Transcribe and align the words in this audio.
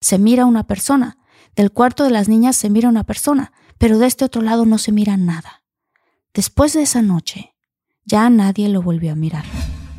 se 0.00 0.18
mira 0.18 0.46
una 0.46 0.66
persona. 0.66 1.18
Del 1.56 1.72
cuarto 1.72 2.04
de 2.04 2.10
las 2.10 2.28
niñas 2.28 2.56
se 2.56 2.70
mira 2.70 2.88
una 2.88 3.04
persona, 3.04 3.52
pero 3.78 3.98
de 3.98 4.06
este 4.06 4.24
otro 4.24 4.42
lado 4.42 4.64
no 4.64 4.78
se 4.78 4.92
mira 4.92 5.16
nada. 5.16 5.62
Después 6.34 6.72
de 6.72 6.82
esa 6.82 7.02
noche, 7.02 7.54
ya 8.04 8.30
nadie 8.30 8.68
lo 8.68 8.82
volvió 8.82 9.12
a 9.12 9.16
mirar. 9.16 9.44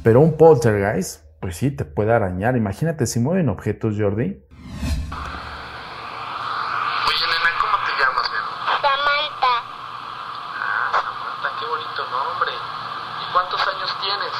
Pero 0.04 0.22
un 0.22 0.38
poltergeist, 0.38 1.24
pues 1.42 1.58
sí, 1.58 1.72
te 1.72 1.84
puede 1.86 2.14
arañar. 2.14 2.56
Imagínate 2.56 3.06
si 3.08 3.20
mueven 3.20 3.50
objetos, 3.50 3.96
Jordi. 3.98 4.24
Oye, 4.24 4.46
nena, 7.28 7.52
¿cómo 7.60 7.78
te 7.84 7.92
llamas, 8.00 8.28
Samantha. 8.82 9.54
Ah, 10.56 10.92
Samantha, 10.94 11.50
qué 11.60 11.66
bonito 11.66 12.02
nombre. 12.08 12.52
¿Y 12.56 13.26
cuántos 13.34 13.60
años 13.60 13.90
tienes? 14.00 14.34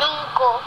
Cinco 0.00 0.60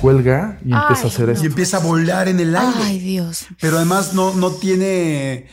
cuelga 0.00 0.58
y 0.64 0.72
empieza 0.72 1.04
a 1.04 1.06
hacer 1.06 1.30
eso. 1.30 1.42
Y 1.42 1.46
empieza 1.46 1.76
a 1.78 1.80
volar 1.80 2.28
en 2.28 2.40
el 2.40 2.54
aire. 2.54 2.80
Ay, 2.82 2.98
Dios. 2.98 3.46
Pero 3.60 3.76
además 3.76 4.14
no, 4.14 4.34
no 4.34 4.52
tiene. 4.52 5.48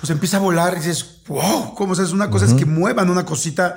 Pues 0.00 0.10
empieza 0.10 0.36
a 0.36 0.40
volar 0.40 0.74
y 0.74 0.76
dices, 0.76 1.22
wow, 1.26 1.74
¿cómo 1.74 1.94
es? 1.94 2.12
Una 2.12 2.30
cosa 2.30 2.46
es 2.46 2.54
que 2.54 2.64
muevan 2.64 3.10
una 3.10 3.24
cosita. 3.24 3.76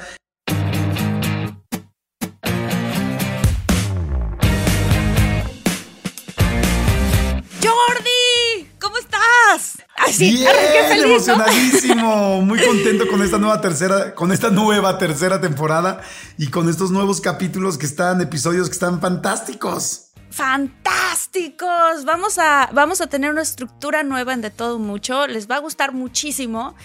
Estás? 10.12 10.28
Así, 10.28 10.38
Bien, 10.38 10.88
feliz, 10.88 11.04
emocionadísimo, 11.04 12.42
muy 12.44 12.60
contento 12.64 13.08
con 13.08 13.22
esta 13.22 13.38
nueva 13.38 13.62
tercera, 13.62 14.14
con 14.14 14.32
esta 14.32 14.50
nueva 14.50 14.98
tercera 14.98 15.42
temporada 15.42 16.02
y 16.38 16.48
con 16.48 16.70
estos 16.70 16.92
nuevos 16.92 17.22
capítulos 17.22 17.78
que 17.78 17.86
están, 17.86 18.22
episodios 18.22 18.68
que 18.68 18.74
están 18.74 19.02
fantásticos. 19.02 20.12
Fantásticos. 20.30 22.06
Vamos 22.06 22.38
a, 22.38 22.70
vamos 22.74 23.02
a 23.02 23.08
tener 23.08 23.32
una 23.32 23.42
estructura 23.42 24.04
nueva 24.04 24.34
en 24.34 24.42
De 24.42 24.50
Todo 24.50 24.80
Mucho. 24.80 25.28
Les 25.28 25.50
va 25.50 25.58
a 25.58 25.60
gustar 25.60 25.92
muchísimo 25.92 26.76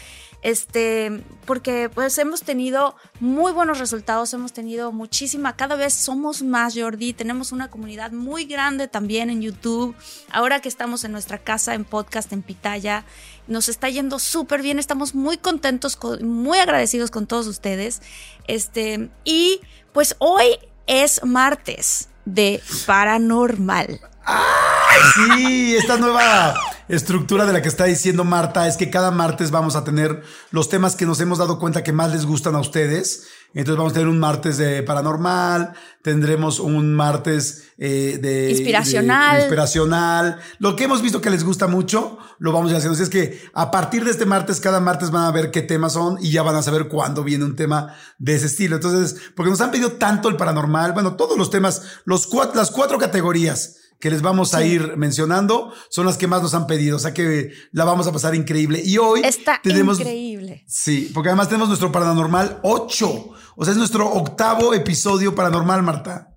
este, 0.47 1.25
porque 1.45 1.91
pues 1.93 2.17
hemos 2.19 2.43
tenido 2.43 2.95
muy 3.19 3.51
buenos 3.51 3.81
resultados, 3.81 4.33
hemos 4.33 4.53
tenido 4.53 4.93
muchísima, 4.93 5.57
cada 5.57 5.75
vez 5.75 5.93
somos 5.93 6.45
más 6.45 6.75
Jordi, 6.79 7.15
tenemos 7.15 7.51
una 7.51 7.69
comunidad 7.69 8.13
muy 8.13 8.45
grande 8.45 8.87
también 8.87 9.29
en 9.29 9.43
YouTube, 9.43 9.97
ahora 10.31 10.61
que 10.61 10.69
estamos 10.69 11.03
en 11.03 11.11
nuestra 11.11 11.39
casa 11.39 11.75
en 11.75 11.85
podcast 11.85 12.33
en 12.33 12.43
Pitaya, 12.43 13.05
nos 13.49 13.69
está 13.69 13.89
yendo 13.89 14.21
súper 14.21 14.63
bien, 14.63 14.79
estamos 14.79 15.17
muy 15.17 15.37
contentos, 15.37 15.99
muy 16.23 16.59
agradecidos 16.59 17.11
con 17.11 17.27
todos 17.27 17.49
ustedes, 17.49 18.01
este, 18.47 19.11
y 19.25 19.61
pues 19.93 20.15
hoy 20.21 20.61
es 20.87 21.25
martes 21.25 22.09
de 22.25 22.63
paranormal. 22.87 23.99
¡Ay, 24.27 25.01
sí! 25.15 25.77
Esta 25.77 25.97
nueva 25.99 26.55
estructura 26.89 27.47
de 27.47 27.53
la 27.53 27.63
que 27.63 27.69
está 27.69 27.85
diciendo 27.85 28.25
Marta 28.25 28.67
es 28.67 28.77
que 28.77 28.91
cada 28.91 29.13
martes 29.13 29.53
vamos 29.53 29.77
a 29.77 29.85
tener 29.85 30.23
los 30.51 30.69
temas 30.69 30.97
que 30.97 31.07
nos 31.07 31.21
hemos 31.21 31.39
dado 31.39 31.59
cuenta 31.59 31.85
que 31.85 31.93
más 31.93 32.13
les 32.13 32.27
gustan 32.27 32.57
a 32.57 32.61
ustedes. 32.61 33.29
Entonces 33.55 33.79
vamos 33.79 33.93
a 33.93 33.95
tener 33.95 34.09
un 34.09 34.19
martes 34.19 34.59
de 34.59 34.83
paranormal, 34.83 35.75
tendremos 36.03 36.59
un 36.59 36.93
martes 36.95 37.69
eh, 37.79 38.19
de 38.21 38.51
inspiracional. 38.51 39.39
inspiracional. 39.39 40.41
Lo 40.59 40.75
que 40.75 40.85
hemos 40.85 41.03
visto 41.03 41.21
que 41.21 41.31
les 41.31 41.45
gusta 41.45 41.69
mucho, 41.69 42.19
lo 42.39 42.53
vamos 42.53 42.69
a 42.69 42.73
ir 42.73 42.77
haciendo. 42.79 42.95
Así 42.95 43.05
es 43.05 43.09
que 43.09 43.49
a 43.55 43.71
partir 43.71 44.05
de 44.05 44.11
este 44.11 44.27
martes, 44.27 44.61
cada 44.61 44.81
martes 44.81 45.13
van 45.13 45.25
a 45.25 45.31
ver 45.31 45.53
qué 45.53 45.63
temas 45.63 45.93
son 45.93 46.19
y 46.21 46.33
ya 46.33 46.43
van 46.43 46.57
a 46.57 46.63
saber 46.63 46.89
cuándo 46.89 47.23
viene 47.23 47.45
un 47.45 47.55
tema 47.55 47.95
de 48.19 48.35
ese 48.35 48.47
estilo. 48.47 48.77
Entonces, 48.77 49.17
porque 49.37 49.51
nos 49.51 49.61
han 49.61 49.71
pedido 49.71 49.93
tanto 49.93 50.29
el 50.29 50.37
paranormal, 50.37 50.93
bueno, 50.93 51.15
todos 51.15 51.39
los 51.39 51.49
temas, 51.49 52.01
los 52.05 52.29
las 52.55 52.73
cuatro 52.73 52.99
categorías 52.99 53.77
que 53.99 54.11
les 54.11 54.23
vamos 54.23 54.55
a 54.55 54.65
ir 54.65 54.97
mencionando 54.97 55.73
son 55.89 56.07
las 56.07 56.17
que 56.17 56.27
más 56.27 56.43
nos 56.43 56.55
han 56.55 56.67
pedido. 56.67 56.97
O 56.97 57.01
sea 57.01 57.15
que 57.15 57.53
la 57.73 57.85
vamos 57.85 58.07
a 58.07 58.13
pasar 58.13 58.35
increíble. 58.35 58.83
Y 58.85 58.99
hoy 58.99 59.23
está 59.25 59.61
tenemos. 59.63 59.99
Increíble. 60.01 60.65
Sí, 60.67 61.11
porque 61.15 61.31
además 61.31 61.49
tenemos 61.49 61.69
nuestro 61.69 61.93
paranormal 61.93 62.61
8. 62.63 63.29
O 63.57 63.65
sea, 63.65 63.73
es 63.73 63.79
nuestro 63.79 64.09
octavo 64.09 64.75
episodio 64.75 65.35
paranormal, 65.35 65.83
Marta. 65.83 66.33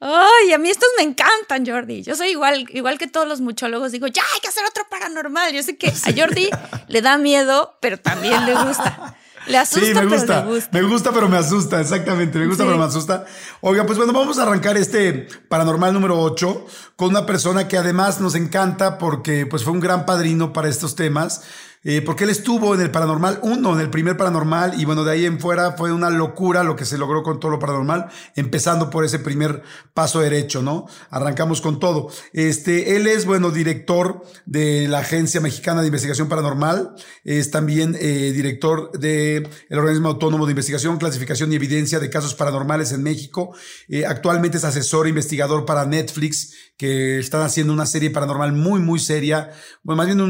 Ay, 0.00 0.52
a 0.52 0.58
mí 0.58 0.70
estos 0.70 0.88
me 0.96 1.02
encantan, 1.02 1.66
Jordi. 1.66 2.02
Yo 2.02 2.14
soy 2.14 2.28
igual, 2.28 2.66
igual 2.72 2.98
que 2.98 3.08
todos 3.08 3.26
los 3.26 3.40
muchólogos. 3.40 3.90
Digo, 3.90 4.06
ya 4.06 4.22
hay 4.32 4.40
que 4.40 4.46
hacer 4.46 4.64
otro 4.64 4.84
paranormal. 4.88 5.52
Yo 5.52 5.62
sé 5.64 5.76
que 5.76 5.88
a 5.88 6.12
Jordi 6.16 6.48
le 6.86 7.02
da 7.02 7.18
miedo, 7.18 7.76
pero 7.80 7.98
también 7.98 8.46
le 8.46 8.54
gusta. 8.54 9.16
Le 9.48 9.58
asusta, 9.58 9.86
sí, 9.86 9.94
me 9.94 10.06
gusta, 10.06 10.46
Me 10.70 10.82
gusta, 10.82 11.12
pero 11.12 11.28
me 11.28 11.38
asusta. 11.38 11.80
Exactamente. 11.80 12.38
Me 12.38 12.46
gusta, 12.46 12.64
pero 12.64 12.76
me 12.76 12.84
asusta. 12.84 13.24
Oiga, 13.60 13.86
pues 13.86 13.98
bueno, 13.98 14.12
vamos 14.12 14.38
a 14.38 14.42
arrancar 14.42 14.76
este 14.76 15.26
paranormal 15.48 15.92
número 15.92 16.20
8 16.20 16.66
con 16.96 17.08
una 17.08 17.26
persona 17.26 17.66
que 17.66 17.78
además 17.78 18.20
nos 18.20 18.34
encanta 18.34 18.98
porque 18.98 19.46
pues 19.46 19.64
fue 19.64 19.72
un 19.72 19.80
gran 19.80 20.04
padrino 20.06 20.52
para 20.52 20.68
estos 20.68 20.94
temas. 20.94 21.42
Eh, 21.84 22.02
porque 22.02 22.24
él 22.24 22.30
estuvo 22.30 22.74
en 22.74 22.80
el 22.80 22.90
Paranormal 22.90 23.38
1, 23.42 23.74
en 23.74 23.80
el 23.80 23.90
primer 23.90 24.16
Paranormal, 24.16 24.80
y 24.80 24.84
bueno, 24.84 25.04
de 25.04 25.12
ahí 25.12 25.24
en 25.24 25.38
fuera 25.38 25.72
fue 25.72 25.92
una 25.92 26.10
locura 26.10 26.64
lo 26.64 26.76
que 26.76 26.84
se 26.84 26.98
logró 26.98 27.22
con 27.22 27.38
todo 27.38 27.52
lo 27.52 27.58
paranormal, 27.58 28.08
empezando 28.34 28.90
por 28.90 29.04
ese 29.04 29.18
primer 29.18 29.62
paso 29.94 30.20
derecho, 30.20 30.62
¿no? 30.62 30.86
Arrancamos 31.10 31.60
con 31.60 31.78
todo. 31.78 32.10
Este, 32.32 32.96
él 32.96 33.06
es, 33.06 33.26
bueno, 33.26 33.50
director 33.50 34.22
de 34.44 34.88
la 34.88 35.00
Agencia 35.00 35.40
Mexicana 35.40 35.80
de 35.80 35.86
Investigación 35.86 36.28
Paranormal, 36.28 36.94
es 37.24 37.50
también 37.50 37.96
eh, 38.00 38.32
director 38.34 38.90
del 38.98 39.48
el 39.68 39.78
Organismo 39.78 40.08
Autónomo 40.08 40.46
de 40.46 40.52
Investigación, 40.52 40.98
Clasificación 40.98 41.52
y 41.52 41.56
Evidencia 41.56 42.00
de 42.00 42.10
Casos 42.10 42.34
Paranormales 42.34 42.92
en 42.92 43.02
México, 43.02 43.54
eh, 43.88 44.04
actualmente 44.04 44.56
es 44.58 44.64
asesor 44.64 45.06
e 45.06 45.10
investigador 45.10 45.64
para 45.64 45.86
Netflix, 45.86 46.52
que 46.78 47.18
están 47.18 47.42
haciendo 47.42 47.72
una 47.72 47.86
serie 47.86 48.10
paranormal 48.10 48.52
muy, 48.52 48.80
muy 48.80 49.00
seria, 49.00 49.50
bueno, 49.82 49.96
más 49.96 50.06
bien 50.06 50.20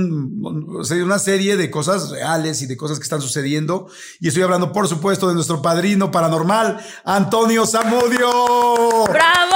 una 1.02 1.18
serie 1.18 1.58
de 1.58 1.70
cosas 1.70 2.10
reales 2.10 2.62
y 2.62 2.66
de 2.66 2.76
cosas 2.76 2.98
que 2.98 3.02
están 3.02 3.20
sucediendo. 3.20 3.88
Y 4.18 4.28
estoy 4.28 4.42
hablando, 4.42 4.72
por 4.72 4.88
supuesto, 4.88 5.28
de 5.28 5.34
nuestro 5.34 5.60
padrino 5.60 6.10
paranormal, 6.10 6.80
Antonio 7.04 7.66
Zamudio. 7.66 9.04
¡Bravo! 9.10 9.54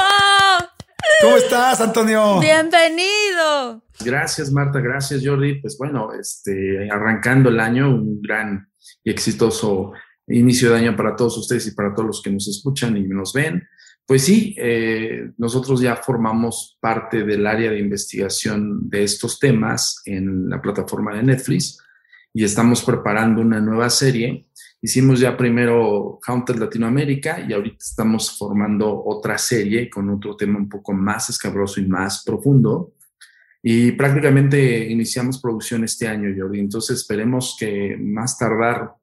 ¿Cómo 1.22 1.36
estás, 1.36 1.80
Antonio? 1.80 2.38
Bienvenido. 2.40 3.82
Gracias, 4.04 4.52
Marta. 4.52 4.80
Gracias, 4.80 5.22
Jordi. 5.24 5.60
Pues 5.62 5.78
bueno, 5.78 6.12
este, 6.12 6.90
arrancando 6.90 7.48
el 7.48 7.58
año, 7.58 7.88
un 7.88 8.20
gran 8.20 8.68
y 9.02 9.10
exitoso 9.10 9.92
inicio 10.26 10.70
de 10.70 10.76
año 10.76 10.96
para 10.96 11.16
todos 11.16 11.38
ustedes 11.38 11.66
y 11.68 11.70
para 11.74 11.94
todos 11.94 12.06
los 12.06 12.22
que 12.22 12.30
nos 12.30 12.48
escuchan 12.48 12.96
y 12.98 13.02
nos 13.04 13.32
ven. 13.32 13.62
Pues 14.06 14.24
sí, 14.24 14.54
eh, 14.58 15.30
nosotros 15.38 15.80
ya 15.80 15.96
formamos 15.96 16.76
parte 16.80 17.24
del 17.24 17.46
área 17.46 17.70
de 17.70 17.78
investigación 17.78 18.88
de 18.90 19.04
estos 19.04 19.38
temas 19.38 20.02
en 20.04 20.48
la 20.48 20.60
plataforma 20.60 21.14
de 21.14 21.22
Netflix 21.22 21.78
y 22.34 22.44
estamos 22.44 22.82
preparando 22.82 23.40
una 23.40 23.60
nueva 23.60 23.88
serie. 23.90 24.48
Hicimos 24.80 25.20
ya 25.20 25.36
primero 25.36 26.18
Haunted 26.26 26.56
Latinoamérica 26.56 27.46
y 27.48 27.52
ahorita 27.52 27.78
estamos 27.78 28.36
formando 28.36 29.04
otra 29.04 29.38
serie 29.38 29.88
con 29.88 30.10
otro 30.10 30.34
tema 30.36 30.58
un 30.58 30.68
poco 30.68 30.92
más 30.92 31.30
escabroso 31.30 31.80
y 31.80 31.86
más 31.86 32.24
profundo. 32.24 32.94
Y 33.62 33.92
prácticamente 33.92 34.90
iniciamos 34.90 35.40
producción 35.40 35.84
este 35.84 36.08
año, 36.08 36.34
Jordi. 36.36 36.58
Entonces 36.58 36.98
esperemos 36.98 37.56
que 37.58 37.96
más 37.96 38.36
tardar 38.36 38.94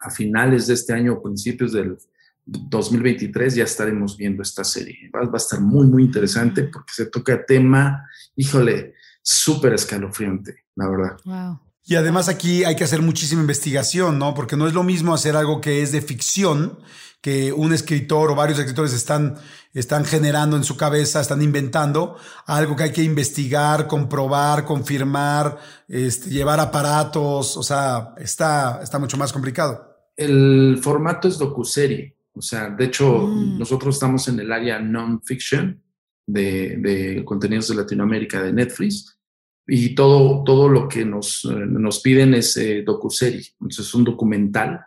a 0.00 0.10
finales 0.10 0.66
de 0.66 0.74
este 0.74 0.92
año 0.92 1.12
o 1.14 1.22
principios 1.22 1.72
del 1.72 1.96
2023 2.46 3.54
ya 3.54 3.64
estaremos 3.64 4.16
viendo 4.16 4.42
esta 4.42 4.64
serie. 4.64 5.10
Va, 5.14 5.20
va 5.26 5.34
a 5.34 5.36
estar 5.36 5.60
muy, 5.60 5.86
muy 5.86 6.04
interesante 6.04 6.64
porque 6.64 6.92
se 6.92 7.06
toca 7.06 7.44
tema, 7.44 8.08
híjole, 8.36 8.94
súper 9.22 9.74
escalofriante, 9.74 10.64
la 10.76 10.88
verdad. 10.88 11.16
Wow. 11.24 11.60
Y 11.86 11.96
además 11.96 12.28
aquí 12.28 12.64
hay 12.64 12.76
que 12.76 12.84
hacer 12.84 13.02
muchísima 13.02 13.42
investigación, 13.42 14.18
¿no? 14.18 14.34
Porque 14.34 14.56
no 14.56 14.66
es 14.66 14.72
lo 14.72 14.82
mismo 14.82 15.12
hacer 15.12 15.36
algo 15.36 15.60
que 15.60 15.82
es 15.82 15.92
de 15.92 16.00
ficción, 16.00 16.78
que 17.20 17.52
un 17.52 17.74
escritor 17.74 18.30
o 18.30 18.34
varios 18.34 18.58
escritores 18.58 18.94
están, 18.94 19.36
están 19.74 20.06
generando 20.06 20.56
en 20.56 20.64
su 20.64 20.78
cabeza, 20.78 21.20
están 21.20 21.42
inventando, 21.42 22.16
algo 22.46 22.74
que 22.74 22.84
hay 22.84 22.92
que 22.92 23.02
investigar, 23.02 23.86
comprobar, 23.86 24.64
confirmar, 24.64 25.58
este, 25.88 26.30
llevar 26.30 26.58
aparatos, 26.58 27.56
o 27.58 27.62
sea, 27.62 28.14
está, 28.18 28.80
está 28.82 28.98
mucho 28.98 29.18
más 29.18 29.32
complicado. 29.32 30.10
El 30.16 30.78
formato 30.82 31.28
es 31.28 31.38
docuserie, 31.38 32.16
o 32.34 32.42
sea, 32.42 32.70
de 32.70 32.84
hecho, 32.84 33.26
mm. 33.26 33.58
nosotros 33.58 33.96
estamos 33.96 34.26
en 34.28 34.40
el 34.40 34.52
área 34.52 34.78
non-fiction 34.78 35.80
de, 36.26 36.76
de 36.78 37.24
contenidos 37.24 37.68
de 37.68 37.76
Latinoamérica 37.76 38.42
de 38.42 38.52
Netflix 38.52 39.18
y 39.66 39.94
todo, 39.94 40.42
todo 40.44 40.68
lo 40.68 40.88
que 40.88 41.04
nos, 41.04 41.44
eh, 41.44 41.54
nos 41.54 42.00
piden 42.00 42.34
es 42.34 42.56
eh, 42.56 42.82
docuserie. 42.84 43.44
Entonces 43.60 43.86
es 43.86 43.94
un 43.94 44.04
documental 44.04 44.80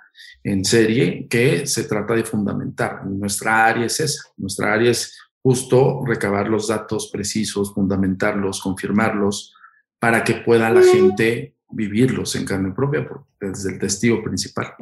en 0.44 0.64
serie 0.66 1.28
que 1.28 1.66
se 1.66 1.86
trata 1.86 2.14
de 2.14 2.24
fundamentar. 2.24 3.06
Nuestra 3.06 3.66
área 3.66 3.86
es 3.86 4.00
esa. 4.00 4.24
Nuestra 4.38 4.74
área 4.74 4.92
es 4.92 5.18
justo 5.42 6.04
recabar 6.06 6.50
los 6.50 6.68
datos 6.68 7.10
precisos, 7.12 7.74
fundamentarlos, 7.74 8.62
confirmarlos, 8.62 9.54
para 10.00 10.24
que 10.24 10.36
pueda 10.36 10.70
la 10.70 10.84
gente 10.84 11.56
vivirlos 11.70 12.36
en 12.36 12.46
carne 12.46 12.72
propia 12.72 13.08
desde 13.40 13.74
el 13.74 13.80
testigo 13.80 14.24
principal. 14.24 14.74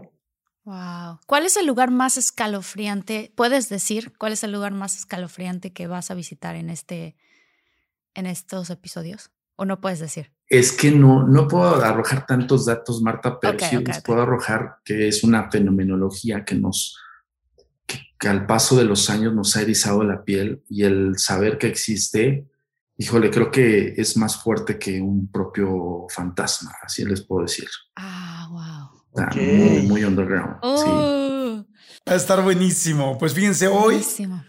Wow. 0.65 1.19
¿Cuál 1.27 1.45
es 1.45 1.57
el 1.57 1.67
lugar 1.67 1.91
más 1.91 2.17
escalofriante? 2.17 3.31
¿Puedes 3.35 3.69
decir 3.69 4.13
cuál 4.17 4.33
es 4.33 4.43
el 4.43 4.51
lugar 4.51 4.73
más 4.73 4.97
escalofriante 4.97 5.71
que 5.71 5.85
vas 5.87 6.09
a 6.09 6.15
visitar 6.15 6.55
en 6.55 6.69
este 6.69 7.15
en 8.15 8.25
estos 8.25 8.71
episodios? 8.71 9.29
¿O 9.55 9.65
no 9.65 9.79
puedes 9.79 9.99
decir? 9.99 10.31
Es 10.47 10.71
que 10.71 10.91
no, 10.91 11.25
no 11.27 11.47
puedo 11.47 11.83
arrojar 11.83 12.25
tantos 12.25 12.65
datos, 12.65 13.01
Marta, 13.01 13.39
pero 13.39 13.57
sí 13.59 13.77
les 13.77 14.01
puedo 14.01 14.21
arrojar 14.21 14.77
que 14.83 15.07
es 15.07 15.23
una 15.23 15.49
fenomenología 15.49 16.43
que 16.43 16.55
nos, 16.55 16.97
que, 17.85 18.27
al 18.27 18.45
paso 18.45 18.77
de 18.77 18.85
los 18.85 19.09
años 19.09 19.33
nos 19.33 19.55
ha 19.55 19.61
erizado 19.61 20.03
la 20.03 20.23
piel 20.23 20.63
y 20.69 20.83
el 20.83 21.17
saber 21.17 21.57
que 21.57 21.67
existe, 21.67 22.47
híjole, 22.97 23.31
creo 23.31 23.49
que 23.49 23.95
es 23.97 24.17
más 24.17 24.41
fuerte 24.41 24.77
que 24.77 25.01
un 25.01 25.31
propio 25.31 26.05
fantasma, 26.09 26.73
así 26.83 27.03
les 27.05 27.21
puedo 27.21 27.43
decir. 27.43 27.67
Ah, 27.95 28.47
wow. 28.51 28.84
Está 29.15 29.29
muy, 29.35 29.81
muy 29.87 30.03
underground. 30.03 30.55
Sí. 30.55 30.59
Oh. 30.61 31.65
Va 32.07 32.13
a 32.13 32.15
estar 32.15 32.43
buenísimo. 32.43 33.17
Pues 33.17 33.33
fíjense, 33.33 33.67
hoy. 33.67 33.95
Buenísimo 33.95 34.43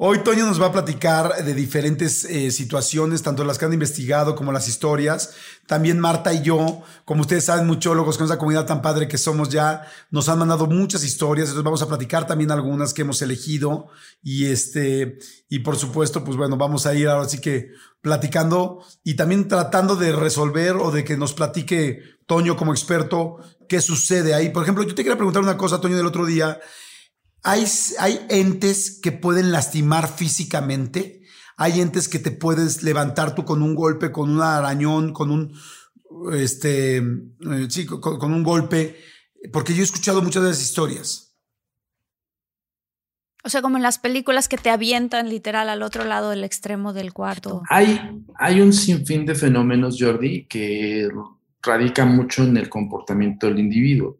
Hoy 0.00 0.20
Toño 0.20 0.46
nos 0.46 0.62
va 0.62 0.66
a 0.66 0.72
platicar 0.72 1.44
de 1.44 1.54
diferentes 1.54 2.24
eh, 2.24 2.52
situaciones, 2.52 3.24
tanto 3.24 3.42
las 3.42 3.58
que 3.58 3.64
han 3.64 3.72
investigado 3.72 4.36
como 4.36 4.52
las 4.52 4.68
historias. 4.68 5.34
También 5.66 5.98
Marta 5.98 6.32
y 6.32 6.40
yo, 6.42 6.82
como 7.04 7.22
ustedes 7.22 7.46
saben, 7.46 7.66
muchólogos 7.66 8.16
con 8.16 8.26
esa 8.26 8.38
comunidad 8.38 8.64
tan 8.64 8.80
padre 8.80 9.08
que 9.08 9.18
somos 9.18 9.48
ya, 9.48 9.82
nos 10.12 10.28
han 10.28 10.38
mandado 10.38 10.68
muchas 10.68 11.02
historias. 11.02 11.48
Entonces 11.48 11.64
vamos 11.64 11.82
a 11.82 11.88
platicar 11.88 12.28
también 12.28 12.52
algunas 12.52 12.94
que 12.94 13.02
hemos 13.02 13.20
elegido. 13.22 13.88
Y 14.22 14.46
este, 14.46 15.18
y 15.48 15.58
por 15.58 15.74
supuesto, 15.74 16.22
pues 16.22 16.36
bueno, 16.36 16.56
vamos 16.56 16.86
a 16.86 16.94
ir 16.94 17.08
ahora 17.08 17.28
sí 17.28 17.40
que 17.40 17.72
platicando 18.00 18.84
y 19.02 19.14
también 19.16 19.48
tratando 19.48 19.96
de 19.96 20.12
resolver 20.12 20.76
o 20.76 20.92
de 20.92 21.02
que 21.02 21.16
nos 21.16 21.32
platique 21.32 22.04
Toño 22.28 22.56
como 22.56 22.72
experto 22.72 23.38
qué 23.68 23.80
sucede 23.80 24.34
ahí. 24.34 24.50
Por 24.50 24.62
ejemplo, 24.62 24.82
yo 24.82 24.94
te 24.94 25.02
quería 25.02 25.16
preguntar 25.16 25.42
una 25.42 25.56
cosa, 25.56 25.80
Toño, 25.80 25.96
del 25.96 26.06
otro 26.06 26.26
día. 26.26 26.60
Hay, 27.42 27.64
hay 27.98 28.26
entes 28.30 28.98
que 29.00 29.12
pueden 29.12 29.52
lastimar 29.52 30.08
físicamente. 30.08 31.22
Hay 31.56 31.80
entes 31.80 32.08
que 32.08 32.18
te 32.18 32.30
puedes 32.30 32.82
levantar 32.82 33.34
tú 33.34 33.44
con 33.44 33.62
un 33.62 33.74
golpe, 33.74 34.10
con 34.10 34.30
un 34.30 34.40
arañón, 34.40 35.12
con 35.12 35.30
un, 35.30 35.52
este, 36.32 36.96
eh, 36.96 37.66
sí, 37.68 37.86
con, 37.86 38.32
un 38.32 38.42
golpe. 38.42 38.96
Porque 39.52 39.74
yo 39.74 39.80
he 39.80 39.84
escuchado 39.84 40.22
muchas 40.22 40.42
de 40.42 40.50
esas 40.50 40.62
historias. 40.62 41.36
O 43.44 43.50
sea, 43.50 43.62
como 43.62 43.76
en 43.76 43.82
las 43.82 43.98
películas 43.98 44.48
que 44.48 44.58
te 44.58 44.68
avientan 44.68 45.28
literal 45.28 45.68
al 45.68 45.82
otro 45.82 46.04
lado 46.04 46.30
del 46.30 46.44
extremo 46.44 46.92
del 46.92 47.12
cuarto. 47.12 47.62
Hay, 47.70 48.00
hay 48.34 48.60
un 48.60 48.72
sinfín 48.72 49.24
de 49.26 49.34
fenómenos, 49.34 49.96
Jordi, 49.98 50.46
que 50.46 51.08
radica 51.62 52.04
mucho 52.04 52.44
en 52.44 52.56
el 52.56 52.68
comportamiento 52.68 53.46
del 53.46 53.58
individuo. 53.58 54.18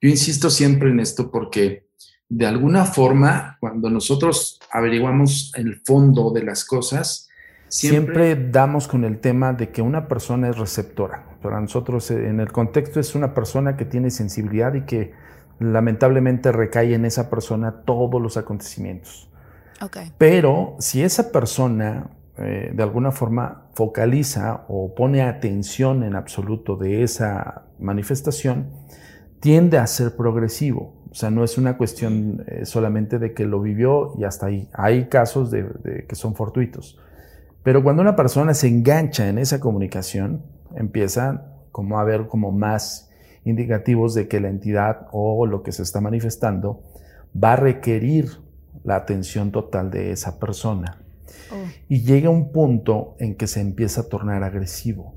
Yo 0.00 0.08
insisto 0.08 0.50
siempre 0.50 0.90
en 0.90 1.00
esto 1.00 1.30
porque 1.30 1.90
de 2.28 2.46
alguna 2.46 2.84
forma, 2.84 3.58
cuando 3.60 3.90
nosotros 3.90 4.60
averiguamos 4.70 5.52
el 5.56 5.80
fondo 5.84 6.30
de 6.30 6.44
las 6.44 6.64
cosas, 6.64 7.28
siempre, 7.68 8.36
damos 8.36 8.86
con 8.86 9.04
el 9.04 9.18
tema 9.18 9.52
de 9.52 9.70
que 9.70 9.82
una 9.82 10.06
persona 10.06 10.48
es 10.48 10.56
receptora. 10.56 11.38
Para 11.42 11.60
nosotros, 11.60 12.08
eh, 12.12 12.28
en 12.28 12.38
el 12.38 12.52
contexto, 12.52 13.00
es 13.00 13.16
una 13.16 13.34
persona 13.34 13.76
que 13.76 13.84
tiene 13.84 14.10
sensibilidad 14.10 14.74
y 14.74 14.82
que 14.82 15.12
lamentablemente 15.58 16.52
recae 16.52 16.94
en 16.94 17.04
esa 17.04 17.28
persona 17.28 17.82
todos 17.84 18.22
los 18.22 18.36
acontecimientos. 18.36 19.28
Pero 20.16 20.76
si 20.78 21.02
esa 21.02 21.32
persona 21.32 22.10
eh, 22.38 22.72
de 22.74 22.82
alguna 22.82 23.10
forma 23.10 23.66
focaliza 23.74 24.64
o 24.68 24.94
pone 24.94 25.22
atención 25.22 26.02
en 26.02 26.14
absoluto 26.14 26.76
de 26.76 27.02
esa 27.02 27.64
manifestación, 27.78 28.68
tiende 29.40 29.78
a 29.78 29.86
ser 29.86 30.16
progresivo. 30.16 30.94
O 31.10 31.14
sea, 31.14 31.30
no 31.30 31.42
es 31.42 31.58
una 31.58 31.76
cuestión 31.76 32.44
eh, 32.46 32.64
solamente 32.64 33.18
de 33.18 33.34
que 33.34 33.44
lo 33.44 33.60
vivió 33.60 34.14
y 34.16 34.24
hasta 34.24 34.46
ahí. 34.46 34.68
Hay 34.72 35.08
casos 35.08 35.50
de, 35.50 36.06
que 36.08 36.14
son 36.14 36.34
fortuitos. 36.34 36.98
Pero 37.62 37.82
cuando 37.82 38.00
una 38.00 38.16
persona 38.16 38.54
se 38.54 38.68
engancha 38.68 39.28
en 39.28 39.38
esa 39.38 39.60
comunicación, 39.60 40.42
empieza 40.76 41.46
como 41.72 41.98
a 41.98 42.04
ver 42.04 42.28
como 42.28 42.52
más 42.52 43.10
indicativos 43.44 44.14
de 44.14 44.28
que 44.28 44.40
la 44.40 44.48
entidad 44.48 45.08
o 45.12 45.46
lo 45.46 45.62
que 45.62 45.72
se 45.72 45.82
está 45.82 46.00
manifestando 46.00 46.82
va 47.32 47.54
a 47.54 47.56
requerir 47.56 48.40
la 48.84 48.96
atención 48.96 49.50
total 49.50 49.90
de 49.90 50.12
esa 50.12 50.38
persona. 50.38 50.99
Oh. 51.52 51.66
Y 51.88 52.02
llega 52.02 52.30
un 52.30 52.52
punto 52.52 53.16
en 53.18 53.34
que 53.36 53.46
se 53.46 53.60
empieza 53.60 54.02
a 54.02 54.04
tornar 54.04 54.42
agresivo. 54.42 55.14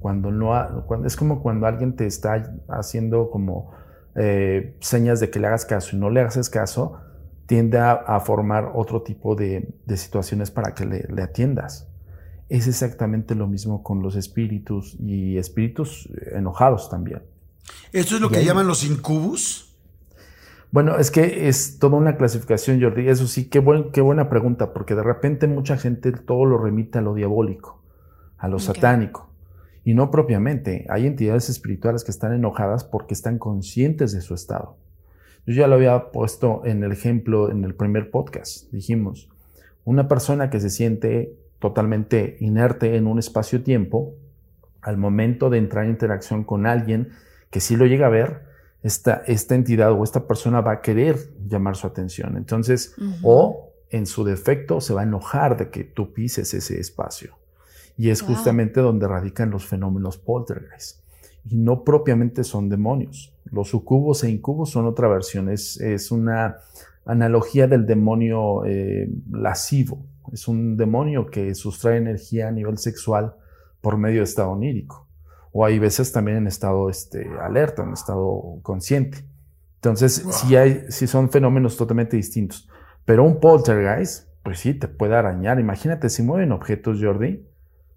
Cuando 0.00 0.30
no, 0.30 0.84
cuando, 0.86 1.06
es 1.06 1.16
como 1.16 1.42
cuando 1.42 1.66
alguien 1.66 1.96
te 1.96 2.06
está 2.06 2.54
haciendo 2.68 3.30
como 3.30 3.72
eh, 4.16 4.76
señas 4.80 5.18
de 5.20 5.30
que 5.30 5.40
le 5.40 5.46
hagas 5.46 5.64
caso 5.64 5.96
y 5.96 5.98
no 5.98 6.10
le 6.10 6.20
hagas 6.20 6.50
caso, 6.50 6.98
tiende 7.46 7.78
a, 7.78 8.20
formar 8.20 8.72
otro 8.74 9.02
tipo 9.02 9.34
de, 9.34 9.74
situaciones 9.96 10.50
para 10.50 10.74
que 10.74 10.86
le, 10.86 11.22
atiendas. 11.22 11.88
Es 12.48 12.66
exactamente 12.66 13.34
lo 13.34 13.46
mismo 13.46 13.82
con 13.82 14.02
los 14.02 14.16
espíritus 14.16 14.96
y 15.00 15.38
espíritus 15.38 16.08
enojados 16.32 16.90
también. 16.90 17.22
¿Esto 17.92 18.16
es 18.16 18.20
lo 18.20 18.30
que 18.30 18.44
llaman 18.44 18.66
los 18.66 18.84
incubus? 18.84 19.73
Bueno, 20.74 20.98
es 20.98 21.12
que 21.12 21.46
es 21.46 21.78
toda 21.78 21.96
una 21.96 22.16
clasificación, 22.16 22.82
Jordi. 22.82 23.08
Eso 23.08 23.28
sí, 23.28 23.48
qué, 23.48 23.62
qué 23.92 24.00
buena 24.00 24.28
pregunta, 24.28 24.72
porque 24.72 24.96
de 24.96 25.04
repente 25.04 25.46
mucha 25.46 25.76
gente 25.76 26.10
todo 26.10 26.46
lo 26.46 26.58
remite 26.58 26.98
a 26.98 27.00
lo 27.00 27.14
diabólico, 27.14 27.80
a 28.38 28.48
lo 28.48 28.58
satánico. 28.58 29.30
Y 29.84 29.94
no 29.94 30.10
propiamente. 30.10 30.84
Hay 30.88 31.06
entidades 31.06 31.48
espirituales 31.48 32.02
que 32.02 32.10
están 32.10 32.32
enojadas 32.34 32.82
porque 32.82 33.14
están 33.14 33.38
conscientes 33.38 34.10
de 34.10 34.20
su 34.20 34.34
estado. 34.34 34.76
Yo 35.46 35.54
ya 35.54 35.68
lo 35.68 35.76
había 35.76 36.10
puesto 36.10 36.62
en 36.64 36.82
el 36.82 36.90
ejemplo 36.90 37.52
en 37.52 37.62
el 37.62 37.76
primer 37.76 38.10
podcast. 38.10 38.68
Dijimos, 38.72 39.30
una 39.84 40.08
persona 40.08 40.50
que 40.50 40.58
se 40.58 40.70
siente 40.70 41.36
totalmente 41.60 42.36
inerte 42.40 42.96
en 42.96 43.06
un 43.06 43.20
espacio-tiempo, 43.20 44.16
al 44.82 44.96
momento 44.96 45.50
de 45.50 45.58
entrar 45.58 45.84
en 45.84 45.92
interacción 45.92 46.42
con 46.42 46.66
alguien 46.66 47.10
que 47.50 47.60
sí 47.60 47.76
lo 47.76 47.86
llega 47.86 48.08
a 48.08 48.10
ver, 48.10 48.53
esta, 48.84 49.22
esta 49.26 49.54
entidad 49.54 49.92
o 49.92 50.04
esta 50.04 50.26
persona 50.26 50.60
va 50.60 50.72
a 50.72 50.80
querer 50.82 51.16
llamar 51.48 51.74
su 51.74 51.86
atención. 51.86 52.36
Entonces, 52.36 52.94
o 53.22 53.72
en 53.88 54.04
su 54.04 54.24
defecto 54.24 54.82
se 54.82 54.92
va 54.92 55.00
a 55.00 55.04
enojar 55.04 55.56
de 55.56 55.70
que 55.70 55.84
tú 55.84 56.12
pises 56.12 56.52
ese 56.52 56.78
espacio. 56.78 57.34
Y 57.96 58.10
es 58.10 58.20
justamente 58.20 58.80
donde 58.80 59.08
radican 59.08 59.50
los 59.50 59.64
fenómenos 59.64 60.18
poltergeist. 60.18 61.00
Y 61.48 61.56
no 61.56 61.82
propiamente 61.82 62.44
son 62.44 62.68
demonios. 62.68 63.32
Los 63.50 63.68
sucubos 63.68 64.22
e 64.22 64.30
incubos 64.30 64.70
son 64.70 64.84
otra 64.84 65.08
versión. 65.08 65.48
Es, 65.48 66.10
una 66.10 66.58
analogía 67.06 67.66
del 67.66 67.86
demonio 67.86 68.66
eh, 68.66 69.08
lascivo. 69.30 70.04
Es 70.30 70.46
un 70.46 70.76
demonio 70.76 71.26
que 71.26 71.54
sustrae 71.54 71.96
energía 71.96 72.48
a 72.48 72.50
nivel 72.50 72.76
sexual 72.76 73.34
por 73.80 73.96
medio 73.96 74.18
de 74.18 74.24
estado 74.24 74.50
onírico. 74.50 75.06
O 75.56 75.64
hay 75.64 75.78
veces 75.78 76.10
también 76.10 76.38
en 76.38 76.46
estado 76.48 76.90
este, 76.90 77.28
alerta, 77.40 77.84
en 77.84 77.92
estado 77.92 78.58
consciente. 78.62 79.24
Entonces, 79.76 80.26
sí, 80.30 80.56
hay, 80.56 80.86
sí 80.88 81.06
son 81.06 81.30
fenómenos 81.30 81.76
totalmente 81.76 82.16
distintos. 82.16 82.68
Pero 83.04 83.22
un 83.22 83.38
poltergeist, 83.38 84.28
pues 84.42 84.58
sí, 84.58 84.74
te 84.74 84.88
puede 84.88 85.14
arañar. 85.14 85.60
Imagínate, 85.60 86.08
si 86.08 86.24
mueven 86.24 86.50
objetos, 86.50 86.98
Jordi, 87.00 87.46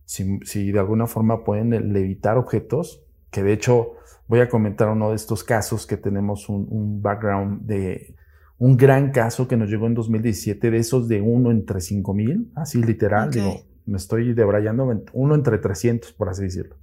si, 0.05 0.71
de 0.71 0.79
alguna 0.79 1.07
forma 1.07 1.43
pueden 1.43 1.93
levitar 1.93 2.37
objetos, 2.37 3.03
que 3.31 3.41
de 3.43 3.53
hecho 3.53 3.93
voy 4.27 4.39
a 4.39 4.49
comentar 4.49 4.89
uno 4.89 5.09
de 5.09 5.15
estos 5.15 5.43
casos 5.43 5.87
que 5.87 5.97
tenemos 5.97 6.49
un, 6.49 7.01
background 7.01 7.65
de 7.65 8.15
un 8.57 8.77
gran 8.77 9.11
caso 9.11 9.47
que 9.47 9.57
nos 9.57 9.69
llegó 9.69 9.87
en 9.87 9.95
2017 9.95 10.71
de 10.71 10.77
esos 10.77 11.07
de 11.07 11.21
uno 11.21 11.51
entre 11.51 11.81
5 11.81 12.13
mil, 12.13 12.51
así 12.55 12.81
literal, 12.81 13.31
digo, 13.31 13.61
me 13.85 13.97
estoy 13.97 14.33
debrayando, 14.33 15.03
uno 15.13 15.35
entre 15.35 15.57
300, 15.57 16.13
por 16.13 16.29
así 16.29 16.43
decirlo. 16.43 16.75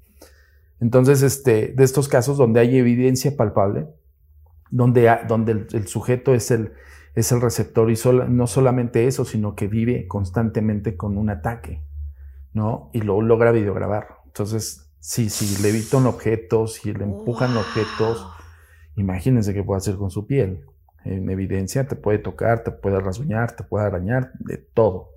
Entonces, 0.84 1.22
este, 1.22 1.68
de 1.68 1.82
estos 1.82 2.08
casos 2.08 2.36
donde 2.36 2.60
hay 2.60 2.76
evidencia 2.76 3.34
palpable, 3.38 3.86
donde, 4.70 5.08
ha- 5.08 5.24
donde 5.26 5.52
el, 5.52 5.66
el 5.72 5.88
sujeto 5.88 6.34
es 6.34 6.50
el, 6.50 6.74
es 7.14 7.32
el 7.32 7.40
receptor 7.40 7.90
y 7.90 7.96
sola- 7.96 8.26
no 8.28 8.46
solamente 8.46 9.06
eso, 9.06 9.24
sino 9.24 9.54
que 9.54 9.66
vive 9.66 10.06
constantemente 10.08 10.94
con 10.94 11.16
un 11.16 11.30
ataque, 11.30 11.80
¿no? 12.52 12.90
Y 12.92 13.00
lo 13.00 13.22
logra 13.22 13.50
videograbar. 13.50 14.08
Entonces, 14.26 14.90
sí, 15.00 15.30
si 15.30 15.62
le 15.62 15.70
evitan 15.70 16.04
objetos, 16.04 16.74
si 16.74 16.92
le 16.92 17.04
empujan 17.04 17.56
objetos, 17.56 18.26
imagínense 18.96 19.54
qué 19.54 19.62
puede 19.62 19.78
hacer 19.78 19.96
con 19.96 20.10
su 20.10 20.26
piel. 20.26 20.66
En 21.06 21.30
evidencia 21.30 21.88
te 21.88 21.96
puede 21.96 22.18
tocar, 22.18 22.62
te 22.62 22.72
puede 22.72 23.00
rasguñar, 23.00 23.56
te 23.56 23.64
puede 23.64 23.86
arañar, 23.86 24.32
de 24.38 24.58
todo. 24.58 25.08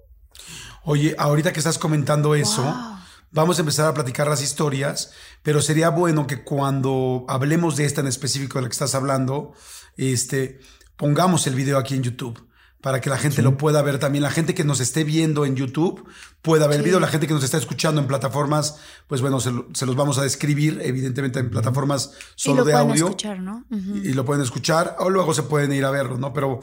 Oye, 0.85 1.13
ahorita 1.17 1.51
que 1.51 1.59
estás 1.59 1.77
comentando 1.77 2.35
eso, 2.35 2.63
Wow. 2.63 2.96
Vamos 3.31 3.57
a 3.57 3.61
empezar 3.61 3.87
a 3.87 3.93
platicar 3.93 4.27
las 4.27 4.41
historias, 4.41 5.11
pero 5.43 5.61
sería 5.61 5.89
bueno 5.89 6.27
que 6.27 6.43
cuando 6.43 7.25
hablemos 7.27 7.75
de 7.75 7.85
esta 7.85 8.01
en 8.01 8.07
específico 8.07 8.57
de 8.57 8.63
la 8.63 8.69
que 8.69 8.73
estás 8.73 8.95
hablando, 8.95 9.53
este, 9.97 10.59
pongamos 10.95 11.47
el 11.47 11.55
video 11.55 11.77
aquí 11.77 11.95
en 11.95 12.03
YouTube 12.03 12.43
para 12.81 13.01
que 13.01 13.09
la 13.09 13.17
gente 13.17 13.41
lo 13.41 13.57
pueda 13.57 13.81
ver 13.81 13.97
también. 13.99 14.21
La 14.23 14.29
gente 14.29 14.53
que 14.53 14.63
nos 14.63 14.79
esté 14.79 15.03
viendo 15.03 15.45
en 15.45 15.55
YouTube 15.55 16.07
pueda 16.43 16.67
ver 16.67 16.77
el 16.77 16.83
Sí. 16.83 16.85
video. 16.85 16.99
La 16.99 17.07
gente 17.07 17.27
que 17.27 17.33
nos 17.33 17.43
está 17.43 17.57
escuchando 17.57 17.99
en 17.99 18.07
plataformas, 18.07 18.77
pues 19.07 19.19
bueno, 19.21 19.39
se, 19.39 19.51
lo- 19.51 19.67
se 19.73 19.85
los 19.87 19.95
vamos 19.95 20.19
a 20.19 20.21
describir, 20.21 20.79
evidentemente 20.83 21.39
en 21.39 21.49
plataformas 21.49 22.11
Y 22.13 22.19
solo 22.35 22.57
lo 22.57 22.65
de 22.65 22.73
pueden 22.73 22.89
audio 22.91 23.05
escuchar, 23.07 23.39
¿no? 23.39 23.65
Y 23.71 24.13
lo 24.13 24.23
pueden 24.25 24.43
escuchar 24.43 24.95
o 24.99 25.09
luego 25.09 25.33
se 25.33 25.43
pueden 25.43 25.73
ir 25.73 25.83
a 25.85 25.91
verlo, 25.91 26.17
¿no? 26.17 26.31
Pero, 26.33 26.59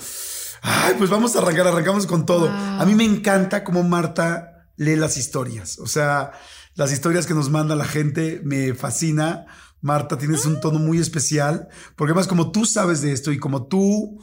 ay, 0.63 0.95
pues 0.97 1.11
vamos 1.11 1.35
a 1.35 1.41
arrancar, 1.41 1.67
arrancamos 1.67 2.07
con 2.07 2.25
todo. 2.25 2.47
Wow. 2.47 2.81
A 2.81 2.85
mí 2.87 2.95
me 2.95 3.05
encanta 3.05 3.65
cómo 3.65 3.83
Marta 3.83 4.54
lee 4.77 4.97
las 4.97 5.17
historias, 5.17 5.79
o 5.79 5.87
sea, 5.87 6.33
las 6.75 6.93
historias 6.93 7.27
que 7.27 7.35
nos 7.35 7.51
manda 7.51 7.75
la 7.77 7.85
gente 7.85 8.41
me 8.45 8.75
fascina. 8.75 9.47
Marta, 9.81 10.17
tienes 10.17 10.47
un 10.47 10.61
tono 10.61 10.79
muy 10.79 10.99
especial, 10.99 11.69
porque 11.95 12.13
además 12.13 12.27
como 12.27 12.51
tú 12.53 12.65
sabes 12.65 13.03
de 13.03 13.13
esto 13.13 13.31
y 13.33 13.39
como 13.39 13.67
tú, 13.67 14.19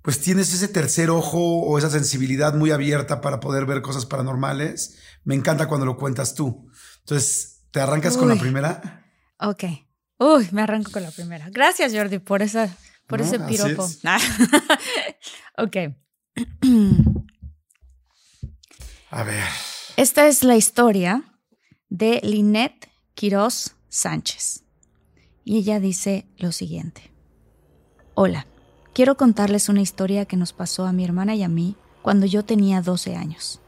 pues 0.00 0.20
tienes 0.20 0.52
ese 0.52 0.68
tercer 0.68 1.10
ojo 1.10 1.40
o 1.62 1.76
esa 1.76 1.90
sensibilidad 1.90 2.54
muy 2.54 2.70
abierta 2.70 3.20
para 3.20 3.40
poder 3.40 3.66
ver 3.66 3.82
cosas 3.82 4.06
paranormales, 4.06 4.96
me 5.24 5.34
encanta 5.34 5.66
cuando 5.66 5.86
lo 5.86 5.96
cuentas 5.96 6.34
tú. 6.36 6.70
Entonces, 7.00 7.62
¿te 7.72 7.80
arrancas 7.80 8.16
con 8.16 8.28
la 8.28 8.34
Uy. 8.34 8.40
primera? 8.40 9.04
Ok. 9.40 9.64
Uy, 10.18 10.48
me 10.52 10.62
arranco 10.62 10.92
con 10.92 11.02
la 11.02 11.10
primera. 11.10 11.48
Gracias, 11.50 11.92
Jordi, 11.92 12.20
por 12.20 12.40
esa, 12.40 12.72
por 13.08 13.18
No, 13.18 13.26
ese 13.26 13.40
piropo. 13.40 13.84
es. 13.86 13.98
ok. 15.58 15.76
A 19.10 19.24
ver. 19.24 19.42
Esta 19.96 20.28
es 20.28 20.44
la 20.44 20.56
historia 20.56 21.24
de 21.88 22.20
Lynette 22.22 22.88
Quiroz 23.14 23.74
Sánchez. 23.88 24.62
Y 25.44 25.58
ella 25.58 25.80
dice 25.80 26.26
lo 26.38 26.52
siguiente. 26.52 27.10
Hola, 28.14 28.46
quiero 28.92 29.16
contarles 29.16 29.68
una 29.68 29.80
historia 29.80 30.26
que 30.26 30.36
nos 30.36 30.52
pasó 30.52 30.86
a 30.86 30.92
mi 30.92 31.04
hermana 31.04 31.34
y 31.34 31.42
a 31.42 31.48
mí 31.48 31.74
cuando 32.02 32.24
yo 32.24 32.44
tenía 32.44 32.82
12 32.82 33.16
años. 33.16 33.60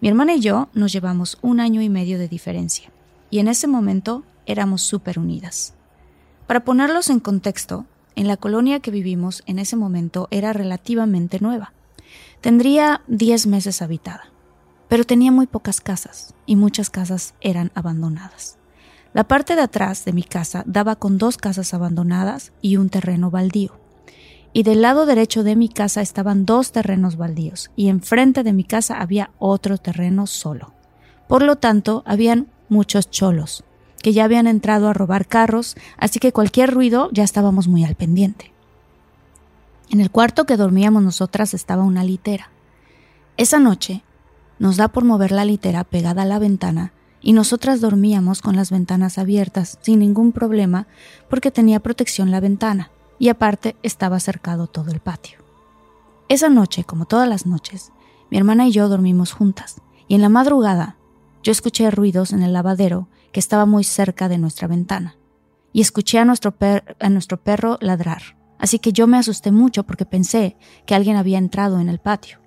Mi 0.00 0.08
hermana 0.08 0.34
y 0.34 0.40
yo 0.40 0.68
nos 0.74 0.92
llevamos 0.92 1.38
un 1.42 1.60
año 1.60 1.80
y 1.80 1.88
medio 1.88 2.18
de 2.18 2.28
diferencia, 2.28 2.90
y 3.30 3.38
en 3.38 3.48
ese 3.48 3.68
momento 3.68 4.24
éramos 4.46 4.82
súper 4.82 5.18
unidas. 5.18 5.74
Para 6.46 6.64
ponerlos 6.64 7.08
en 7.08 7.20
contexto, 7.20 7.86
en 8.16 8.26
la 8.26 8.36
colonia 8.36 8.80
que 8.80 8.90
vivimos 8.90 9.42
en 9.46 9.58
ese 9.58 9.76
momento 9.76 10.26
era 10.30 10.52
relativamente 10.52 11.38
nueva. 11.40 11.72
Tendría 12.40 13.02
10 13.06 13.46
meses 13.46 13.80
habitada 13.80 14.32
pero 14.88 15.04
tenía 15.04 15.32
muy 15.32 15.46
pocas 15.46 15.80
casas 15.80 16.34
y 16.46 16.56
muchas 16.56 16.90
casas 16.90 17.34
eran 17.40 17.70
abandonadas. 17.74 18.58
La 19.12 19.24
parte 19.24 19.56
de 19.56 19.62
atrás 19.62 20.04
de 20.04 20.12
mi 20.12 20.22
casa 20.22 20.62
daba 20.66 20.96
con 20.96 21.18
dos 21.18 21.36
casas 21.38 21.72
abandonadas 21.72 22.52
y 22.60 22.76
un 22.76 22.90
terreno 22.90 23.30
baldío. 23.30 23.80
Y 24.52 24.62
del 24.62 24.82
lado 24.82 25.06
derecho 25.06 25.42
de 25.42 25.56
mi 25.56 25.68
casa 25.68 26.00
estaban 26.00 26.46
dos 26.46 26.72
terrenos 26.72 27.16
baldíos 27.16 27.70
y 27.76 27.88
enfrente 27.88 28.42
de 28.42 28.52
mi 28.52 28.64
casa 28.64 29.00
había 29.00 29.30
otro 29.38 29.78
terreno 29.78 30.26
solo. 30.26 30.72
Por 31.28 31.42
lo 31.42 31.56
tanto, 31.56 32.02
habían 32.06 32.48
muchos 32.68 33.10
cholos 33.10 33.64
que 34.02 34.12
ya 34.12 34.24
habían 34.24 34.46
entrado 34.46 34.88
a 34.88 34.92
robar 34.92 35.26
carros, 35.26 35.76
así 35.96 36.20
que 36.20 36.32
cualquier 36.32 36.72
ruido 36.72 37.08
ya 37.12 37.24
estábamos 37.24 37.66
muy 37.66 37.84
al 37.84 37.96
pendiente. 37.96 38.52
En 39.90 40.00
el 40.00 40.10
cuarto 40.10 40.46
que 40.46 40.56
dormíamos 40.56 41.02
nosotras 41.02 41.54
estaba 41.54 41.82
una 41.82 42.04
litera. 42.04 42.50
Esa 43.36 43.58
noche 43.58 44.02
nos 44.58 44.76
da 44.76 44.88
por 44.88 45.04
mover 45.04 45.32
la 45.32 45.44
litera 45.44 45.84
pegada 45.84 46.22
a 46.22 46.26
la 46.26 46.38
ventana 46.38 46.92
y 47.20 47.32
nosotras 47.32 47.80
dormíamos 47.80 48.40
con 48.40 48.56
las 48.56 48.70
ventanas 48.70 49.18
abiertas 49.18 49.78
sin 49.82 49.98
ningún 49.98 50.32
problema 50.32 50.86
porque 51.28 51.50
tenía 51.50 51.80
protección 51.80 52.30
la 52.30 52.40
ventana 52.40 52.90
y 53.18 53.28
aparte 53.28 53.76
estaba 53.82 54.20
cercado 54.20 54.66
todo 54.66 54.90
el 54.92 55.00
patio. 55.00 55.38
Esa 56.28 56.48
noche, 56.48 56.84
como 56.84 57.06
todas 57.06 57.28
las 57.28 57.46
noches, 57.46 57.92
mi 58.30 58.38
hermana 58.38 58.66
y 58.66 58.72
yo 58.72 58.88
dormimos 58.88 59.32
juntas 59.32 59.80
y 60.08 60.14
en 60.14 60.22
la 60.22 60.28
madrugada 60.28 60.96
yo 61.42 61.52
escuché 61.52 61.90
ruidos 61.90 62.32
en 62.32 62.42
el 62.42 62.52
lavadero 62.52 63.08
que 63.32 63.40
estaba 63.40 63.66
muy 63.66 63.84
cerca 63.84 64.28
de 64.28 64.38
nuestra 64.38 64.68
ventana 64.68 65.16
y 65.72 65.80
escuché 65.80 66.18
a 66.18 66.24
nuestro, 66.24 66.54
a 67.00 67.08
nuestro 67.08 67.40
perro 67.40 67.78
ladrar. 67.80 68.36
Así 68.58 68.78
que 68.78 68.92
yo 68.92 69.06
me 69.06 69.18
asusté 69.18 69.52
mucho 69.52 69.84
porque 69.84 70.06
pensé 70.06 70.56
que 70.86 70.94
alguien 70.94 71.16
había 71.16 71.38
entrado 71.38 71.78
en 71.78 71.88
el 71.88 71.98
patio. 71.98 72.38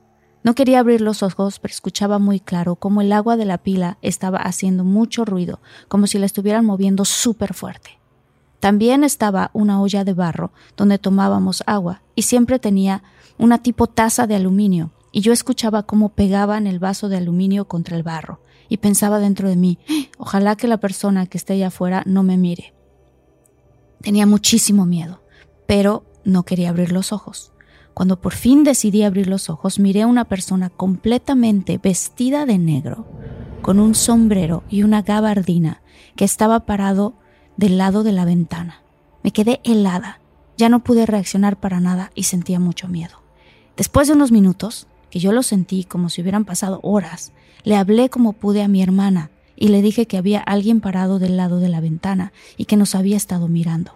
No 0.44 0.56
quería 0.56 0.80
abrir 0.80 1.02
los 1.02 1.22
ojos, 1.22 1.60
pero 1.60 1.72
escuchaba 1.74 2.18
muy 2.18 2.40
claro 2.40 2.76
cómo 2.76 3.02
el 3.02 3.12
agua 3.12 3.36
de 3.36 3.46
la 3.46 3.58
pila 3.58 3.98
estaba 4.02 4.38
haciendo 4.38 4.84
mucho 4.84 5.26
ruido, 5.26 5.60
como 5.88 6.08
si 6.08 6.18
la 6.18 6.26
estuvieran 6.26 6.66
moviendo 6.66 7.04
súper 7.04 7.54
fuerte. 7.54 8.00
También 8.60 9.04
estaba 9.04 9.52
una 9.54 9.82
olla 9.82 10.04
de 10.04 10.14
barro 10.14 10.52
donde 10.76 10.98
tomábamos 10.98 11.64
agua 11.66 12.02
y 12.16 12.24
siempre 12.24 12.60
tenía 12.60 13.04
una 13.38 13.62
tipo 13.64 13.88
taza 13.88 14.28
de 14.28 14.36
aluminio 14.36 14.92
y 15.12 15.22
yo 15.22 15.34
escuchaba 15.34 15.84
cómo 15.84 16.10
pegaban 16.10 16.68
el 16.68 16.80
vaso 16.80 17.10
de 17.10 17.18
aluminio 17.18 17.66
contra 17.66 17.96
el 17.96 18.04
barro 18.04 18.42
y 18.68 18.78
pensaba 18.78 19.20
dentro 19.20 19.50
de 19.50 19.56
mí, 19.56 19.80
"Ah, 19.90 19.94
ojalá 20.18 20.56
que 20.56 20.68
la 20.68 20.78
persona 20.78 21.26
que 21.26 21.38
esté 21.38 21.54
allá 21.54 21.68
afuera 21.68 22.04
no 22.06 22.24
me 22.24 22.38
mire. 22.38 22.74
Tenía 24.02 24.26
muchísimo 24.26 24.86
miedo, 24.86 25.22
pero 25.66 26.04
no 26.24 26.44
quería 26.44 26.70
abrir 26.70 26.92
los 26.92 27.12
ojos. 27.12 27.52
Cuando 28.00 28.22
por 28.22 28.32
fin 28.32 28.64
decidí 28.64 29.04
abrir 29.04 29.28
los 29.28 29.50
ojos, 29.50 29.78
miré 29.78 30.04
a 30.04 30.08
una 30.08 30.24
persona 30.24 30.70
completamente 30.70 31.78
vestida 31.84 32.46
de 32.46 32.58
negro, 32.58 33.06
con 33.62 33.78
un 33.78 33.94
sombrero 33.94 34.64
y 34.70 34.84
una 34.84 35.02
gabardina, 35.02 35.82
que 36.16 36.24
estaba 36.24 36.62
parado 36.62 37.16
del 37.58 37.78
lado 37.78 38.04
de 38.04 38.14
la 38.14 38.24
ventana. 38.24 38.84
Me 39.22 39.32
quedé 39.32 39.60
helada, 39.66 40.22
ya 40.56 40.70
no 40.70 40.82
pude 40.82 41.06
reaccionar 41.06 41.60
para 41.60 41.82
nada 41.82 42.10
y 42.16 42.24
sentía 42.24 42.58
mucho 42.58 42.88
miedo. 42.88 43.22
Después 43.76 44.08
de 44.08 44.14
unos 44.14 44.32
minutos, 44.32 44.88
que 45.10 45.20
yo 45.20 45.34
lo 45.34 45.44
sentí 45.44 45.84
como 45.84 46.08
si 46.08 46.22
hubieran 46.22 46.46
pasado 46.46 46.80
horas, 46.84 47.34
le 47.66 47.76
hablé 47.76 48.10
como 48.10 48.32
pude 48.32 48.64
a 48.64 48.70
mi 48.70 48.82
hermana 48.82 49.30
y 49.58 49.68
le 49.68 49.82
dije 49.82 50.06
que 50.06 50.18
había 50.18 50.40
alguien 50.40 50.80
parado 50.80 51.20
del 51.20 51.36
lado 51.36 51.60
de 51.60 51.68
la 51.68 51.82
ventana 51.82 52.32
y 52.56 52.64
que 52.64 52.78
nos 52.78 52.96
había 52.96 53.18
estado 53.18 53.50
mirando. 53.50 53.92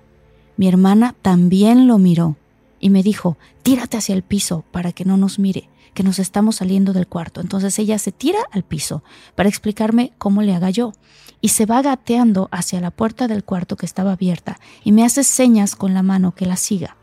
Mi 0.57 0.67
hermana 0.67 1.15
también 1.21 1.87
lo 1.87 1.99
miró 1.99 2.35
y 2.83 2.89
me 2.89 3.01
dijo, 3.01 3.37
tírate 3.61 3.95
hacia 3.95 4.13
el 4.13 4.23
piso 4.23 4.65
para 4.71 4.91
que 4.91 5.05
no 5.05 5.15
nos 5.15 5.39
mire, 5.39 5.69
que 5.93 6.03
nos 6.03 6.19
estamos 6.19 6.57
saliendo 6.57 6.91
del 6.91 7.07
cuarto. 7.07 7.39
Entonces 7.39 7.79
ella 7.79 7.97
se 7.97 8.11
tira 8.11 8.39
al 8.51 8.63
piso 8.63 9.05
para 9.35 9.47
explicarme 9.47 10.11
cómo 10.17 10.41
le 10.41 10.53
haga 10.53 10.69
yo 10.69 10.91
y 11.39 11.47
se 11.47 11.65
va 11.65 11.81
gateando 11.81 12.49
hacia 12.51 12.81
la 12.81 12.91
puerta 12.91 13.29
del 13.29 13.45
cuarto 13.45 13.77
que 13.77 13.85
estaba 13.85 14.11
abierta 14.11 14.59
y 14.83 14.91
me 14.91 15.05
hace 15.05 15.23
señas 15.23 15.77
con 15.77 15.93
la 15.93 16.03
mano 16.03 16.35
que 16.35 16.45
la 16.45 16.57
siga. 16.57 16.97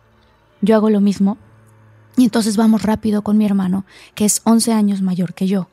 Yo 0.60 0.76
hago 0.76 0.90
lo 0.90 1.00
mismo 1.00 1.38
y 2.14 2.24
entonces 2.24 2.58
vamos 2.58 2.82
rápido 2.82 3.22
con 3.22 3.38
mi 3.38 3.46
hermano, 3.46 3.86
que 4.14 4.26
es 4.26 4.42
11 4.44 4.74
años 4.74 5.00
mayor 5.00 5.32
que 5.32 5.46
yo. 5.46 5.70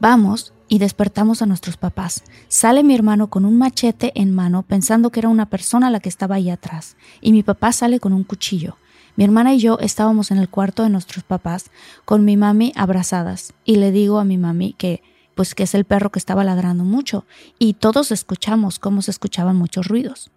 Vamos 0.00 0.52
y 0.68 0.80
despertamos 0.80 1.40
a 1.40 1.46
nuestros 1.46 1.78
papás. 1.78 2.24
Sale 2.48 2.84
mi 2.84 2.94
hermano 2.94 3.30
con 3.30 3.46
un 3.46 3.56
machete 3.56 4.12
en 4.16 4.34
mano 4.34 4.64
pensando 4.64 5.08
que 5.08 5.20
era 5.20 5.30
una 5.30 5.48
persona 5.48 5.88
la 5.88 6.00
que 6.00 6.10
estaba 6.10 6.34
ahí 6.34 6.50
atrás 6.50 6.98
y 7.22 7.32
mi 7.32 7.42
papá 7.42 7.72
sale 7.72 8.00
con 8.00 8.12
un 8.12 8.24
cuchillo. 8.24 8.76
Mi 9.16 9.24
hermana 9.24 9.54
y 9.54 9.58
yo 9.58 9.78
estábamos 9.80 10.30
en 10.30 10.38
el 10.38 10.48
cuarto 10.48 10.82
de 10.82 10.90
nuestros 10.90 11.24
papás 11.24 11.70
con 12.04 12.24
mi 12.24 12.36
mami 12.36 12.72
abrazadas 12.76 13.52
y 13.64 13.76
le 13.76 13.92
digo 13.92 14.18
a 14.18 14.24
mi 14.24 14.38
mami 14.38 14.74
que 14.74 15.02
pues 15.34 15.54
que 15.54 15.62
es 15.62 15.74
el 15.74 15.84
perro 15.84 16.10
que 16.10 16.18
estaba 16.18 16.44
ladrando 16.44 16.84
mucho 16.84 17.24
y 17.58 17.74
todos 17.74 18.12
escuchamos 18.12 18.78
cómo 18.78 19.00
se 19.02 19.10
escuchaban 19.10 19.56
muchos 19.56 19.86
ruidos. 19.86 20.30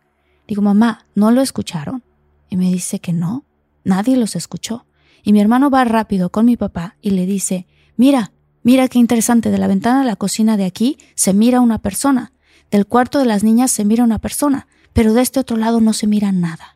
Digo, 0.47 0.61
mamá, 0.61 1.05
¿no 1.15 1.31
lo 1.31 1.41
escucharon? 1.41 2.03
Y 2.49 2.57
me 2.57 2.71
dice 2.71 2.99
que 2.99 3.13
no, 3.13 3.43
nadie 3.83 4.17
los 4.17 4.35
escuchó. 4.35 4.85
Y 5.23 5.33
mi 5.33 5.41
hermano 5.41 5.69
va 5.69 5.83
rápido 5.85 6.29
con 6.29 6.45
mi 6.45 6.57
papá 6.57 6.95
y 7.01 7.11
le 7.11 7.25
dice, 7.25 7.67
mira, 7.95 8.31
mira 8.61 8.87
qué 8.87 8.99
interesante, 8.99 9.51
de 9.51 9.57
la 9.57 9.67
ventana 9.67 10.01
de 10.01 10.05
la 10.05 10.15
cocina 10.15 10.57
de 10.57 10.65
aquí 10.65 10.97
se 11.15 11.33
mira 11.33 11.61
una 11.61 11.79
persona, 11.79 12.33
del 12.71 12.85
cuarto 12.85 13.19
de 13.19 13.25
las 13.25 13.43
niñas 13.43 13.71
se 13.71 13.85
mira 13.85 14.03
una 14.03 14.19
persona, 14.19 14.67
pero 14.93 15.13
de 15.13 15.21
este 15.21 15.39
otro 15.39 15.57
lado 15.57 15.81
no 15.81 15.93
se 15.93 16.07
mira 16.07 16.31
nada. 16.31 16.72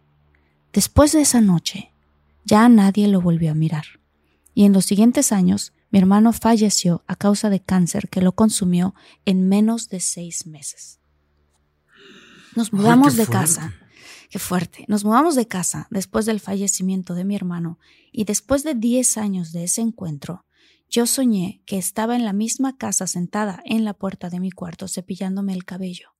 Después 0.73 1.11
de 1.11 1.21
esa 1.21 1.41
noche, 1.41 1.91
Ya 2.45 2.69
nadie 2.69 3.09
lo 3.09 3.19
volvió 3.19 3.51
a 3.51 3.55
mirar. 3.55 3.85
Y 4.53 4.63
en 4.63 4.71
los 4.71 4.85
siguientes 4.85 5.33
años, 5.33 5.73
mi 5.91 5.99
hermano 5.99 6.31
falleció 6.31 7.03
a 7.05 7.17
causa 7.17 7.49
de 7.49 7.59
cáncer 7.59 8.07
que 8.09 8.21
lo 8.21 8.31
consumió 8.31 8.95
en 9.25 9.49
menos 9.49 9.89
de 9.89 9.99
seis 9.99 10.47
meses. 10.47 10.99
Nos 12.55 12.71
mudamos 12.71 13.17
de 13.17 13.27
casa. 13.27 13.73
Qué 14.29 14.39
fuerte. 14.39 14.85
Nos 14.87 15.05
mudamos 15.05 15.35
de 15.35 15.47
casa 15.47 15.87
después 15.91 16.25
del 16.25 16.39
fallecimiento 16.39 17.13
de 17.15 17.23
mi 17.23 17.35
hermano 17.35 17.79
y 18.11 18.23
después 18.23 18.63
de 18.63 18.75
diez 18.75 19.17
años 19.17 19.51
de 19.51 19.65
ese 19.65 19.81
encuentro, 19.81 20.45
yo 20.89 21.05
soñé 21.05 21.61
que 21.65 21.77
estaba 21.77 22.15
en 22.15 22.25
la 22.25 22.33
misma 22.33 22.77
casa 22.77 23.07
sentada 23.07 23.61
en 23.65 23.83
la 23.83 23.93
puerta 23.93 24.29
de 24.29 24.39
mi 24.39 24.51
cuarto 24.51 24.87
cepillándome 24.87 25.53
el 25.53 25.65
cabello 25.65 26.15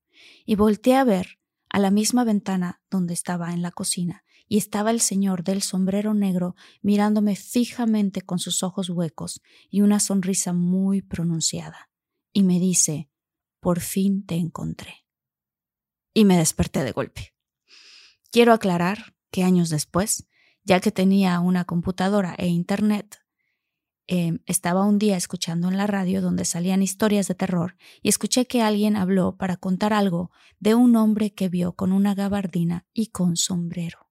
y 0.45 0.55
volteé 0.55 0.95
a 0.95 1.03
ver 1.03 1.39
a 1.69 1.79
la 1.79 1.89
misma 1.89 2.23
ventana 2.23 2.81
donde 2.89 3.13
estaba 3.13 3.53
en 3.53 3.61
la 3.61 3.71
cocina 3.71 4.23
y 4.47 4.57
estaba 4.57 4.91
el 4.91 5.01
señor 5.01 5.43
del 5.43 5.61
sombrero 5.61 6.13
negro 6.13 6.55
mirándome 6.81 7.35
fijamente 7.35 8.21
con 8.21 8.39
sus 8.39 8.63
ojos 8.63 8.89
huecos 8.89 9.41
y 9.69 9.81
una 9.81 9.99
sonrisa 9.99 10.53
muy 10.53 11.01
pronunciada. 11.01 11.89
Y 12.33 12.43
me 12.43 12.59
dice, 12.59 13.09
por 13.59 13.79
fin 13.79 14.25
te 14.25 14.35
encontré. 14.35 15.05
Y 16.13 16.25
me 16.25 16.37
desperté 16.37 16.83
de 16.83 16.91
golpe. 16.91 17.33
Quiero 18.31 18.53
aclarar 18.53 19.15
que 19.31 19.43
años 19.43 19.69
después, 19.69 20.27
ya 20.63 20.79
que 20.79 20.91
tenía 20.91 21.39
una 21.39 21.65
computadora 21.65 22.35
e 22.37 22.47
internet, 22.47 23.19
Em, 24.09 24.39
estaba 24.45 24.85
un 24.85 24.99
día 24.99 25.17
escuchando 25.17 25.67
en 25.67 25.75
la 25.75 25.85
radio 25.85 26.21
donde 26.21 26.45
salían 26.45 26.81
historias 26.81 27.27
de 27.27 27.35
terror 27.35 27.75
y 28.01 28.07
escuché 28.07 28.47
que 28.47 28.61
alguien 28.61 28.95
habló 28.95 29.35
para 29.35 29.57
contar 29.57 29.91
algo 29.91 30.31
de 30.59 30.75
un 30.75 30.95
hombre 30.95 31.33
que 31.33 31.49
vio 31.49 31.73
con 31.73 31.91
una 31.91 32.15
gabardina 32.15 32.85
y 32.93 33.07
con 33.07 33.35
sombrero. 33.35 34.06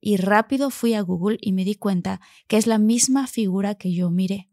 Y 0.00 0.16
rápido 0.16 0.70
fui 0.70 0.94
a 0.94 1.02
Google 1.02 1.38
y 1.40 1.52
me 1.52 1.64
di 1.64 1.74
cuenta 1.74 2.20
que 2.48 2.56
es 2.56 2.66
la 2.66 2.78
misma 2.78 3.26
figura 3.26 3.74
que 3.74 3.92
yo 3.92 4.10
miré. 4.10 4.50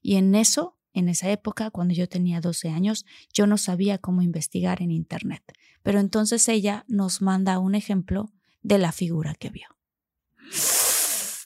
Y 0.00 0.16
en 0.16 0.34
eso, 0.34 0.78
en 0.92 1.08
esa 1.08 1.30
época, 1.30 1.70
cuando 1.70 1.92
yo 1.92 2.08
tenía 2.08 2.40
12 2.40 2.70
años, 2.70 3.04
yo 3.32 3.46
no 3.46 3.58
sabía 3.58 3.98
cómo 3.98 4.22
investigar 4.22 4.80
en 4.80 4.90
Internet. 4.90 5.42
Pero 5.82 6.00
entonces 6.00 6.48
ella 6.48 6.84
nos 6.88 7.20
manda 7.20 7.58
un 7.58 7.74
ejemplo 7.74 8.32
de 8.62 8.78
la 8.78 8.92
figura 8.92 9.34
que 9.34 9.50
vio. 9.50 9.68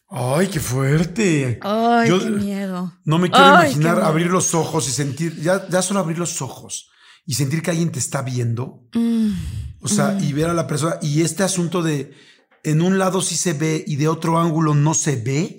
Ay, 0.09 0.49
qué 0.49 0.59
fuerte. 0.59 1.59
Ay, 1.63 2.11
qué 2.11 2.31
miedo. 2.31 2.93
No 3.05 3.19
me 3.19 3.31
quiero 3.31 3.47
imaginar 3.47 4.01
abrir 4.01 4.27
los 4.27 4.55
ojos 4.55 4.89
y 4.89 4.91
sentir, 4.91 5.41
ya, 5.41 5.69
ya 5.69 5.83
solo 5.83 6.01
abrir 6.01 6.19
los 6.19 6.43
ojos 6.43 6.91
y 7.25 7.35
sentir 7.35 7.63
que 7.63 7.71
alguien 7.71 7.93
te 7.93 8.01
está 8.01 8.23
viendo. 8.23 8.89
Mm, 8.93 9.31
o 9.81 9.89
sea, 9.89 10.13
mm. 10.13 10.25
y 10.25 10.33
ver 10.33 10.51
a 10.51 10.55
la 10.55 10.67
persona. 10.67 10.97
Y 11.01 11.23
este 11.23 11.45
asunto 11.45 11.83
de 11.83 12.13
en 12.65 12.83
un 12.83 12.99
lado 12.99 13.23
sí 13.23 13.37
se 13.37 13.53
ve 13.53 13.85
y 13.87 13.97
de 13.97 14.09
otro 14.09 14.39
ángulo 14.39 14.75
no 14.75 14.95
se 14.95 15.17
ve. 15.17 15.57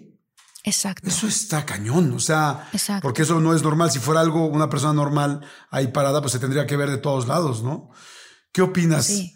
Exacto. 0.63 1.07
Eso 1.07 1.27
está 1.27 1.65
cañón. 1.65 2.11
O 2.13 2.19
sea, 2.19 2.67
Exacto. 2.71 3.01
porque 3.01 3.23
eso 3.23 3.39
no 3.39 3.55
es 3.55 3.63
normal. 3.63 3.89
Si 3.91 3.99
fuera 3.99 4.21
algo, 4.21 4.45
una 4.45 4.69
persona 4.69 4.93
normal 4.93 5.41
ahí 5.71 5.87
parada, 5.87 6.21
pues 6.21 6.33
se 6.33 6.39
tendría 6.39 6.67
que 6.67 6.77
ver 6.77 6.89
de 6.89 6.97
todos 6.99 7.27
lados, 7.27 7.63
¿no? 7.63 7.89
¿Qué 8.51 8.61
opinas, 8.61 9.05
Sí. 9.07 9.33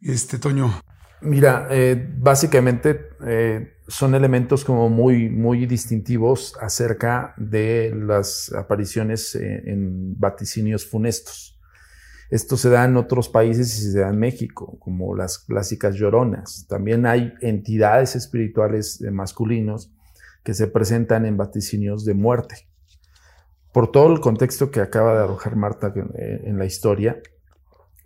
este 0.00 0.38
Toño? 0.38 0.80
Mira, 1.20 1.66
eh, 1.70 2.14
básicamente 2.18 3.08
eh, 3.26 3.72
son 3.88 4.14
elementos 4.14 4.64
como 4.64 4.88
muy, 4.88 5.28
muy 5.28 5.66
distintivos 5.66 6.54
acerca 6.60 7.34
de 7.36 7.92
las 7.96 8.52
apariciones 8.52 9.34
eh, 9.34 9.62
en 9.66 10.16
vaticinios 10.16 10.86
funestos. 10.86 11.57
Esto 12.30 12.56
se 12.56 12.68
da 12.68 12.84
en 12.84 12.96
otros 12.96 13.28
países 13.28 13.78
y 13.78 13.92
se 13.92 14.00
da 14.00 14.10
en 14.10 14.18
México, 14.18 14.78
como 14.78 15.14
las 15.16 15.38
clásicas 15.38 15.94
lloronas. 15.94 16.66
También 16.68 17.06
hay 17.06 17.32
entidades 17.40 18.16
espirituales 18.16 19.00
masculinos 19.10 19.90
que 20.42 20.54
se 20.54 20.66
presentan 20.66 21.24
en 21.24 21.36
vaticinios 21.36 22.04
de 22.04 22.14
muerte. 22.14 22.68
Por 23.72 23.90
todo 23.90 24.12
el 24.12 24.20
contexto 24.20 24.70
que 24.70 24.80
acaba 24.80 25.14
de 25.14 25.24
arrojar 25.24 25.56
Marta 25.56 25.92
eh, 25.96 26.42
en 26.44 26.58
la 26.58 26.64
historia, 26.64 27.20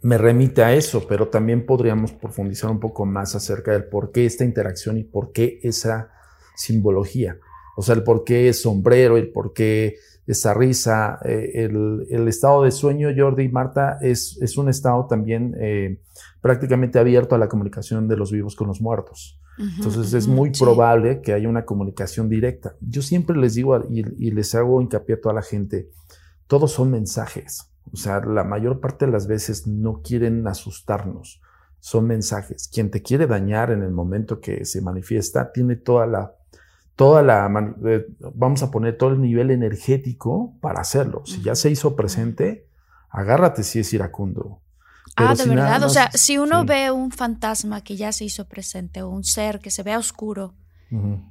me 0.02 0.18
remite 0.18 0.62
a 0.62 0.74
eso, 0.74 1.06
pero 1.08 1.28
también 1.28 1.64
podríamos 1.64 2.12
profundizar 2.12 2.70
un 2.70 2.80
poco 2.80 3.06
más 3.06 3.34
acerca 3.36 3.72
del 3.72 3.84
por 3.84 4.10
qué 4.10 4.26
esta 4.26 4.44
interacción 4.44 4.98
y 4.98 5.04
por 5.04 5.32
qué 5.32 5.60
esa 5.62 6.10
simbología. 6.56 7.38
O 7.76 7.82
sea, 7.82 7.94
el 7.94 8.02
por 8.02 8.24
qué 8.24 8.52
sombrero, 8.52 9.16
el 9.16 9.30
por 9.30 9.52
qué 9.52 9.96
esa 10.26 10.54
risa, 10.54 11.18
eh, 11.24 11.50
el, 11.54 12.06
el, 12.10 12.28
estado 12.28 12.62
de 12.62 12.70
sueño, 12.70 13.08
Jordi 13.16 13.44
y 13.44 13.48
Marta, 13.48 13.98
es, 14.00 14.38
es 14.40 14.56
un 14.56 14.68
estado 14.68 15.06
también 15.06 15.54
eh, 15.58 16.00
prácticamente 16.40 16.98
abierto 16.98 17.34
a 17.34 17.38
la 17.38 17.48
comunicación 17.48 18.06
de 18.06 18.16
los 18.16 18.30
vivos 18.30 18.54
con 18.54 18.68
los 18.68 18.80
muertos. 18.80 19.38
Entonces 19.58 20.14
es 20.14 20.26
muy 20.26 20.52
sí. 20.54 20.64
probable 20.64 21.20
que 21.20 21.34
haya 21.34 21.48
una 21.48 21.66
comunicación 21.66 22.28
directa. 22.28 22.74
Yo 22.80 23.02
siempre 23.02 23.36
les 23.36 23.54
digo 23.54 23.78
y, 23.90 24.00
y 24.18 24.30
les 24.30 24.54
hago 24.54 24.80
hincapié 24.80 25.16
a 25.16 25.20
toda 25.20 25.34
la 25.34 25.42
gente, 25.42 25.90
todos 26.46 26.72
son 26.72 26.90
mensajes. 26.90 27.70
O 27.92 27.96
sea, 27.96 28.20
la 28.20 28.44
mayor 28.44 28.80
parte 28.80 29.04
de 29.04 29.12
las 29.12 29.26
veces 29.26 29.66
no 29.66 30.00
quieren 30.02 30.46
asustarnos, 30.48 31.42
son 31.80 32.06
mensajes. 32.06 32.68
Quien 32.72 32.90
te 32.90 33.02
quiere 33.02 33.26
dañar 33.26 33.70
en 33.70 33.82
el 33.82 33.90
momento 33.90 34.40
que 34.40 34.64
se 34.64 34.80
manifiesta 34.80 35.52
tiene 35.52 35.76
toda 35.76 36.06
la, 36.06 36.34
toda 36.96 37.22
la, 37.22 37.50
eh, 37.86 38.06
vamos 38.34 38.62
a 38.62 38.70
poner 38.70 38.96
todo 38.96 39.10
el 39.10 39.20
nivel 39.20 39.50
energético 39.50 40.54
para 40.60 40.80
hacerlo. 40.80 41.22
Si 41.24 41.42
ya 41.42 41.54
se 41.54 41.70
hizo 41.70 41.96
presente, 41.96 42.66
agárrate 43.10 43.62
si 43.62 43.80
es 43.80 43.92
iracundo. 43.92 44.60
Pero 45.16 45.28
ah, 45.28 45.34
de 45.34 45.42
si 45.42 45.48
verdad. 45.48 45.82
o 45.82 45.88
sea, 45.88 46.10
si 46.12 46.38
uno 46.38 46.60
sí. 46.60 46.66
ve 46.66 46.90
un 46.90 47.10
fantasma 47.10 47.82
que 47.82 47.96
ya 47.96 48.12
se 48.12 48.24
hizo 48.24 48.46
presente 48.46 49.02
o 49.02 49.10
un 49.10 49.24
ser 49.24 49.60
que 49.60 49.70
se 49.70 49.82
vea 49.82 49.98
oscuro, 49.98 50.54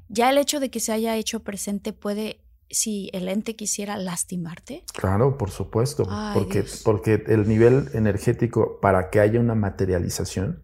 ya 0.09 0.31
el 0.31 0.39
hecho 0.39 0.59
de 0.59 0.71
que 0.71 0.79
se 0.79 0.91
haya 0.91 1.15
hecho 1.17 1.41
presente 1.41 1.93
puede, 1.93 2.41
si 2.71 3.11
el 3.13 3.27
ente 3.27 3.55
quisiera 3.55 3.95
lastimarte. 3.95 4.83
Claro, 4.91 5.37
por 5.37 5.51
supuesto, 5.51 6.07
Ay, 6.09 6.33
porque, 6.33 6.63
Dios. 6.63 6.81
porque 6.83 7.23
el 7.27 7.47
nivel 7.47 7.89
energético 7.93 8.79
para 8.81 9.11
que 9.11 9.19
haya 9.19 9.39
una 9.39 9.53
materialización, 9.53 10.63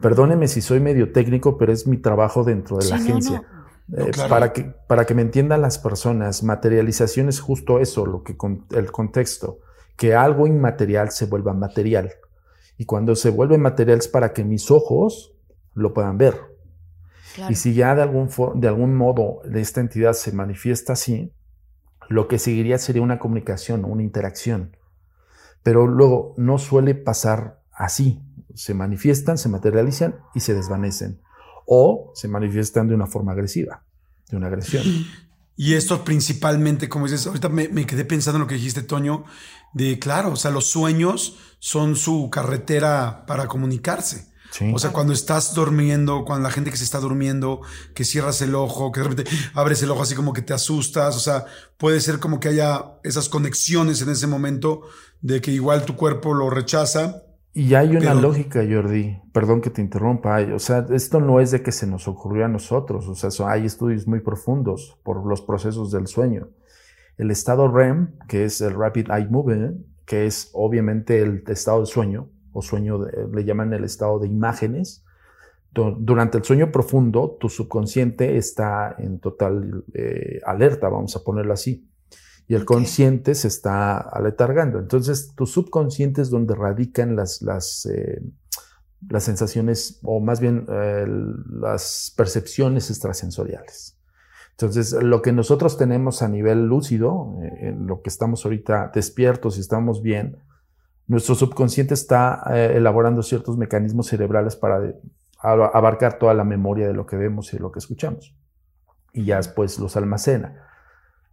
perdóneme 0.00 0.48
si 0.48 0.62
soy 0.62 0.80
medio 0.80 1.12
técnico, 1.12 1.58
pero 1.58 1.70
es 1.70 1.86
mi 1.86 1.98
trabajo 1.98 2.44
dentro 2.44 2.78
de 2.78 2.88
la 2.88 2.96
no, 2.96 3.04
agencia. 3.04 3.42
No. 3.86 4.06
Eh, 4.06 4.10
para, 4.28 4.52
que, 4.52 4.64
para 4.86 5.04
que 5.04 5.14
me 5.14 5.22
entiendan 5.22 5.62
las 5.62 5.78
personas, 5.78 6.42
materialización 6.42 7.28
es 7.28 7.40
justo 7.40 7.80
eso, 7.80 8.06
lo 8.06 8.22
que 8.22 8.36
con, 8.36 8.66
el 8.70 8.90
contexto, 8.90 9.60
que 9.96 10.14
algo 10.14 10.46
inmaterial 10.46 11.10
se 11.10 11.26
vuelva 11.26 11.52
material. 11.52 12.12
Y 12.76 12.86
cuando 12.86 13.14
se 13.14 13.30
vuelve 13.30 13.58
material 13.58 13.98
es 13.98 14.08
para 14.08 14.32
que 14.32 14.44
mis 14.44 14.70
ojos 14.70 15.34
lo 15.74 15.92
puedan 15.92 16.18
ver. 16.18 16.40
Claro. 17.34 17.52
Y 17.52 17.56
si 17.56 17.74
ya 17.74 17.94
de 17.94 18.02
algún, 18.02 18.28
de 18.54 18.68
algún 18.68 18.94
modo 18.96 19.42
esta 19.52 19.80
entidad 19.80 20.12
se 20.12 20.32
manifiesta 20.32 20.94
así, 20.94 21.32
lo 22.08 22.28
que 22.28 22.38
seguiría 22.38 22.78
sería 22.78 23.02
una 23.02 23.18
comunicación, 23.18 23.84
una 23.84 24.02
interacción. 24.02 24.76
Pero 25.62 25.86
luego 25.86 26.34
no 26.36 26.58
suele 26.58 26.94
pasar 26.94 27.60
así. 27.72 28.22
Se 28.54 28.74
manifiestan, 28.74 29.38
se 29.38 29.48
materializan 29.48 30.16
y 30.34 30.40
se 30.40 30.54
desvanecen. 30.54 31.20
O 31.66 32.12
se 32.14 32.28
manifiestan 32.28 32.88
de 32.88 32.94
una 32.94 33.06
forma 33.06 33.32
agresiva, 33.32 33.84
de 34.28 34.36
una 34.36 34.48
agresión. 34.48 34.84
Y 35.56 35.74
esto 35.74 36.04
principalmente, 36.04 36.88
como 36.88 37.06
dices, 37.06 37.26
ahorita 37.26 37.48
me, 37.48 37.68
me 37.68 37.86
quedé 37.86 38.04
pensando 38.04 38.38
en 38.38 38.42
lo 38.42 38.48
que 38.48 38.56
dijiste, 38.56 38.82
Toño, 38.82 39.24
de 39.72 39.98
claro, 39.98 40.32
o 40.32 40.36
sea, 40.36 40.50
los 40.50 40.66
sueños 40.66 41.36
son 41.60 41.96
su 41.96 42.28
carretera 42.30 43.24
para 43.26 43.46
comunicarse. 43.46 44.32
Sí. 44.50 44.70
O 44.72 44.78
sea, 44.78 44.90
cuando 44.90 45.12
estás 45.12 45.52
durmiendo, 45.54 46.24
cuando 46.24 46.44
la 46.44 46.52
gente 46.52 46.70
que 46.70 46.76
se 46.76 46.84
está 46.84 47.00
durmiendo, 47.00 47.60
que 47.92 48.04
cierras 48.04 48.40
el 48.40 48.54
ojo, 48.54 48.92
que 48.92 49.00
de 49.00 49.08
repente 49.08 49.30
abres 49.54 49.82
el 49.82 49.90
ojo 49.90 50.02
así 50.02 50.14
como 50.14 50.32
que 50.32 50.42
te 50.42 50.52
asustas, 50.54 51.16
o 51.16 51.20
sea, 51.20 51.46
puede 51.76 52.00
ser 52.00 52.20
como 52.20 52.38
que 52.38 52.48
haya 52.48 52.92
esas 53.02 53.28
conexiones 53.28 54.00
en 54.00 54.10
ese 54.10 54.28
momento 54.28 54.82
de 55.22 55.40
que 55.40 55.50
igual 55.50 55.84
tu 55.84 55.96
cuerpo 55.96 56.34
lo 56.34 56.50
rechaza. 56.50 57.24
Y 57.56 57.74
hay 57.74 57.90
una 57.90 58.00
Pero- 58.10 58.20
lógica, 58.20 58.64
Jordi, 58.68 59.16
perdón 59.32 59.60
que 59.60 59.70
te 59.70 59.80
interrumpa, 59.80 60.40
o 60.52 60.58
sea, 60.58 60.84
esto 60.90 61.20
no 61.20 61.38
es 61.38 61.52
de 61.52 61.62
que 61.62 61.70
se 61.70 61.86
nos 61.86 62.08
ocurrió 62.08 62.44
a 62.44 62.48
nosotros, 62.48 63.06
o 63.08 63.14
sea, 63.14 63.48
hay 63.48 63.64
estudios 63.64 64.08
muy 64.08 64.18
profundos 64.20 64.98
por 65.04 65.24
los 65.24 65.40
procesos 65.40 65.92
del 65.92 66.08
sueño. 66.08 66.48
El 67.16 67.30
estado 67.30 67.68
REM, 67.68 68.08
que 68.26 68.44
es 68.44 68.60
el 68.60 68.74
Rapid 68.74 69.08
Eye 69.08 69.28
Movement, 69.30 69.86
que 70.04 70.26
es 70.26 70.50
obviamente 70.52 71.20
el 71.22 71.44
estado 71.46 71.80
de 71.80 71.86
sueño, 71.86 72.28
o 72.52 72.60
sueño, 72.60 72.98
de- 72.98 73.28
le 73.32 73.44
llaman 73.44 73.72
el 73.72 73.84
estado 73.84 74.18
de 74.18 74.26
imágenes. 74.26 75.04
Du- 75.72 75.96
Durante 75.98 76.38
el 76.38 76.44
sueño 76.44 76.72
profundo, 76.72 77.36
tu 77.38 77.48
subconsciente 77.48 78.36
está 78.36 78.96
en 78.98 79.20
total 79.20 79.84
eh, 79.94 80.40
alerta, 80.44 80.88
vamos 80.88 81.14
a 81.14 81.22
ponerlo 81.22 81.52
así 81.52 81.88
y 82.46 82.54
el 82.54 82.64
consciente 82.64 83.34
se 83.34 83.48
está 83.48 83.96
aletargando. 83.98 84.78
Entonces, 84.78 85.32
tu 85.34 85.46
subconsciente 85.46 86.20
es 86.22 86.30
donde 86.30 86.54
radican 86.54 87.16
las, 87.16 87.40
las, 87.42 87.86
eh, 87.86 88.20
las 89.08 89.24
sensaciones, 89.24 89.98
o 90.02 90.20
más 90.20 90.40
bien 90.40 90.66
eh, 90.68 91.06
las 91.50 92.12
percepciones 92.16 92.90
extrasensoriales. 92.90 93.96
Entonces, 94.52 94.92
lo 94.92 95.20
que 95.22 95.32
nosotros 95.32 95.76
tenemos 95.78 96.22
a 96.22 96.28
nivel 96.28 96.66
lúcido, 96.66 97.38
eh, 97.42 97.68
en 97.68 97.86
lo 97.86 98.02
que 98.02 98.10
estamos 98.10 98.44
ahorita 98.44 98.92
despiertos 98.94 99.56
y 99.56 99.60
estamos 99.60 100.02
bien, 100.02 100.36
nuestro 101.06 101.34
subconsciente 101.34 101.92
está 101.94 102.42
elaborando 102.54 103.22
ciertos 103.22 103.58
mecanismos 103.58 104.06
cerebrales 104.06 104.56
para 104.56 104.80
de- 104.80 104.94
a- 105.38 105.52
abarcar 105.52 106.18
toda 106.18 106.32
la 106.34 106.44
memoria 106.44 106.86
de 106.86 106.94
lo 106.94 107.04
que 107.04 107.16
vemos 107.16 107.52
y 107.52 107.56
de 107.56 107.62
lo 107.62 107.72
que 107.72 107.78
escuchamos. 107.80 108.34
y 109.16 109.26
ya 109.26 109.36
después 109.36 109.78
los 109.78 109.96
almacena. 109.96 110.66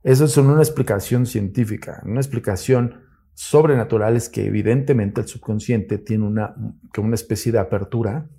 Eso 0.04 0.26
es 0.26 0.36
una 0.38 0.62
explicación 0.62 1.26
científica, 1.26 2.02
una 2.06 2.20
explicación 2.20 3.06
sobrenatural 3.34 4.16
es 4.16 4.30
que 4.30 4.46
evidentemente 4.46 5.22
el 5.22 5.28
subconsciente 5.28 5.98
tiene 5.98 6.26
una, 6.26 6.56
una 6.98 7.16
especie 7.16 7.52
de 7.52 7.60
apertura 7.60 8.30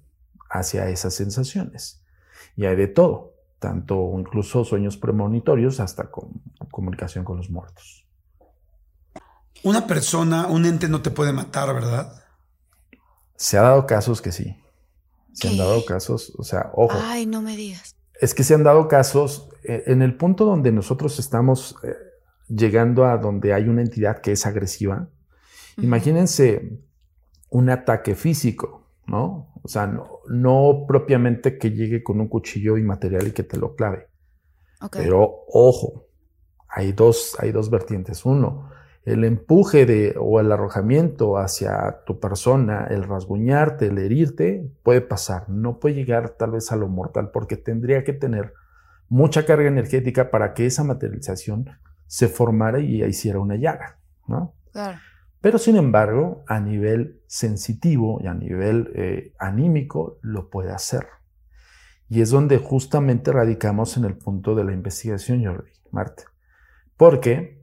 hacia 0.51 0.89
esas 0.89 1.15
sensaciones. 1.15 2.05
Y 2.57 2.67
hay 2.67 2.77
de 2.77 2.89
todo, 2.89 3.35
tanto 3.59 4.15
incluso 4.19 4.65
sueños 4.65 4.97
premonitorios 4.97 5.81
hasta 5.81 6.11
con 6.11 6.43
comunicación 6.71 7.25
con 7.25 7.39
los 7.39 7.51
muertos. 7.51 8.07
Una 9.63 9.87
persona, 9.87 10.49
un 10.49 10.67
ente 10.67 10.89
no 10.89 11.03
te 11.03 11.11
puede 11.11 11.33
matar, 11.33 11.73
¿verdad? 11.73 12.25
Se 13.37 13.57
ha 13.57 13.63
dado 13.63 13.87
casos 13.87 14.21
que 14.21 14.33
sí. 14.33 14.57
Se 15.33 15.49
han 15.49 15.57
dado 15.57 15.85
casos, 15.85 16.33
o 16.37 16.43
sea, 16.43 16.71
ojo. 16.75 16.99
Ay, 17.01 17.27
no 17.27 17.41
me 17.41 17.57
digas. 17.57 17.97
Es 18.23 18.35
que 18.35 18.45
se 18.45 18.55
han 18.55 18.63
dado 18.63 18.87
casos 18.87 19.49
eh, 19.65 19.83
en 19.87 20.01
el 20.01 20.17
punto 20.17 20.45
donde 20.45 20.71
nosotros 20.71 21.19
estamos 21.19 21.75
eh, 21.83 21.93
llegando 22.49 23.05
a 23.05 23.19
donde 23.19 23.53
hay 23.53 23.69
una 23.69 23.83
entidad 23.83 24.21
que 24.21 24.31
es 24.31 24.47
agresiva. 24.47 25.09
Imagínense 25.77 26.79
un 27.51 27.69
ataque 27.69 28.15
físico, 28.15 28.87
¿no? 29.09 29.53
O 29.61 29.67
sea, 29.67 29.93
no, 30.29 30.85
propiamente 30.87 31.59
que 31.59 31.73
llegue 31.73 32.05
con 32.05 32.21
un 32.21 32.29
cuchillo 32.29 32.79
y 32.79 32.85
material 32.85 33.27
y 33.27 33.33
que 33.33 33.43
te 33.43 33.57
lo 33.57 33.75
clave. 33.75 34.07
Pero 34.93 35.45
ojo, 35.49 36.07
hay 36.69 36.93
dos, 36.93 37.37
hay 37.41 37.51
dos 37.51 37.71
vertientes. 37.71 38.25
Uno, 38.25 38.71
el 39.05 39.25
empuje 39.25 39.85
de, 39.85 40.15
o 40.19 40.39
el 40.39 40.53
arrojamiento 40.53 41.37
hacia 41.37 42.03
tu 42.07 42.21
persona, 42.21 42.87
el 42.89 43.03
rasguñarte, 43.03 43.87
el 43.87 43.99
herirte, 43.99 44.71
puede 44.83 45.01
pasar. 45.01 45.49
No 45.49 45.81
puede 45.81 45.97
llegar 45.97 46.31
tal 46.31 46.53
vez 46.53 46.71
a 46.71 46.77
lo 46.77 46.89
mortal 46.89 47.31
porque 47.33 47.57
tendría 47.57 48.05
que 48.05 48.13
tener 48.13 48.55
mucha 49.09 49.45
carga 49.45 49.69
energética 49.69 50.31
para 50.31 50.55
que 50.55 50.67
esa 50.67 50.85
materialización 50.85 51.69
se 52.07 52.29
formara 52.29 52.79
y 52.79 53.03
hiciera 53.03 53.41
una 53.41 53.57
llaga, 53.57 53.99
¿no? 54.29 54.55
Claro. 54.73 54.99
Pero 55.41 55.59
sin 55.59 55.77
embargo, 55.77 56.45
a 56.47 56.61
nivel 56.61 57.21
sensitivo 57.27 58.21
y 58.23 58.29
a 58.29 58.35
nivel 58.35 58.93
eh, 58.95 59.33
anímico, 59.39 60.19
lo 60.23 60.49
puede 60.49 60.71
hacer. 60.71 61.07
Y 62.09 62.21
es 62.21 62.31
donde 62.31 62.59
justamente 62.59 63.33
radicamos 63.33 63.97
en 63.97 64.05
el 64.05 64.17
punto 64.17 64.55
de 64.55 64.65
la 64.65 64.73
investigación, 64.73 65.45
Jordi, 65.45 65.73
Marte. 65.91 66.25
Porque 66.97 67.62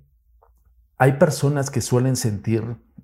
hay 1.00 1.14
personas 1.14 1.72
que 1.72 1.82
suelen 1.82 2.16
sentir 2.16 2.64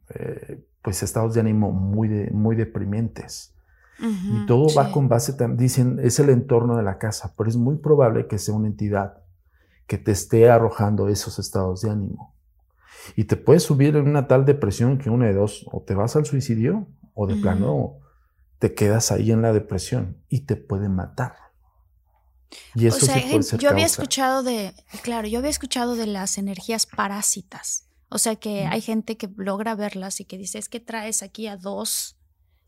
eh, 0.10 0.64
pues 0.82 1.02
estados 1.02 1.34
de 1.34 1.40
ánimo 1.40 1.72
muy, 1.72 2.10
muy 2.32 2.56
deprimentes. 2.56 3.54
y 3.98 4.46
todo 4.46 4.68
va 4.76 4.92
con 4.92 5.08
base, 5.08 5.36
dicen, 5.56 6.00
es 6.04 6.20
el 6.20 6.30
entorno 6.30 6.76
de 6.76 6.84
la 6.84 6.98
casa, 6.98 7.34
pero 7.38 7.50
es 7.50 7.56
muy 7.56 7.78
probable 7.78 8.28
que 8.28 8.38
sea 8.38 8.54
una 8.54 8.68
entidad 8.68 9.24
que 9.88 9.98
te 9.98 10.12
esté 10.12 10.50
arrojando 10.50 11.08
esos 11.08 11.40
estados 11.40 11.82
de 11.82 11.92
ánimo. 11.92 12.36
Y 13.16 13.24
te 13.24 13.38
puedes 13.38 13.64
subir 13.64 13.96
en 13.96 14.08
una 14.08 14.28
tal 14.28 14.46
depresión 14.46 14.98
que 14.98 15.10
una 15.10 15.28
de 15.28 15.34
dos, 15.34 15.66
o 15.72 15.82
te 15.82 15.96
vas 15.96 16.16
al 16.18 16.26
suicidio, 16.26 16.88
o 17.14 17.26
de 17.26 17.36
plano 17.38 18.00
te 18.60 18.74
quedas 18.74 19.12
ahí 19.12 19.32
en 19.32 19.42
la 19.42 19.54
depresión 19.54 20.18
y 20.28 20.42
te 20.42 20.58
puede 20.58 20.90
matar. 20.90 21.36
Y 22.74 22.88
eso 22.88 22.98
o 22.98 23.00
sea, 23.00 23.58
yo 23.58 23.70
había 23.70 23.86
escuchado 23.86 24.44
de, 24.44 24.74
claro, 25.02 25.28
yo 25.28 25.40
había 25.40 25.50
escuchado 25.50 25.96
de 25.96 26.08
las 26.08 26.38
energías 26.38 26.86
parásitas. 26.86 27.85
O 28.10 28.18
sea 28.18 28.36
que 28.36 28.66
hay 28.66 28.82
gente 28.82 29.18
que 29.18 29.30
logra 29.36 29.76
verlas 29.76 30.20
y 30.20 30.26
que 30.26 30.38
dice, 30.38 30.58
es 30.58 30.70
que 30.70 30.80
traes 30.80 31.24
aquí 31.24 31.48
a 31.48 31.58
dos 31.58 32.18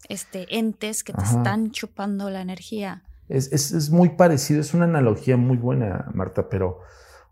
este, 0.09 0.47
entes 0.57 1.03
que 1.03 1.13
te 1.13 1.23
están 1.23 1.71
chupando 1.71 2.29
la 2.29 2.41
energía. 2.41 3.03
Es, 3.29 3.51
es, 3.51 3.89
muy 3.89 4.09
parecido, 4.09 4.61
es 4.61 4.73
una 4.73 4.85
analogía 4.85 5.37
muy 5.37 5.57
buena, 5.57 6.09
Marta, 6.13 6.49
pero 6.49 6.79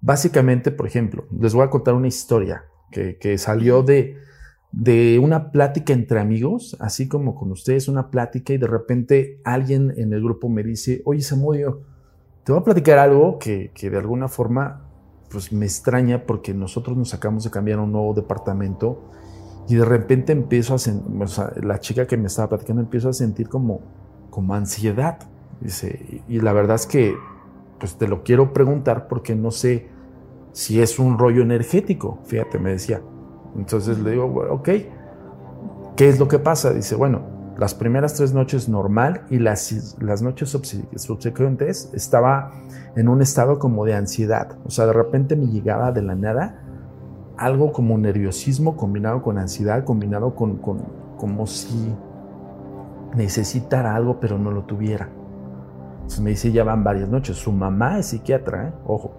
básicamente, 0.02 0.72
por 0.72 0.88
ejemplo, 0.88 1.26
les 1.40 1.54
voy 1.54 1.64
a 1.64 1.70
contar 1.70 1.94
una 1.94 2.08
historia 2.08 2.66
que, 2.92 3.18
que 3.18 3.38
salió 3.38 3.82
de, 3.82 4.18
de 4.72 5.20
una 5.20 5.52
plática 5.52 5.94
entre 5.94 6.20
amigos, 6.20 6.76
así 6.82 7.08
como 7.08 7.34
con 7.34 7.52
ustedes, 7.52 7.88
una 7.88 8.12
plática 8.12 8.54
y 8.54 8.58
de 8.58 8.68
repente 8.68 9.40
alguien 9.46 9.94
en 9.96 10.12
el 10.12 10.22
grupo 10.22 10.50
me 10.50 10.64
dice, 10.64 11.02
oye 11.06 11.22
Samudio, 11.22 11.82
te 12.44 12.52
voy 12.52 12.60
a 12.60 12.66
platicar 12.66 13.00
algo 13.00 13.40
que, 13.40 13.72
que 13.74 13.90
de 13.90 13.98
alguna 13.98 14.28
forma 14.28 14.85
pues 15.30 15.52
me 15.52 15.66
extraña 15.66 16.26
porque 16.26 16.54
nosotros 16.54 16.98
nos 16.98 17.10
sacamos 17.10 17.44
de 17.44 17.50
cambiar 17.50 17.80
a 17.80 17.84
un 17.84 17.92
nuevo 17.92 18.14
departamento 18.14 19.02
y 19.68 19.76
de 19.76 19.86
repente 19.86 20.32
empiezo 20.32 20.76
a 20.76 20.78
sentir, 20.78 21.22
o 21.22 21.28
sea, 21.28 21.52
la 21.62 21.80
chica 21.80 22.06
que 22.06 22.18
me 22.18 22.28
estaba 22.28 22.50
platicando 22.50 22.82
empiezo 22.82 23.10
a 23.10 23.14
sentir 23.14 23.50
como, 23.50 23.82
como 24.30 24.54
ansiedad. 24.54 25.20
Dice, 25.60 26.22
y 26.28 26.40
la 26.40 26.54
verdad 26.54 26.76
es 26.76 26.86
que 26.86 27.16
pues 27.80 27.96
te 27.96 28.08
lo 28.08 28.24
quiero 28.24 28.54
preguntar 28.54 29.08
porque 29.08 29.36
no 29.36 29.52
sé 29.52 29.88
si 30.52 30.82
es 30.82 31.00
un 31.00 31.18
rollo 31.18 31.42
energético, 31.42 32.20
fíjate, 32.26 32.60
me 32.60 32.72
decía. 32.72 33.02
Entonces 33.58 34.00
le 34.00 34.12
digo, 34.12 34.26
ok, 34.52 34.70
¿qué 35.96 36.10
es 36.10 36.20
lo 36.20 36.28
que 36.28 36.40
pasa? 36.40 36.74
Dice, 36.74 36.96
bueno, 36.96 37.35
las 37.58 37.74
primeras 37.74 38.16
tres 38.16 38.34
noches 38.34 38.68
normal 38.68 39.22
y 39.30 39.40
las, 39.40 39.98
las 40.02 40.22
noches 40.22 40.50
subsecuentes 40.50 41.90
estaba 41.94 42.52
en 42.96 43.08
un 43.08 43.22
estado 43.22 43.60
como 43.60 43.86
de 43.86 43.94
ansiedad. 43.94 44.58
O 44.66 44.70
sea, 44.70 44.86
de 44.86 44.94
repente 44.94 45.36
me 45.36 45.48
llegaba 45.48 45.92
de 45.92 46.02
la 46.02 46.16
nada 46.16 46.62
algo 47.38 47.72
como 47.72 47.98
nerviosismo 47.98 48.76
combinado 48.76 49.22
con 49.22 49.38
ansiedad, 49.38 49.84
combinado 49.84 50.36
con, 50.36 50.58
con 50.58 51.06
como 51.18 51.48
si 51.48 51.94
necesitara 53.16 53.96
algo 53.96 54.20
pero 54.20 54.38
no 54.38 54.52
lo 54.52 54.64
tuviera. 54.64 55.10
Entonces 55.96 56.20
me 56.20 56.32
dice, 56.32 56.52
ya 56.52 56.64
van 56.64 56.84
varias 56.84 57.10
noches. 57.10 57.38
Su 57.38 57.52
mamá 57.52 58.00
es 58.00 58.08
psiquiatra, 58.08 58.68
¿eh? 58.68 58.74
ojo. 58.86 59.16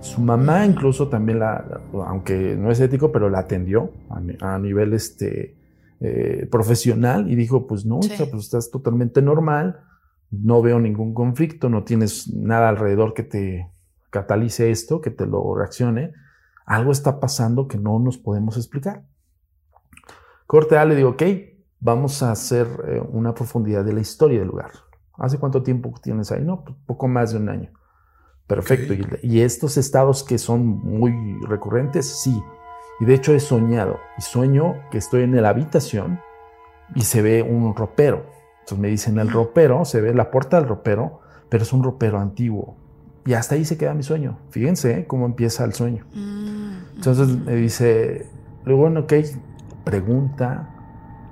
Su 0.00 0.20
mamá 0.20 0.66
incluso 0.66 1.08
también 1.08 1.40
la, 1.40 1.80
aunque 2.06 2.56
no 2.56 2.70
es 2.70 2.78
ético, 2.80 3.10
pero 3.10 3.30
la 3.30 3.40
atendió 3.40 3.90
a, 4.10 4.54
a 4.54 4.58
nivel 4.58 4.92
este, 4.94 5.57
eh, 6.00 6.46
profesional 6.50 7.30
y 7.30 7.34
dijo, 7.34 7.66
pues 7.66 7.84
no, 7.84 8.00
pues 8.00 8.44
estás 8.44 8.70
totalmente 8.70 9.20
normal, 9.22 9.80
no 10.30 10.62
veo 10.62 10.78
ningún 10.78 11.14
conflicto, 11.14 11.68
no 11.68 11.84
tienes 11.84 12.32
nada 12.32 12.68
alrededor 12.68 13.14
que 13.14 13.22
te 13.22 13.70
catalice 14.10 14.70
esto, 14.70 15.00
que 15.00 15.10
te 15.10 15.26
lo 15.26 15.54
reaccione, 15.54 16.12
algo 16.66 16.92
está 16.92 17.18
pasando 17.20 17.66
que 17.66 17.78
no 17.78 17.98
nos 17.98 18.18
podemos 18.18 18.56
explicar. 18.56 19.04
Corte 20.46 20.78
A 20.78 20.84
le 20.84 20.94
digo, 20.94 21.10
ok, 21.10 21.22
vamos 21.80 22.22
a 22.22 22.30
hacer 22.30 22.66
eh, 22.86 23.02
una 23.10 23.34
profundidad 23.34 23.84
de 23.84 23.92
la 23.92 24.00
historia 24.00 24.38
del 24.38 24.48
lugar. 24.48 24.70
¿Hace 25.16 25.38
cuánto 25.38 25.62
tiempo 25.62 25.92
tienes 26.02 26.30
ahí? 26.30 26.44
No, 26.44 26.64
poco 26.86 27.08
más 27.08 27.32
de 27.32 27.38
un 27.38 27.48
año. 27.48 27.70
Perfecto. 28.46 28.94
y, 29.22 29.40
estos 29.40 29.76
estados 29.76 30.24
que 30.24 30.38
son 30.38 30.66
muy 30.66 31.12
recurrentes, 31.46 32.06
sí. 32.06 32.42
Y 33.00 33.04
de 33.04 33.14
hecho 33.14 33.32
he 33.32 33.40
soñado. 33.40 33.98
Y 34.18 34.22
sueño 34.22 34.74
que 34.90 34.98
estoy 34.98 35.22
en 35.22 35.40
la 35.40 35.48
habitación 35.48 36.20
y 36.94 37.02
se 37.02 37.22
ve 37.22 37.42
un 37.42 37.74
ropero. 37.74 38.26
Entonces 38.60 38.78
me 38.78 38.88
dicen 38.88 39.18
el 39.18 39.30
ropero, 39.30 39.84
se 39.84 40.00
ve 40.00 40.14
la 40.14 40.30
puerta 40.30 40.58
del 40.58 40.68
ropero, 40.68 41.20
pero 41.48 41.62
es 41.62 41.72
un 41.72 41.82
ropero 41.82 42.18
antiguo. 42.18 42.76
Y 43.24 43.34
hasta 43.34 43.54
ahí 43.54 43.64
se 43.64 43.76
queda 43.76 43.94
mi 43.94 44.02
sueño. 44.02 44.38
Fíjense 44.50 45.00
¿eh? 45.00 45.06
cómo 45.06 45.26
empieza 45.26 45.64
el 45.64 45.74
sueño. 45.74 46.06
Mm, 46.14 46.96
Entonces 46.96 47.28
me 47.28 47.54
dice, 47.54 48.26
luego, 48.64 48.82
bueno, 48.82 49.00
ok, 49.00 49.12
pregunta 49.84 50.74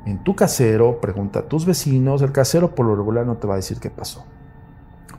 en 0.07 0.23
tu 0.23 0.37
casero, 0.37 1.01
pregunta 1.01 1.41
a 1.41 1.43
tus 1.43 1.67
vecinos. 1.67 2.23
El 2.23 2.33
casero 2.33 2.75
por 2.75 2.87
lo 2.87 2.97
regular 2.97 3.27
no 3.27 3.37
te 3.39 3.47
va 3.47 3.55
a 3.55 3.57
decir 3.57 3.81
qué 3.81 3.91
pasó. 3.91 4.25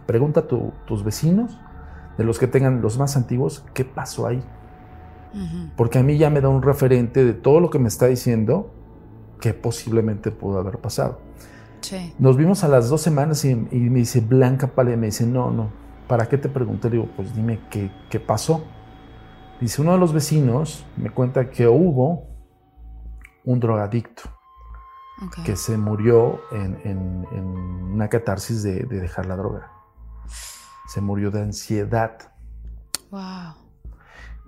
Pregunta 0.05 0.41
a 0.41 0.47
tus 0.47 1.03
vecinos, 1.03 1.59
de 2.17 2.23
los 2.23 2.39
que 2.39 2.47
tengan 2.47 2.81
los 2.81 2.97
más 2.97 3.17
antiguos, 3.17 3.65
qué 3.73 3.83
pasó 3.83 4.25
ahí. 4.25 4.43
Porque 5.75 5.99
a 5.99 6.03
mí 6.03 6.17
ya 6.17 6.29
me 6.29 6.41
da 6.41 6.49
un 6.49 6.61
referente 6.61 7.23
de 7.23 7.33
todo 7.33 7.59
lo 7.59 7.69
que 7.69 7.79
me 7.79 7.87
está 7.87 8.07
diciendo 8.07 8.73
que 9.39 9.53
posiblemente 9.53 10.31
pudo 10.31 10.59
haber 10.59 10.79
pasado. 10.79 11.19
Nos 12.19 12.37
vimos 12.37 12.63
a 12.63 12.67
las 12.67 12.89
dos 12.89 13.01
semanas 13.01 13.45
y, 13.45 13.55
me 13.55 13.99
dice 13.99 14.19
Blanca 14.19 14.67
Pale, 14.67 14.97
me 14.97 15.07
dice, 15.07 15.25
no, 15.25 15.51
no, 15.51 15.69
¿para 16.07 16.27
qué 16.27 16.37
te 16.37 16.49
pregunté? 16.49 16.89
digo, 16.89 17.07
pues 17.15 17.33
dime 17.35 17.61
qué, 17.69 17.91
qué 18.09 18.19
pasó. 18.19 18.63
Dice, 19.61 19.81
uno 19.81 19.93
de 19.93 19.97
los 19.97 20.13
vecinos 20.13 20.85
me 20.97 21.09
cuenta 21.09 21.49
que 21.49 21.67
hubo 21.67 22.27
un 23.45 23.59
drogadicto 23.59 24.23
que 25.45 25.55
se 25.55 25.77
murió 25.77 26.41
en, 26.51 27.25
una 27.93 28.07
catarsis 28.07 28.63
de, 28.63 28.83
de, 28.83 28.99
dejar 28.99 29.25
la 29.25 29.35
droga. 29.35 29.71
Se 30.87 31.01
murió 31.01 31.31
de 31.31 31.41
ansiedad. 31.41 32.17
Wow 33.09 33.66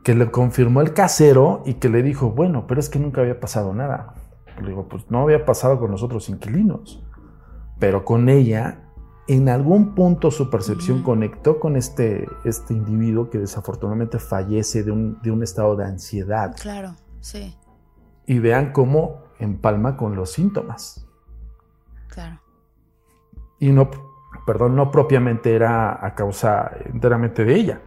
que 0.04 0.16
le 0.16 0.32
confirmó 0.32 0.82
el 0.82 0.94
casero 0.94 1.64
y 1.66 1.76
que 1.76 1.90
le 1.90 2.04
dijo, 2.04 2.32
bueno, 2.32 2.68
pero 2.68 2.80
es 2.80 2.90
que 2.90 3.00
nunca 3.00 3.22
había 3.22 3.40
pasado 3.40 3.74
nada. 3.74 4.16
Le 4.62 4.70
digo, 4.70 4.88
pues 4.88 5.10
no 5.10 5.22
había 5.22 5.46
pasado 5.46 5.80
con 5.80 5.92
los 5.92 6.04
otros 6.04 6.30
inquilinos, 6.30 7.04
pero 7.80 8.06
con 8.06 8.30
ella, 8.30 8.84
en 9.28 9.50
algún 9.50 9.96
punto 9.96 10.32
su 10.32 10.50
percepción 10.50 11.04
conectó 11.04 11.60
con 11.60 11.76
este, 11.76 12.28
este 12.44 12.74
individuo 12.74 13.30
que 13.30 13.38
desafortunadamente 13.38 14.20
fallece 14.20 14.84
de 14.84 14.92
un, 14.92 15.22
de 15.22 15.32
un 15.32 15.44
estado 15.44 15.76
de 15.76 15.86
ansiedad. 15.86 16.56
Claro, 16.62 16.96
sí. 17.20 17.56
Y 18.26 18.40
vean 18.40 18.72
cómo 18.72 19.24
empalma 19.40 19.98
con 19.98 20.16
los 20.16 20.32
síntomas. 20.32 21.06
Claro. 22.08 22.42
Y 23.60 23.72
no, 23.72 23.90
perdón, 24.46 24.76
no 24.76 24.92
propiamente 24.92 25.56
era 25.56 26.06
a 26.06 26.16
causa 26.16 26.72
enteramente 26.86 27.46
de 27.46 27.56
ella 27.56 27.82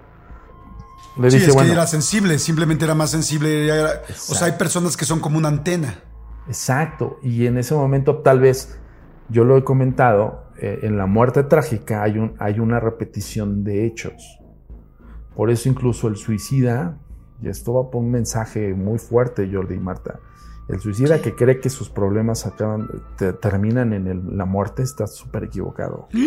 Le 1.16 1.31
sí, 1.31 1.37
dice, 1.38 1.51
es 1.51 1.55
bueno, 1.55 1.68
que 1.68 1.72
era 1.75 1.87
sensible, 1.87 2.38
simplemente 2.38 2.85
era 2.85 2.94
más 2.94 3.11
sensible. 3.11 3.66
era- 3.68 4.03
o 4.31 4.35
sea, 4.35 4.46
hay 4.46 4.53
personas 4.53 4.96
que 4.96 5.05
son 5.05 5.20
como 5.20 5.38
una 5.38 5.48
antena. 5.48 5.98
Exacto. 6.48 7.18
Y 7.22 7.46
en 7.46 7.59
ese 7.59 7.75
momento, 7.75 8.18
tal 8.18 8.40
vez, 8.40 8.79
yo 9.29 9.44
lo 9.44 9.57
he 9.57 9.64
comentado, 9.64 10.44
eh, 10.59 10.81
en 10.83 10.96
la 10.96 11.07
muerte 11.07 11.42
trágica 11.44 12.03
hay, 12.03 12.18
un, 12.18 12.35
hay 12.38 12.61
una 12.61 12.81
repetición 12.81 13.62
de 13.64 13.87
hechos. 13.87 14.38
Por 15.37 15.51
eso 15.51 15.68
incluso 15.68 16.09
el 16.09 16.16
suicida, 16.16 16.98
y 17.42 17.48
esto 17.48 17.75
va 17.75 17.90
por 17.90 18.03
un 18.03 18.11
mensaje 18.11 18.75
muy 18.75 18.98
fuerte, 18.98 19.48
Jordi 19.53 19.75
y 19.77 19.79
Marta, 19.81 20.18
el 20.68 20.81
suicida 20.81 21.20
que 21.20 21.35
cree 21.35 21.61
que 21.61 21.68
sus 21.70 21.90
problemas 21.90 22.46
acaban, 22.46 22.88
te- 23.18 23.33
terminan 23.35 23.92
en 23.92 24.07
el- 24.07 24.37
la 24.38 24.44
muerte 24.46 24.83
está 24.83 25.07
súper 25.07 25.44
equivocado. 25.44 26.09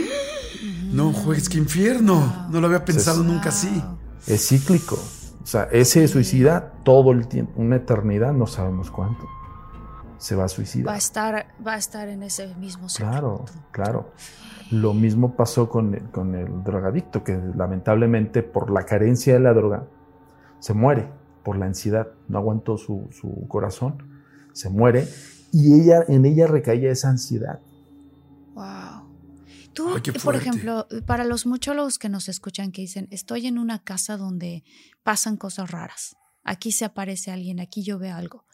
No 0.94 1.12
juegues, 1.12 1.50
qué 1.50 1.58
infierno. 1.58 2.48
No 2.50 2.62
lo 2.62 2.68
había 2.68 2.86
pensado 2.86 3.22
Sí. 3.22 3.28
nunca 3.28 3.50
así. 3.50 3.84
Es 4.28 4.48
cíclico. 4.48 4.96
O 5.44 5.48
sea, 5.48 5.64
ese 5.72 6.08
suicida 6.08 6.74
todo 6.84 7.12
el 7.12 7.28
tiempo, 7.28 7.54
una 7.62 7.76
eternidad, 7.76 8.34
no 8.34 8.48
sabemos 8.48 8.90
cuánto, 8.90 9.26
se 10.18 10.36
va 10.36 10.42
a 10.42 10.44
Va 10.44 10.46
a 10.46 10.50
suicidar. 10.50 10.98
estar, 10.98 11.46
va 11.66 11.74
a 11.74 11.78
estar 11.78 12.08
en 12.10 12.24
ese 12.24 12.56
mismo 12.56 12.90
ciclo. 12.90 13.12
Claro, 13.12 13.46
claro. 13.72 14.10
Lo 14.72 14.96
mismo 14.96 15.36
pasó 15.36 15.70
con 15.70 15.94
el, 15.94 16.10
con 16.10 16.34
el 16.34 16.64
drogadicto, 16.64 17.24
que 17.24 17.40
lamentablemente 17.56 18.42
por 18.42 18.72
la 18.72 18.84
carencia 18.84 19.36
de 19.36 19.40
la 19.40 19.54
droga 19.54 19.84
se 20.60 20.74
muere, 20.74 21.08
por 21.44 21.58
la 21.58 21.68
ansiedad, 21.68 22.08
no 22.28 22.40
aguantó 22.40 22.78
su, 22.78 23.08
su 23.12 23.48
corazón, 23.48 24.02
se 24.52 24.70
muere 24.70 25.08
y 25.52 25.80
ella, 25.80 26.04
en 26.08 26.26
ella 26.26 26.48
recaía 26.48 26.90
esa 26.90 27.10
ansiedad. 27.10 27.60
Tú, 29.76 29.90
Ay, 29.94 30.02
por 30.24 30.36
ejemplo, 30.36 30.88
para 31.06 31.24
los 31.26 31.46
muchólogos 31.46 32.00
que 32.00 32.10
nos 32.10 32.30
escuchan 32.30 32.72
que 32.72 32.82
dicen, 32.82 33.08
estoy 33.12 33.46
en 33.46 33.60
una 33.60 33.84
casa 33.84 34.18
donde 34.18 34.64
pasan 35.04 35.38
cosas 35.38 35.70
raras, 35.70 36.16
aquí 36.44 36.72
se 36.72 36.86
aparece 36.86 37.30
alguien, 37.32 37.60
aquí 37.60 37.84
yo 37.84 38.00
veo 38.00 38.16
algo. 38.16 38.46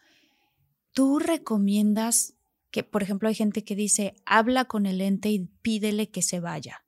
¿Tú 0.93 1.19
recomiendas 1.19 2.33
que, 2.71 2.83
por 2.83 3.03
ejemplo, 3.03 3.29
hay 3.29 3.35
gente 3.35 3.63
que 3.63 3.75
dice, 3.75 4.15
habla 4.25 4.65
con 4.65 4.85
el 4.85 4.99
ente 4.99 5.29
y 5.29 5.45
pídele 5.61 6.09
que 6.09 6.21
se 6.21 6.39
vaya? 6.39 6.83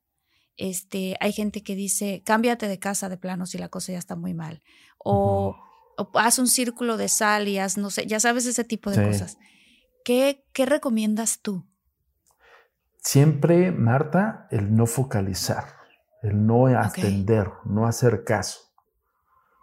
Este, 0.56 1.16
hay 1.20 1.32
gente 1.32 1.62
que 1.62 1.74
dice, 1.74 2.22
cámbiate 2.24 2.68
de 2.68 2.78
casa 2.78 3.08
de 3.08 3.16
plano 3.16 3.46
si 3.46 3.58
la 3.58 3.68
cosa 3.68 3.92
ya 3.92 3.98
está 3.98 4.16
muy 4.16 4.34
mal. 4.34 4.62
O, 4.98 5.56
o 5.96 6.10
haz 6.18 6.38
un 6.38 6.48
círculo 6.48 6.96
de 6.96 7.08
sal 7.08 7.48
y 7.48 7.58
haz, 7.58 7.76
no 7.76 7.90
sé, 7.90 8.06
ya 8.06 8.20
sabes 8.20 8.46
ese 8.46 8.64
tipo 8.64 8.90
de 8.90 8.96
Sí. 8.96 9.02
cosas. 9.02 9.38
¿Qué, 10.04 10.44
¿Qué 10.52 10.66
recomiendas 10.66 11.40
tú? 11.40 11.66
Siempre, 13.04 13.70
Marta, 13.70 14.48
el 14.50 14.74
no 14.74 14.86
focalizar, 14.86 15.64
el 16.22 16.46
no 16.46 16.66
atender, 16.68 17.50
no 17.66 17.86
hacer 17.86 18.24
caso. 18.24 18.60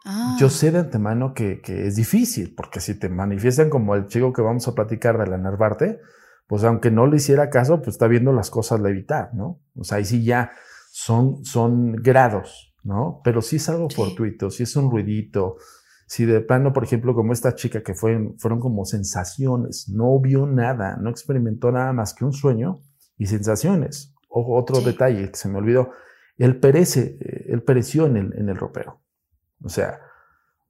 Ah, 0.05 0.35
Yo 0.39 0.47
sé 0.49 0.71
de 0.71 0.77
antemano 0.77 1.33
que, 1.33 1.59
que 1.59 1.87
es 1.87 1.95
difícil, 1.95 2.53
porque 2.55 2.79
si 2.79 2.99
te 2.99 3.09
manifiestan 3.09 3.71
como 3.71 3.95
el 3.95 4.05
chico 4.05 4.31
que 4.31 4.43
vamos 4.43 4.67
a 4.67 4.75
platicar 4.75 5.17
de 5.17 5.25
la 5.25 5.39
Narvarte, 5.39 5.99
pues 6.45 6.63
aunque 6.63 6.91
no 6.91 7.07
le 7.07 7.17
hiciera 7.17 7.49
caso, 7.49 7.77
pues 7.77 7.95
está 7.95 8.07
viendo 8.07 8.31
las 8.31 8.51
cosas 8.51 8.79
levitar, 8.79 9.33
¿no? 9.33 9.59
O 9.75 9.83
sea, 9.83 9.97
ahí 9.97 10.05
sí 10.05 10.23
ya 10.23 10.51
son, 10.91 11.43
son 11.43 11.93
grados, 11.93 12.75
¿no? 12.83 13.21
Pero 13.23 13.41
si 13.41 13.55
es 13.55 13.67
algo 13.69 13.89
Sí. 13.89 13.95
fortuito, 13.95 14.51
si 14.51 14.63
es 14.63 14.75
un 14.75 14.91
ruidito, 14.91 15.57
si 16.05 16.25
de 16.25 16.41
plano, 16.41 16.73
por 16.73 16.83
ejemplo, 16.83 17.15
como 17.15 17.33
esta 17.33 17.55
chica 17.55 17.81
que 17.81 17.95
fue, 17.95 18.33
fueron 18.37 18.59
como 18.59 18.85
sensaciones, 18.85 19.89
no 19.89 20.19
vio 20.19 20.45
nada, 20.45 20.97
no 21.01 21.09
experimentó 21.09 21.71
nada 21.71 21.91
más 21.91 22.13
que 22.13 22.23
un 22.23 22.33
sueño 22.33 22.81
y 23.21 23.27
sensaciones. 23.27 24.13
Ojo, 24.29 24.55
otro 24.55 24.77
Sí. 24.77 24.85
detalle 24.85 25.29
que 25.31 25.37
se 25.37 25.47
me 25.49 25.57
olvidó, 25.59 25.91
él 26.37 26.59
perece, 26.59 27.17
eh, 27.19 27.45
él 27.49 27.61
pereció 27.63 28.05
en 28.07 28.17
el, 28.17 28.33
en 28.37 28.49
el 28.49 28.55
ropero. 28.57 28.99
O 29.63 29.69
sea, 29.69 29.99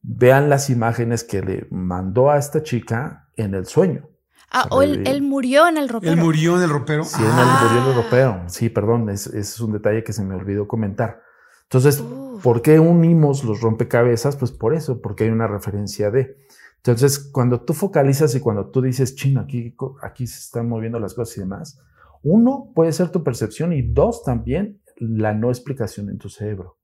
vean 0.01 0.49
las 0.49 0.69
imágenes 0.69 1.23
que 1.23 1.41
le 1.41 1.67
mandó 1.71 2.29
a 2.31 2.37
esta 2.37 2.61
chica 2.63 3.29
en 3.35 3.53
el 3.55 3.65
sueño. 3.65 4.09
Ah, 4.51 4.67
o 4.69 4.81
él, 4.81 5.07
él 5.07 5.21
murió 5.21 5.67
en 5.67 5.77
el 5.77 5.87
ropero. 5.87 6.11
Él 6.11 6.19
murió 6.19 6.57
en 6.57 6.63
el 6.63 6.69
ropero. 6.69 7.05
Sí, 7.05 7.21
en 7.21 7.27
el 7.29 7.31
Ah. 7.37 7.59
murió 7.63 7.81
en 7.83 7.87
el 7.89 8.03
ropero. 8.03 8.43
Sí, 8.47 8.69
perdón, 8.69 9.09
es- 9.09 9.27
ese 9.27 9.39
es 9.39 9.59
un 9.61 9.71
detalle 9.71 10.03
que 10.03 10.11
se 10.11 10.23
me 10.25 10.35
olvidó 10.35 10.67
comentar. 10.67 11.21
Entonces, 11.63 12.01
Uf. 12.01 12.43
¿por 12.43 12.61
qué 12.61 12.79
unimos 12.79 13.45
los 13.45 13.61
rompecabezas? 13.61 14.35
Pues 14.35 14.51
por 14.51 14.73
eso, 14.73 15.01
porque 15.01 15.23
hay 15.23 15.29
una 15.29 15.47
referencia 15.47 16.11
de. 16.11 16.35
Entonces, 16.77 17.17
cuando 17.19 17.61
tú 17.61 17.73
focalizas 17.73 18.35
y 18.35 18.41
cuando 18.41 18.65
tú 18.71 18.81
dices, 18.81 19.15
chino, 19.15 19.39
aquí, 19.41 19.73
aquí 20.01 20.27
se 20.27 20.39
están 20.39 20.67
moviendo 20.67 20.99
las 20.99 21.13
cosas 21.13 21.37
y 21.37 21.41
demás, 21.41 21.79
uno 22.23 22.71
puede 22.75 22.91
ser 22.91 23.09
tu 23.09 23.23
percepción 23.23 23.73
y 23.73 23.81
dos 23.81 24.23
también 24.23 24.81
la 24.97 25.33
no 25.33 25.49
explicación 25.49 26.09
en 26.09 26.17
tu 26.17 26.29
cerebro. 26.29 26.77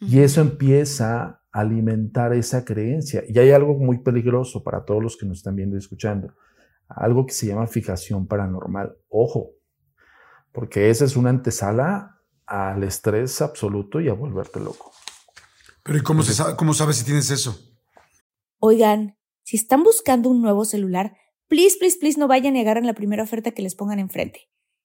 Y 0.00 0.20
eso 0.20 0.40
empieza 0.40 1.22
a 1.22 1.40
alimentar 1.52 2.32
esa 2.32 2.64
creencia. 2.64 3.22
Y 3.28 3.38
hay 3.38 3.52
algo 3.52 3.74
muy 3.74 3.98
peligroso 3.98 4.64
para 4.64 4.84
todos 4.84 5.02
los 5.02 5.16
que 5.16 5.26
nos 5.26 5.38
están 5.38 5.54
viendo 5.54 5.76
y 5.76 5.78
escuchando. 5.78 6.34
Algo 6.88 7.24
que 7.24 7.32
se 7.32 7.46
llama 7.46 7.68
fijación 7.68 8.26
paranormal. 8.26 8.96
Ojo, 9.08 9.52
porque 10.50 10.90
esa 10.90 11.04
es 11.04 11.16
una 11.16 11.30
antesala 11.30 12.20
al 12.46 12.82
estrés 12.82 13.40
absoluto 13.40 14.00
y 14.00 14.08
a 14.08 14.14
volverte 14.14 14.58
loco. 14.58 14.92
Pero 15.84 15.98
¿y 15.98 16.02
cómo, 16.02 16.22
se 16.22 16.32
sabe, 16.32 16.56
cómo 16.56 16.74
sabes 16.74 16.96
si 16.96 17.04
tienes 17.04 17.30
eso? 17.30 17.56
Oigan, 18.58 19.16
si 19.44 19.56
están 19.56 19.82
buscando 19.82 20.28
un 20.28 20.42
nuevo 20.42 20.64
celular, 20.64 21.16
please, 21.48 21.76
please, 21.78 21.98
please 21.98 22.18
no 22.18 22.28
vayan 22.28 22.56
y 22.56 22.60
agarren 22.60 22.86
la 22.86 22.94
primera 22.94 23.22
oferta 23.22 23.52
que 23.52 23.62
les 23.62 23.74
pongan 23.74 23.98
enfrente. 23.98 24.48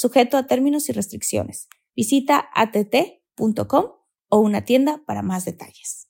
sujeto 0.00 0.38
a 0.38 0.46
términos 0.46 0.88
y 0.88 0.92
restricciones. 0.92 1.68
Visita 1.94 2.48
att.com 2.54 3.84
o 4.30 4.38
una 4.38 4.64
tienda 4.64 5.02
para 5.06 5.22
más 5.22 5.44
detalles. 5.44 6.09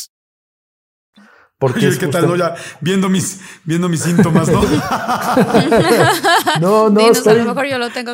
Porque 1.61 1.79
Oye, 1.79 1.87
es 1.89 1.97
¿qué 1.99 2.07
tal? 2.07 2.27
no? 2.27 2.35
Ya 2.35 2.55
viendo 2.81 3.07
mis, 3.07 3.39
viendo 3.63 3.87
mis 3.87 4.01
síntomas, 4.01 4.49
¿no? 4.51 4.61
No, 6.59 6.89
no, 6.89 6.99
Dinos, 6.99 7.25
a 7.27 7.33
lo 7.33 7.45
mejor 7.45 7.65
yo 7.67 7.77
lo 7.77 7.89
tengo. 7.91 8.13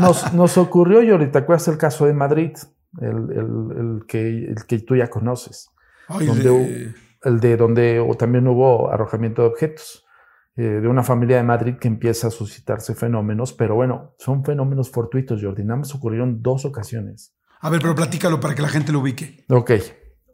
nos, 0.00 0.32
nos 0.32 0.58
ocurrió 0.58 1.02
y 1.02 1.10
ahorita, 1.10 1.32
¿te 1.32 1.38
acuerdas 1.38 1.68
el 1.68 1.78
caso 1.78 2.06
de 2.06 2.14
Madrid? 2.14 2.52
El, 3.00 3.08
el- 3.08 3.78
el 3.78 4.06
que, 4.08 4.28
el 4.48 4.64
que 4.66 4.78
tú 4.80 4.96
ya 4.96 5.08
conoces. 5.08 5.68
Ay, 6.08 6.26
donde 6.26 6.42
de- 6.42 6.50
hu- 6.50 6.94
el 7.24 7.38
de 7.40 7.56
donde 7.56 8.00
o 8.00 8.14
también 8.14 8.46
hubo 8.48 8.90
arrojamiento 8.92 9.42
de 9.42 9.48
objetos. 9.48 10.04
eh, 10.56 10.62
de 10.62 10.88
una 10.88 11.02
familia 11.02 11.36
de 11.36 11.44
Madrid 11.44 11.74
que 11.80 11.86
empieza 11.88 12.26
a 12.26 12.30
suscitarse 12.30 12.94
fenómenos, 12.94 13.52
pero 13.52 13.74
bueno, 13.76 14.14
son 14.18 14.44
fenómenos 14.44 14.90
fortuitos, 14.90 15.40
Jordi. 15.42 15.64
Nada 15.64 15.80
más 15.80 15.94
ocurrieron 15.94 16.42
dos 16.42 16.64
ocasiones. 16.64 17.34
A 17.60 17.70
ver, 17.70 17.80
pero 17.80 17.94
platícalo 17.94 18.40
para 18.40 18.54
que 18.54 18.62
la 18.62 18.68
gente 18.68 18.90
lo 18.90 18.98
ubique. 19.00 19.44
Ok. 19.48 19.70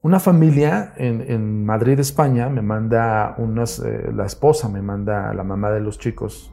Una 0.02 0.20
familia 0.20 0.92
en, 0.96 1.20
en 1.20 1.64
Madrid, 1.64 1.98
España, 1.98 2.48
me 2.48 2.62
manda 2.62 3.35
unas, 3.38 3.80
eh, 3.80 4.11
la 4.14 4.26
esposa 4.26 4.68
me 4.68 4.82
manda 4.82 5.32
la 5.35 5.42
mamá 5.42 5.70
de 5.70 5.80
los 5.80 5.98
chicos 5.98 6.52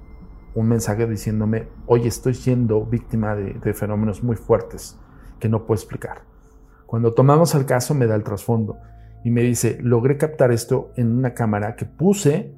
un 0.56 0.68
mensaje 0.68 1.08
diciéndome, 1.08 1.68
oye, 1.88 2.08
estoy 2.08 2.36
siendo 2.36 2.86
víctima 2.86 3.36
de, 3.36 3.54
de 3.54 3.74
fenómenos 3.74 4.24
muy 4.24 4.36
fuertes 4.36 5.00
que 5.40 5.50
no 5.50 5.66
puedo 5.66 5.80
explicar. 5.80 6.22
Cuando 6.86 7.14
tomamos 7.14 7.56
el 7.56 7.66
caso 7.66 7.96
me 7.96 8.06
da 8.06 8.16
el 8.16 8.24
trasfondo 8.24 8.78
y 9.24 9.32
me 9.32 9.42
dice, 9.42 9.80
logré 9.82 10.18
captar 10.18 10.52
esto 10.52 10.92
en 10.96 11.12
una 11.12 11.34
cámara 11.34 11.76
que 11.76 11.86
puse 11.86 12.56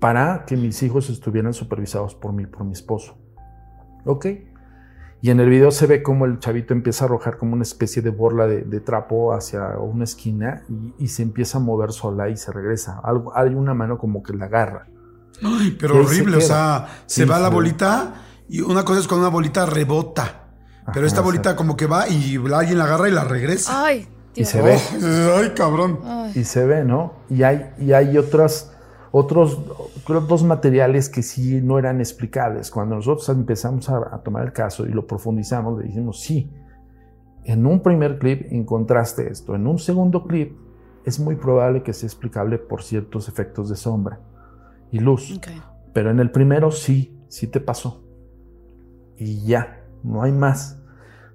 para 0.00 0.44
que 0.46 0.56
mis 0.56 0.82
hijos 0.82 1.10
estuvieran 1.10 1.52
supervisados 1.52 2.14
por 2.14 2.32
mí, 2.32 2.46
por 2.46 2.64
mi 2.64 2.72
esposo. 2.72 3.18
Ok. 4.04 4.26
Y 5.22 5.30
en 5.30 5.40
el 5.40 5.50
video 5.50 5.70
se 5.70 5.86
ve 5.86 6.02
como 6.02 6.24
el 6.24 6.38
chavito 6.38 6.72
empieza 6.72 7.04
a 7.04 7.06
arrojar 7.06 7.36
como 7.36 7.52
una 7.52 7.62
especie 7.62 8.00
de 8.00 8.10
borla 8.10 8.46
de, 8.46 8.62
de 8.62 8.80
trapo 8.80 9.34
hacia 9.34 9.76
una 9.78 10.04
esquina 10.04 10.62
y, 10.68 11.04
y, 11.04 11.08
se 11.08 11.22
empieza 11.22 11.58
a 11.58 11.60
mover 11.60 11.92
sola 11.92 12.30
y 12.30 12.36
se 12.36 12.52
regresa. 12.52 13.00
Algo, 13.04 13.36
hay 13.36 13.54
una 13.54 13.74
mano 13.74 13.98
como 13.98 14.22
que 14.22 14.32
la 14.32 14.46
agarra. 14.46 14.86
Ay, 15.42 15.76
pero 15.78 15.98
horrible, 15.98 16.36
o 16.36 16.40
sea, 16.40 16.88
se 17.06 17.24
va 17.24 17.38
la 17.38 17.48
bolita 17.48 18.14
y 18.48 18.60
una 18.60 18.84
cosa 18.84 19.00
es 19.00 19.08
cuando 19.08 19.26
una 19.26 19.32
bolita 19.32 19.66
rebota. 19.66 20.36
Pero 20.92 21.06
esta 21.06 21.20
bolita 21.20 21.54
como 21.54 21.76
que 21.76 21.86
va 21.86 22.08
y 22.08 22.36
alguien 22.52 22.78
la 22.78 22.84
agarra 22.84 23.08
y 23.08 23.12
la 23.12 23.24
regresa. 23.24 23.84
Ay, 23.84 24.08
y 24.34 24.44
se 24.44 24.60
ve. 24.60 24.78
Ay, 25.36 25.52
cabrón. 25.54 26.00
Y 26.34 26.44
se 26.44 26.66
ve, 26.66 26.84
¿no? 26.84 27.14
Y 27.28 27.42
hay, 27.42 27.70
y 27.78 27.92
hay 27.92 28.18
otras, 28.18 28.69
otros, 29.12 29.58
creo, 30.06 30.20
dos 30.20 30.44
materiales 30.44 31.08
que 31.08 31.22
sí 31.22 31.60
no 31.62 31.78
eran 31.78 31.98
explicables. 31.98 32.70
Cuando 32.70 32.96
nosotros 32.96 33.28
empezamos 33.30 33.88
a, 33.88 34.14
a 34.14 34.18
tomar 34.22 34.44
el 34.44 34.52
caso 34.52 34.86
y 34.86 34.90
lo 34.90 35.06
profundizamos, 35.06 35.78
le 35.78 35.86
dijimos, 35.86 36.20
sí, 36.20 36.50
en 37.44 37.66
un 37.66 37.80
primer 37.80 38.18
clip 38.18 38.46
encontraste 38.50 39.30
esto. 39.30 39.54
En 39.54 39.66
un 39.66 39.78
segundo 39.78 40.24
clip 40.24 40.56
es 41.04 41.18
muy 41.18 41.36
probable 41.36 41.82
que 41.82 41.92
sea 41.92 42.06
explicable 42.06 42.58
por 42.58 42.82
ciertos 42.82 43.28
efectos 43.28 43.68
de 43.68 43.76
sombra 43.76 44.20
y 44.92 44.98
luz. 44.98 45.36
Okay. 45.36 45.60
Pero 45.92 46.10
en 46.10 46.20
el 46.20 46.30
primero 46.30 46.70
sí, 46.70 47.18
sí 47.28 47.46
te 47.46 47.60
pasó. 47.60 48.04
Y 49.16 49.44
ya, 49.44 49.84
no 50.02 50.22
hay 50.22 50.32
más. 50.32 50.78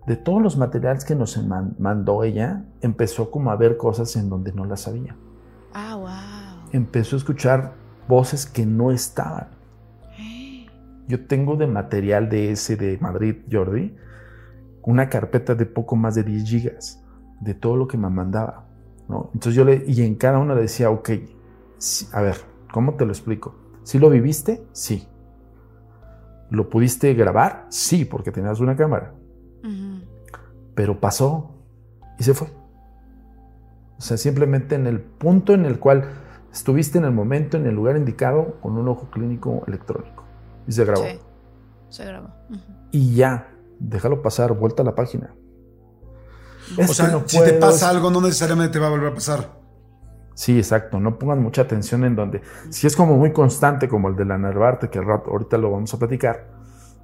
De 0.07 0.15
todos 0.15 0.41
los 0.41 0.57
materiales 0.57 1.03
que 1.03 1.15
nos 1.15 1.43
man 1.43 1.75
mandó 1.79 2.23
ella, 2.23 2.65
empezó 2.81 3.31
como 3.31 3.51
a 3.51 3.55
ver 3.55 3.77
cosas 3.77 4.15
en 4.15 4.29
donde 4.29 4.53
no 4.53 4.65
las 4.65 4.81
sabía. 4.81 5.15
Ah, 5.73 5.95
wow. 5.95 6.54
Empezó 6.75 7.15
a 7.15 7.19
escuchar 7.19 7.73
voces 8.09 8.45
que 8.45 8.65
no 8.65 8.91
estaban. 8.91 9.47
Yo 11.07 11.25
tengo 11.25 11.55
de 11.55 11.67
material 11.67 12.27
de 12.27 12.51
ese 12.51 12.75
de 12.75 12.97
Madrid, 12.99 13.37
Jordi, 13.49 13.95
una 14.81 15.07
carpeta 15.07 15.55
de 15.55 15.65
poco 15.65 15.95
más 15.95 16.15
de 16.15 16.23
10 16.23 16.49
gigas 16.49 17.01
de 17.39 17.53
todo 17.53 17.77
lo 17.77 17.87
que 17.87 17.97
me 17.97 18.09
mandaba. 18.09 18.65
¿no? 19.07 19.29
Entonces 19.33 19.55
yo 19.55 19.63
le, 19.63 19.83
y 19.87 20.01
en 20.01 20.15
cada 20.15 20.37
una 20.39 20.53
le 20.53 20.61
decía, 20.61 20.89
ok, 20.89 21.09
sí, 21.77 22.07
a 22.11 22.21
ver, 22.21 22.35
¿cómo 22.73 22.95
te 22.95 23.05
lo 23.05 23.11
explico? 23.11 23.55
¿Sí 23.83 23.99
lo 23.99 24.09
viviste? 24.09 24.65
Sí. 24.73 25.07
¿Lo 26.49 26.69
pudiste 26.69 27.13
grabar? 27.13 27.67
Sí, 27.69 28.03
porque 28.03 28.31
tenías 28.31 28.59
una 28.59 28.75
cámara. 28.75 29.13
Uh 29.63 29.67
-huh. 29.67 30.03
Pero 30.75 30.99
pasó 30.99 31.55
y 32.19 32.23
se 32.23 32.33
fue. 32.33 32.47
O 33.97 34.01
sea, 34.01 34.17
simplemente 34.17 34.75
en 34.75 34.87
el 34.87 34.99
punto 34.99 35.53
en 35.53 35.65
el 35.65 35.79
cual 35.79 36.03
estuviste 36.55 36.97
en 36.97 37.05
el 37.05 37.11
momento, 37.11 37.57
en 37.57 37.65
el 37.65 37.75
lugar 37.75 37.97
indicado, 37.97 38.59
con 38.61 38.77
un 38.77 38.87
ojo 38.87 39.09
clínico 39.11 39.63
electrónico. 39.67 40.23
Y 40.67 40.71
se 40.71 40.85
grabó. 40.85 41.03
Sí, 41.03 41.19
se 41.89 42.05
grabó. 42.05 42.29
Uh 42.49 42.53
-huh. 42.53 42.59
Y 42.91 43.15
ya, 43.15 43.49
déjalo 43.79 44.21
pasar, 44.21 44.53
vuelta 44.53 44.81
a 44.81 44.85
la 44.85 44.95
página. 44.95 45.35
Es 46.77 46.89
o 46.89 46.93
sea, 46.93 47.09
no 47.09 47.23
si 47.25 47.39
te 47.39 47.53
pasa 47.53 47.89
algo, 47.89 48.09
no 48.09 48.21
necesariamente 48.21 48.73
te 48.73 48.79
va 48.79 48.87
a 48.87 48.89
volver 48.89 49.09
a 49.11 49.13
pasar. 49.13 49.59
Sí, 50.33 50.57
exacto. 50.57 50.99
No 50.99 51.19
pongan 51.19 51.41
mucha 51.41 51.61
atención 51.61 52.03
en 52.03 52.15
donde. 52.15 52.41
Si 52.69 52.87
es 52.87 52.95
como 52.95 53.17
muy 53.17 53.31
constante, 53.31 53.87
como 53.87 54.09
el 54.09 54.15
de 54.15 54.25
la 54.25 54.37
Narvarte, 54.37 54.89
que 54.89 54.99
ahorita 54.99 55.57
lo 55.57 55.71
vamos 55.71 55.93
a 55.93 55.99
platicar, 55.99 56.54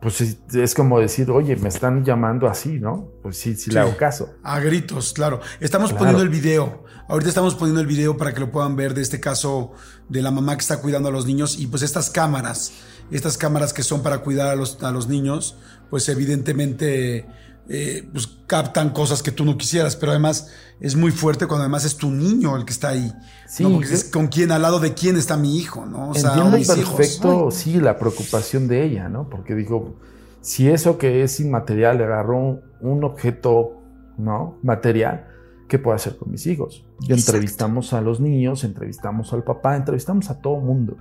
pues 0.02 0.20
es 0.20 0.74
como 0.74 1.00
decir, 1.00 1.30
oye, 1.30 1.56
me 1.58 1.70
están 1.70 2.04
llamando 2.04 2.48
así, 2.48 2.80
¿no? 2.80 3.12
Pues 3.22 3.38
sí, 3.38 3.54
sí, 3.54 3.66
sí. 3.66 3.72
le 3.72 3.82
hago 3.82 3.96
caso. 3.96 4.34
A 4.42 4.60
gritos, 4.60 5.14
claro. 5.14 5.42
Estamos 5.60 5.92
claro. 5.92 6.00
poniendo 6.00 6.24
el 6.24 6.30
video. 6.30 6.86
Ahorita 7.08 7.30
estamos 7.30 7.54
poniendo 7.54 7.82
el 7.82 7.86
video 7.86 8.18
para 8.18 8.34
que 8.34 8.40
lo 8.40 8.52
puedan 8.52 8.76
ver 8.76 8.96
de 8.96 9.04
este 9.04 9.20
caso 9.20 9.74
de 10.10 10.24
la 10.24 10.32
mamá 10.32 10.56
que 10.56 10.62
está 10.62 10.82
cuidando 10.82 11.10
a 11.10 11.12
los 11.12 11.28
niños. 11.28 11.60
Y 11.60 11.68
pues 11.68 11.84
estas 11.84 12.10
cámaras, 12.10 12.72
estas 13.12 13.38
cámaras 13.38 13.74
que 13.74 13.84
son 13.84 14.02
para 14.02 14.20
cuidar 14.24 14.48
a 14.48 14.56
los, 14.56 14.82
a 14.82 14.90
los 14.90 15.08
niños, 15.08 15.56
pues 15.92 16.10
evidentemente 16.10 17.28
eh, 17.74 18.06
pues 18.12 18.28
captan 18.48 18.90
cosas 18.90 19.24
que 19.24 19.32
tú 19.32 19.46
no 19.46 19.58
quisieras, 19.58 19.96
pero 19.96 20.12
además 20.12 20.52
es 20.82 20.98
muy 20.98 21.12
fuerte 21.12 21.48
cuando 21.48 21.64
además 21.64 21.86
es 21.86 21.96
tu 21.96 22.12
niño 22.12 22.58
el 22.58 22.66
que 22.66 22.74
está 22.74 22.90
ahí. 22.90 23.14
Sí, 23.48 23.64
¿no? 23.64 23.72
Porque 23.72 23.94
es 23.94 24.04
con 24.04 24.28
quién, 24.28 24.52
al 24.52 24.62
lado 24.62 24.82
de 24.82 24.94
quién 24.94 25.16
está 25.16 25.38
mi 25.38 25.58
hijo, 25.58 25.86
¿no? 25.86 26.10
O 26.10 26.14
sea, 26.14 26.34
entiendo 26.34 26.58
perfecto, 26.58 27.32
hijos. 27.32 27.56
sí, 27.56 27.80
la 27.80 27.98
preocupación 27.98 28.68
de 28.68 28.84
ella, 28.84 29.08
¿no? 29.08 29.30
Porque 29.30 29.56
dijo, 29.56 29.96
si 30.42 30.68
eso 30.68 30.98
que 30.98 31.24
es 31.24 31.40
inmaterial 31.40 32.00
le 32.00 32.04
agarró 32.04 32.38
un, 32.40 32.62
un 32.82 33.06
objeto, 33.06 33.82
¿no? 34.18 34.58
Material, 34.64 35.28
¿qué 35.70 35.80
puedo 35.80 35.96
hacer 35.96 36.18
con 36.18 36.30
mis 36.30 36.46
hijos? 36.48 36.86
Y 37.00 37.14
entrevistamos 37.14 37.94
a 37.94 38.02
los 38.02 38.20
niños, 38.20 38.66
entrevistamos 38.66 39.32
al 39.32 39.46
papá, 39.46 39.78
entrevistamos 39.78 40.30
a 40.30 40.42
todo 40.42 40.58
mundo. 40.58 40.98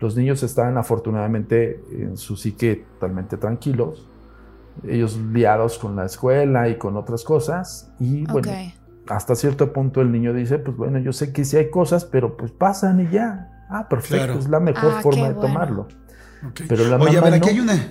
Los 0.00 0.16
niños 0.16 0.42
estaban 0.42 0.76
afortunadamente 0.76 1.80
en 1.92 2.16
su 2.16 2.36
psique 2.36 2.84
totalmente 2.94 3.36
tranquilos, 3.36 4.08
ellos 4.88 5.16
liados 5.16 5.78
con 5.78 5.96
la 5.96 6.06
escuela 6.06 6.68
y 6.68 6.78
con 6.78 6.96
otras 6.96 7.24
cosas. 7.24 7.90
Y 7.98 8.24
bueno, 8.24 8.50
okay. 8.50 8.74
hasta 9.08 9.34
cierto 9.34 9.72
punto 9.72 10.00
el 10.00 10.12
niño 10.12 10.32
dice, 10.32 10.58
pues 10.58 10.76
bueno, 10.76 10.98
yo 10.98 11.12
sé 11.12 11.32
que 11.32 11.44
sí 11.44 11.56
hay 11.56 11.70
cosas, 11.70 12.04
pero 12.04 12.36
pues 12.36 12.52
pasan 12.52 13.00
y 13.00 13.10
ya. 13.10 13.66
Ah, 13.70 13.88
perfecto, 13.88 14.24
claro. 14.24 14.38
es 14.38 14.48
la 14.48 14.60
mejor 14.60 14.94
ah, 14.96 15.02
forma 15.02 15.28
de 15.28 15.34
bueno. 15.34 15.48
tomarlo. 15.48 15.88
Okay. 16.50 16.66
Pero 16.66 16.88
la 16.88 16.96
Oye, 16.96 17.18
a 17.18 17.20
ver, 17.20 17.34
aquí 17.34 17.46
no. 17.46 17.52
hay 17.52 17.60
una... 17.60 17.88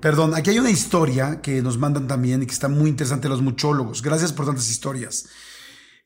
Perdón, 0.00 0.34
aquí 0.34 0.50
hay 0.50 0.58
una 0.58 0.70
historia 0.70 1.42
que 1.42 1.60
nos 1.60 1.76
mandan 1.76 2.08
también 2.08 2.42
y 2.42 2.46
que 2.46 2.52
está 2.52 2.68
muy 2.68 2.88
interesante 2.88 3.28
los 3.28 3.42
muchólogos. 3.42 4.02
Gracias 4.02 4.32
por 4.32 4.46
tantas 4.46 4.70
historias. 4.70 5.26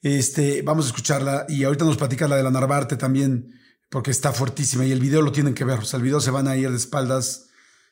Este, 0.03 0.63
vamos 0.63 0.85
a 0.85 0.89
escucharla 0.89 1.47
y 1.49 1.65
ahorita 1.65 1.85
nos 1.85 1.97
platica 1.97 2.29
la 2.29 2.37
de 2.37 2.43
la 2.43 2.51
Narvarte 2.51 2.97
también, 2.97 3.55
porque 3.89 4.11
está 4.11 4.33
fuertísima 4.33 4.85
y 4.85 4.93
el 4.93 5.01
video 5.01 5.23
lo 5.23 5.33
tienen 5.33 5.55
que 5.55 5.65
ver. 5.65 5.79
O 5.79 5.85
sea, 5.85 5.97
el 5.97 6.03
video 6.03 6.21
se 6.21 6.31
van 6.31 6.49
a 6.49 6.57
ir 6.57 6.69
de 6.71 6.77
espaldas, 6.77 7.47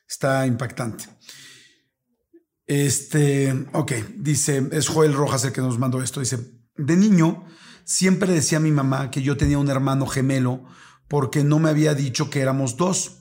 está 0.07 0.45
impactante. 0.47 1.05
Este, 2.75 3.67
ok, 3.75 3.93
dice, 4.17 4.67
es 4.73 4.89
Joel 4.89 5.13
Rojas 5.13 5.45
el 5.45 5.53
que 5.53 5.61
nos 5.61 5.79
mandó 5.79 6.01
esto. 6.01 6.21
Dice, 6.21 6.39
de 6.79 6.97
niño 6.97 7.45
siempre 7.85 8.33
decía 8.33 8.57
a 8.57 8.63
mi 8.63 8.71
mamá 8.71 9.11
que 9.11 9.21
yo 9.21 9.37
tenía 9.37 9.59
un 9.59 9.69
hermano 9.69 10.07
gemelo 10.07 10.65
porque 11.07 11.45
no 11.45 11.59
me 11.59 11.69
había 11.69 11.93
dicho 11.93 12.31
que 12.31 12.41
éramos 12.41 12.79
dos. 12.79 13.19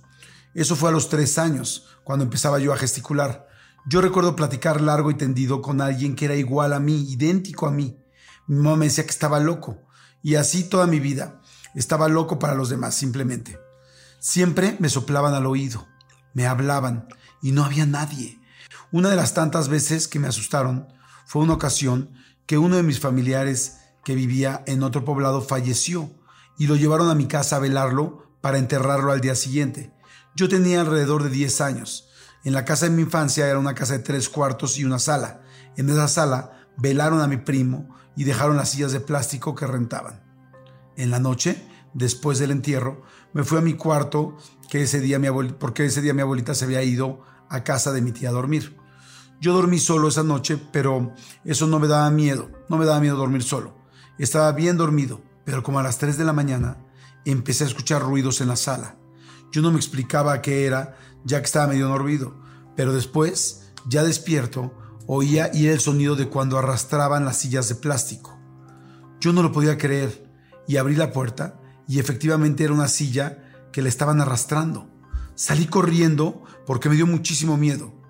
Eso 0.54 0.78
fue 0.78 0.88
a 0.88 0.94
los 0.94 1.10
tres 1.10 1.38
años, 1.38 1.86
cuando 2.06 2.24
empezaba 2.24 2.60
yo 2.60 2.72
a 2.72 2.78
gesticular. 2.78 3.50
Yo 3.86 4.00
recuerdo 4.00 4.38
platicar 4.38 4.80
largo 4.80 5.12
y 5.12 5.16
tendido 5.16 5.62
con 5.62 5.82
alguien 5.82 6.16
que 6.16 6.26
era 6.26 6.36
igual 6.36 6.72
a 6.72 6.80
mí, 6.80 7.12
idéntico 7.12 7.68
a 7.68 7.72
mí. 7.72 8.00
Mi 8.48 8.56
mamá 8.56 8.78
me 8.78 8.86
decía 8.86 9.04
que 9.04 9.12
estaba 9.12 9.42
loco. 9.42 9.82
Y 10.24 10.36
así 10.36 10.64
toda 10.64 10.88
mi 10.88 11.02
vida. 11.02 11.42
Estaba 11.76 12.08
loco 12.08 12.40
para 12.40 12.56
los 12.56 12.70
demás, 12.70 12.96
simplemente. 12.96 13.60
Siempre 14.22 14.78
me 14.80 14.88
soplaban 14.88 15.34
al 15.34 15.46
oído, 15.46 15.90
me 16.34 16.48
hablaban 16.48 17.10
y 17.42 17.52
no 17.52 17.66
había 17.66 17.86
nadie. 17.86 18.41
Una 18.94 19.10
de 19.10 19.16
las 19.16 19.34
tantas 19.34 19.70
veces 19.70 20.10
que 20.10 20.20
me 20.20 20.28
asustaron 20.28 20.90
fue 21.26 21.42
una 21.42 21.54
ocasión 21.54 22.12
que 22.46 22.58
uno 22.58 22.76
de 22.76 22.84
mis 22.84 23.00
familiares 23.00 23.78
que 24.04 24.16
vivía 24.16 24.64
en 24.68 24.84
otro 24.84 25.06
poblado 25.06 25.42
falleció 25.42 26.12
y 26.58 26.68
lo 26.68 26.76
llevaron 26.76 27.10
a 27.10 27.16
mi 27.16 27.26
casa 27.26 27.56
a 27.56 27.60
velarlo 27.60 28.36
para 28.42 28.58
enterrarlo 28.58 29.14
al 29.14 29.22
día 29.22 29.36
siguiente. 29.36 29.94
Yo 30.36 30.50
tenía 30.50 30.82
alrededor 30.82 31.24
de 31.24 31.30
10 31.30 31.62
años. 31.62 32.10
En 32.44 32.52
la 32.52 32.66
casa 32.66 32.86
de 32.86 32.92
mi 32.92 33.04
infancia 33.04 33.48
era 33.48 33.60
una 33.60 33.76
casa 33.76 33.94
de 33.94 34.00
tres 34.00 34.28
cuartos 34.28 34.78
y 34.78 34.84
una 34.84 35.00
sala. 35.00 35.42
En 35.78 35.90
esa 35.90 36.10
sala 36.10 36.68
velaron 36.78 37.22
a 37.22 37.28
mi 37.28 37.38
primo 37.38 37.96
y 38.18 38.26
dejaron 38.26 38.58
las 38.58 38.72
sillas 38.72 38.92
de 38.92 39.00
plástico 39.00 39.56
que 39.56 39.68
rentaban. 39.68 40.22
En 40.98 41.12
la 41.12 41.20
noche, 41.20 41.66
después 41.94 42.40
del 42.40 42.52
entierro, 42.52 43.04
me 43.32 43.46
fui 43.46 43.58
a 43.58 43.62
mi 43.62 43.76
cuarto 43.76 44.36
que 44.70 44.82
ese 44.82 45.00
día 45.00 45.18
mi 45.18 45.30
porque 45.54 45.86
ese 45.86 46.02
día 46.02 46.14
mi 46.14 46.24
abuelita 46.24 46.56
se 46.56 46.66
había 46.66 46.84
ido 46.84 47.24
a 47.48 47.64
casa 47.64 47.94
de 47.94 48.02
mi 48.02 48.12
tía 48.12 48.30
a 48.30 48.34
dormir. 48.34 48.81
Yo 49.42 49.54
dormí 49.54 49.80
solo 49.80 50.08
esa 50.08 50.22
noche, 50.22 50.60
pero 50.72 51.16
eso 51.44 51.66
no 51.66 51.80
me 51.80 51.88
daba 51.88 52.12
miedo, 52.12 52.52
no 52.70 52.78
me 52.78 52.86
daba 52.86 53.00
miedo 53.00 53.18
dormir 53.18 53.42
solo. 53.42 53.76
Estaba 54.20 54.52
bien 54.52 54.78
dormido, 54.78 55.20
pero 55.46 55.64
como 55.64 55.80
a 55.80 55.84
las 55.84 55.98
3 55.98 56.16
de 56.20 56.26
la 56.26 56.32
mañana 56.32 56.78
empecé 57.26 57.64
a 57.64 57.68
escuchar 57.68 58.04
ruidos 58.04 58.40
en 58.42 58.50
la 58.50 58.56
sala. 58.56 58.98
Yo 59.52 59.64
no 59.64 59.72
me 59.72 59.78
explicaba 59.78 60.44
qué 60.44 60.68
era, 60.68 60.96
ya 61.26 61.40
que 61.40 61.46
estaba 61.46 61.66
medio 61.66 61.88
dormido, 61.88 62.40
pero 62.76 62.94
después, 62.94 63.72
ya 63.88 64.04
despierto, 64.04 64.78
oía 65.08 65.50
y 65.52 65.66
era 65.66 65.74
el 65.74 65.80
sonido 65.80 66.16
de 66.16 66.30
cuando 66.30 66.60
arrastraban 66.60 67.26
las 67.26 67.38
sillas 67.38 67.68
de 67.68 67.74
plástico. 67.74 68.38
Yo 69.20 69.34
no 69.34 69.42
lo 69.42 69.52
podía 69.52 69.80
creer 69.80 70.32
y 70.68 70.78
abrí 70.78 70.96
la 70.96 71.12
puerta 71.12 71.60
y 71.88 71.98
efectivamente 71.98 72.64
era 72.64 72.74
una 72.74 72.88
silla 72.88 73.40
que 73.74 73.82
le 73.82 73.90
estaban 73.90 74.22
arrastrando. 74.22 74.88
Salí 75.34 75.66
corriendo 75.66 76.44
porque 76.68 76.90
me 76.90 76.96
dio 76.96 77.08
muchísimo 77.08 77.58
miedo. 77.58 78.01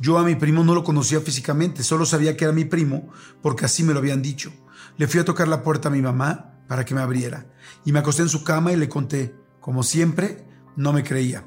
Yo 0.00 0.18
a 0.18 0.24
mi 0.24 0.34
primo 0.34 0.64
no 0.64 0.74
lo 0.74 0.82
conocía 0.82 1.20
físicamente, 1.20 1.82
solo 1.82 2.06
sabía 2.06 2.34
que 2.36 2.44
era 2.44 2.54
mi 2.54 2.64
primo 2.64 3.10
porque 3.42 3.66
así 3.66 3.82
me 3.82 3.92
lo 3.92 3.98
habían 3.98 4.22
dicho. 4.22 4.50
Le 4.96 5.06
fui 5.06 5.20
a 5.20 5.24
tocar 5.26 5.46
la 5.46 5.62
puerta 5.62 5.88
a 5.88 5.92
mi 5.92 6.00
mamá 6.00 6.64
para 6.66 6.86
que 6.86 6.94
me 6.94 7.02
abriera 7.02 7.46
y 7.84 7.92
me 7.92 7.98
acosté 7.98 8.22
en 8.22 8.30
su 8.30 8.42
cama 8.42 8.72
y 8.72 8.76
le 8.76 8.88
conté. 8.88 9.34
Como 9.60 9.82
siempre, 9.82 10.48
no 10.74 10.94
me 10.94 11.04
creía. 11.04 11.44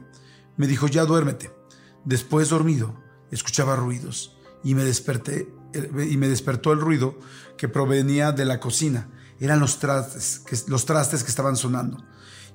Me 0.56 0.68
dijo, 0.68 0.88
ya 0.88 1.04
duérmete. 1.04 1.52
Después 2.06 2.50
dormido, 2.50 3.02
escuchaba 3.32 3.76
ruidos 3.76 4.38
y 4.64 4.76
me 4.76 4.84
desperté 4.84 5.52
y 5.74 6.18
me 6.18 6.28
despertó 6.28 6.72
el 6.72 6.80
ruido 6.80 7.18
que 7.58 7.68
provenía 7.68 8.32
de 8.32 8.46
la 8.46 8.60
cocina. 8.60 9.10
Eran 9.40 9.60
los 9.60 9.80
trastes, 9.80 10.40
que, 10.40 10.56
los 10.68 10.86
trastes 10.86 11.24
que 11.24 11.30
estaban 11.30 11.56
sonando. 11.56 12.06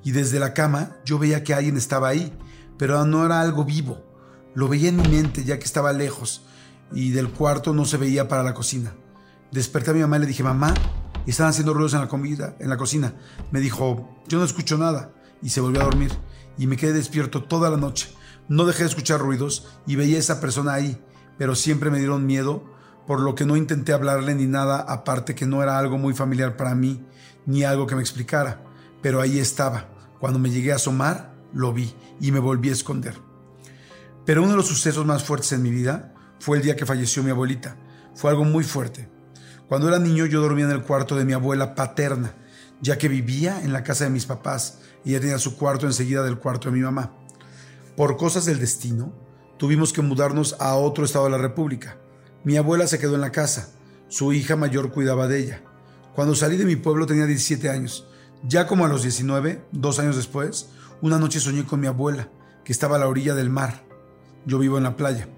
Y 0.04 0.12
desde 0.12 0.38
la 0.38 0.54
cama 0.54 0.96
yo 1.04 1.18
veía 1.18 1.42
que 1.42 1.54
alguien 1.54 1.76
estaba 1.76 2.08
ahí, 2.08 2.32
pero 2.78 3.04
no 3.04 3.26
era 3.26 3.40
algo 3.40 3.64
vivo. 3.64 4.07
Lo 4.58 4.66
veía 4.66 4.88
en 4.88 4.96
mi 4.96 5.06
mente 5.06 5.44
ya 5.44 5.56
que 5.60 5.64
estaba 5.64 5.92
lejos 5.92 6.42
y 6.92 7.12
del 7.12 7.30
cuarto 7.30 7.72
no 7.72 7.84
se 7.84 7.96
veía 7.96 8.26
para 8.26 8.42
la 8.42 8.54
cocina. 8.54 8.92
Desperté 9.52 9.92
a 9.92 9.94
mi 9.94 10.00
mamá 10.00 10.16
y 10.16 10.20
le 10.22 10.26
dije, 10.26 10.42
mamá, 10.42 10.74
están 11.28 11.46
haciendo 11.46 11.74
ruidos 11.74 11.94
en 11.94 12.00
la 12.00 12.08
comida, 12.08 12.56
en 12.58 12.68
la 12.68 12.76
cocina. 12.76 13.14
Me 13.52 13.60
dijo, 13.60 14.18
yo 14.26 14.40
no 14.40 14.44
escucho 14.44 14.76
nada 14.76 15.12
y 15.42 15.50
se 15.50 15.60
volvió 15.60 15.80
a 15.80 15.84
dormir 15.84 16.10
y 16.58 16.66
me 16.66 16.76
quedé 16.76 16.92
despierto 16.92 17.44
toda 17.44 17.70
la 17.70 17.76
noche. 17.76 18.12
No 18.48 18.64
dejé 18.64 18.82
de 18.82 18.88
escuchar 18.88 19.20
ruidos 19.20 19.68
y 19.86 19.94
veía 19.94 20.16
a 20.16 20.18
esa 20.18 20.40
persona 20.40 20.74
ahí, 20.74 21.00
pero 21.38 21.54
siempre 21.54 21.92
me 21.92 22.00
dieron 22.00 22.26
miedo, 22.26 22.64
por 23.06 23.20
lo 23.20 23.36
que 23.36 23.46
no 23.46 23.56
intenté 23.56 23.92
hablarle 23.92 24.34
ni 24.34 24.46
nada, 24.46 24.80
aparte 24.80 25.36
que 25.36 25.46
no 25.46 25.62
era 25.62 25.78
algo 25.78 25.98
muy 25.98 26.14
familiar 26.14 26.56
para 26.56 26.74
mí, 26.74 27.06
ni 27.46 27.62
algo 27.62 27.86
que 27.86 27.94
me 27.94 28.02
explicara. 28.02 28.64
Pero 29.02 29.20
ahí 29.20 29.38
estaba. 29.38 29.88
Cuando 30.18 30.40
me 30.40 30.50
llegué 30.50 30.72
a 30.72 30.76
asomar, 30.76 31.32
lo 31.52 31.72
vi 31.72 31.94
y 32.20 32.32
me 32.32 32.40
volví 32.40 32.70
a 32.70 32.72
esconder. 32.72 33.27
Pero 34.28 34.42
uno 34.42 34.50
de 34.50 34.56
los 34.58 34.66
sucesos 34.66 35.06
más 35.06 35.24
fuertes 35.24 35.52
en 35.52 35.62
mi 35.62 35.70
vida 35.70 36.12
fue 36.38 36.58
el 36.58 36.62
día 36.62 36.76
que 36.76 36.84
falleció 36.84 37.22
mi 37.22 37.30
abuelita. 37.30 37.78
Fue 38.14 38.30
algo 38.30 38.44
muy 38.44 38.62
fuerte. 38.62 39.08
Cuando 39.68 39.88
era 39.88 39.98
niño 39.98 40.26
yo 40.26 40.42
dormía 40.42 40.66
en 40.66 40.70
el 40.70 40.82
cuarto 40.82 41.16
de 41.16 41.24
mi 41.24 41.32
abuela 41.32 41.74
paterna, 41.74 42.34
ya 42.82 42.98
que 42.98 43.08
vivía 43.08 43.62
en 43.62 43.72
la 43.72 43.82
casa 43.82 44.04
de 44.04 44.10
mis 44.10 44.26
papás 44.26 44.80
y 45.02 45.12
ella 45.12 45.20
tenía 45.20 45.38
su 45.38 45.56
cuarto 45.56 45.86
enseguida 45.86 46.22
del 46.22 46.36
cuarto 46.36 46.68
de 46.68 46.76
mi 46.76 46.82
mamá. 46.82 47.14
Por 47.96 48.18
cosas 48.18 48.44
del 48.44 48.58
destino, 48.58 49.14
tuvimos 49.56 49.94
que 49.94 50.02
mudarnos 50.02 50.56
a 50.60 50.74
otro 50.74 51.06
estado 51.06 51.24
de 51.24 51.30
la 51.30 51.38
República. 51.38 51.96
Mi 52.44 52.58
abuela 52.58 52.86
se 52.86 52.98
quedó 52.98 53.14
en 53.14 53.22
la 53.22 53.32
casa, 53.32 53.70
su 54.08 54.34
hija 54.34 54.56
mayor 54.56 54.92
cuidaba 54.92 55.26
de 55.26 55.38
ella. 55.38 55.62
Cuando 56.14 56.34
salí 56.34 56.58
de 56.58 56.66
mi 56.66 56.76
pueblo 56.76 57.06
tenía 57.06 57.24
17 57.24 57.70
años. 57.70 58.06
Ya 58.46 58.66
como 58.66 58.84
a 58.84 58.88
los 58.88 59.04
19, 59.04 59.64
dos 59.72 59.98
años 59.98 60.16
después, 60.16 60.68
una 61.00 61.18
noche 61.18 61.40
soñé 61.40 61.64
con 61.64 61.80
mi 61.80 61.86
abuela, 61.86 62.28
que 62.62 62.72
estaba 62.72 62.96
a 62.96 62.98
la 62.98 63.08
orilla 63.08 63.34
del 63.34 63.48
mar. 63.48 63.87
Yo 64.48 64.58
vivo 64.58 64.78
en 64.78 64.84
la 64.84 64.96
playa. 64.96 65.28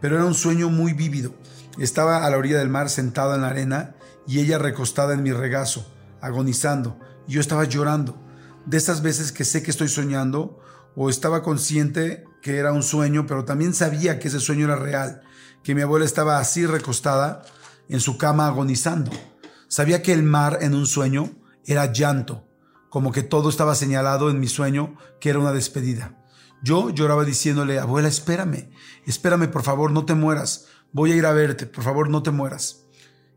Pero 0.00 0.16
era 0.16 0.24
un 0.24 0.34
sueño 0.34 0.68
muy 0.68 0.92
vívido. 0.92 1.32
Estaba 1.78 2.26
a 2.26 2.30
la 2.30 2.36
orilla 2.36 2.58
del 2.58 2.68
mar 2.68 2.90
sentada 2.90 3.36
en 3.36 3.42
la 3.42 3.50
arena 3.50 3.94
y 4.26 4.40
ella 4.40 4.58
recostada 4.58 5.14
en 5.14 5.22
mi 5.22 5.30
regazo, 5.30 5.86
agonizando. 6.20 6.98
Yo 7.28 7.40
estaba 7.40 7.66
llorando. 7.66 8.20
De 8.66 8.76
esas 8.76 9.00
veces 9.00 9.30
que 9.30 9.44
sé 9.44 9.62
que 9.62 9.70
estoy 9.70 9.86
soñando 9.86 10.58
o 10.96 11.08
estaba 11.08 11.40
consciente 11.40 12.24
que 12.42 12.56
era 12.56 12.72
un 12.72 12.82
sueño, 12.82 13.26
pero 13.28 13.44
también 13.44 13.74
sabía 13.74 14.18
que 14.18 14.26
ese 14.26 14.40
sueño 14.40 14.64
era 14.64 14.74
real, 14.74 15.22
que 15.62 15.76
mi 15.76 15.82
abuela 15.82 16.04
estaba 16.04 16.40
así 16.40 16.66
recostada 16.66 17.44
en 17.88 18.00
su 18.00 18.18
cama 18.18 18.48
agonizando. 18.48 19.12
Sabía 19.68 20.02
que 20.02 20.12
el 20.12 20.24
mar 20.24 20.58
en 20.62 20.74
un 20.74 20.86
sueño 20.86 21.30
era 21.64 21.92
llanto, 21.92 22.48
como 22.90 23.12
que 23.12 23.22
todo 23.22 23.50
estaba 23.50 23.76
señalado 23.76 24.30
en 24.30 24.40
mi 24.40 24.48
sueño 24.48 24.96
que 25.20 25.30
era 25.30 25.38
una 25.38 25.52
despedida. 25.52 26.17
Yo 26.62 26.90
lloraba 26.90 27.24
diciéndole, 27.24 27.78
abuela, 27.78 28.08
espérame, 28.08 28.70
espérame, 29.06 29.48
por 29.48 29.62
favor, 29.62 29.92
no 29.92 30.04
te 30.04 30.14
mueras, 30.14 30.66
voy 30.92 31.12
a 31.12 31.16
ir 31.16 31.24
a 31.24 31.32
verte, 31.32 31.66
por 31.66 31.84
favor, 31.84 32.10
no 32.10 32.22
te 32.22 32.32
mueras. 32.32 32.86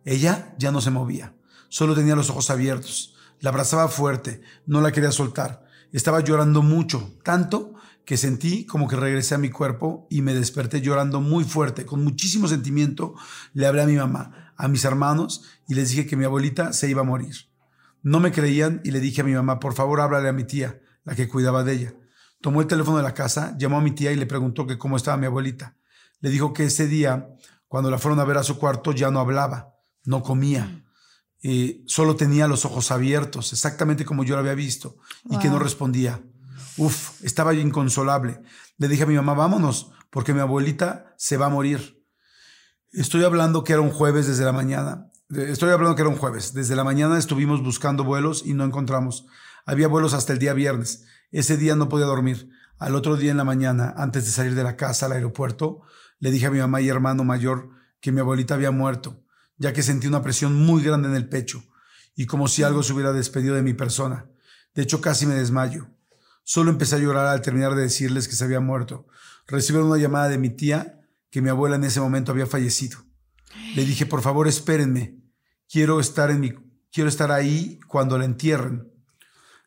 Ella 0.06 0.56
ya 0.58 0.72
no 0.72 0.82
se 0.82 0.90
movía, 0.90 1.36
solo 1.70 1.94
tenía 1.94 2.16
los 2.16 2.32
ojos 2.32 2.50
abiertos, 2.50 3.16
la 3.40 3.52
abrazaba 3.52 3.88
fuerte, 3.90 4.42
no 4.66 4.82
la 4.82 4.92
quería 4.92 5.12
soltar. 5.12 5.66
Estaba 5.92 6.22
llorando 6.22 6.64
mucho, 6.64 7.14
tanto 7.24 7.76
que 8.06 8.18
sentí 8.18 8.66
como 8.66 8.88
que 8.88 8.96
regresé 8.96 9.36
a 9.36 9.40
mi 9.40 9.50
cuerpo 9.50 10.08
y 10.10 10.22
me 10.22 10.34
desperté 10.34 10.82
llorando 10.82 11.22
muy 11.22 11.44
fuerte, 11.44 11.86
con 11.86 12.04
muchísimo 12.04 12.48
sentimiento. 12.48 13.14
Le 13.54 13.68
hablé 13.68 13.84
a 13.84 13.88
mi 13.88 13.96
mamá, 13.96 14.54
a 14.58 14.68
mis 14.68 14.84
hermanos 14.86 15.44
y 15.68 15.76
les 15.76 15.90
dije 15.90 16.08
que 16.08 16.16
mi 16.16 16.26
abuelita 16.26 16.74
se 16.74 16.90
iba 16.90 17.02
a 17.02 17.06
morir. 17.06 17.36
No 18.04 18.20
me 18.20 18.32
creían 18.32 18.82
y 18.84 18.92
le 18.92 19.00
dije 19.00 19.22
a 19.22 19.24
mi 19.24 19.34
mamá, 19.34 19.60
por 19.60 19.74
favor 19.74 20.02
háblale 20.02 20.30
a 20.30 20.34
mi 20.34 20.44
tía, 20.44 20.82
la 21.04 21.16
que 21.16 21.28
cuidaba 21.28 21.64
de 21.64 21.74
ella. 21.74 21.94
Tomó 22.42 22.62
el 22.62 22.68
teléfono 22.68 22.98
de 22.98 23.04
la 23.04 23.14
casa, 23.14 23.56
llamó 23.58 23.78
a 23.78 23.82
mi 23.82 23.92
tía 23.92 24.12
y 24.12 24.16
le 24.16 24.26
preguntó 24.26 24.66
que 24.66 24.78
cómo 24.78 24.98
estaba 24.98 25.18
mi 25.18 25.26
abuelita. 25.28 25.78
Le 26.20 26.30
dijo 26.30 26.54
que 26.54 26.66
ese 26.66 26.88
día, 26.88 27.30
cuando 27.68 27.90
la 27.90 27.98
fueron 27.98 28.20
a 28.20 28.26
ver 28.26 28.38
a 28.38 28.44
su 28.44 28.58
cuarto, 28.58 28.92
ya 28.92 29.12
no 29.12 29.20
hablaba, 29.20 29.76
no 30.06 30.24
comía 30.24 30.82
solo 31.88 32.16
tenía 32.16 32.48
los 32.48 32.66
ojos 32.66 32.92
abiertos, 32.92 33.52
exactamente 33.54 34.06
como 34.06 34.24
yo 34.24 34.36
lo 34.36 34.42
había 34.42 34.54
visto, 34.54 34.98
y 35.30 35.40
que 35.40 35.50
no 35.50 35.60
respondía. 35.60 36.22
Uf, 36.78 37.22
estaba 37.24 37.54
inconsolable. 37.54 38.42
Le 38.78 38.88
dije 38.88 39.04
a 39.04 39.08
mi 39.08 39.16
mamá, 39.16 39.34
vámonos, 39.34 39.92
porque 40.10 40.34
mi 40.34 40.40
abuelita 40.40 41.14
se 41.18 41.38
va 41.38 41.48
a 41.48 41.50
morir. 41.50 42.06
Estoy 42.92 43.24
hablando 43.24 43.64
que 43.64 43.74
era 43.74 43.82
un 43.82 43.90
jueves 43.90 44.28
desde 44.28 44.46
la 44.46 44.52
mañana. 44.52 45.12
Estoy 45.30 45.72
hablando 45.72 45.96
que 45.96 46.02
era 46.02 46.10
un 46.10 46.18
jueves. 46.18 46.54
Desde 46.54 46.76
la 46.76 46.84
mañana 46.84 47.18
estuvimos 47.18 47.64
buscando 47.64 48.04
vuelos 48.04 48.44
y 48.46 48.54
no 48.54 48.64
encontramos. 48.64 49.26
Había 49.66 49.88
vuelos 49.88 50.14
hasta 50.14 50.34
el 50.34 50.40
día 50.40 50.54
viernes. 50.54 51.06
Ese 51.32 51.58
día 51.58 51.76
no 51.76 51.90
podía 51.90 52.06
dormir. 52.06 52.50
Al 52.78 52.96
otro 52.96 53.18
día 53.18 53.32
en 53.32 53.38
la 53.38 53.44
mañana, 53.44 53.94
antes 53.98 54.26
de 54.26 54.32
salir 54.32 54.56
de 54.56 54.64
la 54.64 54.76
casa 54.76 55.06
al 55.06 55.14
aeropuerto, 55.14 55.82
le 56.20 56.32
dije 56.32 56.48
a 56.48 56.52
mi 56.52 56.60
mamá 56.60 56.82
y 56.82 56.90
hermano 56.90 57.24
mayor 57.24 57.70
que 58.00 58.12
mi 58.12 58.20
abuelita 58.20 58.56
había 58.56 58.72
muerto 58.72 59.22
ya 59.62 59.74
que 59.74 59.84
sentí 59.84 60.08
una 60.08 60.24
presión 60.24 60.56
muy 60.56 60.82
grande 60.82 61.08
en 61.08 61.16
el 61.16 61.30
pecho 61.30 61.64
y 62.16 62.26
como 62.26 62.48
si 62.48 62.64
algo 62.64 62.82
se 62.82 62.94
hubiera 62.94 63.14
despedido 63.14 63.54
de 63.54 63.62
mi 63.62 63.76
persona. 63.76 64.28
De 64.74 64.82
hecho, 64.82 65.02
casi 65.02 65.28
me 65.28 65.36
desmayo. 65.36 65.88
Solo 66.44 66.72
empecé 66.72 66.96
a 66.96 67.00
llorar 67.00 67.28
al 67.28 67.44
terminar 67.44 67.76
de 67.76 67.84
decirles 67.84 68.28
que 68.28 68.36
se 68.36 68.44
había 68.44 68.60
muerto. 68.60 69.06
Recibieron 69.46 69.88
una 69.88 70.00
llamada 70.00 70.30
de 70.30 70.40
mi 70.40 70.50
tía 70.50 71.00
que 71.30 71.44
mi 71.44 71.50
abuela 71.50 71.76
en 71.76 71.84
ese 71.84 72.02
momento 72.02 72.32
había 72.32 72.48
fallecido. 72.48 72.98
Le 73.76 73.86
dije, 73.86 74.08
por 74.08 74.24
favor, 74.24 74.48
espérenme. 74.48 75.20
Quiero 75.70 76.00
estar, 76.00 76.32
en 76.32 76.40
mi, 76.40 76.54
quiero 76.92 77.08
estar 77.08 77.32
ahí 77.32 77.80
cuando 77.88 78.18
la 78.18 78.26
entierren. 78.26 78.91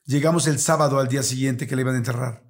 Llegamos 0.07 0.47
el 0.47 0.59
sábado 0.59 0.99
al 0.99 1.09
día 1.09 1.23
siguiente 1.23 1.67
que 1.67 1.75
la 1.75 1.81
iban 1.81 1.95
a 1.95 1.99
enterrar. 1.99 2.45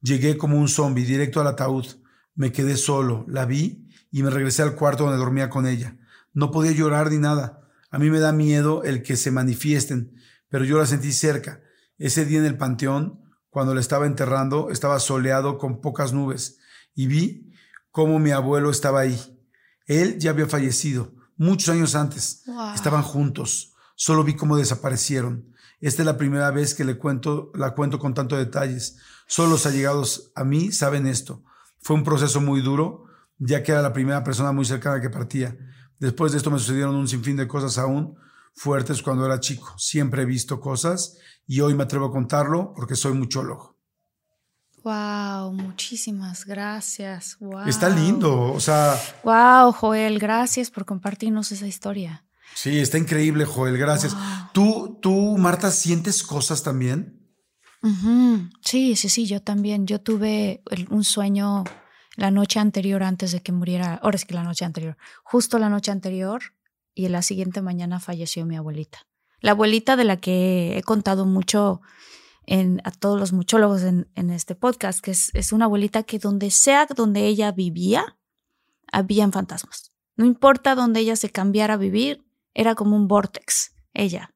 Llegué 0.00 0.36
como 0.36 0.58
un 0.58 0.68
zombie 0.68 1.04
directo 1.04 1.40
al 1.40 1.46
ataúd. 1.46 1.86
Me 2.34 2.50
quedé 2.50 2.76
solo, 2.76 3.24
la 3.28 3.44
vi 3.44 3.88
y 4.10 4.24
me 4.24 4.30
regresé 4.30 4.62
al 4.62 4.74
cuarto 4.74 5.04
donde 5.04 5.18
dormía 5.18 5.48
con 5.48 5.66
ella. 5.66 5.96
No 6.32 6.50
podía 6.50 6.72
llorar 6.72 7.10
ni 7.10 7.18
nada. 7.18 7.70
A 7.90 7.98
mí 7.98 8.10
me 8.10 8.18
da 8.18 8.32
miedo 8.32 8.82
el 8.82 9.02
que 9.02 9.16
se 9.16 9.30
manifiesten, 9.30 10.16
pero 10.48 10.64
yo 10.64 10.78
la 10.78 10.86
sentí 10.86 11.12
cerca. 11.12 11.60
Ese 11.96 12.24
día 12.24 12.40
en 12.40 12.44
el 12.44 12.58
panteón, 12.58 13.20
cuando 13.50 13.72
la 13.72 13.80
estaba 13.80 14.06
enterrando, 14.06 14.70
estaba 14.70 14.98
soleado 14.98 15.58
con 15.58 15.80
pocas 15.80 16.12
nubes 16.12 16.58
y 16.94 17.06
vi 17.06 17.52
cómo 17.92 18.18
mi 18.18 18.32
abuelo 18.32 18.68
estaba 18.68 19.00
ahí. 19.00 19.40
Él 19.86 20.18
ya 20.18 20.30
había 20.30 20.46
fallecido 20.46 21.14
muchos 21.36 21.68
años 21.68 21.94
antes. 21.94 22.42
Estaban 22.74 23.02
juntos. 23.02 23.74
Solo 23.94 24.24
vi 24.24 24.34
cómo 24.34 24.56
desaparecieron. 24.56 25.52
Esta 25.80 26.02
es 26.02 26.06
la 26.06 26.16
primera 26.16 26.50
vez 26.50 26.74
que 26.74 26.84
le 26.84 26.96
cuento, 26.96 27.50
la 27.54 27.74
cuento 27.74 27.98
con 27.98 28.14
tantos 28.14 28.38
detalles. 28.38 28.96
Solo 29.26 29.50
los 29.50 29.66
allegados 29.66 30.32
a 30.34 30.44
mí 30.44 30.72
saben 30.72 31.06
esto. 31.06 31.42
Fue 31.80 31.96
un 31.96 32.04
proceso 32.04 32.40
muy 32.40 32.60
duro, 32.60 33.04
ya 33.38 33.62
que 33.62 33.72
era 33.72 33.82
la 33.82 33.92
primera 33.92 34.24
persona 34.24 34.52
muy 34.52 34.64
cercana 34.64 35.00
que 35.00 35.10
partía. 35.10 35.56
Después 35.98 36.32
de 36.32 36.38
esto 36.38 36.50
me 36.50 36.58
sucedieron 36.58 36.94
un 36.94 37.08
sinfín 37.08 37.36
de 37.36 37.48
cosas 37.48 37.78
aún 37.78 38.16
fuertes 38.54 39.02
cuando 39.02 39.26
era 39.26 39.38
chico. 39.38 39.74
Siempre 39.78 40.22
he 40.22 40.26
visto 40.26 40.60
cosas 40.60 41.18
y 41.46 41.60
hoy 41.60 41.74
me 41.74 41.84
atrevo 41.84 42.06
a 42.06 42.12
contarlo 42.12 42.72
porque 42.74 42.96
soy 42.96 43.12
muchólogo. 43.12 43.76
Wow, 44.82 45.52
muchísimas 45.52 46.44
gracias. 46.44 47.36
Wow. 47.40 47.66
Está 47.66 47.88
lindo, 47.88 48.52
o 48.52 48.60
sea. 48.60 48.94
Wow, 49.24 49.72
Joel, 49.72 50.18
gracias 50.18 50.70
por 50.70 50.84
compartirnos 50.84 51.50
esa 51.50 51.66
historia. 51.66 52.25
Sí, 52.56 52.80
está 52.80 52.96
increíble, 52.96 53.44
Joel, 53.44 53.76
gracias. 53.76 54.16
¿Tú, 54.54 54.98
tú, 55.02 55.36
Marta, 55.36 55.70
sientes 55.70 56.22
cosas 56.22 56.62
también? 56.62 57.22
Sí, 58.62 58.96
sí, 58.96 59.10
sí, 59.10 59.26
yo 59.26 59.42
también. 59.42 59.86
Yo 59.86 60.00
tuve 60.00 60.62
un 60.88 61.04
sueño 61.04 61.64
la 62.16 62.30
noche 62.30 62.58
anterior 62.58 63.02
antes 63.02 63.32
de 63.32 63.42
que 63.42 63.52
muriera, 63.52 64.00
ahora 64.02 64.16
es 64.16 64.24
que 64.24 64.32
la 64.32 64.42
noche 64.42 64.64
anterior, 64.64 64.96
justo 65.22 65.58
la 65.58 65.68
noche 65.68 65.90
anterior 65.90 66.40
y 66.94 67.06
la 67.08 67.20
siguiente 67.20 67.60
mañana 67.60 68.00
falleció 68.00 68.46
mi 68.46 68.56
abuelita. 68.56 69.00
La 69.40 69.50
abuelita 69.50 69.96
de 69.96 70.04
la 70.04 70.16
que 70.16 70.78
he 70.78 70.82
contado 70.82 71.26
mucho 71.26 71.82
en, 72.46 72.80
a 72.84 72.90
todos 72.90 73.20
los 73.20 73.34
muchólogos 73.34 73.82
en, 73.82 74.10
en 74.14 74.30
este 74.30 74.54
podcast, 74.54 75.00
que 75.00 75.10
es, 75.10 75.30
es, 75.34 75.52
una 75.52 75.66
abuelita 75.66 76.04
que 76.04 76.18
donde 76.18 76.50
sea 76.50 76.86
donde 76.86 77.26
ella 77.26 77.52
vivía, 77.52 78.16
habían 78.90 79.30
fantasmas. 79.30 79.92
No 80.16 80.24
importa 80.24 80.74
donde 80.74 81.00
ella 81.00 81.16
se 81.16 81.28
cambiara 81.28 81.74
a 81.74 81.76
vivir, 81.76 82.25
era 82.56 82.74
como 82.74 82.96
un 82.96 83.06
vortex, 83.06 83.74
ella. 83.92 84.34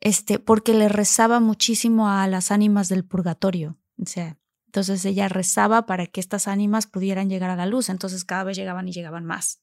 Este, 0.00 0.38
porque 0.38 0.72
le 0.74 0.88
rezaba 0.88 1.38
muchísimo 1.38 2.08
a 2.08 2.26
las 2.26 2.50
ánimas 2.50 2.88
del 2.88 3.04
purgatorio. 3.04 3.78
O 4.02 4.06
sea, 4.06 4.38
entonces 4.66 5.04
ella 5.04 5.28
rezaba 5.28 5.84
para 5.84 6.06
que 6.06 6.20
estas 6.20 6.48
ánimas 6.48 6.86
pudieran 6.86 7.28
llegar 7.28 7.50
a 7.50 7.56
la 7.56 7.66
luz. 7.66 7.90
Entonces 7.90 8.24
cada 8.24 8.42
vez 8.42 8.56
llegaban 8.56 8.88
y 8.88 8.92
llegaban 8.92 9.26
más. 9.26 9.60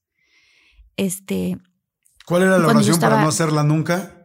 Este. 0.97 1.57
¿Cuál 2.25 2.43
era 2.43 2.59
la 2.59 2.67
oración 2.67 2.99
para 2.99 3.21
no 3.21 3.27
hacerla 3.27 3.63
nunca? 3.63 4.15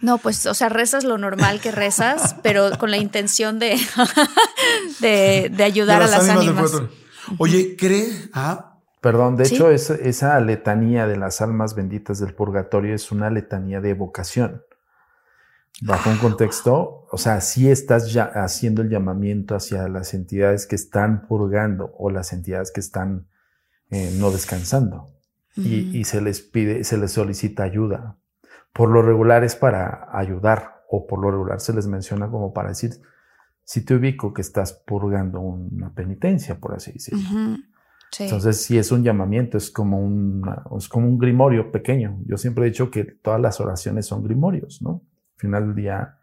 No, 0.00 0.18
pues, 0.18 0.44
o 0.46 0.52
sea, 0.52 0.68
rezas 0.68 1.04
lo 1.04 1.16
normal 1.16 1.60
que 1.60 1.70
rezas, 1.70 2.34
pero 2.42 2.76
con 2.76 2.90
la 2.90 2.98
intención 2.98 3.60
de, 3.60 3.80
de, 5.00 5.64
ayudar 5.64 6.02
a 6.02 6.08
las 6.08 6.28
ánimas. 6.28 6.72
Oye, 7.38 7.76
¿cree? 7.76 8.28
Ah. 8.34 8.75
Perdón, 9.06 9.36
de 9.36 9.44
hecho, 9.44 9.70
esa, 9.70 9.94
esa 9.94 10.40
letanía 10.40 11.06
de 11.06 11.16
las 11.16 11.40
almas 11.40 11.76
benditas 11.76 12.18
del 12.18 12.34
purgatorio 12.34 12.92
es 12.92 13.12
una 13.12 13.30
letanía 13.30 13.80
de 13.80 13.90
evocación. 13.90 14.64
bajo 15.80 16.10
un 16.10 16.18
contexto, 16.18 17.06
o 17.08 17.16
sea, 17.16 17.40
si 17.40 17.70
estás 17.70 18.12
ya 18.12 18.24
haciendo 18.24 18.82
el 18.82 18.88
llamamiento 18.88 19.54
hacia 19.54 19.86
las 19.86 20.12
entidades 20.12 20.66
que 20.66 20.74
están 20.74 21.28
purgando 21.28 21.94
o 21.96 22.10
las 22.10 22.32
entidades 22.32 22.72
que 22.72 22.80
están 22.80 23.28
eh, 23.90 24.12
no 24.18 24.32
descansando. 24.32 25.06
y, 25.54 25.96
y, 25.96 26.02
se 26.02 26.20
les 26.20 26.40
pide, 26.40 26.82
se 26.82 26.98
les 26.98 27.12
solicita 27.12 27.62
ayuda. 27.62 28.16
Por 28.72 28.90
lo 28.90 29.02
regular 29.02 29.44
es 29.44 29.54
para 29.54 30.08
ayudar 30.18 30.82
o 30.90 31.06
por 31.06 31.20
lo 31.20 31.30
regular 31.30 31.60
se 31.60 31.72
les 31.72 31.86
menciona 31.86 32.28
como 32.28 32.52
para 32.52 32.70
decir, 32.70 33.00
si 33.62 33.84
te 33.84 33.94
ubico 33.94 34.34
que 34.34 34.42
estás 34.42 34.72
purgando 34.72 35.38
una 35.38 35.94
penitencia, 35.94 36.58
por 36.58 36.74
así 36.74 36.94
decirlo. 36.94 37.56
Entonces, 38.18 38.62
si 38.62 38.78
es 38.78 38.92
un 38.92 39.02
llamamiento, 39.02 39.58
es 39.58 39.70
como, 39.70 40.00
es 40.76 40.88
como 40.88 41.08
un 41.08 41.18
grimorio 41.18 41.70
pequeño. 41.70 42.18
Yo 42.26 42.36
siempre 42.36 42.64
he 42.64 42.70
dicho 42.70 42.90
que 42.90 43.04
todas 43.04 43.40
las 43.40 43.60
oraciones 43.60 44.06
son 44.06 44.22
grimorios, 44.22 44.80
¿no? 44.80 45.02
Al 45.34 45.40
final 45.40 45.66
del 45.66 45.74
día 45.76 46.18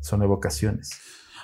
son 0.00 0.22
evocaciones. 0.22 0.90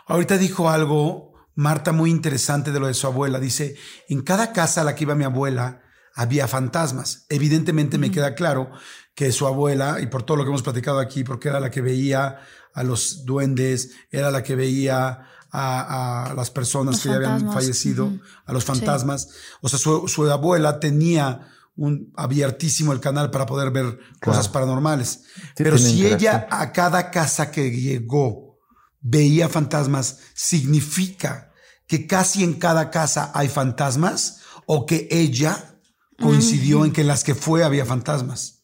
Ahorita 0.07 0.37
dijo 0.37 0.69
algo, 0.69 1.33
Marta, 1.55 1.93
muy 1.93 2.11
interesante 2.11 2.73
de 2.73 2.81
lo 2.81 2.89
de 2.89 2.95
su 2.95 3.07
abuela. 3.07 3.41
Dice, 3.41 3.77
en 4.09 4.23
cada 4.23 4.53
casa 4.53 4.83
a 4.83 4.85
la 4.85 4.95
que 4.95 5.05
iba 5.05 5.15
mi 5.15 5.25
abuela 5.25 5.83
había 6.15 6.49
fantasmas. 6.49 7.27
Evidentemente 7.29 7.97
me 7.97 8.11
queda 8.11 8.35
claro 8.35 8.71
que 9.15 9.33
su 9.33 9.47
abuela, 9.47 9.99
y 10.01 10.07
por 10.07 10.23
todo 10.23 10.37
lo 10.37 10.45
que 10.45 10.51
hemos 10.51 10.63
platicado 10.63 10.99
aquí, 10.99 11.25
porque 11.25 11.49
era 11.49 11.61
la 11.61 11.71
que 11.71 11.81
veía 11.81 12.41
a 12.75 12.83
los 12.83 13.25
duendes, 13.25 13.95
era 14.11 14.31
la 14.31 14.43
que 14.43 14.57
veía 14.57 15.27
a, 15.53 16.33
las 16.37 16.51
personas 16.51 17.01
que 17.01 17.11
habían 17.11 17.53
fallecido, 17.53 18.13
a 18.47 18.53
los 18.53 18.65
fantasmas. 18.65 19.29
O 19.61 19.69
sea, 19.69 19.79
su, 19.79 20.31
abuela 20.31 20.81
tenía 20.81 21.49
un 21.77 22.13
abiertísimo 22.17 22.93
el 22.93 23.01
canal 23.01 23.31
para 23.31 23.47
poder 23.47 23.71
ver 23.71 23.99
cosas 24.21 24.49
paranormales. 24.49 25.25
Pero 25.57 25.79
si 25.79 26.07
ella 26.07 26.47
a 26.51 26.73
cada 26.73 27.11
casa 27.11 27.51
que 27.51 27.71
llegó 27.71 28.59
veía 29.01 29.49
fantasmas, 29.49 30.19
significa 30.35 31.53
que 31.87 32.07
casi 32.07 32.45
en 32.45 32.55
cada 32.55 32.91
casa 32.91 33.33
hay 33.35 33.49
fantasmas 33.49 34.41
o 34.67 34.87
que 34.87 35.09
ella 35.11 35.79
coincidió 36.21 36.85
en 36.85 36.93
que 36.93 37.01
en 37.01 37.07
las 37.09 37.25
que 37.25 37.35
fue 37.35 37.65
había 37.65 37.87
fantasmas. 37.87 38.63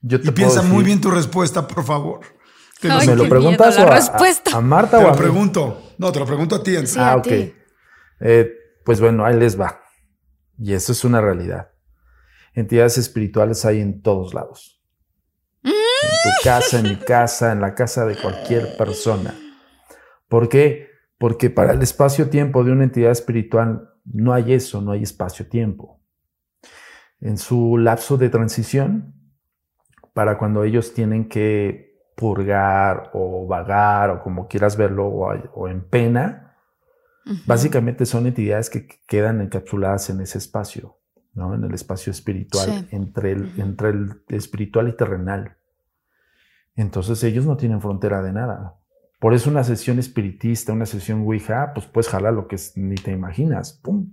Yo 0.00 0.18
y 0.18 0.30
piensa 0.30 0.62
muy 0.62 0.84
bien 0.84 1.00
tu 1.00 1.10
respuesta, 1.10 1.66
por 1.66 1.84
favor. 1.84 2.37
¿Me 2.82 3.16
lo 3.16 3.28
preguntas 3.28 3.76
o 3.76 4.56
a, 4.56 4.60
Marta 4.60 4.98
te 4.98 5.04
o 5.04 5.08
a 5.08 5.10
lo 5.10 5.16
pregunto. 5.16 5.82
No, 5.98 6.12
te 6.12 6.20
lo 6.20 6.26
pregunto 6.26 6.56
a 6.56 6.62
ti. 6.62 6.76
ah, 6.96 7.16
ok. 7.16 7.26
Eh, 8.20 8.52
pues 8.84 9.00
bueno, 9.00 9.24
ahí 9.24 9.36
les 9.36 9.60
va. 9.60 9.80
Y 10.58 10.72
eso 10.72 10.92
es 10.92 11.04
una 11.04 11.20
realidad. 11.20 11.70
Entidades 12.54 12.98
espirituales 12.98 13.64
hay 13.64 13.80
en 13.80 14.02
todos 14.02 14.34
lados. 14.34 14.82
En 15.62 15.72
tu 15.72 16.44
casa, 16.44 16.78
en 16.78 16.88
mi 16.88 16.96
casa, 16.96 17.52
en 17.52 17.60
la 17.60 17.74
casa 17.74 18.06
de 18.06 18.16
cualquier 18.16 18.76
persona. 18.76 19.34
¿Por 20.28 20.48
qué? 20.48 20.88
Porque 21.18 21.50
para 21.50 21.72
el 21.72 21.82
espacio-tiempo 21.82 22.62
de 22.62 22.72
una 22.72 22.84
entidad 22.84 23.10
espiritual 23.10 23.90
no 24.04 24.32
hay 24.32 24.52
eso, 24.52 24.80
no 24.80 24.92
hay 24.92 25.02
espacio-tiempo. 25.02 26.00
En 27.20 27.38
su 27.38 27.76
lapso 27.76 28.16
de 28.16 28.28
transición, 28.28 29.14
para 30.14 30.38
cuando 30.38 30.64
ellos 30.64 30.94
tienen 30.94 31.28
que 31.28 31.87
purgar 32.18 33.10
o 33.14 33.46
vagar 33.46 34.10
o 34.10 34.20
como 34.20 34.48
quieras 34.48 34.76
verlo 34.76 35.06
o, 35.06 35.68
en 35.68 35.88
pena, 35.88 36.56
básicamente 37.46 38.06
son 38.06 38.26
entidades 38.26 38.70
que 38.70 38.88
quedan 39.06 39.40
encapsuladas 39.40 40.10
en 40.10 40.20
ese 40.20 40.38
espacio, 40.38 40.98
¿no? 41.32 41.54
en 41.54 41.62
el 41.62 41.72
espacio 41.72 42.10
espiritual, 42.10 42.88
entre, 42.90 43.32
el, 43.32 43.52
entre 43.60 43.90
el 43.90 44.22
espiritual 44.30 44.88
y 44.88 44.96
terrenal. 44.96 45.58
Entonces 46.74 47.22
ellos 47.22 47.46
no 47.46 47.56
tienen 47.56 47.80
frontera 47.80 48.20
de 48.20 48.32
nada. 48.32 48.74
Por 49.20 49.32
eso 49.32 49.48
una 49.48 49.62
sesión 49.62 50.00
espiritista, 50.00 50.72
una 50.72 50.86
sesión 50.86 51.20
Ouija, 51.20 51.72
pues 51.72 51.86
puedes 51.86 52.08
jalar 52.08 52.34
lo 52.34 52.48
que 52.48 52.56
ni 52.74 52.96
te 52.96 53.12
imaginas, 53.12 53.74
¡pum! 53.74 54.12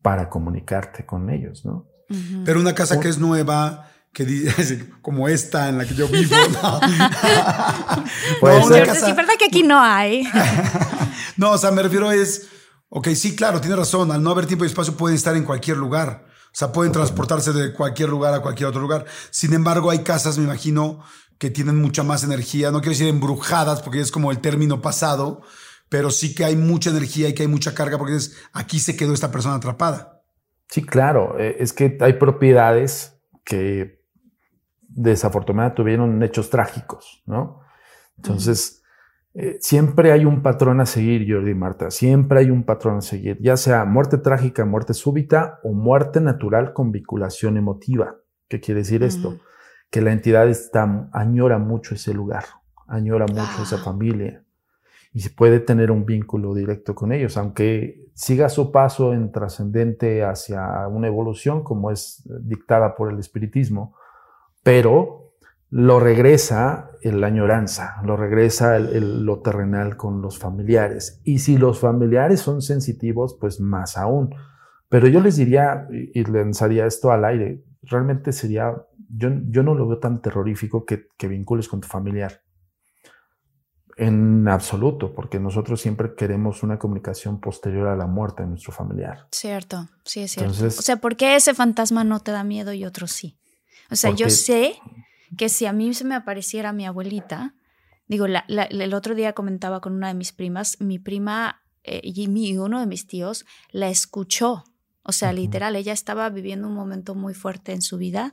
Para 0.00 0.28
comunicarte 0.28 1.04
con 1.04 1.28
ellos, 1.28 1.66
¿no? 1.66 1.88
Pero 2.44 2.60
una 2.60 2.74
casa 2.74 3.00
que 3.00 3.08
es 3.08 3.18
nueva, 3.18 3.88
que 4.14 4.24
dice, 4.24 4.88
como 5.02 5.28
esta 5.28 5.68
en 5.68 5.76
la 5.76 5.84
que 5.84 5.94
yo 5.94 6.08
vivo. 6.08 6.34
No, 6.62 6.80
no 8.42 8.68
verdad 8.68 9.34
que 9.38 9.46
aquí 9.46 9.62
no 9.62 9.78
hay. 9.78 10.26
no, 11.36 11.50
o 11.50 11.58
sea, 11.58 11.70
me 11.72 11.82
refiero 11.82 12.10
es, 12.10 12.48
ok, 12.88 13.08
sí, 13.08 13.36
claro, 13.36 13.60
tiene 13.60 13.76
razón, 13.76 14.10
al 14.12 14.22
no 14.22 14.30
haber 14.30 14.46
tiempo 14.46 14.64
y 14.64 14.68
espacio 14.68 14.96
pueden 14.96 15.16
estar 15.16 15.36
en 15.36 15.44
cualquier 15.44 15.76
lugar. 15.76 16.24
O 16.46 16.56
sea, 16.56 16.72
pueden 16.72 16.92
transportarse 16.92 17.52
de 17.52 17.74
cualquier 17.74 18.08
lugar 18.08 18.32
a 18.32 18.40
cualquier 18.40 18.68
otro 18.68 18.80
lugar. 18.80 19.04
Sin 19.30 19.52
embargo, 19.52 19.90
hay 19.90 20.04
casas, 20.04 20.38
me 20.38 20.44
imagino, 20.44 21.02
que 21.36 21.50
tienen 21.50 21.76
mucha 21.76 22.04
más 22.04 22.22
energía. 22.22 22.70
No 22.70 22.78
quiero 22.78 22.92
decir 22.92 23.08
embrujadas, 23.08 23.82
porque 23.82 24.00
es 24.00 24.12
como 24.12 24.30
el 24.30 24.38
término 24.38 24.80
pasado, 24.80 25.42
pero 25.88 26.12
sí 26.12 26.32
que 26.32 26.44
hay 26.44 26.54
mucha 26.54 26.90
energía 26.90 27.28
y 27.28 27.34
que 27.34 27.42
hay 27.42 27.48
mucha 27.48 27.74
carga, 27.74 27.98
porque 27.98 28.14
es, 28.14 28.36
aquí 28.52 28.78
se 28.78 28.94
quedó 28.94 29.12
esta 29.12 29.32
persona 29.32 29.56
atrapada. 29.56 30.22
Sí, 30.68 30.84
claro. 30.84 31.36
Eh, 31.40 31.56
es 31.58 31.72
que 31.72 31.98
hay 32.00 32.12
propiedades 32.12 33.14
que 33.44 34.03
desafortunadamente 34.94 35.76
tuvieron 35.76 36.22
hechos 36.22 36.50
trágicos, 36.50 37.22
¿no? 37.26 37.60
Entonces, 38.16 38.82
eh, 39.34 39.56
siempre 39.60 40.12
hay 40.12 40.24
un 40.24 40.42
patrón 40.42 40.80
a 40.80 40.86
seguir, 40.86 41.26
Jordi 41.28 41.50
y 41.50 41.54
Marta, 41.54 41.90
siempre 41.90 42.38
hay 42.40 42.50
un 42.50 42.62
patrón 42.62 42.98
a 42.98 43.00
seguir, 43.00 43.38
ya 43.40 43.56
sea 43.56 43.84
muerte 43.84 44.18
trágica, 44.18 44.64
muerte 44.64 44.94
súbita 44.94 45.58
o 45.64 45.72
muerte 45.72 46.20
natural 46.20 46.72
con 46.72 46.92
vinculación 46.92 47.56
emotiva. 47.56 48.16
¿Qué 48.48 48.60
quiere 48.60 48.82
decir 48.82 49.02
esto? 49.02 49.40
Que 49.90 50.00
la 50.00 50.12
entidad 50.12 50.48
está, 50.48 51.08
añora 51.12 51.58
mucho 51.58 51.96
ese 51.96 52.14
lugar, 52.14 52.44
añora 52.86 53.26
mucho 53.26 53.62
esa 53.62 53.76
ah. 53.76 53.84
familia 53.84 54.44
y 55.12 55.20
se 55.20 55.30
puede 55.30 55.60
tener 55.60 55.90
un 55.90 56.04
vínculo 56.04 56.54
directo 56.54 56.94
con 56.94 57.12
ellos, 57.12 57.36
aunque 57.36 58.04
siga 58.14 58.48
su 58.48 58.70
paso 58.70 59.12
en 59.12 59.32
trascendente 59.32 60.24
hacia 60.24 60.86
una 60.88 61.06
evolución 61.06 61.62
como 61.62 61.90
es 61.90 62.22
dictada 62.42 62.94
por 62.94 63.12
el 63.12 63.18
espiritismo, 63.18 63.96
pero 64.64 65.36
lo 65.70 66.00
regresa 66.00 66.90
la 67.02 67.26
añoranza, 67.26 67.96
lo 68.04 68.16
regresa 68.16 68.78
lo 68.78 69.40
terrenal 69.40 69.96
con 69.96 70.22
los 70.22 70.38
familiares. 70.38 71.20
Y 71.22 71.40
si 71.40 71.58
los 71.58 71.78
familiares 71.78 72.40
son 72.40 72.62
sensitivos, 72.62 73.36
pues 73.38 73.60
más 73.60 73.96
aún. 73.96 74.34
Pero 74.88 75.06
yo 75.08 75.20
les 75.20 75.36
diría, 75.36 75.86
y 75.90 76.24
lanzaría 76.24 76.86
esto 76.86 77.12
al 77.12 77.24
aire, 77.24 77.62
realmente 77.82 78.32
sería, 78.32 78.74
yo, 79.08 79.30
yo 79.48 79.62
no 79.62 79.74
lo 79.74 79.86
veo 79.86 79.98
tan 79.98 80.22
terrorífico 80.22 80.84
que, 80.86 81.08
que 81.16 81.28
vincules 81.28 81.68
con 81.68 81.80
tu 81.80 81.88
familiar. 81.88 82.40
En 83.96 84.48
absoluto, 84.48 85.14
porque 85.14 85.38
nosotros 85.38 85.80
siempre 85.80 86.14
queremos 86.14 86.62
una 86.62 86.78
comunicación 86.78 87.38
posterior 87.38 87.88
a 87.88 87.96
la 87.96 88.06
muerte 88.06 88.42
de 88.42 88.48
nuestro 88.48 88.72
familiar. 88.72 89.28
Cierto, 89.30 89.88
sí 90.04 90.20
es 90.20 90.32
cierto. 90.32 90.66
o 90.66 90.70
sea, 90.70 90.96
¿por 90.96 91.16
qué 91.16 91.36
ese 91.36 91.54
fantasma 91.54 92.02
no 92.02 92.20
te 92.20 92.32
da 92.32 92.44
miedo 92.44 92.72
y 92.72 92.84
otros 92.84 93.12
sí? 93.12 93.38
O 93.90 93.96
sea, 93.96 94.10
yo 94.10 94.30
sé 94.30 94.76
que 95.36 95.48
si 95.48 95.66
a 95.66 95.72
mí 95.72 95.92
se 95.94 96.04
me 96.04 96.14
apareciera 96.14 96.72
mi 96.72 96.86
abuelita, 96.86 97.54
digo, 98.06 98.26
el 98.26 98.94
otro 98.94 99.14
día 99.14 99.32
comentaba 99.32 99.80
con 99.80 99.94
una 99.94 100.08
de 100.08 100.14
mis 100.14 100.32
primas, 100.32 100.80
mi 100.80 100.98
prima 100.98 101.62
eh, 101.82 102.00
y 102.02 102.56
uno 102.56 102.80
de 102.80 102.86
mis 102.86 103.06
tíos 103.06 103.44
la 103.70 103.88
escuchó. 103.88 104.64
O 105.06 105.12
sea, 105.12 105.34
literal, 105.34 105.76
ella 105.76 105.92
estaba 105.92 106.30
viviendo 106.30 106.66
un 106.66 106.74
momento 106.74 107.14
muy 107.14 107.34
fuerte 107.34 107.72
en 107.72 107.82
su 107.82 107.98
vida 107.98 108.32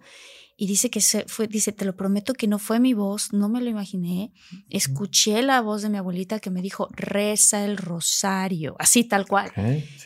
y 0.55 0.67
dice 0.67 0.89
que 0.89 1.01
se 1.01 1.25
fue, 1.27 1.47
dice, 1.47 1.73
te 1.73 1.83
lo 1.83 1.97
prometo 1.97 2.33
que 2.33 2.47
no 2.47 2.59
fue 2.59 2.79
mi 2.79 2.93
voz, 2.93 3.33
no 3.33 3.49
me 3.49 3.59
lo 3.59 3.69
imaginé. 3.69 4.31
Escuché 4.69 5.41
la 5.41 5.59
voz 5.59 5.81
de 5.81 5.89
mi 5.89 5.97
abuelita 5.97 6.39
que 6.39 6.49
me 6.49 6.61
dijo, 6.61 6.87
reza 6.91 7.65
el 7.65 7.77
rosario, 7.77 8.75
así 8.79 9.03
tal 9.03 9.27
cual. 9.27 9.51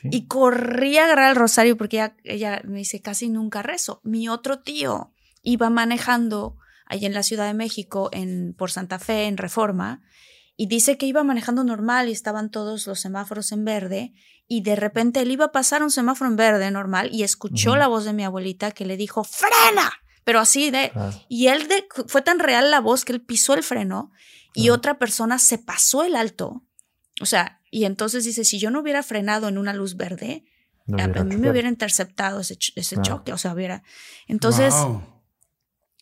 Y 0.03 0.27
corrí 0.27 0.97
a 0.97 1.05
agarrar 1.05 1.29
el 1.31 1.35
rosario 1.35 1.77
porque 1.77 1.97
ella, 1.97 2.15
ella 2.23 2.61
me 2.65 2.79
dice, 2.79 2.99
casi 2.99 3.29
nunca 3.29 3.61
rezo. 3.61 4.01
Mi 4.03 4.27
otro 4.27 4.61
tío, 4.61 5.13
iba 5.45 5.69
manejando 5.69 6.57
ahí 6.85 7.05
en 7.05 7.13
la 7.13 7.23
Ciudad 7.23 7.47
de 7.47 7.53
México, 7.53 8.09
en, 8.11 8.53
por 8.53 8.71
Santa 8.71 8.99
Fe, 8.99 9.27
en 9.27 9.37
Reforma, 9.37 10.01
y 10.57 10.67
dice 10.67 10.97
que 10.97 11.05
iba 11.05 11.23
manejando 11.23 11.63
normal 11.63 12.09
y 12.09 12.11
estaban 12.11 12.49
todos 12.49 12.87
los 12.87 12.99
semáforos 12.99 13.51
en 13.51 13.63
verde, 13.63 14.13
y 14.47 14.61
de 14.61 14.75
repente 14.75 15.21
él 15.21 15.31
iba 15.31 15.45
a 15.45 15.51
pasar 15.51 15.81
un 15.81 15.91
semáforo 15.91 16.29
en 16.29 16.35
verde 16.35 16.69
normal 16.69 17.09
y 17.11 17.23
escuchó 17.23 17.75
la 17.75 17.87
voz 17.87 18.05
de 18.05 18.13
mi 18.13 18.23
abuelita 18.23 18.71
que 18.71 18.85
le 18.85 18.95
dijo, 18.95 19.23
frena, 19.23 19.91
pero 20.23 20.39
así 20.39 20.69
de... 20.69 20.91
Y 21.27 21.47
él 21.47 21.67
de, 21.67 21.87
fue 22.07 22.21
tan 22.21 22.37
real 22.37 22.69
la 22.69 22.79
voz 22.79 23.05
que 23.05 23.13
él 23.13 23.21
pisó 23.21 23.55
el 23.55 23.63
freno 23.63 24.11
y 24.53 24.69
otra 24.69 24.99
persona 24.99 25.39
se 25.39 25.57
pasó 25.57 26.03
el 26.03 26.15
alto. 26.15 26.63
O 27.21 27.25
sea, 27.25 27.61
y 27.71 27.85
entonces 27.85 28.23
dice, 28.23 28.45
si 28.45 28.59
yo 28.59 28.69
no 28.69 28.81
hubiera 28.81 29.01
frenado 29.01 29.47
en 29.47 29.57
una 29.57 29.73
luz 29.73 29.97
verde, 29.97 30.45
a, 30.95 31.07
mí 31.07 31.37
me 31.37 31.49
hubiera 31.49 31.67
interceptado 31.67 32.41
ese, 32.41 32.55
ese 32.75 33.01
choque, 33.01 33.33
o 33.33 33.39
sea, 33.39 33.53
hubiera... 33.53 33.81
Entonces 34.27 34.75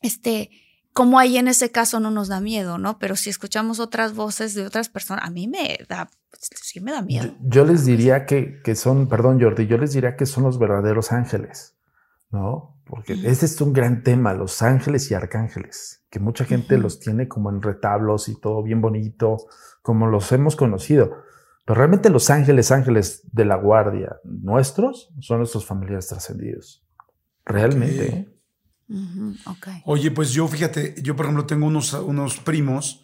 este, 0.04 0.52
como 0.94 1.18
ahí 1.18 1.38
en 1.38 1.48
ese 1.48 1.72
caso 1.72 2.00
no 2.00 2.12
nos 2.12 2.28
da 2.28 2.40
miedo, 2.40 2.78
¿no? 2.78 3.00
Pero 3.00 3.16
si 3.16 3.30
escuchamos 3.30 3.80
otras 3.80 4.14
voces 4.14 4.54
de 4.54 4.66
otras 4.66 4.90
personas, 4.90 5.26
a 5.26 5.32
mí 5.32 5.48
me 5.48 5.80
da, 5.90 6.10
sí 6.40 6.80
me 6.80 6.92
da 6.92 7.02
miedo. 7.02 7.34
Yo, 7.42 7.66
les 7.66 7.86
diría 7.86 8.26
que, 8.26 8.62
que, 8.64 8.76
son, 8.76 9.08
perdón 9.08 9.42
Jordi, 9.42 9.66
yo 9.66 9.78
les 9.78 9.94
diría 9.94 10.16
que 10.16 10.28
son 10.28 10.44
los 10.44 10.60
verdaderos 10.60 11.12
ángeles, 11.12 11.76
¿no? 12.30 12.78
Porque 12.86 13.14
ese 13.14 13.46
es 13.46 13.60
un 13.62 13.74
gran 13.74 14.04
tema, 14.04 14.34
los 14.34 14.62
ángeles 14.62 15.10
y 15.10 15.14
arcángeles, 15.14 16.04
que 16.10 16.20
mucha 16.20 16.46
gente 16.46 16.78
los 16.78 17.00
tiene 17.00 17.28
como 17.28 17.50
en 17.50 17.62
retablos 17.62 18.28
y 18.28 18.40
todo 18.40 18.62
bien 18.62 18.82
bonito, 18.82 19.38
como 19.82 20.08
los 20.08 20.32
hemos 20.32 20.56
conocido. 20.56 21.24
Pero 21.66 21.78
realmente 21.78 22.10
los 22.10 22.30
ángeles, 22.30 22.72
ángeles 22.72 23.24
de 23.32 23.46
la 23.46 23.56
guardia 23.56 24.18
nuestros, 24.26 25.14
son 25.22 25.38
nuestros 25.40 25.66
familiares 25.66 26.08
trascendidos. 26.08 26.86
Realmente. 27.46 28.33
¿Eh? 28.94 29.82
Oye, 29.86 30.12
pues 30.12 30.32
yo 30.32 30.48
fíjate, 30.48 30.96
yo 31.02 31.16
por 31.16 31.26
ejemplo 31.26 31.46
tengo 31.46 31.66
unos, 31.66 31.94
unos 31.94 32.38
primos 32.38 33.04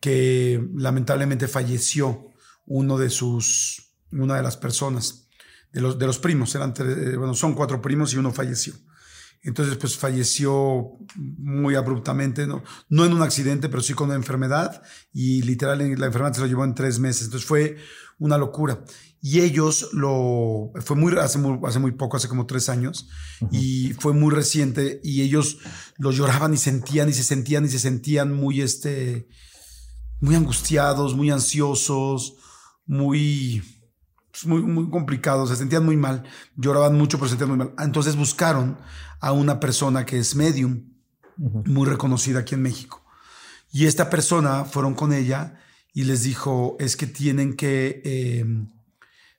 que 0.00 0.62
lamentablemente 0.74 1.48
falleció 1.48 2.28
uno 2.66 2.98
de 2.98 3.10
sus, 3.10 3.94
una 4.10 4.36
de 4.36 4.42
las 4.42 4.56
personas, 4.56 5.28
de 5.72 5.80
los, 5.80 5.98
de 5.98 6.06
los 6.06 6.18
primos, 6.18 6.54
eran 6.54 6.74
bueno, 7.16 7.34
son 7.34 7.54
cuatro 7.54 7.80
primos 7.80 8.12
y 8.12 8.18
uno 8.18 8.32
falleció. 8.32 8.74
Entonces, 9.44 9.76
pues 9.76 9.96
falleció 9.96 10.92
muy 11.16 11.74
abruptamente, 11.74 12.46
¿no? 12.46 12.62
no 12.88 13.04
en 13.04 13.12
un 13.12 13.22
accidente, 13.22 13.68
pero 13.68 13.82
sí 13.82 13.92
con 13.92 14.06
una 14.06 14.14
enfermedad 14.14 14.82
y 15.12 15.42
literal 15.42 15.78
la 15.78 16.06
enfermedad 16.06 16.34
se 16.34 16.40
lo 16.42 16.46
llevó 16.46 16.64
en 16.64 16.76
tres 16.76 17.00
meses. 17.00 17.24
Entonces 17.24 17.48
fue 17.48 17.76
una 18.18 18.38
locura. 18.38 18.84
Y 19.24 19.40
ellos 19.40 19.90
lo, 19.92 20.72
fue 20.84 20.96
muy 20.96 21.16
hace, 21.16 21.38
muy, 21.38 21.60
hace 21.64 21.78
muy 21.78 21.92
poco, 21.92 22.16
hace 22.16 22.26
como 22.26 22.44
tres 22.44 22.68
años, 22.68 23.08
y 23.52 23.92
fue 24.00 24.12
muy 24.12 24.34
reciente, 24.34 25.00
y 25.04 25.22
ellos 25.22 25.58
lo 25.96 26.10
lloraban 26.10 26.52
y 26.52 26.56
sentían 26.56 27.08
y 27.08 27.12
se 27.12 27.22
sentían 27.22 27.64
y 27.64 27.68
se 27.68 27.78
sentían 27.78 28.34
muy, 28.34 28.60
este, 28.60 29.28
muy 30.20 30.34
angustiados, 30.34 31.14
muy 31.14 31.30
ansiosos, 31.30 32.34
muy, 32.84 33.62
pues, 34.32 34.44
muy, 34.44 34.62
muy 34.62 34.90
complicados, 34.90 35.50
se 35.50 35.56
sentían 35.56 35.84
muy 35.84 35.96
mal, 35.96 36.24
lloraban 36.56 36.98
mucho, 36.98 37.16
pero 37.18 37.28
se 37.28 37.36
sentían 37.36 37.50
muy 37.50 37.58
mal. 37.58 37.74
Entonces 37.78 38.16
buscaron 38.16 38.76
a 39.20 39.30
una 39.30 39.60
persona 39.60 40.04
que 40.04 40.18
es 40.18 40.34
medium, 40.34 40.90
muy 41.36 41.88
reconocida 41.88 42.40
aquí 42.40 42.54
en 42.56 42.62
México. 42.62 43.04
Y 43.72 43.86
esta 43.86 44.10
persona 44.10 44.64
fueron 44.64 44.94
con 44.94 45.12
ella 45.12 45.60
y 45.94 46.04
les 46.04 46.24
dijo, 46.24 46.76
es 46.80 46.96
que 46.96 47.06
tienen 47.06 47.54
que, 47.54 48.02
em, 48.04 48.68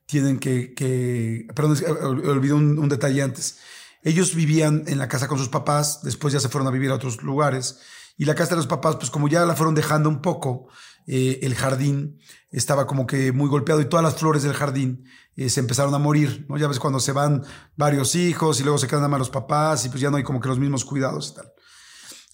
tienen 0.06 0.40
que, 0.40 0.74
que, 0.74 1.48
perdón, 1.56 1.78
olvidé 2.26 2.54
un, 2.54 2.78
un, 2.78 2.90
detalle 2.90 3.22
antes. 3.22 3.60
Ellos 4.04 4.36
vivían 4.36 4.84
en 4.88 5.00
la 5.00 5.08
casa 5.08 5.28
con 5.28 5.38
sus 5.38 5.50
papás, 5.50 6.02
después 6.04 6.34
ya 6.34 6.40
se 6.40 6.50
fueron 6.50 6.68
a 6.68 6.72
vivir 6.72 6.92
a 6.92 6.96
otros 6.96 7.24
lugares. 7.24 7.80
Y 8.18 8.26
la 8.26 8.36
casa 8.36 8.52
de 8.52 8.58
los 8.58 8.68
papás, 8.68 8.98
pues 8.98 9.10
como 9.10 9.28
ya 9.28 9.46
la 9.46 9.56
fueron 9.56 9.76
dejando 9.76 10.10
un 10.10 10.22
poco, 10.22 10.68
eh, 11.06 11.40
el 11.42 11.56
jardín 11.56 12.20
estaba 12.50 12.88
como 12.88 13.06
que 13.08 13.32
muy 13.32 13.50
golpeado 13.50 13.82
y 13.82 13.86
todas 13.86 14.04
las 14.04 14.16
flores 14.16 14.44
del 14.44 14.54
jardín 14.54 15.06
eh, 15.36 15.50
se 15.50 15.60
empezaron 15.60 15.94
a 15.94 16.00
morir, 16.00 16.46
¿no? 16.48 16.58
Ya 16.58 16.68
ves 16.68 16.80
cuando 16.80 17.00
se 17.00 17.12
van 17.12 17.44
varios 17.76 18.16
hijos 18.16 18.60
y 18.60 18.64
luego 18.64 18.78
se 18.78 18.88
quedan 18.88 19.02
nada 19.02 19.10
más 19.10 19.20
los 19.20 19.30
papás 19.30 19.86
y 19.86 19.90
pues 19.90 20.00
ya 20.00 20.10
no 20.10 20.18
hay 20.18 20.24
como 20.24 20.40
que 20.40 20.48
los 20.48 20.60
mismos 20.60 20.86
cuidados 20.86 21.32
y 21.32 21.36
tal. 21.36 21.52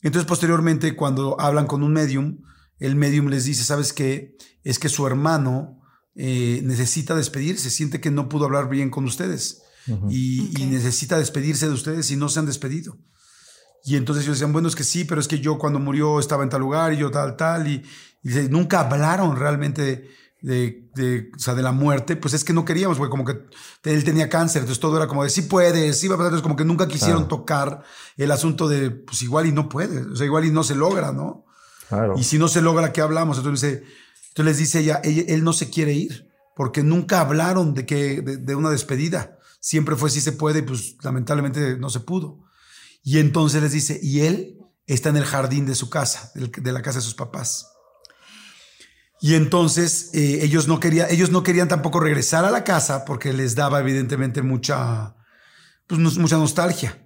Entonces 0.01 0.27
posteriormente 0.27 0.95
cuando 0.95 1.39
hablan 1.39 1.65
con 1.65 1.81
un 1.81 1.93
medium, 1.93 2.41
el 2.77 2.95
medium 2.95 3.27
les 3.27 3.45
dice, 3.45 3.63
¿sabes 3.63 3.91
qué? 3.91 4.35
Es 4.63 4.77
que 4.77 4.89
su 4.89 5.07
hermano 5.07 5.78
eh, 6.15 6.61
necesita 6.63 7.15
despedirse, 7.15 7.69
siente 7.69 8.01
que 8.01 8.11
no 8.11 8.29
pudo 8.29 8.45
hablar 8.45 8.69
bien 8.69 8.89
con 8.89 9.05
ustedes 9.05 9.61
y, 10.09 10.61
y, 10.61 10.65
necesita 10.65 11.17
despedirse 11.17 11.67
de 11.67 11.73
ustedes 11.73 12.11
y 12.11 12.15
no 12.15 12.29
se 12.29 12.39
han 12.39 12.45
despedido. 12.45 12.97
Y 13.83 13.95
entonces 13.95 14.23
ellos 14.23 14.37
decían, 14.37 14.53
bueno, 14.53 14.67
es 14.67 14.75
que 14.75 14.83
sí, 14.83 15.05
pero 15.05 15.19
es 15.21 15.27
que 15.27 15.39
yo 15.39 15.57
cuando 15.57 15.79
murió 15.79 16.19
estaba 16.19 16.43
en 16.43 16.49
tal 16.49 16.61
lugar 16.61 16.93
y 16.93 16.97
yo 16.97 17.09
tal, 17.09 17.35
tal, 17.35 17.67
y, 17.67 17.83
y 18.23 18.29
nunca 18.49 18.81
hablaron 18.81 19.35
realmente 19.35 20.09
de, 20.41 20.89
de, 20.95 21.31
o 21.35 21.39
sea, 21.39 21.53
de 21.53 21.61
la 21.61 21.71
muerte, 21.71 22.15
pues 22.15 22.33
es 22.33 22.43
que 22.43 22.53
no 22.53 22.65
queríamos, 22.65 22.97
porque 22.97 23.11
como 23.11 23.25
que 23.25 23.39
él 23.83 24.03
tenía 24.03 24.29
cáncer, 24.29 24.61
entonces 24.61 24.79
todo 24.79 24.97
era 24.97 25.07
como 25.07 25.23
de 25.23 25.29
sí 25.29 25.43
puedes, 25.43 25.99
sí 25.99 26.07
va 26.07 26.15
a 26.15 26.17
pasar, 26.17 26.29
entonces 26.29 26.43
como 26.43 26.55
que 26.55 26.65
nunca 26.65 26.87
quisieron 26.87 27.27
tocar 27.27 27.83
el 28.15 28.31
asunto 28.31 28.67
de 28.67 28.91
pues 28.91 29.21
igual 29.21 29.47
y 29.47 29.51
no 29.51 29.67
puede, 29.69 30.01
o 30.01 30.15
sea, 30.15 30.25
igual 30.25 30.45
y 30.45 30.51
no 30.51 30.63
se 30.63 30.75
logra, 30.75 31.11
¿no? 31.11 31.45
Claro. 31.89 32.15
Y 32.17 32.23
si 32.23 32.37
no 32.37 32.47
se 32.47 32.61
logra, 32.61 32.93
¿qué 32.93 33.01
hablamos? 33.01 33.37
Entonces, 33.37 33.81
entonces 34.29 34.45
les 34.45 34.57
dice 34.57 34.79
ella, 34.79 35.01
él 35.03 35.43
no 35.43 35.53
se 35.53 35.69
quiere 35.69 35.93
ir, 35.93 36.29
porque 36.55 36.83
nunca 36.83 37.21
hablaron 37.21 37.73
de, 37.73 37.85
que, 37.85 38.21
de, 38.21 38.37
de 38.37 38.55
una 38.55 38.69
despedida. 38.69 39.37
Siempre 39.59 39.95
fue 39.95 40.09
sí 40.09 40.21
se 40.21 40.31
puede, 40.31 40.63
pues 40.63 40.95
lamentablemente 41.03 41.77
no 41.77 41.89
se 41.89 41.99
pudo. 41.99 42.45
Y 43.03 43.19
entonces 43.19 43.61
les 43.61 43.71
dice, 43.71 43.99
y 44.01 44.21
él 44.21 44.59
está 44.85 45.09
en 45.09 45.17
el 45.17 45.25
jardín 45.25 45.65
de 45.65 45.75
su 45.75 45.89
casa, 45.89 46.31
de 46.35 46.71
la 46.71 46.81
casa 46.81 46.99
de 46.99 47.05
sus 47.05 47.13
papás. 47.13 47.67
Y 49.21 49.35
entonces 49.35 50.09
eh, 50.13 50.39
ellos, 50.43 50.67
no 50.67 50.79
querían, 50.79 51.07
ellos 51.09 51.29
no 51.29 51.43
querían 51.43 51.67
tampoco 51.67 51.99
regresar 51.99 52.45
a 52.45 52.51
la 52.51 52.63
casa 52.63 53.05
porque 53.05 53.33
les 53.33 53.55
daba 53.55 53.79
evidentemente 53.79 54.41
mucha, 54.41 55.15
pues, 55.87 55.99
mucha 55.99 56.37
nostalgia. 56.37 57.05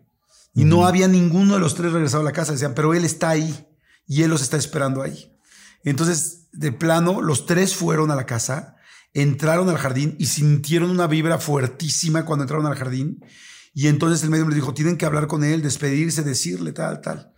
Y 0.55 0.65
no 0.65 0.85
había 0.85 1.07
ninguno 1.07 1.55
de 1.55 1.59
los 1.59 1.73
tres 1.73 1.91
regresado 1.91 2.21
a 2.21 2.25
la 2.25 2.31
casa. 2.31 2.51
Decían, 2.51 2.75
pero 2.75 2.93
él 2.93 3.05
está 3.05 3.29
ahí 3.29 3.67
y 4.05 4.21
él 4.21 4.29
los 4.29 4.43
está 4.43 4.55
esperando 4.55 5.01
ahí. 5.01 5.35
Entonces, 5.83 6.42
de 6.53 6.71
plano, 6.71 7.21
los 7.21 7.45
tres 7.45 7.75
fueron 7.75 8.11
a 8.11 8.15
la 8.15 8.25
casa, 8.25 8.77
entraron 9.13 9.69
al 9.69 9.77
jardín 9.77 10.15
y 10.19 10.27
sintieron 10.27 10.89
una 10.89 11.07
vibra 11.07 11.37
fuertísima 11.37 12.25
cuando 12.25 12.43
entraron 12.43 12.65
al 12.65 12.75
jardín. 12.75 13.23
Y 13.73 13.87
entonces 13.87 14.23
el 14.23 14.29
médium 14.29 14.49
les 14.49 14.55
dijo, 14.55 14.73
tienen 14.73 14.97
que 14.97 15.05
hablar 15.05 15.27
con 15.27 15.43
él, 15.43 15.61
despedirse, 15.61 16.23
decirle 16.23 16.71
tal, 16.71 17.01
tal. 17.01 17.33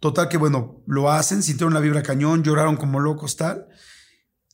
Total 0.00 0.28
que 0.28 0.36
bueno, 0.36 0.82
lo 0.86 1.10
hacen, 1.10 1.42
sintieron 1.42 1.74
la 1.74 1.80
vibra 1.80 2.02
cañón, 2.02 2.42
lloraron 2.42 2.76
como 2.76 3.00
locos, 3.00 3.36
tal 3.36 3.68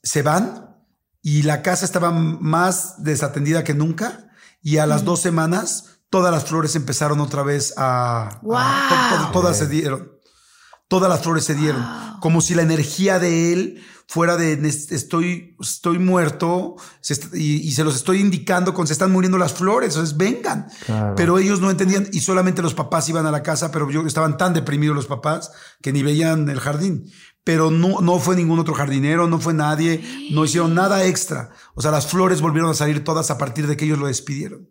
se 0.06 0.22
van 0.22 0.76
y 1.20 1.42
la 1.42 1.62
casa 1.62 1.84
estaba 1.84 2.12
más 2.12 3.02
desatendida 3.02 3.64
que 3.64 3.74
nunca 3.74 4.30
y 4.62 4.78
a 4.78 4.86
las 4.86 5.04
dos 5.04 5.20
semanas 5.20 5.98
todas 6.10 6.32
las 6.32 6.44
flores 6.44 6.76
empezaron 6.76 7.18
otra 7.18 7.42
vez 7.42 7.74
a... 7.76 8.40
todas 9.32 9.58
se 9.58 9.66
dieron. 9.66 10.12
Todas 10.88 11.08
las 11.08 11.22
flores 11.22 11.44
se 11.44 11.54
dieron. 11.54 11.84
Como 12.20 12.40
si 12.40 12.54
la 12.54 12.62
energía 12.62 13.18
de 13.18 13.52
él 13.52 13.84
fuera 14.08 14.36
de 14.36 14.52
estoy, 14.68 15.56
estoy 15.60 15.98
muerto 15.98 16.76
y, 17.32 17.72
se 17.72 17.82
los 17.82 17.96
estoy 17.96 18.20
indicando 18.20 18.72
con 18.72 18.86
se 18.86 18.92
están 18.92 19.10
muriendo 19.10 19.36
las 19.36 19.52
flores, 19.52 19.94
entonces 19.94 20.16
vengan. 20.16 20.68
Pero 21.16 21.38
ellos 21.38 21.60
no 21.60 21.70
entendían 21.70 22.08
y 22.12 22.20
solamente 22.20 22.62
los 22.62 22.74
papás 22.74 23.08
iban 23.08 23.26
a 23.26 23.32
la 23.32 23.42
casa, 23.42 23.72
pero 23.72 23.90
yo, 23.90 24.06
estaban 24.06 24.36
tan 24.36 24.54
deprimidos 24.54 24.94
los 24.94 25.06
papás 25.06 25.50
que 25.82 25.92
ni 25.92 26.02
veían 26.02 26.48
el 26.48 26.60
jardín 26.60 27.10
pero 27.46 27.70
no, 27.70 28.00
no 28.00 28.18
fue 28.18 28.34
ningún 28.34 28.58
otro 28.58 28.74
jardinero, 28.74 29.28
no 29.28 29.38
fue 29.38 29.54
nadie, 29.54 30.02
no 30.32 30.44
hicieron 30.44 30.74
nada 30.74 31.06
extra. 31.06 31.50
O 31.76 31.80
sea, 31.80 31.92
las 31.92 32.08
flores 32.08 32.40
volvieron 32.40 32.72
a 32.72 32.74
salir 32.74 33.04
todas 33.04 33.30
a 33.30 33.38
partir 33.38 33.68
de 33.68 33.76
que 33.76 33.84
ellos 33.84 34.00
lo 34.00 34.08
despidieron. 34.08 34.68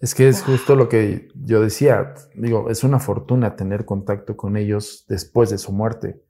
Es 0.00 0.14
que 0.14 0.28
es 0.28 0.42
justo 0.42 0.76
lo 0.76 0.88
que 0.88 1.28
yo 1.34 1.60
decía, 1.60 2.14
digo, 2.34 2.70
es 2.70 2.84
una 2.84 2.98
fortuna 2.98 3.56
tener 3.56 3.84
contacto 3.84 4.36
con 4.36 4.56
ellos 4.56 5.04
después 5.08 5.50
de 5.50 5.58
su 5.58 5.72
muerte. 5.72 6.22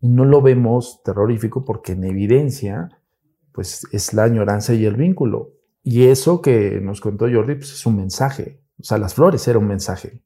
Y 0.00 0.08
no 0.08 0.24
lo 0.24 0.42
vemos 0.42 1.02
terrorífico 1.04 1.64
porque 1.64 1.92
en 1.92 2.04
evidencia, 2.04 2.88
pues 3.52 3.86
es 3.92 4.14
la 4.14 4.24
añoranza 4.24 4.74
y 4.74 4.84
el 4.84 4.96
vínculo. 4.96 5.52
Y 5.82 6.04
eso 6.04 6.40
que 6.40 6.80
nos 6.80 7.00
contó 7.00 7.26
Jordi, 7.30 7.56
pues 7.56 7.72
es 7.72 7.86
un 7.86 7.96
mensaje. 7.96 8.60
O 8.80 8.84
sea, 8.84 8.98
las 8.98 9.14
flores 9.14 9.46
era 9.46 9.58
un 9.58 9.66
mensaje 9.66 10.22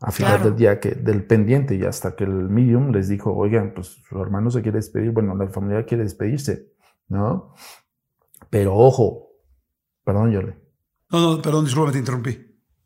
a 0.00 0.10
final 0.10 0.42
del 0.42 0.56
día 0.56 0.80
que, 0.80 0.90
del 0.90 1.24
pendiente 1.24 1.74
y 1.76 1.84
hasta 1.84 2.14
que 2.14 2.24
el 2.24 2.50
medium 2.50 2.90
les 2.90 3.08
dijo, 3.08 3.34
oigan, 3.34 3.72
pues 3.74 4.02
su 4.06 4.20
hermano 4.20 4.50
se 4.50 4.60
quiere 4.60 4.76
despedir, 4.76 5.12
bueno, 5.12 5.34
la 5.34 5.48
familia 5.48 5.86
quiere 5.86 6.02
despedirse, 6.02 6.72
¿no? 7.08 7.54
Pero 8.50 8.76
ojo, 8.76 9.30
perdón, 10.04 10.30
Yole. 10.32 10.63
No, 11.14 11.36
no, 11.36 11.40
perdón, 11.40 11.64
disculpa, 11.64 11.92
te 11.92 11.98
interrumpí. 11.98 12.36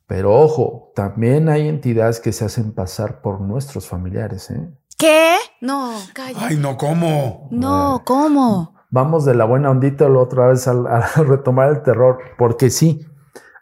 Pero 0.07 0.39
ojo, 0.39 0.93
también 0.95 1.49
hay 1.49 1.67
entidades 1.67 2.21
que 2.21 2.35
se 2.35 2.45
hacen 2.45 2.73
pasar 2.75 3.23
por 3.23 3.41
nuestros 3.41 3.87
familiares, 3.87 4.51
¿eh? 4.51 4.69
¿Qué? 4.99 5.37
No, 5.63 5.95
calla. 6.13 6.39
Ay, 6.39 6.59
no, 6.59 6.77
¿cómo? 6.77 7.49
No, 7.51 8.03
¿cómo? 8.05 8.75
Vamos 8.91 9.25
de 9.25 9.35
la 9.35 9.47
buena 9.47 9.71
ondita 9.71 10.11
la 10.11 10.19
otra 10.19 10.49
vez 10.49 10.69
a, 10.69 10.73
a 10.73 11.01
retomar 11.23 11.71
el 11.71 11.83
terror, 11.83 12.19
porque 12.37 12.69
sí, 12.69 13.07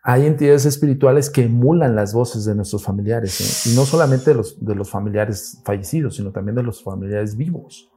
hay 0.02 0.26
entidades 0.26 0.66
espirituales 0.66 1.30
que 1.30 1.44
emulan 1.44 1.94
las 1.94 2.12
voces 2.12 2.44
de 2.44 2.56
nuestros 2.56 2.82
familiares, 2.82 3.40
¿eh? 3.40 3.70
y 3.70 3.76
no 3.76 3.84
solamente 3.84 4.30
de 4.30 4.36
los, 4.36 4.64
de 4.64 4.74
los 4.74 4.90
familiares 4.90 5.62
fallecidos, 5.64 6.16
sino 6.16 6.32
también 6.32 6.56
de 6.56 6.64
los 6.64 6.82
familiares 6.82 7.36
vivos. 7.36 7.88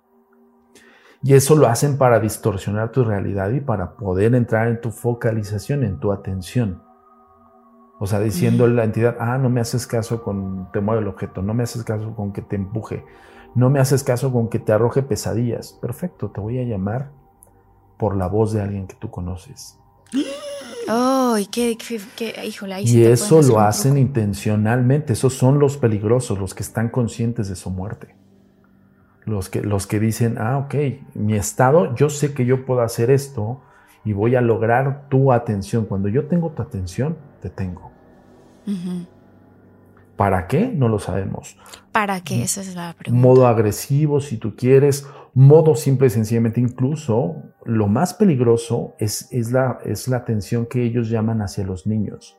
Y 1.22 1.34
eso 1.34 1.56
lo 1.56 1.68
hacen 1.68 1.98
para 1.98 2.20
distorsionar 2.20 2.92
tu 2.92 3.04
realidad 3.04 3.50
y 3.52 3.60
para 3.60 3.96
poder 3.98 4.36
entrar 4.36 4.68
en 4.68 4.80
tu 4.80 4.92
focalización, 4.92 5.84
en 5.84 6.00
tu 6.00 6.14
atención. 6.14 6.82
O 8.00 8.08
sea, 8.08 8.22
diciendo 8.22 8.64
a 8.64 8.68
la 8.70 8.86
entidad, 8.86 9.18
ah, 9.20 9.38
no 9.38 9.50
me 9.50 9.60
haces 9.60 9.86
caso 9.86 10.24
con 10.24 10.72
te 10.72 10.80
mueve 10.80 11.02
el 11.02 11.08
objeto, 11.10 11.42
no 11.42 11.54
me 11.54 11.64
haces 11.64 11.84
caso 11.84 12.16
con 12.16 12.32
que 12.32 12.42
te 12.42 12.56
empuje, 12.56 13.04
no 13.56 13.70
me 13.70 13.82
haces 13.82 14.06
caso 14.06 14.32
con 14.32 14.50
que 14.50 14.60
te 14.60 14.72
arroje 14.72 15.04
pesadillas. 15.04 15.74
Perfecto, 15.82 16.30
te 16.30 16.40
voy 16.40 16.60
a 16.60 16.64
llamar 16.64 17.12
por 17.98 18.16
la 18.16 18.28
voz 18.28 18.54
de 18.54 18.62
alguien 18.62 18.88
que 18.88 18.96
tú 18.96 19.12
conoces. 19.12 19.78
Oh, 20.88 21.36
qué, 21.52 21.78
qué, 21.78 22.34
híjole, 22.48 22.74
ahí 22.74 22.86
y 22.86 23.04
eso 23.04 23.42
lo 23.42 23.60
hacen 23.60 23.98
intencionalmente. 23.98 25.12
Esos 25.12 25.34
son 25.34 25.60
los 25.60 25.78
peligrosos, 25.78 26.40
los 26.40 26.56
que 26.56 26.64
están 26.64 26.88
conscientes 26.88 27.50
de 27.50 27.56
su 27.56 27.70
muerte. 27.70 28.16
Los 29.30 29.50
que, 29.50 29.62
los 29.62 29.86
que 29.86 30.00
dicen, 30.00 30.38
ah, 30.40 30.58
ok, 30.58 30.76
mi 31.14 31.36
estado, 31.36 31.96
yo 31.96 32.10
sé 32.10 32.34
que 32.34 32.46
yo 32.46 32.66
puedo 32.66 32.82
hacer 32.82 33.12
esto 33.12 33.62
y 34.04 34.14
voy 34.14 34.36
a 34.36 34.42
lograr 34.42 35.08
tu 35.10 35.32
atención. 35.32 35.86
Cuando 35.86 36.10
yo 36.10 36.26
tengo 36.26 36.50
tu 36.52 36.62
atención, 36.62 37.18
te 37.42 37.50
tengo. 37.50 37.92
¿Para 40.16 40.48
qué? 40.48 40.68
No 40.68 40.90
lo 40.90 41.00
sabemos. 41.00 41.58
¿Para 41.92 42.22
qué? 42.22 42.42
Esa 42.44 42.62
es 42.62 42.76
la 42.76 42.94
pregunta. 42.98 43.28
Modo 43.28 43.48
agresivo, 43.48 44.20
si 44.20 44.38
tú 44.38 44.56
quieres. 44.56 45.08
Modo 45.34 45.76
simple 45.76 46.08
y 46.08 46.10
sencillamente. 46.10 46.60
Incluso 46.60 47.36
lo 47.66 47.88
más 47.88 48.14
peligroso 48.14 48.96
es, 49.00 49.32
es, 49.32 49.52
la, 49.52 49.80
es 49.86 50.08
la 50.08 50.18
atención 50.18 50.66
que 50.66 50.84
ellos 50.84 51.10
llaman 51.10 51.42
hacia 51.42 51.64
los 51.64 51.88
niños. 51.88 52.38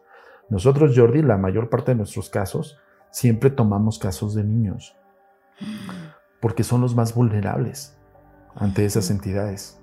Nosotros, 0.49 0.93
Jordi, 0.97 1.23
la 1.23 1.37
mayor 1.37 1.71
parte 1.71 1.93
de 1.93 1.99
nuestros 1.99 2.29
casos, 2.29 2.79
siempre 3.11 3.51
tomamos 3.51 3.99
casos 3.99 4.35
de 4.35 4.45
niños. 4.45 4.97
Porque 6.41 6.65
son 6.65 6.81
los 6.81 6.95
más 6.95 7.15
vulnerables 7.15 7.97
ante 8.55 8.85
esas 8.85 9.11
entidades. 9.11 9.79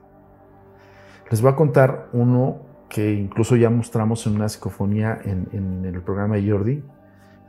Les 1.29 1.41
voy 1.41 1.51
a 1.51 1.55
contar 1.55 2.09
uno 2.13 2.61
que 2.89 3.13
incluso 3.13 3.55
ya 3.55 3.69
mostramos 3.69 4.25
en 4.27 4.35
una 4.35 4.49
psicofonía 4.49 5.19
en, 5.23 5.47
en 5.51 5.85
el 5.85 6.01
programa 6.01 6.35
de 6.35 6.49
Jordi, 6.49 6.83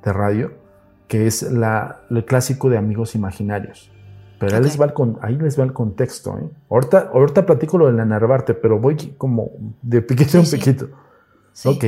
de 0.05 0.13
radio, 0.13 0.53
que 1.07 1.27
es 1.27 1.43
la, 1.43 2.03
el 2.11 2.25
clásico 2.25 2.69
de 2.69 2.77
amigos 2.77 3.15
imaginarios. 3.15 3.91
Pero 4.39 4.57
ahí, 4.57 4.63
les 4.63 4.81
va 4.81 4.85
el, 4.85 4.93
ahí 5.21 5.37
les 5.37 5.59
va 5.59 5.65
el 5.65 5.73
contexto. 5.73 6.39
¿eh? 6.39 6.49
Ahorita, 6.71 7.11
ahorita 7.13 7.45
platico 7.45 7.79
lo 7.79 7.87
de 7.87 7.93
la 7.93 8.05
Narvarte, 8.05 8.55
pero 8.55 8.79
voy 8.79 9.15
como 9.17 9.51
de 9.83 10.03
piquito 10.03 10.39
en 10.39 10.49
piquito. 10.49 10.89
Sí. 11.53 11.69
Ok. 11.69 11.85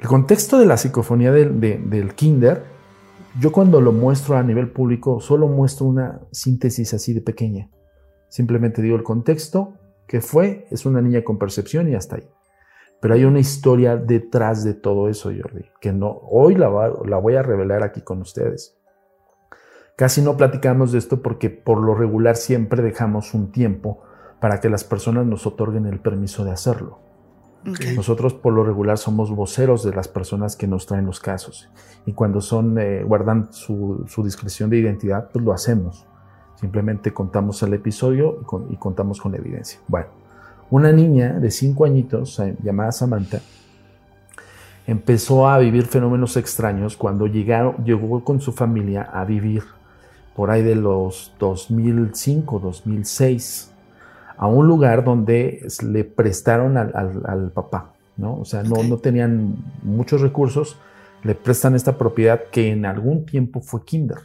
El 0.00 0.06
contexto 0.06 0.58
de 0.58 0.66
la 0.66 0.76
psicofonía 0.76 1.32
del, 1.32 1.60
de, 1.60 1.78
del 1.78 2.14
kinder, 2.14 2.64
yo 3.40 3.52
cuando 3.52 3.80
lo 3.80 3.92
muestro 3.92 4.36
a 4.36 4.42
nivel 4.42 4.70
público, 4.70 5.20
solo 5.20 5.46
muestro 5.46 5.86
una 5.86 6.20
síntesis 6.32 6.92
así 6.94 7.12
de 7.12 7.20
pequeña. 7.20 7.70
Simplemente 8.28 8.82
digo 8.82 8.96
el 8.96 9.04
contexto, 9.04 9.74
que 10.06 10.20
fue, 10.20 10.66
es 10.70 10.86
una 10.86 11.00
niña 11.00 11.22
con 11.22 11.38
percepción 11.38 11.88
y 11.88 11.94
hasta 11.94 12.16
ahí. 12.16 12.28
Pero 13.00 13.14
hay 13.14 13.24
una 13.24 13.38
historia 13.38 13.96
detrás 13.96 14.64
de 14.64 14.74
todo 14.74 15.08
eso, 15.08 15.30
Jordi, 15.30 15.66
que 15.80 15.92
no, 15.92 16.20
hoy 16.30 16.56
la, 16.56 16.68
la 17.04 17.18
voy 17.18 17.36
a 17.36 17.42
revelar 17.42 17.84
aquí 17.84 18.00
con 18.00 18.20
ustedes. 18.20 18.76
Casi 19.96 20.20
no 20.20 20.36
platicamos 20.36 20.92
de 20.92 20.98
esto 20.98 21.22
porque 21.22 21.48
por 21.50 21.78
lo 21.78 21.94
regular 21.94 22.36
siempre 22.36 22.82
dejamos 22.82 23.34
un 23.34 23.52
tiempo 23.52 24.02
para 24.40 24.60
que 24.60 24.68
las 24.68 24.84
personas 24.84 25.26
nos 25.26 25.46
otorguen 25.46 25.86
el 25.86 26.00
permiso 26.00 26.44
de 26.44 26.50
hacerlo. 26.50 27.07
Okay. 27.66 27.96
Nosotros 27.96 28.34
por 28.34 28.52
lo 28.52 28.64
regular 28.64 28.98
somos 28.98 29.30
voceros 29.30 29.82
de 29.82 29.92
las 29.92 30.06
personas 30.06 30.54
que 30.54 30.66
nos 30.66 30.86
traen 30.86 31.06
los 31.06 31.18
casos 31.18 31.68
y 32.06 32.12
cuando 32.12 32.40
son 32.40 32.78
eh, 32.78 33.02
guardan 33.02 33.52
su, 33.52 34.04
su, 34.06 34.22
discreción 34.22 34.70
de 34.70 34.78
identidad, 34.78 35.28
pues 35.32 35.44
lo 35.44 35.52
hacemos. 35.52 36.06
Simplemente 36.54 37.12
contamos 37.12 37.62
el 37.62 37.74
episodio 37.74 38.38
y, 38.40 38.44
con, 38.44 38.72
y 38.72 38.76
contamos 38.76 39.20
con 39.20 39.32
la 39.32 39.38
evidencia. 39.38 39.80
Bueno, 39.88 40.06
una 40.70 40.92
niña 40.92 41.32
de 41.40 41.50
5 41.50 41.84
añitos 41.84 42.40
llamada 42.62 42.92
Samantha 42.92 43.40
empezó 44.86 45.48
a 45.48 45.58
vivir 45.58 45.84
fenómenos 45.84 46.36
extraños 46.36 46.96
cuando 46.96 47.26
llegaron, 47.26 47.84
llegó 47.84 48.24
con 48.24 48.40
su 48.40 48.52
familia 48.52 49.02
a 49.02 49.24
vivir 49.24 49.62
por 50.34 50.50
ahí 50.50 50.62
de 50.62 50.76
los 50.76 51.34
2005, 51.38 52.58
2006, 52.60 53.72
a 54.38 54.46
un 54.46 54.66
lugar 54.66 55.04
donde 55.04 55.66
le 55.82 56.04
prestaron 56.04 56.76
al, 56.76 56.92
al, 56.94 57.22
al 57.26 57.50
papá, 57.50 57.94
¿no? 58.16 58.36
O 58.36 58.44
sea, 58.44 58.62
no, 58.62 58.76
okay. 58.76 58.88
no 58.88 58.98
tenían 58.98 59.56
muchos 59.82 60.20
recursos, 60.20 60.78
le 61.24 61.34
prestan 61.34 61.74
esta 61.74 61.98
propiedad 61.98 62.44
que 62.52 62.70
en 62.70 62.86
algún 62.86 63.26
tiempo 63.26 63.60
fue 63.60 63.84
kinder 63.84 64.18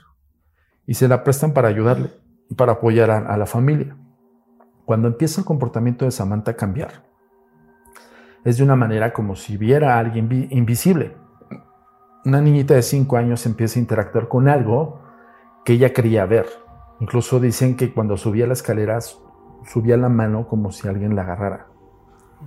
y 0.85 0.93
se 0.93 1.07
la 1.07 1.23
prestan 1.23 1.53
para 1.53 1.67
ayudarle 1.67 2.11
y 2.47 2.53
para 2.53 2.73
apoyar 2.73 3.09
a, 3.09 3.17
a 3.17 3.37
la 3.37 3.47
familia. 3.47 3.97
Cuando 4.85 5.07
empieza 5.07 5.41
el 5.41 5.45
comportamiento 5.45 6.05
de 6.05 6.11
Samantha 6.11 6.51
a 6.51 6.55
cambiar, 6.55 7.03
es 8.45 8.57
de 8.57 8.63
una 8.63 8.75
manera 8.75 9.13
como 9.13 9.35
si 9.35 9.57
viera 9.57 9.95
a 9.95 9.99
alguien 9.99 10.47
invisible. 10.51 11.15
Una 12.25 12.39
niñita 12.39 12.75
de 12.75 12.83
5 12.83 13.17
años 13.17 13.45
empieza 13.47 13.79
a 13.79 13.81
interactuar 13.81 14.27
con 14.27 14.47
algo 14.47 15.01
que 15.65 15.73
ella 15.73 15.91
quería 15.91 16.25
ver. 16.25 16.45
Incluso 16.99 17.39
dicen 17.39 17.75
que 17.75 17.93
cuando 17.93 18.17
subía 18.17 18.45
las 18.45 18.59
escaleras, 18.59 19.22
subía 19.71 19.97
la 19.97 20.09
mano 20.09 20.47
como 20.47 20.71
si 20.71 20.87
alguien 20.87 21.15
la 21.15 21.23
agarrara. 21.23 21.67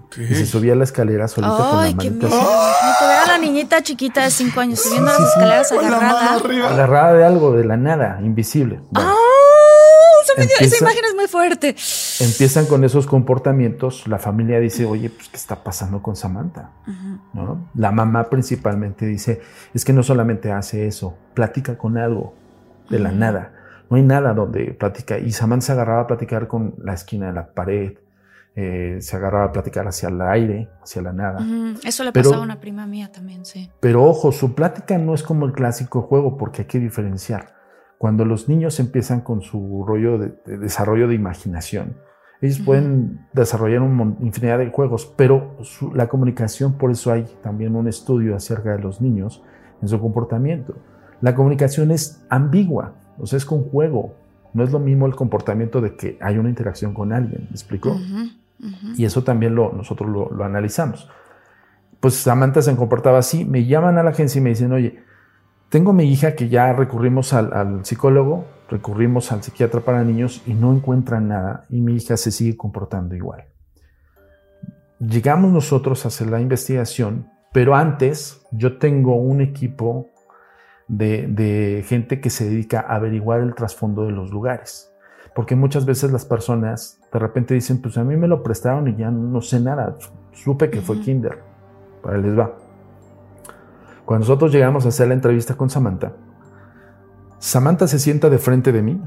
Okay. 0.07 0.25
Y 0.31 0.35
se 0.35 0.47
subía 0.47 0.75
la 0.75 0.85
escalera 0.85 1.27
solita 1.27 1.57
con 1.57 1.85
la 1.85 1.91
manita. 1.91 2.27
Me 2.27 2.35
ver 2.35 3.19
a 3.25 3.27
la 3.27 3.39
niñita 3.39 3.83
chiquita 3.83 4.25
de 4.25 4.31
5 4.31 4.61
años 4.61 4.81
subiendo 4.81 5.11
sí, 5.11 5.23
las 5.23 5.31
escaleras 5.31 5.69
sí, 5.69 5.77
agarrada. 5.77 6.35
Agarrada 6.69 7.13
de 7.15 7.25
algo, 7.25 7.53
de 7.53 7.65
la 7.65 7.77
nada, 7.77 8.21
invisible. 8.23 8.81
Bueno, 8.91 9.11
¡Ah! 9.11 9.17
Empieza, 10.37 10.65
esa 10.65 10.85
imagen 10.85 11.05
es 11.09 11.15
muy 11.15 11.29
fuerte. 11.29 11.77
Empiezan 12.21 12.67
con 12.67 12.85
esos 12.85 13.07
comportamientos. 13.07 14.07
La 14.07 14.19
familia 14.19 14.61
dice, 14.61 14.85
oye, 14.85 15.09
pues, 15.09 15.29
¿qué 15.29 15.37
está 15.37 15.63
pasando 15.65 16.03
con 16.03 16.15
Samantha? 16.15 16.73
Uh 16.87 16.91
-huh. 16.91 17.21
¿No? 17.33 17.69
La 17.75 17.91
mamá 17.91 18.29
principalmente 18.29 19.07
dice, 19.07 19.41
es 19.73 19.85
que 19.85 19.93
no 19.93 20.03
solamente 20.03 20.53
hace 20.53 20.87
eso, 20.87 21.17
platica 21.33 21.79
con 21.79 21.97
algo 21.97 22.35
de 22.91 22.99
la 22.99 23.13
nada. 23.13 23.53
No 23.91 23.97
hay 23.97 24.03
nada 24.03 24.35
donde 24.35 24.75
platica. 24.75 25.19
Y 25.19 25.33
Samantha 25.33 25.67
se 25.67 25.73
agarraba 25.73 26.03
a 26.03 26.07
platicar 26.07 26.49
con 26.49 26.75
la 26.83 26.95
esquina 26.95 27.27
de 27.29 27.33
la 27.33 27.53
pared, 27.53 27.93
eh, 28.55 28.97
se 29.01 29.17
agarraba 29.17 29.45
a 29.45 29.53
platicar 29.53 29.87
hacia 29.87 30.09
el 30.09 30.21
aire, 30.23 30.69
hacia 30.83 31.03
la 31.03 31.13
nada. 31.13 31.41
-huh. 31.41 31.79
Eso 31.85 32.05
le 32.05 32.13
pasaba 32.13 32.37
a 32.37 32.41
una 32.41 32.59
prima 32.59 32.87
mía 32.87 33.11
también, 33.13 33.45
sí. 33.45 33.71
Pero 33.81 34.03
ojo, 34.05 34.33
su 34.33 34.55
plática 34.55 34.99
no 34.99 35.15
es 35.15 35.23
como 35.23 35.47
el 35.47 35.53
clásico 35.53 36.03
juego, 36.03 36.37
porque 36.37 36.63
hay 36.63 36.69
que 36.69 36.81
diferenciar. 36.81 37.55
Cuando 37.99 38.25
los 38.25 38.49
niños 38.49 38.81
empiezan 38.81 39.21
con 39.21 39.41
su 39.41 39.85
rollo 39.87 40.19
de, 40.19 40.35
de 40.45 40.59
desarrollo 40.59 41.07
de 41.09 41.15
imaginación, 41.15 41.97
ellos 42.41 42.59
uh 42.59 42.63
-huh. 42.63 42.65
pueden 42.67 43.27
desarrollar 43.33 43.81
una 43.83 44.17
infinidad 44.21 44.59
de 44.59 44.71
juegos, 44.71 45.07
pero 45.17 45.57
su, 45.63 45.95
la 45.95 46.07
comunicación, 46.09 46.75
por 46.77 46.91
eso 46.91 47.13
hay 47.13 47.25
también 47.43 47.77
un 47.77 47.89
estudio 47.89 48.37
acerca 48.37 48.73
de 48.73 48.79
los 48.79 49.01
niños 49.01 49.43
en 49.81 49.89
su 49.89 50.01
comportamiento. 50.01 50.75
La 51.21 51.35
comunicación 51.35 51.91
es 51.91 52.25
ambigua, 52.29 52.95
o 53.19 53.27
sea, 53.27 53.37
es 53.37 53.45
con 53.45 53.65
juego. 53.65 54.15
No 54.53 54.65
es 54.65 54.73
lo 54.73 54.79
mismo 54.79 55.07
el 55.07 55.15
comportamiento 55.15 55.81
de 55.81 55.97
que 55.97 56.19
hay 56.21 56.39
una 56.39 56.49
interacción 56.49 56.95
con 56.95 57.13
alguien, 57.13 57.43
¿me 57.49 57.51
explico? 57.51 57.91
Uh 57.91 57.99
-huh, 57.99 58.37
uh 58.61 58.65
-huh. 58.65 58.95
Y 58.97 59.05
eso 59.05 59.23
también 59.23 59.55
lo, 59.55 59.73
nosotros 59.73 60.09
lo, 60.09 60.31
lo, 60.31 60.45
analizamos. 60.45 61.09
Pues 62.01 62.15
Samantha 62.15 62.63
se 62.63 62.75
comportaba 62.77 63.19
así, 63.19 63.45
me 63.45 63.67
llaman 63.67 63.99
a 63.99 64.03
la 64.03 64.11
agencia 64.11 64.39
y 64.39 64.43
me 64.43 64.51
dicen, 64.51 64.73
oye, 64.73 65.03
tengo 65.69 65.93
mi 65.93 66.05
hija 66.11 66.35
que 66.35 66.49
ya 66.49 66.73
recurrimos 66.73 67.33
al, 67.33 67.53
al 67.53 67.85
psicólogo, 67.85 68.47
recurrimos 68.71 69.33
al 69.33 69.43
psiquiatra 69.43 69.81
para 69.81 70.05
niños 70.05 70.43
y 70.47 70.55
no 70.55 70.73
encuentran 70.73 71.29
nada 71.29 71.65
y 71.69 71.81
mi 71.81 71.95
hija 71.95 72.17
se 72.17 72.31
sigue 72.31 72.57
comportando 72.57 73.15
igual. 73.15 73.45
Llegamos 74.99 75.53
nosotros 75.53 76.05
a 76.05 76.09
hacer 76.09 76.29
la 76.29 76.41
investigación, 76.41 77.29
pero 77.53 77.75
antes 77.75 78.41
yo 78.53 78.79
tengo 78.79 79.17
un 79.17 79.41
equipo 79.41 80.11
de, 80.89 81.27
de, 81.27 81.85
gente 81.87 82.21
que 82.21 82.31
se 82.31 82.49
dedica 82.49 82.81
a 82.81 82.97
averiguar 82.97 83.41
el 83.41 83.55
trasfondo 83.55 84.05
de 84.05 84.13
los 84.13 84.31
lugares. 84.31 84.93
Porque 85.35 85.57
muchas 85.57 85.85
veces 85.85 86.13
las 86.13 86.25
personas 86.25 87.01
de 87.13 87.19
repente 87.19 87.55
dicen, 87.55 87.81
pues 87.81 87.99
a 87.99 88.05
mí 88.05 88.17
me 88.17 88.29
lo 88.29 88.43
prestaron 88.43 88.89
y 88.89 88.97
ya 88.97 89.11
no 89.11 89.41
sé 89.41 89.61
nada, 89.61 89.97
supe 90.33 90.71
que 90.71 90.81
fue 90.81 91.01
kinder, 91.01 91.39
para 92.03 92.19
les 92.19 92.39
va. 92.39 92.53
Cuando 94.05 94.25
nosotros 94.25 94.53
llegamos 94.53 94.87
a 94.87 94.89
hacer 94.89 95.09
la 95.09 95.15
entrevista 95.15 95.55
con 95.55 95.69
Samantha, 95.69 96.13
Samantha 97.39 97.87
se 97.87 97.99
sienta 97.99 98.31
de 98.31 98.39
frente 98.39 98.73
de 98.73 98.83
mí, 98.83 99.01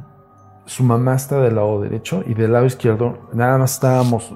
su 0.66 0.84
mamá 0.84 1.16
está 1.16 1.40
del 1.42 1.56
lado 1.56 1.82
derecho 1.82 2.24
y 2.28 2.36
del 2.36 2.54
lado 2.54 2.66
izquierdo 2.66 3.30
nada 3.34 3.58
más 3.58 3.74
estábamos, 3.74 4.36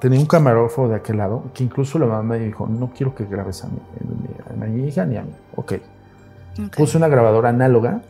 tenía 0.00 0.18
un 0.18 0.26
camarógrafo 0.26 0.88
de 0.88 0.96
aquel 0.96 1.18
lado, 1.18 1.44
que 1.54 1.62
incluso 1.62 1.98
la 1.98 2.06
mamá 2.06 2.22
me 2.22 2.38
dijo, 2.40 2.66
no 2.66 2.90
quiero 2.90 3.14
que 3.14 3.26
grabes 3.26 3.62
a, 3.64 3.68
mí, 3.68 3.78
a 4.50 4.66
mi 4.66 4.88
hija 4.88 5.04
ni 5.04 5.16
a 5.16 5.22
mí. 5.22 5.32
Ok. 5.54 5.74
Okay. 6.52 6.68
Puse 6.76 6.96
una 6.96 7.08
grabadora 7.08 7.50
análoga 7.50 8.02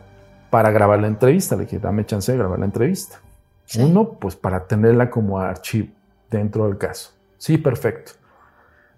para 0.49 0.71
grabar 0.71 0.99
la 0.99 1.07
entrevista. 1.07 1.55
Le 1.55 1.63
dije, 1.63 1.79
dame 1.79 2.05
chance 2.05 2.31
de 2.31 2.37
grabar 2.37 2.59
la 2.59 2.65
entrevista. 2.65 3.19
Sí. 3.65 3.81
Uno, 3.81 4.13
pues 4.19 4.35
para 4.35 4.65
tenerla 4.65 5.09
como 5.09 5.39
archivo 5.39 5.89
dentro 6.29 6.65
del 6.65 6.77
caso. 6.77 7.11
Sí, 7.37 7.57
perfecto. 7.57 8.13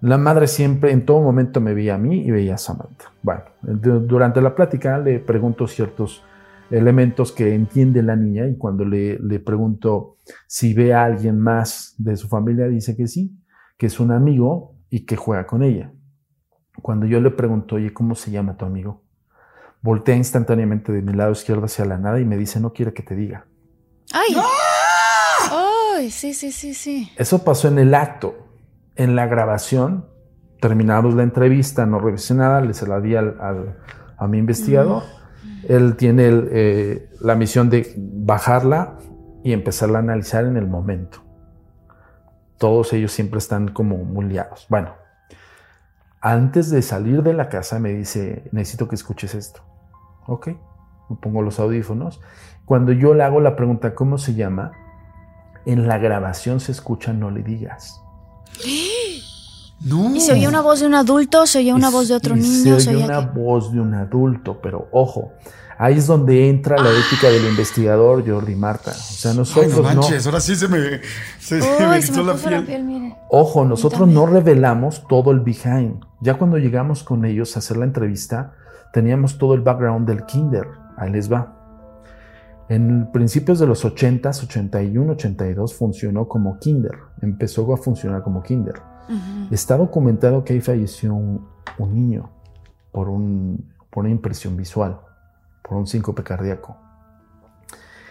La 0.01 0.17
madre 0.17 0.47
siempre, 0.47 0.91
en 0.91 1.05
todo 1.05 1.21
momento, 1.21 1.61
me 1.61 1.73
veía 1.73 1.95
a 1.95 1.97
mí 1.97 2.21
y 2.21 2.31
veía 2.31 2.55
a 2.55 2.57
Samantha. 2.57 3.11
Bueno, 3.21 3.43
durante 3.61 4.41
la 4.41 4.55
plática 4.55 4.97
le 4.97 5.19
pregunto 5.19 5.67
ciertos 5.67 6.23
elementos 6.71 7.31
que 7.31 7.53
entiende 7.53 8.01
la 8.01 8.15
niña 8.15 8.47
y 8.47 8.57
cuando 8.57 8.83
le, 8.83 9.19
le 9.19 9.39
pregunto 9.39 10.17
si 10.47 10.73
ve 10.73 10.93
a 10.93 11.03
alguien 11.03 11.37
más 11.37 11.93
de 11.97 12.15
su 12.15 12.27
familia, 12.27 12.67
dice 12.67 12.95
que 12.95 13.07
sí, 13.07 13.37
que 13.77 13.87
es 13.87 13.99
un 13.99 14.11
amigo 14.11 14.75
y 14.89 15.05
que 15.05 15.17
juega 15.17 15.45
con 15.45 15.61
ella. 15.61 15.91
Cuando 16.81 17.05
yo 17.05 17.19
le 17.19 17.29
pregunto, 17.29 17.75
oye, 17.75 17.93
¿cómo 17.93 18.15
se 18.15 18.31
llama 18.31 18.57
tu 18.57 18.65
amigo? 18.65 19.00
Voltea 19.81 20.15
instantáneamente 20.15 20.91
de 20.91 21.01
mi 21.01 21.13
lado 21.13 21.31
izquierdo 21.31 21.65
hacia 21.65 21.85
la 21.85 21.97
nada 21.97 22.19
y 22.19 22.25
me 22.25 22.37
dice, 22.37 22.59
no 22.59 22.73
quiere 22.73 22.93
que 22.93 23.03
te 23.03 23.15
diga. 23.15 23.45
¡Ay! 24.13 24.35
¡Ah! 24.37 25.95
¡Ay! 25.95 26.11
Sí, 26.11 26.33
sí, 26.33 26.51
sí, 26.51 26.73
sí. 26.73 27.11
Eso 27.17 27.43
pasó 27.43 27.67
en 27.67 27.79
el 27.79 27.93
acto. 27.93 28.47
En 28.95 29.15
la 29.15 29.25
grabación, 29.25 30.05
terminamos 30.59 31.13
la 31.15 31.23
entrevista, 31.23 31.85
no 31.85 31.99
revisé 31.99 32.33
nada, 32.33 32.61
le 32.61 32.73
se 32.73 32.87
la 32.87 32.99
di 32.99 33.15
al, 33.15 33.37
al, 33.39 33.77
a 34.17 34.27
mi 34.27 34.37
investigador. 34.37 35.03
Mm. 35.03 35.65
Él 35.69 35.95
tiene 35.95 36.27
el, 36.27 36.49
eh, 36.51 37.09
la 37.21 37.35
misión 37.35 37.69
de 37.69 37.93
bajarla 37.97 38.97
y 39.43 39.53
empezarla 39.53 39.99
a 39.99 40.01
analizar 40.01 40.45
en 40.45 40.57
el 40.57 40.67
momento. 40.67 41.23
Todos 42.57 42.93
ellos 42.93 43.11
siempre 43.11 43.39
están 43.39 43.69
como 43.69 43.97
muy 43.97 44.25
liados. 44.25 44.67
Bueno, 44.69 45.01
Antes 46.23 46.69
de 46.69 46.83
salir 46.83 47.23
de 47.23 47.33
la 47.33 47.49
casa 47.49 47.79
me 47.79 47.89
dice, 47.93 48.47
necesito 48.51 48.87
que 48.87 48.93
escuches 48.93 49.33
esto. 49.33 49.63
Ok, 50.27 50.47
me 51.09 51.15
pongo 51.17 51.41
los 51.41 51.59
audífonos. 51.59 52.21
Cuando 52.65 52.91
yo 52.91 53.13
le 53.13 53.23
hago 53.23 53.39
la 53.41 53.55
pregunta, 53.55 53.95
¿cómo 53.95 54.17
se 54.17 54.33
llama? 54.33 54.71
En 55.65 55.87
la 55.87 55.97
grabación 55.97 56.59
se 56.59 56.71
escucha, 56.71 57.13
no 57.13 57.29
le 57.31 57.43
digas. 57.43 58.01
¿Y 58.65 60.19
se 60.19 60.33
oye 60.33 60.47
una 60.47 60.61
voz 60.61 60.79
de 60.81 60.85
un 60.85 60.93
adulto? 60.95 61.47
¿Se 61.47 61.59
oye 61.59 61.73
una 61.73 61.89
voz 61.89 62.07
de 62.07 62.15
otro 62.15 62.35
Y 62.35 62.41
niño? 62.41 62.79
Se 62.79 62.89
oye 62.95 63.03
una 63.03 63.19
voz 63.21 63.71
de 63.73 63.79
un 63.79 63.93
adulto, 63.95 64.59
pero 64.61 64.87
ojo, 64.91 65.31
ahí 65.77 65.97
es 65.97 66.05
donde 66.05 66.49
entra 66.49 66.77
la 66.77 66.91
ética 66.91 67.29
del 67.29 67.45
investigador 67.45 68.23
Jordi 68.27 68.55
Marta. 68.55 68.91
O 68.91 68.93
sea, 68.93 69.31
Ay, 69.31 69.37
nosotros 69.37 69.71
no 69.73 69.77
no, 69.77 70.01
manches, 70.01 70.25
ahora 70.27 70.39
sí 70.39 70.55
se 70.55 70.67
me, 70.67 71.01
se, 71.39 71.61
se 71.61 71.87
me 71.87 71.95
Uy, 71.95 72.01
se 72.03 72.13
erizó 72.13 72.23
me 72.23 72.33
la 72.33 72.35
piel. 72.35 72.51
la 72.51 72.61
piel, 72.61 72.83
mire. 72.83 73.15
Ojo, 73.29 73.65
nosotros 73.65 74.07
no 74.07 74.27
revelamos 74.27 75.07
todo 75.07 75.31
el 75.31 75.39
behind. 75.39 75.99
Ya 76.21 76.35
cuando 76.35 76.57
llegamos 76.57 77.03
con 77.03 77.25
ellos 77.25 77.55
a 77.55 77.59
hacer 77.59 77.77
la 77.77 77.85
entrevista, 77.85 78.53
teníamos 78.93 79.37
todo 79.37 79.53
el 79.53 79.61
background 79.61 80.07
del 80.07 80.25
kinder. 80.25 80.67
Ahí 80.97 81.11
les 81.11 81.31
va. 81.31 81.57
En 82.69 83.11
principios 83.11 83.59
de 83.59 83.67
los 83.67 83.83
80s, 83.83 84.43
81, 84.43 85.11
82, 85.13 85.73
funcionó 85.75 86.27
como 86.27 86.57
kinder. 86.59 86.97
Empezó 87.21 87.71
a 87.73 87.77
funcionar 87.77 88.23
como 88.23 88.41
kinder. 88.43 88.75
Está 89.49 89.75
documentado 89.77 90.45
que 90.45 90.53
ahí 90.53 90.61
falleció 90.61 91.13
un, 91.13 91.45
un 91.77 91.93
niño 91.93 92.29
por, 92.93 93.09
un, 93.09 93.69
por 93.89 94.05
una 94.05 94.11
impresión 94.11 94.55
visual, 94.55 95.01
por 95.61 95.77
un 95.77 95.85
síncope 95.85 96.23
cardíaco. 96.23 96.77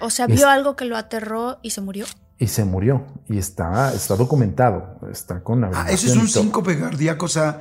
O 0.03 0.11
sea, 0.11 0.27
Es- 0.27 0.37
vio 0.37 0.49
algo 0.49 0.77
que 0.77 0.85
lo 0.85 0.97
aterró 0.99 1.59
y 1.63 1.71
se 1.71 1.81
murió. 1.81 2.05
Y 2.39 2.47
se 2.49 2.65
murió. 2.67 3.03
Y 3.29 3.39
está, 3.39 3.93
está 3.95 4.17
documentado. 4.17 4.99
Está 5.11 5.43
con 5.43 5.63
la 5.63 5.71
Ah, 5.75 5.91
eso 5.91 6.07
es 6.07 6.17
un 6.17 6.29
síncope 6.29 6.79
cardíaco, 6.79 7.27
o 7.27 7.29
sea, 7.29 7.61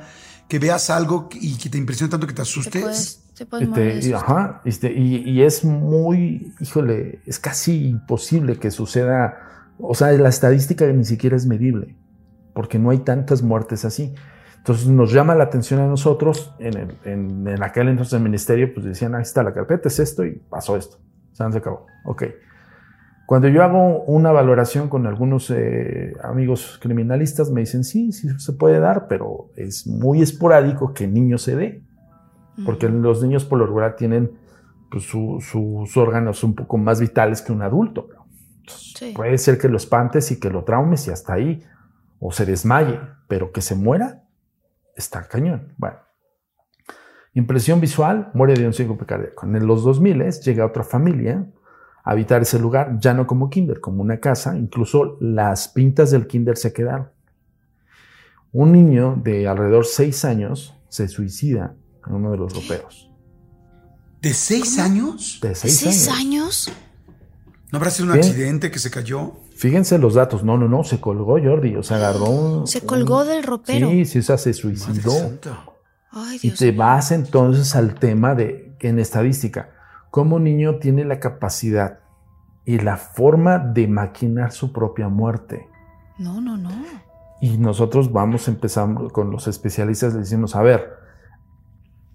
que 0.50 0.58
veas 0.58 0.90
algo 0.90 1.28
y 1.32 1.56
que 1.56 1.70
te 1.70 1.78
impresione 1.78 2.10
tanto 2.10 2.26
que 2.26 2.32
te 2.34 2.38
Te 2.38 2.42
asustes. 2.42 2.82
puedes, 2.82 3.24
te 3.34 3.46
puedes 3.46 3.68
Este, 4.04 4.08
y, 4.08 4.12
ajá, 4.12 4.60
este, 4.64 4.92
y, 4.92 5.30
y 5.30 5.42
es 5.42 5.64
muy, 5.64 6.52
híjole, 6.60 7.20
es 7.24 7.38
casi 7.38 7.86
imposible 7.88 8.58
que 8.58 8.70
suceda, 8.72 9.38
o 9.78 9.94
sea, 9.94 10.10
la 10.12 10.28
estadística 10.28 10.84
ni 10.88 11.04
siquiera 11.04 11.36
es 11.36 11.46
medible, 11.46 11.96
porque 12.52 12.78
no 12.80 12.90
hay 12.90 12.98
tantas 12.98 13.42
muertes 13.42 13.84
así. 13.84 14.12
Entonces 14.58 14.88
nos 14.88 15.12
llama 15.12 15.34
la 15.36 15.44
atención 15.44 15.80
a 15.80 15.86
nosotros, 15.86 16.52
en, 16.58 16.76
el, 16.76 16.96
en, 17.04 17.48
en 17.48 17.62
aquel 17.62 17.88
entonces 17.88 18.12
del 18.12 18.22
ministerio, 18.22 18.74
pues 18.74 18.84
decían, 18.84 19.14
ahí 19.14 19.22
está 19.22 19.42
la 19.42 19.54
carpeta, 19.54 19.88
es 19.88 20.00
esto 20.00 20.26
y 20.26 20.32
pasó 20.32 20.76
esto. 20.76 20.98
Se 21.32 21.50
se 21.50 21.58
acabó. 21.58 21.86
Ok. 22.04 22.24
Cuando 23.30 23.46
yo 23.46 23.62
hago 23.62 24.02
una 24.06 24.32
valoración 24.32 24.88
con 24.88 25.06
algunos 25.06 25.52
eh, 25.52 26.14
amigos 26.24 26.80
criminalistas, 26.82 27.48
me 27.52 27.60
dicen, 27.60 27.84
sí, 27.84 28.10
sí 28.10 28.28
se 28.40 28.52
puede 28.54 28.80
dar, 28.80 29.06
pero 29.06 29.52
es 29.54 29.86
muy 29.86 30.20
esporádico 30.20 30.92
que 30.92 31.04
el 31.04 31.14
niño 31.14 31.38
se 31.38 31.54
dé 31.54 31.84
porque 32.66 32.88
los 32.88 33.22
niños 33.22 33.44
por 33.44 33.60
lo 33.60 33.66
regular 33.66 33.94
tienen 33.94 34.32
pues, 34.90 35.04
su- 35.04 35.38
sus 35.40 35.96
órganos 35.96 36.42
un 36.42 36.56
poco 36.56 36.76
más 36.76 36.98
vitales 37.00 37.40
que 37.40 37.52
un 37.52 37.62
adulto. 37.62 38.08
Entonces, 38.62 38.94
Sí. 38.98 39.12
Puede 39.14 39.38
ser 39.38 39.58
que 39.58 39.68
lo 39.68 39.76
espantes 39.76 40.32
y 40.32 40.40
que 40.40 40.50
lo 40.50 40.64
traumes 40.64 41.06
y 41.06 41.12
hasta 41.12 41.34
ahí, 41.34 41.62
o 42.18 42.32
se 42.32 42.44
desmaye, 42.44 42.98
pero 43.28 43.52
que 43.52 43.60
se 43.60 43.76
muera, 43.76 44.24
está 44.96 45.22
cañón. 45.28 45.72
Bueno, 45.78 45.98
impresión 47.34 47.80
visual, 47.80 48.30
muere 48.34 48.54
de 48.54 48.66
un 48.66 48.72
síncope 48.72 49.06
cardíaco. 49.06 49.46
En 49.46 49.64
los 49.68 49.84
2000 49.84 50.20
llega 50.42 50.66
otra 50.66 50.82
familia 50.82 51.46
habitar 52.04 52.42
ese 52.42 52.58
lugar, 52.58 52.98
ya 53.00 53.14
no 53.14 53.26
como 53.26 53.50
kinder, 53.50 53.80
como 53.80 54.02
una 54.02 54.18
casa, 54.20 54.56
incluso 54.56 55.16
las 55.20 55.68
pintas 55.68 56.10
del 56.10 56.26
kinder 56.26 56.56
se 56.56 56.72
quedaron. 56.72 57.08
Un 58.52 58.72
niño 58.72 59.20
de 59.22 59.46
alrededor 59.46 59.86
6 59.86 60.24
años 60.24 60.74
se 60.88 61.06
suicida 61.08 61.74
en 62.06 62.14
uno 62.14 62.32
de 62.32 62.36
los 62.38 62.54
roperos. 62.54 63.08
¿De 64.20 64.34
seis 64.34 64.78
años? 64.78 65.38
De 65.40 65.54
6 65.54 65.78
¿Seis 65.78 66.08
años. 66.08 66.18
años? 66.18 66.72
¿No 67.72 67.78
habrá 67.78 67.90
sido 67.90 68.08
un 68.08 68.14
Bien. 68.14 68.26
accidente 68.26 68.70
que 68.70 68.78
se 68.78 68.90
cayó? 68.90 69.32
Fíjense 69.56 69.98
los 69.98 70.14
datos. 70.14 70.42
No, 70.44 70.58
no, 70.58 70.68
no, 70.68 70.82
se 70.84 71.00
colgó 71.00 71.38
Jordi. 71.42 71.76
O 71.76 71.82
sea, 71.82 71.98
agarró 71.98 72.24
un. 72.28 72.66
Se 72.66 72.80
colgó 72.82 73.22
un- 73.22 73.28
del 73.28 73.42
ropero. 73.44 73.88
Sí, 73.88 74.04
sí, 74.04 74.18
o 74.18 74.22
sea, 74.22 74.36
se 74.36 74.50
Madre 74.50 74.60
suicidó. 74.76 75.10
santa. 75.12 75.64
Ay, 76.10 76.36
Y 76.42 76.48
Dios 76.48 76.58
te 76.58 76.72
mío. 76.72 76.80
vas 76.80 77.12
entonces 77.12 77.74
al 77.76 77.94
tema 77.94 78.34
de 78.34 78.74
que 78.78 78.88
en 78.88 78.98
estadística, 78.98 79.70
cómo 80.10 80.36
un 80.36 80.44
niño 80.44 80.76
tiene 80.76 81.04
la 81.04 81.20
capacidad 81.20 82.00
y 82.64 82.78
la 82.78 82.96
forma 82.96 83.58
de 83.58 83.88
maquinar 83.88 84.52
su 84.52 84.72
propia 84.72 85.08
muerte. 85.08 85.68
No, 86.18 86.40
no, 86.40 86.56
no. 86.56 86.70
Y 87.40 87.56
nosotros 87.56 88.12
vamos, 88.12 88.48
empezamos 88.48 89.12
con 89.12 89.30
los 89.30 89.48
especialistas, 89.48 90.12
le 90.12 90.20
decimos, 90.20 90.54
a 90.54 90.62
ver, 90.62 90.90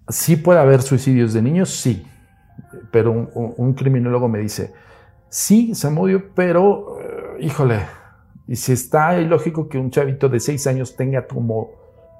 sí 0.08 0.36
puede 0.36 0.60
haber 0.60 0.82
suicidios 0.82 1.32
de 1.32 1.42
niños, 1.42 1.70
sí, 1.70 2.06
pero 2.92 3.10
un, 3.12 3.74
criminólogo 3.74 4.28
me 4.28 4.38
dice, 4.38 4.72
sí, 5.28 5.74
se 5.74 5.90
murió, 5.90 6.32
pero, 6.34 7.00
eh, 7.00 7.44
híjole, 7.44 7.80
y 8.46 8.54
si 8.54 8.72
está 8.72 9.18
ilógico 9.18 9.68
que 9.68 9.78
un 9.78 9.90
chavito 9.90 10.28
de 10.28 10.38
seis 10.38 10.66
años 10.68 10.94
tenga 10.94 11.26
como 11.26 11.70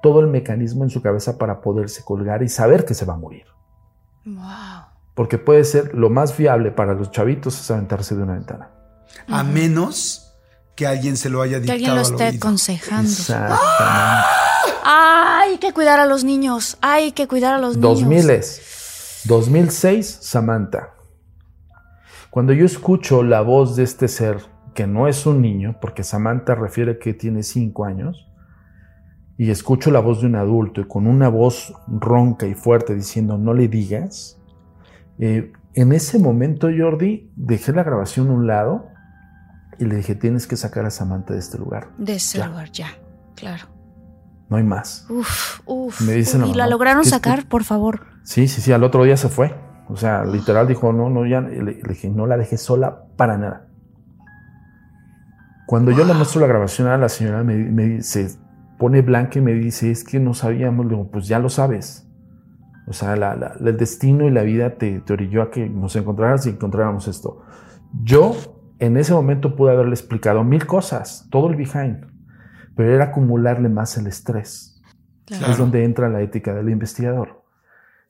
todo 0.03 0.19
el 0.19 0.27
mecanismo 0.27 0.83
en 0.83 0.89
su 0.89 1.01
cabeza 1.01 1.37
para 1.37 1.61
poderse 1.61 2.03
colgar 2.03 2.43
y 2.43 2.49
saber 2.49 2.83
que 2.83 2.93
se 2.93 3.05
va 3.05 3.13
a 3.13 3.17
morir. 3.17 3.45
Wow. 4.25 4.86
Porque 5.17 5.39
puede 5.39 5.65
ser 5.65 5.95
lo 5.95 6.11
más 6.11 6.33
fiable 6.33 6.69
para 6.71 6.93
los 6.93 7.09
chavitos 7.11 7.59
es 7.59 7.71
aventarse 7.71 8.15
de 8.15 8.21
una 8.21 8.35
ventana. 8.35 8.69
A 9.27 9.43
menos 9.43 10.35
que 10.75 10.85
alguien 10.85 11.17
se 11.17 11.29
lo 11.29 11.41
haya 11.41 11.59
Que 11.59 11.61
dictado 11.61 11.73
alguien 11.73 11.95
lo 11.95 12.01
esté 12.01 12.37
aconsejando. 12.37 13.09
Exactamente. 13.09 13.57
Ay, 14.85 15.53
hay 15.53 15.57
que 15.57 15.73
cuidar 15.73 15.99
a 15.99 16.05
los 16.05 16.23
niños. 16.23 16.77
Hay 16.81 17.13
que 17.13 17.27
cuidar 17.27 17.55
a 17.55 17.57
los 17.57 17.77
niños. 17.77 17.99
2000 17.99 18.29
es. 18.29 19.21
2006, 19.25 20.19
Samantha. 20.21 20.93
Cuando 22.29 22.53
yo 22.53 22.65
escucho 22.65 23.23
la 23.23 23.41
voz 23.41 23.75
de 23.75 23.83
este 23.83 24.07
ser, 24.07 24.37
que 24.75 24.85
no 24.85 25.07
es 25.07 25.25
un 25.25 25.41
niño, 25.41 25.77
porque 25.81 26.03
Samantha 26.03 26.53
refiere 26.53 26.99
que 26.99 27.15
tiene 27.15 27.41
5 27.41 27.85
años, 27.85 28.27
y 29.35 29.49
escucho 29.49 29.89
la 29.89 29.99
voz 29.99 30.21
de 30.21 30.27
un 30.27 30.35
adulto 30.35 30.81
y 30.81 30.87
con 30.87 31.07
una 31.07 31.29
voz 31.29 31.73
ronca 31.87 32.45
y 32.45 32.53
fuerte 32.53 32.93
diciendo 32.93 33.37
no 33.37 33.53
le 33.53 33.67
digas, 33.67 34.37
eh, 35.19 35.51
en 35.73 35.91
ese 35.93 36.19
momento, 36.19 36.67
Jordi, 36.75 37.31
dejé 37.35 37.71
la 37.73 37.83
grabación 37.83 38.29
a 38.29 38.33
un 38.33 38.47
lado 38.47 38.87
y 39.79 39.85
le 39.85 39.95
dije, 39.97 40.15
tienes 40.15 40.47
que 40.47 40.55
sacar 40.55 40.85
a 40.85 40.89
Samantha 40.91 41.33
de 41.33 41.39
este 41.39 41.57
lugar. 41.57 41.89
De 41.97 42.15
ese 42.15 42.39
Ya. 42.39 42.47
lugar, 42.47 42.71
ya. 42.71 42.87
Claro. 43.35 43.65
No 44.49 44.57
hay 44.57 44.63
más. 44.63 45.05
Uf, 45.09 45.59
uf. 45.65 46.01
Me 46.01 46.13
dicen 46.13 46.41
uf. 46.43 46.49
¿Y 46.49 46.53
la 46.53 46.63
mamá, 46.63 46.71
lograron 46.71 47.01
¿qué 47.03 47.07
es 47.09 47.13
sacar, 47.13 47.45
por 47.45 47.63
favor? 47.63 48.01
Sí, 48.23 48.47
sí, 48.47 48.61
sí, 48.61 48.71
al 48.71 48.83
otro 48.83 49.03
día 49.03 49.17
se 49.17 49.29
fue. 49.29 49.53
O 49.89 49.97
sea, 49.97 50.25
literal 50.25 50.67
dijo, 50.67 50.91
no, 50.93 51.09
no, 51.09 51.25
ya, 51.25 51.41
le, 51.41 51.61
le 51.61 51.81
dije, 51.89 52.09
no 52.09 52.25
la 52.27 52.37
dejé 52.37 52.57
sola 52.57 53.03
para 53.15 53.37
nada. 53.37 53.67
Cuando 55.65 55.91
yo 55.91 56.05
le 56.05 56.13
muestro 56.13 56.39
la 56.41 56.47
grabación 56.47 56.87
a 56.87 56.97
la 56.97 57.09
señora, 57.09 57.43
me, 57.43 57.55
me 57.57 58.01
se 58.01 58.29
pone 58.79 59.01
blanca 59.01 59.37
y 59.39 59.41
me 59.41 59.53
dice, 59.53 59.91
es 59.91 60.03
que 60.03 60.19
no 60.19 60.33
sabíamos, 60.33 60.85
le 60.85 60.91
digo, 60.91 61.09
pues 61.11 61.27
ya 61.27 61.39
lo 61.39 61.49
sabes. 61.49 62.06
O 62.87 62.93
sea, 62.93 63.15
la- 63.15 63.35
la- 63.35 63.57
el 63.59 63.77
destino 63.77 64.25
y 64.27 64.31
la 64.31 64.43
vida 64.43 64.77
te, 64.77 65.01
te 65.01 65.13
orilló 65.13 65.41
a 65.41 65.51
que 65.51 65.67
nos 65.69 65.95
encontraras 65.95 66.45
y 66.45 66.49
encontráramos 66.51 67.07
esto. 67.07 67.43
Yo 68.03 68.35
en 68.79 68.97
ese 68.97 69.13
momento 69.13 69.55
pude 69.55 69.71
haberle 69.71 69.93
explicado 69.93 70.43
mil 70.43 70.65
cosas, 70.65 71.27
todo 71.29 71.49
el 71.49 71.55
behind, 71.55 72.05
pero 72.75 72.93
era 72.93 73.05
acumularle 73.05 73.69
más 73.69 73.97
el 73.97 74.07
estrés. 74.07 74.81
Claro. 75.25 75.51
Es 75.51 75.57
donde 75.57 75.83
entra 75.83 76.07
la 76.09 76.21
ética 76.21 76.53
del 76.53 76.69
investigador. 76.69 77.43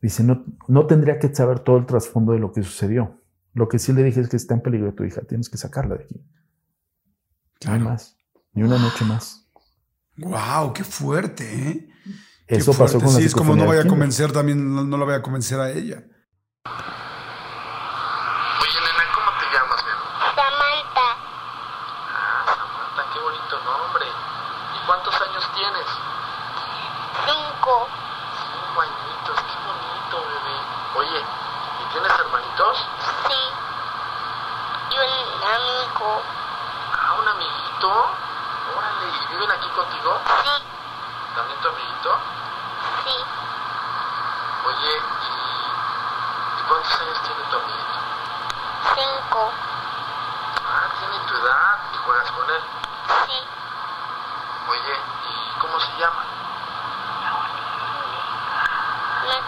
Dice, 0.02 0.24
no, 0.24 0.46
no 0.68 0.86
tendría 0.86 1.18
que 1.18 1.34
saber 1.34 1.60
todo 1.62 1.78
el 1.78 1.88
trasfondo 1.88 2.34
de 2.34 2.40
lo 2.40 2.52
que 2.52 2.62
sucedió. 2.62 3.20
Lo 3.54 3.68
que 3.68 3.80
sí 3.80 3.92
le 3.94 4.04
dije 4.04 4.20
es 4.22 4.30
que 4.30 4.38
está 4.38 4.54
en 4.54 4.62
peligro 4.62 4.94
tu 4.94 5.04
hija, 5.04 5.22
tienes 5.22 5.50
que 5.50 5.58
sacarla 5.58 5.96
de 5.96 6.04
aquí. 6.04 6.22
No 7.66 7.74
hay 7.74 7.80
más, 7.80 8.16
ni 8.54 8.62
una 8.62 8.78
noche 8.78 9.04
más. 9.06 9.50
Wow, 10.18 10.74
qué 10.74 10.84
fuerte, 10.84 11.70
¿eh? 11.70 11.90
Eso 12.48 12.72
pasó 12.74 12.98
con 13.00 13.08
la 13.14 13.20
Sí, 13.20 13.26
es 13.26 13.36
como 13.36 13.56
no 13.56 13.66
vaya 13.66 13.82
a 13.82 13.88
convencer 13.88 14.32
también, 14.32 14.74
no, 14.74 14.84
no 14.84 14.98
la 14.98 15.06
voy 15.06 15.16
a 15.16 15.22
convencer 15.22 15.60
a 15.60 15.70
ella. 15.70 15.98
Oye, 18.62 18.80
nena, 18.82 19.04
¿cómo 19.14 19.32
te 19.40 19.46
llamas, 19.52 19.84
mi 19.84 19.92
amor? 19.92 20.08
Samantha, 20.36 21.08
Ah, 22.08 22.44
Samantha, 22.48 23.04
qué 23.14 23.20
bonito 23.20 23.60
nombre. 23.68 24.06
¿Y 24.08 24.80
cuántos 24.88 25.14
años 25.22 25.44
tienes? 25.56 25.88
cinco, 27.28 27.88
Cinco 28.48 28.80
añitos, 28.82 29.38
qué 29.44 29.58
bonito, 29.68 30.16
bebé. 30.24 30.58
Oye, 30.96 31.20
¿y 31.20 31.84
tienes 31.92 32.12
hermanitos? 32.18 32.78
sí. 33.28 33.42
Y 34.90 34.96
un 34.96 35.44
amigo, 35.52 36.22
Ah, 36.96 37.14
un 37.20 37.28
amiguito. 37.28 37.92
Órale, 38.72 39.08
¿y 39.12 39.36
viven 39.36 39.52
aquí 39.52 39.68
contigo? 39.76 40.12
sí, 40.44 40.56
¿También 41.36 41.60
tu 41.62 41.68
amiguito? 41.68 42.12
Sí. 43.08 43.24
Oye, 44.68 44.94
¿y, 44.98 46.60
¿y 46.60 46.64
cuántos 46.68 46.94
años 47.02 47.22
tiene 47.24 47.42
tu 47.50 47.56
amiguito? 47.58 47.98
Cinco, 48.96 49.52
Ah, 50.70 50.88
tiene 51.00 51.18
tu 51.28 51.34
edad 51.36 51.78
y 51.94 51.98
juegas 51.98 52.32
con 52.32 52.50
él. 52.50 52.62
sí. 53.28 53.48
Oye, 54.70 55.00
¿y 55.30 55.60
cómo 55.60 55.80
se 55.80 55.92
llama? 55.98 56.24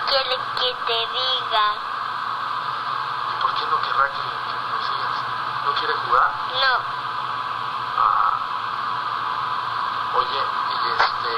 quiere 0.08 0.38
que 0.60 0.74
te 0.88 0.94
diga. 1.14 1.66
¿Y 3.30 3.42
por 3.42 3.54
qué 3.54 3.66
no 3.68 3.78
querrá 3.82 4.06
que, 4.10 4.18
que 4.18 4.56
nos 4.72 4.90
digas? 4.90 5.18
¿No 5.66 5.72
quiere 5.76 5.94
jugar? 5.94 6.32
No, 6.62 6.74
Ah. 8.02 8.34
Oye, 10.16 10.42
y 10.72 10.90
este. 10.90 11.34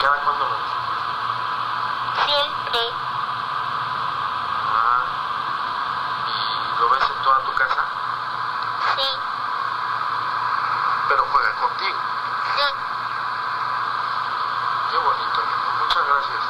¿Cada 0.00 0.16
cuándo 0.18 0.44
lo 0.44 0.50
ves? 0.50 0.72
Siempre. 2.74 2.94
Ah. 4.74 5.04
¿Y 6.26 6.80
lo 6.80 6.88
ves 6.90 7.02
en 7.08 7.22
toda 7.22 7.38
tu 7.44 7.54
casa? 7.54 7.84
Sí, 8.96 9.08
Pero 11.08 11.24
juega 11.30 11.52
contigo. 11.54 11.98
sí. 12.56 12.62
Qué 14.90 14.98
bonito, 14.98 15.40
amigo. 15.40 15.70
Muchas 15.80 16.06
gracias. 16.06 16.44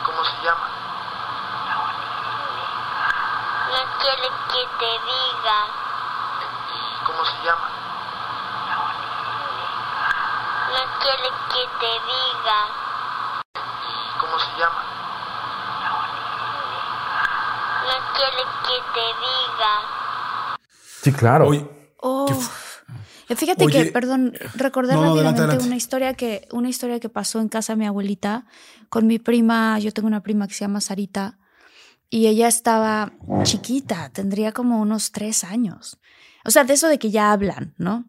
¿Y 0.00 0.04
cómo 0.04 0.24
se 0.24 0.36
llama? 0.42 0.68
No 3.72 3.98
quiere 4.00 4.28
que 4.50 4.66
te 4.78 4.90
diga. 5.06 5.58
¿Y 7.00 7.04
cómo 7.04 7.24
se 7.24 7.42
llama? 7.42 7.68
No 10.72 10.82
quiere 11.00 11.30
que 11.52 11.68
te 11.80 11.92
diga. 12.00 12.58
¿Y 13.54 14.18
cómo 14.18 14.38
se 14.38 14.52
llama? 14.56 14.82
No 17.84 17.96
quiere 18.14 18.44
que 18.66 18.82
te 18.94 19.06
diga. 19.20 19.74
Sí, 21.02 21.12
claro. 21.12 21.48
Oye, 21.48 21.66
Oh. 22.04 22.26
¿Qué 22.26 22.34
fu- 22.34 22.50
Fíjate 23.36 23.64
Oye, 23.64 23.84
que, 23.86 23.92
perdón, 23.92 24.34
recordé 24.56 24.92
no, 24.94 25.02
rápidamente 25.02 25.18
adelante, 25.20 25.40
adelante. 25.42 25.66
una 25.66 25.76
historia 25.76 26.14
que 26.14 26.48
una 26.52 26.68
historia 26.68 27.00
que 27.00 27.08
pasó 27.08 27.40
en 27.40 27.48
casa 27.48 27.72
de 27.72 27.78
mi 27.78 27.86
abuelita 27.86 28.44
con 28.90 29.06
mi 29.06 29.18
prima. 29.18 29.78
Yo 29.78 29.92
tengo 29.92 30.06
una 30.08 30.22
prima 30.22 30.46
que 30.48 30.54
se 30.54 30.60
llama 30.60 30.80
Sarita 30.82 31.38
y 32.10 32.26
ella 32.26 32.48
estaba 32.48 33.12
chiquita, 33.44 34.10
tendría 34.12 34.52
como 34.52 34.80
unos 34.82 35.12
tres 35.12 35.44
años. 35.44 35.98
O 36.44 36.50
sea, 36.50 36.64
de 36.64 36.74
eso 36.74 36.88
de 36.88 36.98
que 36.98 37.10
ya 37.10 37.32
hablan, 37.32 37.74
¿no? 37.78 38.04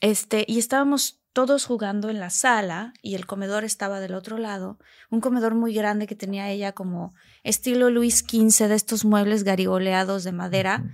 Este, 0.00 0.44
y 0.48 0.58
estábamos 0.58 1.20
todos 1.32 1.66
jugando 1.66 2.08
en 2.08 2.18
la 2.18 2.30
sala 2.30 2.92
y 3.02 3.14
el 3.14 3.26
comedor 3.26 3.62
estaba 3.64 4.00
del 4.00 4.14
otro 4.14 4.38
lado, 4.38 4.78
un 5.10 5.20
comedor 5.20 5.54
muy 5.54 5.74
grande 5.74 6.06
que 6.06 6.16
tenía 6.16 6.50
ella 6.50 6.72
como 6.72 7.14
estilo 7.44 7.90
Luis 7.90 8.20
XV 8.26 8.66
de 8.68 8.74
estos 8.74 9.04
muebles 9.04 9.44
garigoleados 9.44 10.24
de 10.24 10.32
madera 10.32 10.84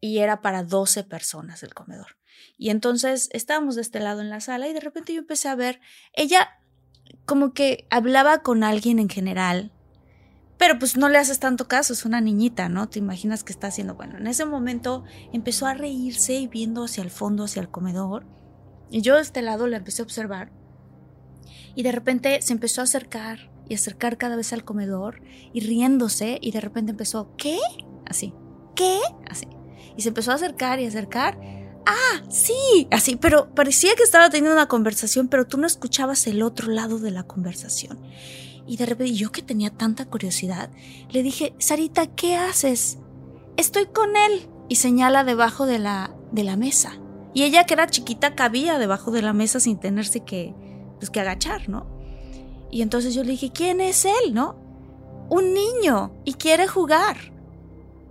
y 0.00 0.18
era 0.18 0.40
para 0.40 0.62
12 0.62 1.04
personas 1.04 1.62
el 1.62 1.74
comedor. 1.74 2.16
Y 2.56 2.70
entonces 2.70 3.28
estábamos 3.32 3.76
de 3.76 3.82
este 3.82 4.00
lado 4.00 4.20
en 4.20 4.30
la 4.30 4.40
sala 4.40 4.68
y 4.68 4.72
de 4.72 4.80
repente 4.80 5.12
yo 5.12 5.20
empecé 5.20 5.48
a 5.48 5.54
ver, 5.54 5.80
ella 6.12 6.48
como 7.24 7.52
que 7.52 7.86
hablaba 7.90 8.42
con 8.42 8.64
alguien 8.64 8.98
en 8.98 9.08
general, 9.08 9.72
pero 10.58 10.78
pues 10.78 10.96
no 10.96 11.08
le 11.08 11.18
haces 11.18 11.38
tanto 11.38 11.68
caso, 11.68 11.92
es 11.92 12.04
una 12.04 12.20
niñita, 12.20 12.68
¿no? 12.68 12.88
Te 12.88 12.98
imaginas 12.98 13.44
que 13.44 13.52
está 13.52 13.68
haciendo, 13.68 13.94
bueno, 13.94 14.18
en 14.18 14.26
ese 14.26 14.44
momento 14.44 15.04
empezó 15.32 15.66
a 15.66 15.74
reírse 15.74 16.34
y 16.34 16.48
viendo 16.48 16.84
hacia 16.84 17.02
el 17.02 17.10
fondo, 17.10 17.44
hacia 17.44 17.62
el 17.62 17.70
comedor, 17.70 18.26
y 18.90 19.00
yo 19.02 19.16
de 19.16 19.22
este 19.22 19.42
lado 19.42 19.66
la 19.66 19.76
empecé 19.76 20.02
a 20.02 20.04
observar, 20.04 20.50
y 21.74 21.84
de 21.84 21.92
repente 21.92 22.42
se 22.42 22.52
empezó 22.52 22.80
a 22.80 22.84
acercar 22.84 23.52
y 23.68 23.74
acercar 23.74 24.18
cada 24.18 24.34
vez 24.34 24.52
al 24.52 24.64
comedor 24.64 25.22
y 25.52 25.60
riéndose, 25.60 26.38
y 26.40 26.50
de 26.50 26.60
repente 26.60 26.90
empezó, 26.90 27.36
¿qué? 27.36 27.58
Así, 28.04 28.34
¿qué? 28.74 28.98
Así. 29.30 29.46
Y 29.98 30.02
se 30.02 30.10
empezó 30.10 30.30
a 30.30 30.36
acercar 30.36 30.78
y 30.78 30.86
acercar. 30.86 31.38
Ah, 31.84 32.22
sí, 32.30 32.86
así, 32.92 33.16
pero 33.16 33.52
parecía 33.52 33.96
que 33.96 34.04
estaba 34.04 34.30
teniendo 34.30 34.54
una 34.54 34.68
conversación, 34.68 35.26
pero 35.26 35.48
tú 35.48 35.58
no 35.58 35.66
escuchabas 35.66 36.26
el 36.28 36.42
otro 36.42 36.70
lado 36.70 37.00
de 37.00 37.10
la 37.10 37.24
conversación. 37.24 38.00
Y 38.64 38.76
de 38.76 38.86
repente 38.86 39.14
yo 39.14 39.32
que 39.32 39.42
tenía 39.42 39.70
tanta 39.70 40.04
curiosidad, 40.04 40.70
le 41.10 41.24
dije, 41.24 41.52
Sarita, 41.58 42.06
¿qué 42.06 42.36
haces? 42.36 42.98
Estoy 43.56 43.86
con 43.86 44.16
él. 44.16 44.48
Y 44.68 44.76
señala 44.76 45.24
debajo 45.24 45.66
de 45.66 45.80
la, 45.80 46.14
de 46.30 46.44
la 46.44 46.56
mesa. 46.56 47.00
Y 47.34 47.42
ella 47.42 47.64
que 47.64 47.74
era 47.74 47.88
chiquita 47.88 48.36
cabía 48.36 48.78
debajo 48.78 49.10
de 49.10 49.22
la 49.22 49.32
mesa 49.32 49.58
sin 49.58 49.80
tenerse 49.80 50.20
que, 50.20 50.54
pues, 50.98 51.10
que 51.10 51.18
agachar, 51.18 51.68
¿no? 51.68 51.88
Y 52.70 52.82
entonces 52.82 53.14
yo 53.14 53.24
le 53.24 53.32
dije, 53.32 53.50
¿quién 53.50 53.80
es 53.80 54.04
él, 54.04 54.32
no? 54.32 54.60
Un 55.28 55.54
niño 55.54 56.12
y 56.24 56.34
quiere 56.34 56.68
jugar. 56.68 57.16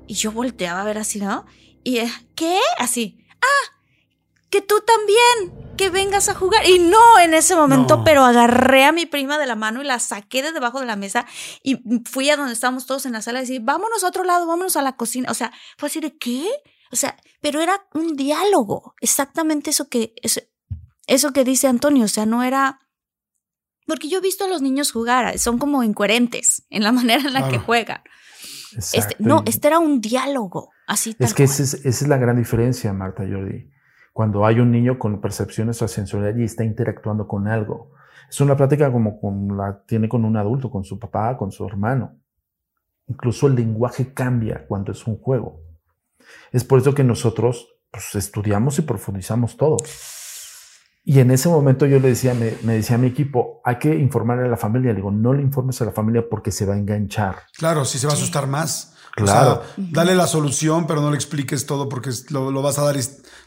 Y 0.07 0.15
yo 0.15 0.33
volteaba 0.33 0.81
a 0.81 0.85
ver 0.85 0.97
así, 0.97 1.19
¿no? 1.19 1.45
Y, 1.87 1.99
eh, 1.99 2.11
¿qué? 2.35 2.59
Así. 2.79 3.25
Ah, 3.41 3.79
que 4.49 4.61
tú 4.61 4.75
también, 4.85 5.75
que 5.77 5.89
vengas 5.89 6.27
a 6.27 6.33
jugar. 6.35 6.67
Y 6.67 6.79
no 6.79 7.17
en 7.17 7.33
ese 7.33 7.55
momento, 7.55 7.95
No. 7.97 8.03
pero 8.03 8.25
agarré 8.25 8.83
a 8.83 8.91
mi 8.91 9.05
prima 9.05 9.37
de 9.37 9.45
la 9.45 9.55
mano 9.55 9.81
y 9.81 9.85
la 9.85 9.97
saqué 9.99 10.41
de 10.43 10.51
debajo 10.51 10.81
de 10.81 10.85
la 10.85 10.97
mesa 10.97 11.25
y 11.63 11.79
fui 12.03 12.29
a 12.29 12.35
donde 12.35 12.51
estábamos 12.51 12.87
todos 12.87 13.05
en 13.05 13.13
la 13.13 13.21
sala 13.21 13.39
y 13.39 13.43
decir, 13.43 13.61
vámonos 13.63 14.03
a 14.03 14.07
otro 14.09 14.25
lado, 14.25 14.45
vámonos 14.47 14.75
a 14.75 14.81
la 14.81 14.97
cocina. 14.97 15.31
O 15.31 15.33
sea, 15.33 15.53
fue 15.77 15.87
así 15.87 16.01
de, 16.01 16.17
¿qué? 16.17 16.45
O 16.91 16.97
sea, 16.97 17.15
pero 17.39 17.61
era 17.61 17.87
un 17.93 18.17
diálogo, 18.17 18.93
exactamente 18.99 19.69
eso 19.69 19.87
que, 19.87 20.13
eso, 20.21 20.41
eso 21.05 21.31
que 21.31 21.45
dice 21.45 21.67
Antonio, 21.67 22.03
o 22.03 22.09
sea, 22.09 22.25
no 22.25 22.43
era... 22.43 22.81
Porque 23.85 24.09
yo 24.09 24.17
he 24.17 24.21
visto 24.21 24.43
a 24.43 24.49
los 24.49 24.61
niños 24.61 24.91
jugar, 24.91 25.39
son 25.39 25.57
como 25.57 25.83
incoherentes 25.83 26.63
en 26.69 26.83
la 26.83 26.91
manera 26.99 27.21
en 27.21 27.31
la 27.31 27.47
que 27.47 27.59
juegan. 27.59 28.01
Este, 28.75 29.15
no, 29.19 29.43
este 29.45 29.67
era 29.67 29.79
un 29.79 30.01
diálogo, 30.01 30.69
así 30.87 31.15
Es 31.19 31.33
que 31.33 31.43
esa 31.43 31.63
es, 31.63 31.73
esa 31.73 31.87
es 31.87 32.07
la 32.07 32.17
gran 32.17 32.37
diferencia, 32.37 32.91
Marta 32.93 33.23
Jordi. 33.23 33.69
Cuando 34.13 34.45
hay 34.45 34.59
un 34.59 34.71
niño 34.71 34.97
con 34.97 35.21
percepciones 35.21 35.81
o 35.81 35.87
sensorial 35.87 36.39
y 36.39 36.43
está 36.43 36.63
interactuando 36.63 37.27
con 37.27 37.47
algo. 37.47 37.91
Es 38.29 38.41
una 38.41 38.57
plática 38.57 38.91
como 38.91 39.19
con 39.21 39.55
la 39.55 39.83
tiene 39.85 40.09
con 40.09 40.25
un 40.25 40.35
adulto, 40.35 40.69
con 40.69 40.83
su 40.83 40.99
papá, 40.99 41.37
con 41.37 41.51
su 41.51 41.65
hermano. 41.65 42.17
Incluso 43.07 43.47
el 43.47 43.55
lenguaje 43.55 44.13
cambia 44.13 44.65
cuando 44.67 44.91
es 44.91 45.05
un 45.07 45.17
juego. 45.17 45.61
Es 46.51 46.63
por 46.63 46.79
eso 46.79 46.93
que 46.93 47.03
nosotros 47.03 47.67
pues, 47.91 48.15
estudiamos 48.15 48.79
y 48.79 48.81
profundizamos 48.81 49.55
todo. 49.55 49.77
Y 51.09 51.21
en 51.21 51.31
ese 51.31 51.47
momento 51.47 51.85
yo 51.85 52.01
le 52.01 52.09
decía, 52.09 52.33
me, 52.33 52.57
me 52.63 52.73
decía 52.73 52.97
a 52.97 52.99
mi 52.99 53.07
equipo, 53.07 53.61
hay 53.63 53.77
que 53.77 53.95
informarle 53.95 54.43
a 54.43 54.49
la 54.49 54.57
familia. 54.57 54.89
Le 54.89 54.97
digo, 54.97 55.09
no 55.09 55.31
le 55.31 55.41
informes 55.41 55.81
a 55.81 55.85
la 55.85 55.93
familia 55.93 56.25
porque 56.29 56.51
se 56.51 56.65
va 56.65 56.73
a 56.73 56.77
enganchar. 56.77 57.43
Claro, 57.57 57.85
sí 57.85 57.97
se 57.97 58.07
va 58.07 58.11
a 58.11 58.17
asustar 58.17 58.45
más. 58.45 58.93
Claro. 59.15 59.61
O 59.61 59.75
sea, 59.75 59.85
dale 59.89 60.15
la 60.15 60.27
solución, 60.27 60.85
pero 60.85 60.99
no 60.99 61.09
le 61.09 61.15
expliques 61.15 61.65
todo 61.65 61.87
porque 61.87 62.09
lo, 62.27 62.51
lo 62.51 62.61
vas 62.61 62.77
a 62.77 62.83
dar, 62.83 62.97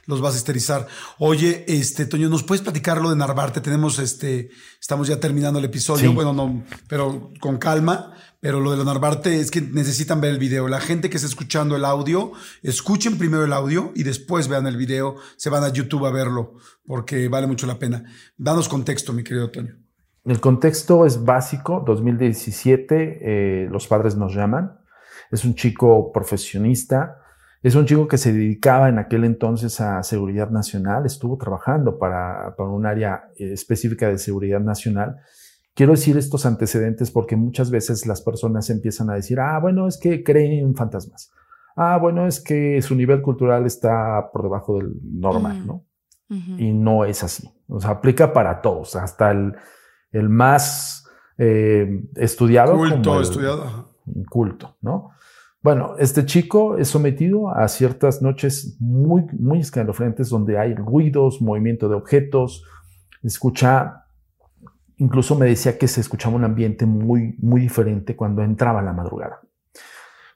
los 0.07 0.23
vas 0.23 0.33
a 0.33 0.37
histerizar. 0.39 0.87
Oye, 1.19 1.67
este, 1.69 2.07
Toño, 2.07 2.31
¿nos 2.31 2.45
puedes 2.45 2.63
platicar 2.63 2.99
lo 2.99 3.11
de 3.11 3.17
Narvarte? 3.17 3.61
Tenemos 3.61 3.99
este, 3.99 4.49
estamos 4.81 5.07
ya 5.07 5.21
terminando 5.21 5.59
el 5.59 5.67
episodio. 5.67 6.09
Sí. 6.09 6.15
Bueno, 6.15 6.33
no, 6.33 6.65
pero 6.89 7.31
con 7.41 7.59
calma. 7.59 8.15
Pero 8.41 8.61
lo 8.61 8.71
de 8.71 8.79
la 8.79 8.85
Narvarte 8.85 9.39
es 9.39 9.51
que 9.51 9.61
necesitan 9.61 10.21
ver 10.21 10.33
el 10.33 10.39
video. 10.39 10.67
La 10.67 10.81
gente 10.81 11.11
que 11.11 11.19
está 11.19 11.29
escuchando 11.29 11.77
el 11.77 11.85
audio, 11.85 12.33
escuchen 12.63 13.19
primero 13.19 13.45
el 13.45 13.53
audio 13.53 13.93
y 13.95 14.03
después 14.03 14.49
vean 14.49 14.67
el 14.67 14.79
video. 14.79 15.17
Se 15.37 15.51
van 15.51 15.63
a 15.63 15.69
YouTube 15.69 16.07
a 16.07 16.11
verlo 16.11 16.55
porque 16.87 17.29
vale 17.29 17.47
mucho 17.47 17.67
la 17.67 17.79
pena. 17.79 18.05
Danos 18.39 18.69
contexto, 18.69 19.13
mi 19.13 19.23
querido 19.23 19.51
Toño. 19.51 19.77
El 20.25 20.41
contexto 20.41 21.05
es 21.05 21.23
básico. 21.23 21.83
2017, 21.87 23.19
eh, 23.65 23.69
los 23.71 23.87
padres 23.87 24.17
nos 24.17 24.35
llaman. 24.35 24.79
Es 25.31 25.45
un 25.45 25.55
chico 25.55 26.11
profesionista. 26.11 27.19
Es 27.63 27.75
un 27.75 27.85
chico 27.85 28.09
que 28.09 28.17
se 28.17 28.33
dedicaba 28.33 28.89
en 28.89 28.99
aquel 28.99 29.25
entonces 29.25 29.83
a 29.83 30.03
seguridad 30.03 30.49
nacional. 30.49 31.05
Estuvo 31.05 31.37
trabajando 31.37 31.99
para, 31.99 32.55
para 32.57 32.71
un 32.71 32.87
área 32.87 33.31
eh, 33.37 33.53
específica 33.53 34.09
de 34.09 34.17
seguridad 34.17 34.61
nacional. 34.61 35.21
Quiero 35.75 35.93
decir 35.93 36.17
estos 36.17 36.47
antecedentes 36.47 37.11
porque 37.11 37.37
muchas 37.37 37.71
veces 37.71 38.07
las 38.07 38.23
personas 38.23 38.69
empiezan 38.71 39.11
a 39.11 39.15
decir, 39.15 39.41
ah, 39.41 39.59
bueno, 39.61 39.87
es 39.87 39.99
que 39.99 40.23
creen 40.23 40.53
en 40.53 40.75
fantasmas. 40.75 41.33
Ah, 41.77 41.99
bueno, 41.99 42.27
es 42.27 42.41
que 42.41 42.83
su 42.83 42.95
nivel 42.95 43.23
cultural 43.23 43.67
está 43.67 44.31
por 44.33 44.43
debajo 44.43 44.79
del 44.79 44.95
normal. 45.03 45.67
¿no? 45.67 45.85
Y 46.29 46.73
no 46.73 47.05
es 47.05 47.23
así. 47.23 47.49
O 47.69 47.81
sea, 47.81 47.91
aplica 47.91 48.33
para 48.33 48.61
todos, 48.61 48.97
hasta 48.97 49.31
el, 49.31 49.55
el 50.13 50.29
más 50.29 51.09
eh, 51.39 52.05
estudiado. 52.17 52.77
Culto, 52.77 53.03
como 53.03 53.17
el 53.17 53.23
estudiado. 53.23 53.91
Culto, 54.29 54.77
¿no? 54.83 55.11
Bueno, 55.63 55.95
este 55.99 56.25
chico 56.25 56.79
es 56.79 56.89
sometido 56.89 57.51
a 57.51 57.69
ciertas 57.69 58.23
noches 58.23 58.77
muy, 58.81 59.27
muy 59.39 59.61
escalofriantes 59.61 60.31
donde 60.31 60.59
hay 60.59 60.75
ruidos, 60.75 61.43
movimiento 61.43 61.89
de 61.89 61.97
objetos, 61.97 62.65
escucha, 63.23 64.07
incluso 65.01 65.37
me 65.37 65.47
decía 65.47 65.77
que 65.77 65.89
se 65.89 66.01
escuchaba 66.01 66.37
un 66.37 66.45
ambiente 66.45 66.87
muy, 66.87 67.35
muy 67.41 67.61
diferente 67.61 68.15
cuando 68.15 68.43
entraba 68.43 68.83
la 68.83 68.93
madrugada. 68.93 69.41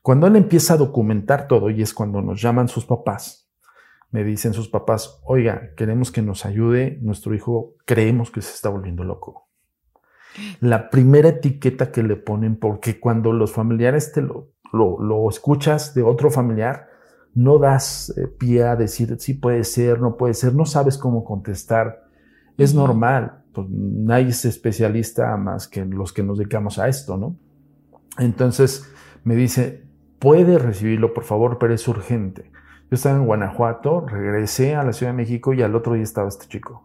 Cuando 0.03 0.27
él 0.27 0.37
empieza 0.37 0.75
a 0.75 0.79
documentar 0.79 1.47
todo, 1.47 1.71
y 1.71 1.81
es 1.81 1.95
cuando 1.95 2.21
nos 2.21 2.43
llaman 2.43 2.69
sus 2.69 2.85
papás, 2.85 3.51
me 4.11 4.23
dicen 4.25 4.53
sus 4.53 4.69
papás, 4.69 5.21
oiga, 5.25 5.71
queremos 5.77 6.11
que 6.11 6.23
nos 6.23 6.45
ayude, 6.45 6.99
nuestro 7.03 7.35
hijo 7.35 7.75
creemos 7.85 8.31
que 8.31 8.43
se 8.43 8.55
está 8.55 8.69
volviendo 8.69 9.03
loco. 9.05 9.49
La 10.61 10.91
primera 10.91 11.29
etiqueta 11.29 11.91
que 11.91 12.03
le 12.03 12.17
ponen, 12.17 12.57
porque 12.57 13.01
cuando 13.01 13.33
los 13.33 13.53
familiares 13.53 14.12
te 14.12 14.23
lo, 14.23 14.53
lo, 14.73 15.29
escuchas 15.29 15.95
de 15.95 16.03
otro 16.03 16.31
familiar, 16.31 16.89
no 17.35 17.59
das 17.59 18.12
eh, 18.17 18.29
pie 18.29 18.65
a 18.65 18.77
decir 18.77 19.17
sí 19.19 19.35
puede 19.35 19.65
ser, 19.65 20.01
no 20.01 20.17
puede 20.17 20.35
ser, 20.35 20.55
no 20.55 20.67
sabes 20.67 20.99
cómo 20.99 21.25
contestar. 21.25 22.03
Es 22.57 22.74
normal, 22.74 23.42
pues 23.52 23.68
nadie 23.68 24.28
es 24.28 24.44
especialista 24.44 25.36
más 25.36 25.68
que 25.68 25.84
los 25.84 26.12
que 26.12 26.22
nos 26.22 26.38
dedicamos 26.38 26.78
a 26.78 26.88
esto, 26.88 27.16
¿no? 27.16 27.36
Entonces 28.18 28.90
me 29.24 29.34
dice, 29.34 29.84
puede 30.18 30.59
recibirlo, 30.59 31.14
por 31.14 31.24
favor, 31.24 31.59
pero 31.59 31.74
es 31.74 31.86
urgente. 31.88 32.50
Yo 32.90 32.96
estaba 32.96 33.16
en 33.16 33.26
Guanajuato, 33.26 34.07
regresé 34.07 34.76
a 34.76 34.84
la 34.84 34.92
Ciudad 34.92 35.12
de 35.12 35.16
México 35.16 35.52
y 35.52 35.62
al 35.62 35.74
otro 35.74 35.94
día 35.94 36.02
estaba 36.02 36.28
este 36.28 36.46
chico 36.46 36.84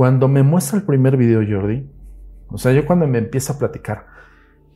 Cuando 0.00 0.28
me 0.28 0.42
muestra 0.42 0.78
el 0.78 0.84
primer 0.84 1.18
video, 1.18 1.42
Jordi, 1.46 1.86
o 2.48 2.56
sea, 2.56 2.72
yo 2.72 2.86
cuando 2.86 3.06
me 3.06 3.18
empieza 3.18 3.52
a 3.52 3.58
platicar, 3.58 4.06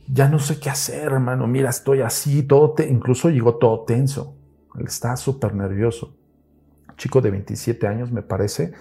ya 0.07 0.29
no 0.29 0.37
sé 0.37 0.59
qué 0.59 0.69
hacer, 0.69 1.13
hermano. 1.13 1.47
Mira, 1.47 1.71
estoy 1.71 2.01
así, 2.01 2.43
todo, 2.43 2.75
incluso 2.87 3.31
llegó 3.31 3.55
todo 3.55 3.85
tenso. 3.85 4.37
Él 4.77 4.85
está 4.85 5.17
súper 5.17 5.55
nervioso. 5.55 6.15
Chico 6.95 7.21
de 7.21 7.31
27 7.31 7.87
años, 7.87 8.11
me 8.11 8.21
parece, 8.21 8.73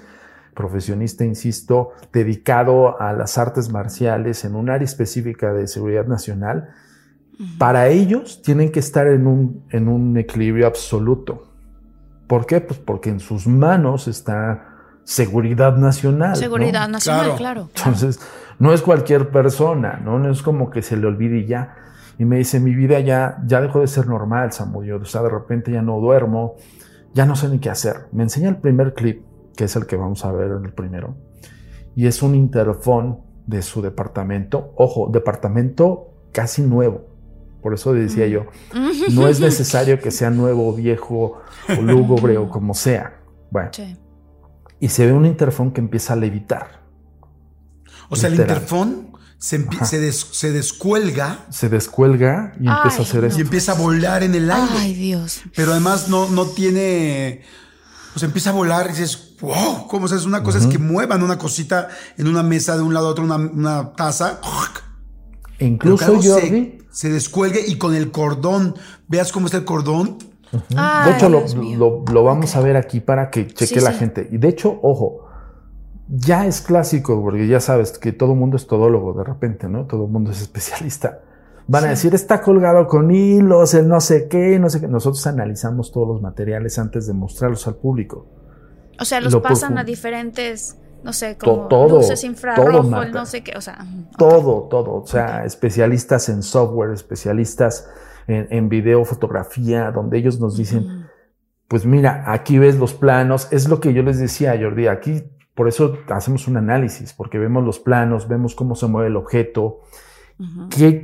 profesionista, 0.54 1.24
insisto, 1.24 1.92
dedicado 2.12 3.00
a 3.00 3.14
las 3.14 3.38
artes 3.38 3.72
marciales 3.72 4.44
en 4.44 4.54
un 4.54 4.68
área 4.68 4.84
específica 4.84 5.54
de 5.54 5.66
seguridad 5.66 6.06
nacional. 6.06 6.74
Para 7.56 7.88
ellos 7.88 8.42
tienen 8.42 8.70
que 8.70 8.80
estar 8.80 9.06
en 9.06 9.26
un, 9.26 9.64
en 9.70 9.88
un 9.88 10.14
equilibrio 10.18 10.66
absoluto. 10.66 11.54
¿Por 12.26 12.44
qué? 12.44 12.60
Pues 12.60 12.78
porque 12.80 13.08
en 13.08 13.20
sus 13.20 13.46
manos 13.46 14.08
está 14.08 14.73
seguridad 15.04 15.76
nacional. 15.76 16.36
Seguridad 16.36 16.88
nacional, 16.88 17.36
claro. 17.36 17.68
Entonces, 17.76 18.20
no 18.58 18.72
es 18.72 18.82
cualquier 18.82 19.30
persona, 19.30 20.00
¿no? 20.04 20.18
No 20.18 20.30
es 20.30 20.42
como 20.42 20.70
que 20.70 20.82
se 20.82 20.96
le 20.96 21.06
olvide 21.06 21.38
y 21.38 21.46
ya. 21.46 21.76
Y 22.18 22.24
me 22.24 22.38
dice, 22.38 22.60
mi 22.60 22.74
vida 22.74 23.00
ya, 23.00 23.38
ya 23.46 23.60
dejó 23.60 23.80
de 23.80 23.86
ser 23.86 24.06
normal, 24.06 24.52
Samudio. 24.52 24.96
O 24.96 25.04
sea, 25.04 25.22
de 25.22 25.30
repente 25.30 25.72
ya 25.72 25.82
no 25.82 25.98
duermo, 26.00 26.56
ya 27.12 27.26
no 27.26 27.36
sé 27.36 27.48
ni 27.48 27.58
qué 27.58 27.70
hacer. 27.70 28.06
Me 28.12 28.22
enseña 28.22 28.48
el 28.48 28.56
primer 28.56 28.94
clip, 28.94 29.24
que 29.56 29.64
es 29.64 29.76
el 29.76 29.86
que 29.86 29.96
vamos 29.96 30.24
a 30.24 30.32
ver 30.32 30.52
en 30.52 30.64
el 30.64 30.72
primero. 30.72 31.16
Y 31.96 32.06
es 32.06 32.22
un 32.22 32.34
interfón 32.34 33.20
de 33.46 33.62
su 33.62 33.82
departamento. 33.82 34.72
Ojo, 34.76 35.08
departamento 35.12 36.10
casi 36.32 36.62
nuevo. 36.62 37.06
Por 37.62 37.74
eso 37.74 37.92
decía 37.92 38.26
yo, 38.26 38.46
no 39.12 39.26
es 39.26 39.40
necesario 39.40 39.98
que 39.98 40.10
sea 40.10 40.30
nuevo, 40.30 40.72
viejo, 40.74 41.40
o 41.68 41.82
lúgubre 41.82 42.36
o 42.36 42.48
como 42.48 42.74
sea. 42.74 43.20
Bueno, 43.50 43.70
y 44.84 44.90
se 44.90 45.06
ve 45.06 45.14
un 45.14 45.24
interfón 45.24 45.72
que 45.72 45.80
empieza 45.80 46.12
a 46.12 46.16
levitar. 46.16 46.82
O 48.10 48.16
sea, 48.16 48.28
el 48.28 48.34
interfón 48.34 49.16
se, 49.38 49.66
se, 49.82 50.52
descuelga. 50.52 51.46
Se 51.48 51.70
descuelga 51.70 52.52
y 52.60 52.68
empieza 52.68 52.98
a 52.98 53.02
hacer 53.02 53.24
eso. 53.24 53.38
Y 53.38 53.40
empieza 53.40 53.72
a 53.72 53.76
volar 53.76 54.22
en 54.22 54.34
el 54.34 54.50
aire. 54.50 54.74
Ay, 54.76 54.92
Dios. 54.92 55.40
Pero 55.56 55.72
además 55.72 56.10
no, 56.10 56.28
no 56.28 56.44
tiene. 56.48 57.40
Pues 58.12 58.24
empieza 58.24 58.50
a 58.50 58.52
volar 58.52 58.88
y 58.88 58.88
dices, 58.90 59.36
wow, 59.40 59.86
¿cómo 59.88 60.04
es 60.04 60.26
una 60.26 60.42
cosa? 60.42 60.58
Es 60.58 60.66
que 60.66 60.78
muevan 60.78 61.22
una 61.22 61.38
cosita 61.38 61.88
en 62.18 62.28
una 62.28 62.42
mesa 62.42 62.76
de 62.76 62.82
un 62.82 62.92
lado 62.92 63.08
a 63.08 63.10
otro, 63.12 63.24
una, 63.24 63.92
taza. 63.94 64.38
incluso 65.60 66.20
Jordi. 66.20 66.80
Se, 66.90 67.08
se 67.08 67.08
descuelgue 67.08 67.64
y 67.66 67.78
con 67.78 67.94
el 67.94 68.10
cordón, 68.10 68.74
veas 69.08 69.32
cómo 69.32 69.46
está 69.46 69.56
el 69.56 69.64
cordón, 69.64 70.18
de 70.68 71.10
hecho, 71.12 71.28
lo, 71.28 72.24
vamos 72.24 72.56
a 72.56 72.60
ver 72.60 72.76
aquí 72.76 73.00
para 73.00 73.30
que 73.30 73.46
cheque 73.46 73.80
la 73.80 73.92
gente. 73.92 74.28
Y 74.30 74.38
de 74.38 74.48
hecho, 74.48 74.78
ojo, 74.82 75.26
ya 76.08 76.46
es 76.46 76.60
clásico, 76.60 77.20
porque 77.22 77.46
ya 77.46 77.60
sabes 77.60 77.98
que 77.98 78.12
todo 78.12 78.32
el 78.32 78.38
mundo 78.38 78.56
es 78.56 78.66
todólogo 78.66 79.12
de 79.14 79.24
repente, 79.24 79.68
¿no? 79.68 79.86
Todo 79.86 80.04
el 80.04 80.10
mundo 80.10 80.30
es 80.30 80.40
especialista. 80.40 81.20
Van 81.66 81.84
a 81.84 81.88
decir, 81.88 82.14
está 82.14 82.42
colgado 82.42 82.86
con 82.86 83.10
hilos, 83.10 83.72
el 83.72 83.88
no 83.88 84.00
sé 84.00 84.28
qué, 84.28 84.58
no 84.58 84.68
sé 84.68 84.80
qué. 84.80 84.88
Nosotros 84.88 85.26
analizamos 85.26 85.92
todos 85.92 86.06
los 86.06 86.20
materiales 86.20 86.78
antes 86.78 87.06
de 87.06 87.14
mostrarlos 87.14 87.66
al 87.66 87.76
público. 87.76 88.26
O 89.00 89.04
sea, 89.04 89.20
los 89.20 89.34
pasan 89.36 89.78
a 89.78 89.84
diferentes, 89.84 90.76
no 91.02 91.12
sé, 91.12 91.36
como 91.38 91.66
todo, 91.68 91.96
luces 91.96 92.22
infrarrojos, 92.22 93.10
no 93.10 93.26
sé 93.26 93.42
qué, 93.42 93.56
o 93.56 93.60
sea. 93.62 93.78
Todo, 94.18 94.68
todo. 94.70 95.02
O 95.02 95.06
sea, 95.06 95.44
especialistas 95.44 96.28
en 96.28 96.42
software, 96.42 96.92
especialistas 96.92 97.88
en, 98.26 98.68
video, 98.68 99.04
fotografía, 99.04 99.90
donde 99.90 100.18
ellos 100.18 100.40
nos 100.40 100.56
dicen, 100.56 101.06
pues 101.68 101.86
mira, 101.86 102.24
aquí 102.26 102.58
ves 102.58 102.78
los 102.78 102.94
planos, 102.94 103.48
es 103.52 103.68
lo 103.68 103.80
que 103.80 103.92
yo 103.92 104.02
les 104.02 104.18
decía 104.18 104.58
Jordi, 104.60 104.86
aquí 104.86 105.22
por 105.54 105.68
eso 105.68 105.98
hacemos 106.08 106.48
un 106.48 106.56
análisis, 106.56 107.12
porque 107.12 107.38
vemos 107.38 107.64
los 107.64 107.78
planos, 107.78 108.28
vemos 108.28 108.54
cómo 108.54 108.74
se 108.74 108.86
mueve 108.86 109.08
el 109.08 109.16
objeto, 109.16 109.80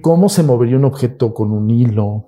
cómo 0.01 0.29
se 0.29 0.43
movería 0.43 0.77
un 0.77 0.85
objeto 0.85 1.33
con 1.33 1.53
un 1.53 1.71
hilo, 1.71 2.27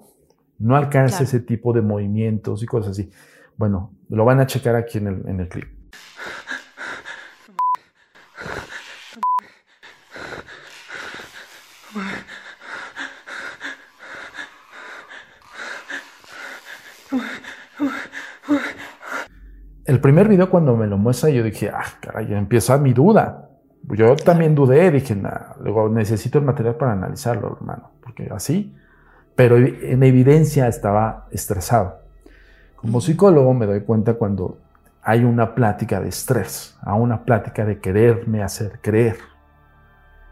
no 0.59 0.76
alcanza 0.76 1.24
ese 1.24 1.40
tipo 1.40 1.72
de 1.72 1.82
movimientos 1.82 2.62
y 2.62 2.66
cosas 2.66 2.93
así. 2.93 3.11
Bueno, 3.57 3.93
lo 4.09 4.24
van 4.24 4.40
a 4.40 4.47
checar 4.47 4.76
aquí 4.76 4.99
en 4.99 5.09
el, 5.09 5.28
en 5.28 5.40
el 5.40 5.49
clip. 5.49 5.68
El 19.85 20.01
primer 20.01 20.28
video 20.28 20.49
cuando 20.49 20.76
me 20.76 20.87
lo 20.87 20.97
muestra 20.97 21.30
yo 21.30 21.42
dije, 21.42 21.71
ah, 21.71 21.84
caray, 22.00 22.33
empieza 22.34 22.79
mi 22.79 22.92
duda. 22.92 23.49
Yo 23.91 24.14
también 24.14 24.54
dudé, 24.54 24.91
dije, 24.91 25.17
nah, 25.17 25.54
luego 25.61 25.88
necesito 25.88 26.38
el 26.38 26.45
material 26.45 26.76
para 26.76 26.92
analizarlo, 26.92 27.57
hermano, 27.57 27.91
porque 28.00 28.29
así, 28.33 28.75
pero 29.34 29.57
en 29.57 30.03
evidencia 30.03 30.68
estaba 30.68 31.26
estresado. 31.33 32.00
Como 32.76 33.00
psicólogo 33.00 33.53
me 33.54 33.67
doy 33.67 33.80
cuenta 33.80 34.14
cuando 34.14 34.59
hay 35.03 35.25
una 35.25 35.54
plática 35.54 36.00
de 36.00 36.11
estrés, 36.11 36.79
a 36.80 36.95
una 36.95 37.25
plática 37.25 37.64
de 37.64 37.80
quererme 37.80 38.42
hacer 38.42 38.79
creer. 38.80 39.17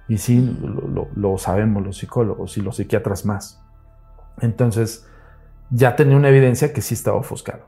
Y 0.07 0.19
sí, 0.19 0.59
lo, 0.63 1.09
lo 1.15 1.39
sabemos 1.39 1.85
los 1.85 1.99
psicólogos 1.99 2.57
y 2.57 2.61
los 2.61 2.77
psiquiatras 2.77 3.25
más. 3.25 3.61
Entonces, 4.41 5.10
ya 5.71 5.97
tenía 5.97 6.17
una 6.17 6.29
evidencia 6.29 6.73
que 6.73 6.81
sí 6.81 6.95
estaba 6.95 7.19
ofuscado. 7.19 7.65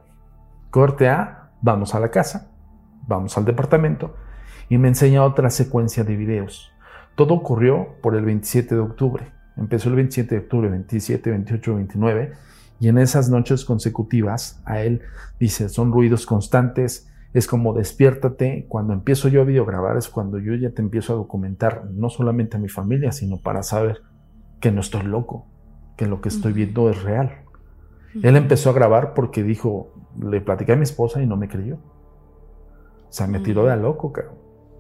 Corte 0.71 1.09
A, 1.09 1.51
vamos 1.61 1.95
a 1.95 2.01
la 2.01 2.11
casa, 2.11 2.51
vamos 3.07 3.37
al 3.37 3.45
departamento 3.45 4.15
y 4.69 4.79
me 4.79 4.89
enseña 4.89 5.25
otra 5.25 5.51
secuencia 5.51 6.05
de 6.05 6.17
videos. 6.17 6.73
Todo 7.15 7.35
ocurrió 7.35 7.97
por 8.03 8.17
el 8.17 8.25
27 8.25 8.75
de 8.75 8.81
octubre. 8.81 9.33
Empezó 9.57 9.91
el 9.91 9.97
27 9.97 10.35
de 10.35 10.41
octubre, 10.41 10.69
27, 10.69 11.31
28, 11.31 11.75
29 11.75 12.33
y 12.81 12.89
en 12.89 12.99
esas 12.99 13.29
noches 13.29 13.65
consecutivas 13.65 14.61
a 14.65 14.81
él 14.81 15.03
dice, 15.39 15.69
son 15.69 15.93
ruidos 15.93 16.27
constantes, 16.27 17.13
es 17.33 17.47
como 17.47 17.75
despiértate. 17.75 18.67
Cuando 18.69 18.93
empiezo 18.93 19.29
yo 19.29 19.43
a 19.43 19.45
videograbar 19.45 19.97
es 19.97 20.09
cuando 20.09 20.39
yo 20.39 20.55
ya 20.55 20.71
te 20.71 20.83
empiezo 20.83 21.13
a 21.13 21.17
documentar, 21.17 21.85
no 21.93 22.09
solamente 22.11 22.57
a 22.57 22.61
mi 22.61 22.69
familia, 22.69 23.13
sino 23.13 23.39
para 23.39 23.63
saber 23.63 24.03
que 24.61 24.73
no 24.73 24.81
estoy 24.81 25.03
loco, 25.03 25.47
que 25.97 26.07
lo 26.07 26.21
que 26.21 26.29
estoy 26.29 26.53
viendo 26.53 26.91
es 26.91 27.03
real. 27.03 27.42
Él 28.23 28.37
empezó 28.37 28.71
a 28.71 28.73
grabar 28.73 29.15
porque 29.15 29.43
dijo, 29.43 29.93
le 30.21 30.41
platicé 30.41 30.73
a 30.73 30.77
mi 30.77 30.83
esposa 30.83 31.23
y 31.23 31.27
no 31.27 31.37
me 31.37 31.49
creyó. 31.49 31.77
O 31.77 33.13
sea, 33.13 33.27
me 33.27 33.41
tiró 33.41 33.65
de 33.65 33.73
a 33.73 33.77
loco, 33.77 34.13
cabrón. 34.13 34.37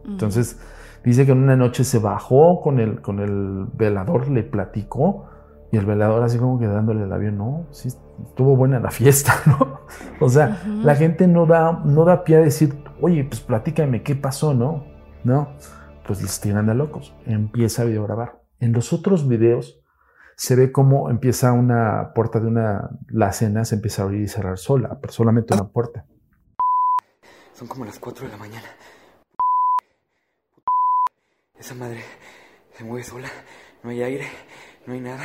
Entonces, 0.06 0.58
dice 1.04 1.24
que 1.26 1.32
en 1.32 1.42
una 1.42 1.56
noche 1.56 1.84
se 1.84 1.98
bajó 1.98 2.60
con 2.60 2.80
el, 2.80 3.00
con 3.00 3.20
el 3.20 3.66
velador, 3.72 4.28
le 4.28 4.42
platicó, 4.42 5.26
y 5.70 5.78
el 5.78 5.86
velador 5.86 6.22
así 6.22 6.38
como 6.38 6.58
que 6.58 6.66
dándole 6.66 7.04
el 7.04 7.12
avión, 7.12 7.38
no, 7.38 7.66
sí, 7.70 7.88
estuvo 8.22 8.56
buena 8.56 8.78
la 8.78 8.90
fiesta, 8.90 9.34
¿no? 9.46 9.80
O 10.20 10.28
sea, 10.28 10.62
la 10.66 10.94
gente 10.94 11.26
no 11.26 11.46
da, 11.46 11.80
no 11.84 12.04
da 12.04 12.24
pie 12.24 12.36
a 12.36 12.40
decir, 12.40 12.74
oye, 13.00 13.24
pues 13.24 13.40
platícame 13.40 14.02
qué 14.02 14.14
pasó, 14.14 14.52
¿no? 14.52 14.84
No, 15.24 15.48
pues 16.06 16.20
les 16.20 16.40
tiran 16.40 16.66
de 16.66 16.74
locos. 16.74 17.14
Empieza 17.26 17.82
a 17.82 17.84
videograbar. 17.86 18.42
En 18.60 18.72
los 18.72 18.92
otros 18.92 19.26
videos 19.28 19.81
se 20.36 20.56
ve 20.56 20.72
cómo 20.72 21.10
empieza 21.10 21.52
una 21.52 22.12
puerta 22.14 22.40
de 22.40 22.46
una, 22.46 22.90
la 23.08 23.32
cena 23.32 23.64
se 23.64 23.76
empieza 23.76 24.02
a 24.02 24.04
abrir 24.06 24.22
y 24.22 24.28
cerrar 24.28 24.58
sola, 24.58 24.98
pero 25.00 25.12
solamente 25.12 25.54
una 25.54 25.68
puerta. 25.68 26.06
Son 27.52 27.68
como 27.68 27.84
las 27.84 27.98
4 27.98 28.26
de 28.26 28.32
la 28.32 28.38
mañana. 28.38 28.68
Esa 31.58 31.74
madre 31.74 32.02
se 32.76 32.82
mueve 32.82 33.04
sola, 33.04 33.28
no 33.82 33.90
hay 33.90 34.02
aire, 34.02 34.26
no 34.86 34.94
hay 34.94 35.00
nada. 35.00 35.24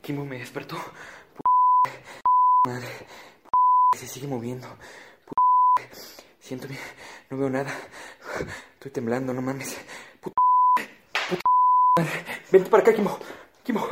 Kimbo 0.00 0.24
me 0.24 0.38
despertó. 0.38 0.76
Madre, 2.66 2.88
se 3.96 4.06
sigue 4.06 4.26
moviendo. 4.26 4.66
Siento 6.38 6.66
bien, 6.66 6.80
no 7.28 7.36
veo 7.36 7.50
nada. 7.50 7.70
Estoy 8.74 8.90
temblando, 8.90 9.34
no 9.34 9.42
mames. 9.42 9.76
Madre, 11.98 12.24
vente 12.50 12.70
para 12.70 12.82
acá, 12.82 12.94
Kimbo. 13.70 13.86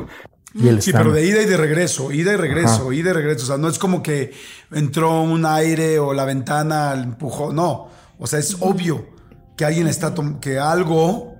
Kimbo. 0.53 0.81
sí, 0.81 0.91
pero 0.91 1.11
de 1.11 1.25
ida 1.25 1.41
y 1.41 1.45
de 1.45 1.57
regreso, 1.57 2.11
ida 2.11 2.33
y 2.33 2.37
regreso, 2.37 2.91
ida 2.91 3.11
y 3.11 3.13
regreso. 3.13 3.43
O 3.43 3.47
sea, 3.47 3.57
no 3.57 3.67
es 3.67 3.79
como 3.79 4.01
que 4.01 4.31
entró 4.71 5.21
un 5.21 5.45
aire 5.45 5.99
o 5.99 6.13
la 6.13 6.25
ventana 6.25 6.93
empujó. 6.93 7.53
No. 7.53 7.87
O 8.17 8.27
sea, 8.27 8.39
es 8.39 8.57
obvio 8.59 9.07
que 9.55 9.65
alguien 9.65 9.87
está, 9.87 10.13
que 10.41 10.59
algo, 10.59 11.35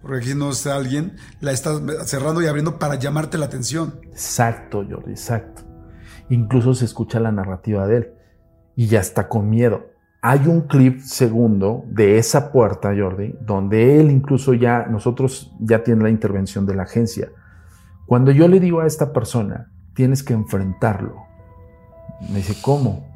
porque 0.00 0.18
aquí 0.18 0.34
no 0.34 0.50
es 0.50 0.66
alguien, 0.66 1.16
la 1.40 1.52
está 1.52 1.78
cerrando 2.04 2.42
y 2.42 2.46
abriendo 2.46 2.78
para 2.78 2.96
llamarte 2.96 3.38
la 3.38 3.46
atención. 3.46 4.00
Exacto, 4.10 4.84
Jordi, 4.88 5.12
exacto. 5.12 5.62
Incluso 6.28 6.74
se 6.74 6.84
escucha 6.84 7.20
la 7.20 7.32
narrativa 7.32 7.86
de 7.86 7.96
él 7.96 8.12
y 8.76 8.86
ya 8.86 9.00
está 9.00 9.28
con 9.28 9.50
miedo. 9.50 9.86
Hay 10.22 10.46
un 10.46 10.62
clip 10.62 11.00
segundo 11.00 11.84
de 11.88 12.16
esa 12.16 12.52
puerta, 12.52 12.94
Jordi, 12.96 13.34
donde 13.40 14.00
él 14.00 14.10
incluso 14.10 14.54
ya, 14.54 14.86
nosotros 14.86 15.52
ya 15.58 15.82
tiene 15.82 16.04
la 16.04 16.10
intervención 16.10 16.64
de 16.64 16.76
la 16.76 16.84
agencia. 16.84 17.28
Cuando 18.06 18.30
yo 18.30 18.48
le 18.48 18.60
digo 18.60 18.80
a 18.80 18.86
esta 18.86 19.12
persona, 19.12 19.70
tienes 19.94 20.22
que 20.22 20.34
enfrentarlo. 20.34 21.16
Me 22.30 22.36
dice, 22.36 22.56
¿cómo? 22.60 23.06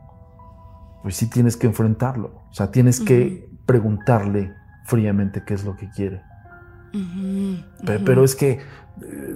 Pues 1.02 1.16
sí 1.16 1.28
tienes 1.28 1.56
que 1.56 1.66
enfrentarlo. 1.66 2.42
O 2.50 2.54
sea, 2.54 2.70
tienes 2.70 3.00
que 3.00 3.48
preguntarle 3.66 4.52
fríamente 4.84 5.42
qué 5.44 5.54
es 5.54 5.64
lo 5.64 5.76
que 5.76 5.90
quiere. 5.90 6.22
pero, 7.84 8.24
es 8.24 8.34
que 8.34 8.60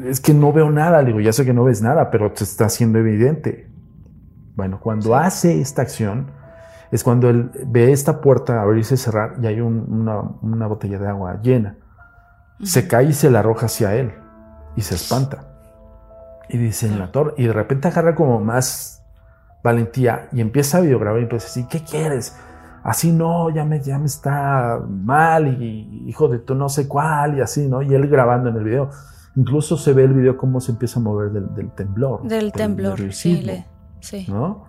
es 0.07 0.21
que 0.21 0.33
no 0.33 0.53
veo 0.53 0.71
nada, 0.71 1.03
le 1.03 1.09
digo, 1.09 1.21
ya 1.21 1.33
sé 1.33 1.45
que 1.45 1.53
no 1.53 1.65
ves 1.65 1.83
nada, 1.83 2.11
pero 2.11 2.33
te 2.33 2.45
está 2.45 2.67
haciendo 2.67 2.99
evidente. 2.99 3.69
Bueno, 4.57 4.81
cuando 4.81 5.15
hace 5.15 5.61
esta 5.61 5.83
acción, 5.83 6.31
es 6.91 7.05
cuando 7.05 7.29
él 7.29 7.51
ve 7.67 7.93
esta 7.93 8.21
puerta 8.21 8.63
abrirse 8.63 8.95
y 8.95 8.99
cerrar 8.99 9.37
y 9.43 9.47
hay 9.47 9.61
una, 9.61 10.67
botella 10.67 10.99
de 10.99 11.09
agua 11.09 11.41
llena. 11.43 11.77
Se 12.63 12.89
cae 12.89 13.07
y 13.07 13.13
se 13.13 13.31
la 13.31 13.41
arroja 13.41 13.67
hacia 13.67 13.95
él 13.95 14.13
y 14.77 14.83
se 14.83 14.95
espanta. 14.95 15.45
Y 16.49 16.59
dice 16.59 16.87
en 16.87 16.99
la 16.99 17.13
torre, 17.13 17.35
y 17.37 17.47
de 17.47 17.53
repente 17.53 17.89
agarra 17.89 18.15
como 18.15 18.41
más 18.41 19.05
valentía 19.63 20.29
y 20.33 20.41
empieza 20.41 20.79
a 20.79 20.81
videograbar 20.81 21.21
y 21.21 21.25
empieza 21.25 21.47
a 21.47 21.49
decir, 21.49 21.67
¿qué 21.69 21.85
quieres? 21.85 22.37
Así 22.83 23.13
no, 23.13 23.51
ya 23.51 23.65
me, 23.65 23.81
ya 23.81 23.99
me 23.99 24.07
está 24.07 24.81
mal 24.89 25.63
y 25.63 26.05
hijo 26.07 26.29
de 26.29 26.39
tú 26.39 26.55
no 26.55 26.69
sé 26.69 26.89
cuál 26.89 27.37
y 27.37 27.41
así, 27.43 27.69
¿no? 27.69 27.83
Y 27.83 27.95
él 27.95 28.09
grabando 28.09 28.49
en 28.49 28.57
el 28.57 28.65
video. 28.65 28.91
Incluso 29.37 29.77
se 29.77 29.93
ve 29.93 30.05
el 30.05 30.15
video 30.15 30.37
cómo 30.37 30.61
se 30.61 30.73
empieza 30.73 30.99
a 30.99 31.03
mover 31.03 31.31
del, 31.31 31.71
temblor. 31.73 32.23
Del, 32.27 32.53
temblor, 32.53 33.13
sí, 33.13 33.65
sí. 34.01 34.27
¿no? 34.29 34.65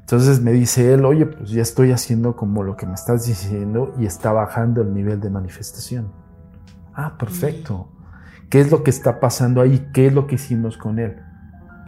Entonces 0.00 0.40
me 0.40 0.52
dice 0.52 0.92
él, 0.92 1.04
oye, 1.06 1.24
pues 1.24 1.50
ya 1.50 1.62
estoy 1.62 1.90
haciendo 1.90 2.36
como 2.36 2.62
lo 2.62 2.76
que 2.76 2.86
me 2.86 2.92
estás 2.92 3.26
diciendo 3.26 3.94
y 3.98 4.04
está 4.04 4.32
bajando 4.32 4.82
el 4.82 4.92
nivel 4.92 5.20
de 5.20 5.30
manifestación. 5.30 6.12
Ah, 6.92 7.16
perfecto. 7.16 7.88
¿Qué 8.50 8.60
es 8.60 8.70
lo 8.70 8.82
que 8.82 8.90
está 8.90 9.20
pasando 9.20 9.60
ahí? 9.60 9.88
¿Qué 9.92 10.06
es 10.06 10.12
lo 10.12 10.26
que 10.26 10.36
hicimos 10.36 10.76
con 10.76 10.98
él? 10.98 11.16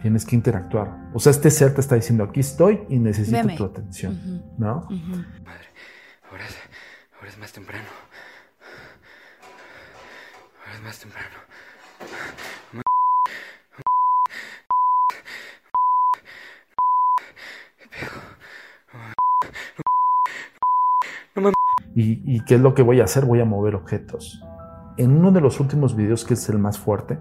Tienes 0.01 0.25
que 0.25 0.35
interactuar. 0.35 1.09
O 1.13 1.19
sea, 1.19 1.31
este 1.31 1.49
ser 1.49 1.73
te 1.73 1.81
está 1.81 1.95
diciendo, 1.95 2.23
aquí 2.23 2.39
estoy 2.39 2.81
y 2.89 2.99
necesito 2.99 3.47
tu 3.55 3.65
atención, 3.65 4.43
¿no? 4.57 4.81
Madre, 4.89 5.67
ahora 6.29 6.45
es, 6.45 6.57
ahora 7.15 7.29
es 7.29 7.37
más 7.37 7.51
temprano. 7.51 7.87
Ahora 10.65 10.75
es 10.75 10.83
más 10.83 10.99
temprano. 10.99 11.37
¿Y, 21.99 22.41
qué 22.41 22.55
es 22.55 22.61
lo 22.61 22.75
que 22.75 22.83
voy 22.83 23.01
a 23.01 23.05
hacer? 23.05 23.25
Voy 23.25 23.39
a 23.39 23.45
mover 23.45 23.73
objetos. 23.73 24.43
En 24.97 25.11
uno 25.11 25.31
de 25.31 25.41
los 25.41 25.59
últimos 25.59 25.95
videos, 25.95 26.25
que 26.25 26.33
es 26.33 26.49
el 26.49 26.57
más 26.57 26.79
fuerte, 26.79 27.19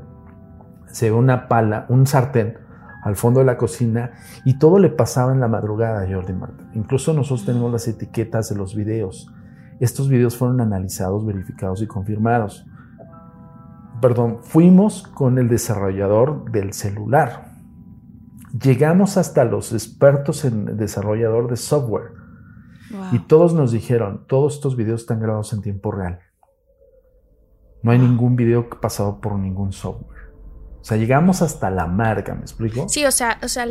se 0.87 1.11
ve 1.11 1.17
una 1.17 1.47
pala, 1.47 1.85
un 1.91 2.07
sartén 2.07 2.59
al 3.03 3.17
fondo 3.17 3.41
de 3.41 3.47
la 3.47 3.59
cocina 3.59 4.13
y 4.45 4.59
todo 4.59 4.79
le 4.79 4.89
pasaba 4.89 5.33
en 5.33 5.41
la 5.41 5.47
madrugada 5.47 6.03
a 6.03 6.13
Jordi 6.13 6.33
Marta. 6.33 6.65
Incluso 6.75 7.13
nosotros 7.13 7.45
tenemos 7.45 7.71
las 7.71 7.87
etiquetas 7.87 8.49
de 8.49 8.57
los 8.57 8.75
videos. 8.75 9.31
Estos 9.79 10.09
videos 10.09 10.37
fueron 10.37 10.61
analizados, 10.61 11.25
verificados 11.25 11.83
y 11.83 11.87
confirmados. 11.87 12.67
Perdón, 14.01 14.39
fuimos 14.43 15.03
con 15.03 15.39
el 15.39 15.49
desarrollador 15.49 16.51
del 16.51 16.73
celular. 16.73 17.53
Llegamos 18.61 19.19
hasta 19.19 19.45
los 19.45 19.73
expertos 19.73 20.45
en 20.45 20.77
desarrollador 20.77 21.49
de 21.49 21.57
software 21.57 22.13
y 23.13 23.19
todos 23.21 23.55
nos 23.55 23.73
dijeron, 23.73 24.25
todos 24.27 24.55
estos 24.55 24.77
videos 24.77 25.03
están 25.03 25.21
grabados 25.21 25.53
en 25.53 25.61
tiempo 25.61 25.93
real. 25.93 26.21
No 27.83 27.93
hay 27.93 27.99
ningún 27.99 28.37
video 28.37 28.69
pasado 28.69 29.21
por 29.21 29.39
ningún 29.39 29.73
software. 29.73 30.27
O 30.81 30.85
sea, 30.85 30.97
llegamos 30.97 31.43
hasta 31.43 31.71
la 31.71 31.87
marca, 31.87 32.35
¿me 32.35 32.43
explico? 32.43 32.89
Sí, 32.89 33.05
o 33.05 33.11
sea, 33.11 33.39
o 33.43 33.49
sea 33.49 33.67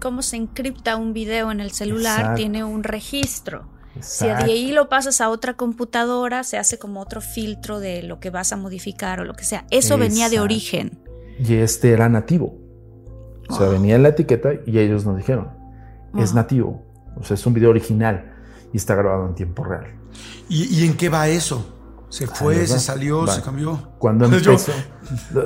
cómo 0.00 0.22
se 0.22 0.36
encripta 0.36 0.96
un 0.96 1.12
video 1.12 1.50
en 1.50 1.60
el 1.60 1.70
celular 1.70 2.34
tiene 2.34 2.64
un 2.64 2.84
registro. 2.84 3.66
Si 4.00 4.26
de 4.26 4.32
ahí 4.32 4.72
lo 4.72 4.88
pasas 4.88 5.20
a 5.20 5.30
otra 5.30 5.54
computadora, 5.54 6.44
se 6.44 6.58
hace 6.58 6.78
como 6.78 7.00
otro 7.00 7.20
filtro 7.20 7.80
de 7.80 8.02
lo 8.02 8.20
que 8.20 8.30
vas 8.30 8.52
a 8.52 8.56
modificar 8.56 9.20
o 9.20 9.24
lo 9.24 9.34
que 9.34 9.44
sea. 9.44 9.64
Eso 9.70 9.98
venía 9.98 10.28
de 10.28 10.40
origen. 10.40 10.98
Y 11.38 11.54
este 11.54 11.92
era 11.92 12.08
nativo. 12.08 12.56
O 13.48 13.56
sea, 13.56 13.68
venía 13.68 13.96
en 13.96 14.02
la 14.02 14.10
etiqueta 14.10 14.50
y 14.66 14.78
ellos 14.78 15.06
nos 15.06 15.16
dijeron, 15.16 15.48
es 16.16 16.34
nativo. 16.34 16.82
O 17.16 17.24
sea, 17.24 17.34
es 17.34 17.46
un 17.46 17.54
video 17.54 17.70
original 17.70 18.34
y 18.72 18.76
está 18.76 18.94
grabado 18.94 19.26
en 19.26 19.34
tiempo 19.34 19.64
real. 19.64 19.86
¿Y, 20.48 20.84
en 20.86 20.96
qué 20.96 21.08
va 21.08 21.28
eso? 21.28 21.77
¿Se 22.08 22.26
fue, 22.26 22.66
se 22.66 22.78
salió, 22.78 23.26
se 23.26 23.42
cambió? 23.42 23.92
Cuando 23.98 24.24
empezó. 24.26 24.72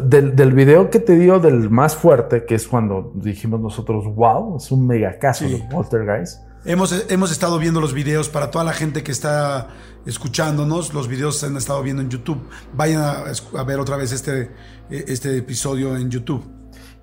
Del, 0.04 0.36
del, 0.36 0.52
video 0.52 0.90
que 0.90 1.00
te 1.00 1.16
dio 1.16 1.40
del 1.40 1.70
más 1.70 1.96
fuerte, 1.96 2.44
que 2.44 2.54
es 2.54 2.68
cuando 2.68 3.12
dijimos 3.14 3.60
nosotros, 3.60 4.04
wow, 4.14 4.56
es 4.56 4.70
un 4.70 4.86
mega 4.86 5.18
caso 5.18 5.44
de 5.44 5.58
Poltergeist. 5.70 6.40
Hemos, 6.64 6.92
hemos 7.08 7.32
estado 7.32 7.58
viendo 7.58 7.80
los 7.80 7.92
videos 7.92 8.28
para 8.28 8.50
toda 8.50 8.64
la 8.64 8.72
gente 8.72 9.02
que 9.02 9.10
está 9.10 9.68
escuchándonos. 10.06 10.94
Los 10.94 11.08
videos 11.08 11.38
se 11.38 11.46
han 11.46 11.56
estado 11.56 11.82
viendo 11.82 12.02
en 12.02 12.08
YouTube. 12.08 12.40
Vayan 12.74 13.02
a, 13.02 13.24
a 13.58 13.64
ver 13.64 13.80
otra 13.80 13.96
vez 13.96 14.12
este, 14.12 14.52
este 14.88 15.36
episodio 15.36 15.96
en 15.96 16.08
YouTube 16.10 16.62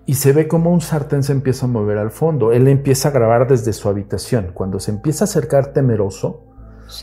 y 0.09 0.15
se 0.15 0.33
ve 0.33 0.47
como 0.47 0.73
un 0.73 0.81
sartén 0.81 1.21
se 1.21 1.33
empieza 1.33 1.67
a 1.67 1.69
mover 1.69 1.99
al 1.99 2.09
fondo. 2.09 2.51
Él 2.51 2.67
empieza 2.67 3.09
a 3.09 3.11
grabar 3.11 3.47
desde 3.47 3.73
su 3.73 3.89
habitación. 3.89 4.53
Cuando 4.55 4.79
se 4.79 4.89
empieza 4.89 5.23
a 5.23 5.27
acercar 5.27 5.71
temeroso, 5.71 6.48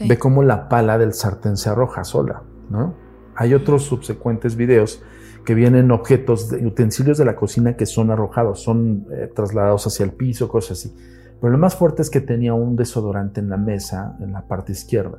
ve 0.06 0.18
como 0.18 0.42
la 0.42 0.68
pala 0.68 0.98
del 0.98 1.12
sartén 1.12 1.56
se 1.56 1.70
arroja 1.70 2.04
sola. 2.04 2.42
¿no? 2.70 2.94
Hay 3.34 3.54
otros 3.54 3.84
subsecuentes 3.84 4.56
videos 4.56 5.02
que 5.44 5.54
vienen 5.54 5.90
objetos, 5.92 6.50
de, 6.50 6.66
utensilios 6.66 7.18
de 7.18 7.24
la 7.24 7.36
cocina 7.36 7.76
que 7.76 7.86
son 7.86 8.10
arrojados, 8.10 8.60
son 8.60 9.06
eh, 9.12 9.30
trasladados 9.34 9.86
hacia 9.86 10.04
el 10.04 10.12
piso, 10.12 10.48
cosas 10.48 10.78
así. 10.78 10.94
Pero 11.40 11.52
lo 11.52 11.58
más 11.58 11.76
fuerte 11.76 12.02
es 12.02 12.10
que 12.10 12.20
tenía 12.20 12.54
un 12.54 12.76
desodorante 12.76 13.40
en 13.40 13.48
la 13.48 13.56
mesa, 13.56 14.16
en 14.20 14.32
la 14.32 14.42
parte 14.42 14.72
izquierda. 14.72 15.18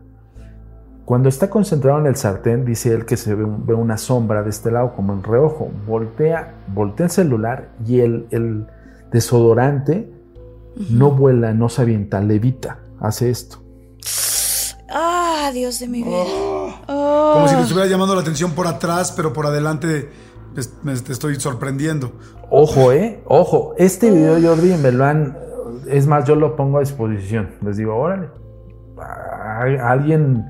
Cuando 1.08 1.30
está 1.30 1.50
concentrado 1.50 2.00
en 2.00 2.08
el 2.08 2.18
sartén, 2.18 2.66
dice 2.66 2.94
él 2.94 3.06
que 3.06 3.16
se 3.16 3.34
ve, 3.34 3.46
una 3.46 3.98
sombra 3.98 4.44
de 4.44 4.50
este 4.50 4.72
lado 4.72 4.94
como 4.94 5.14
en 5.14 5.24
reojo. 5.24 5.72
Voltea, 5.88 6.56
voltea 6.74 7.06
el 7.06 7.12
celular 7.12 7.70
y 7.86 8.02
el, 8.02 8.68
desodorante 9.10 10.12
no 10.90 11.12
vuela, 11.12 11.54
no 11.54 11.70
se 11.70 11.84
avienta, 11.84 12.20
levita, 12.20 12.80
hace 13.00 13.30
esto. 13.30 13.60
Ah, 14.90 15.52
Dios 15.54 15.80
de 15.80 15.88
mi 15.88 16.04
vida. 16.04 16.16
Oh. 16.88 17.32
Como 17.34 17.48
si 17.48 17.56
le 17.56 17.62
estuviera 17.62 17.90
llamando 17.90 18.16
la 18.16 18.22
atención 18.22 18.52
por 18.52 18.68
atrás, 18.68 19.12
pero 19.16 19.34
por 19.34 19.46
adelante 19.46 20.10
me, 20.84 20.96
te 20.96 21.12
estoy 21.12 21.40
sorprendiendo. 21.40 22.14
Ojo, 22.50 22.92
eh, 22.92 23.22
ojo. 23.26 23.74
Este 23.78 24.10
video, 24.12 24.40
Jordi, 24.42 24.74
me 24.76 24.92
lo 24.92 25.06
han. 25.06 25.38
Es 25.88 26.08
más, 26.08 26.26
yo 26.26 26.36
lo 26.36 26.56
pongo 26.56 26.78
a 26.78 26.80
disposición. 26.82 27.52
Les 27.62 27.78
digo, 27.78 27.96
órale. 27.96 28.30
Alguien 29.82 30.46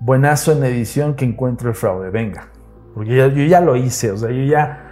buenazo 0.00 0.52
en 0.52 0.64
edición 0.64 1.14
que 1.14 1.24
encuentre 1.24 1.68
el 1.70 1.74
fraude, 1.74 2.10
venga. 2.10 2.48
Porque 2.94 3.14
yo 3.14 3.28
ya 3.28 3.60
lo 3.60 3.76
hice, 3.76 4.10
o 4.10 4.16
sea, 4.16 4.30
yo 4.30 4.42
ya 4.44 4.90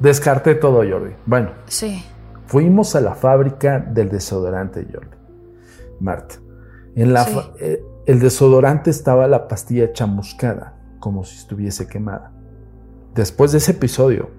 descarté 0.00 0.54
todo, 0.54 0.76
Jordi. 0.88 1.14
Bueno. 1.26 1.50
Sí. 1.66 2.04
Fuimos 2.46 2.96
a 2.96 3.00
la 3.00 3.14
fábrica 3.14 3.78
del 3.78 4.08
desodorante, 4.08 4.86
Jordi. 4.92 5.16
Marta. 6.00 6.36
En 6.96 7.12
la 7.12 7.24
Sí. 7.24 7.40
eh, 7.60 7.82
el 8.10 8.18
desodorante 8.18 8.90
estaba 8.90 9.28
la 9.28 9.46
pastilla 9.46 9.92
chamuscada, 9.92 10.74
como 10.98 11.22
si 11.22 11.36
estuviese 11.36 11.86
quemada. 11.86 12.32
Después 13.14 13.52
de 13.52 13.58
ese 13.58 13.70
episodio, 13.70 14.30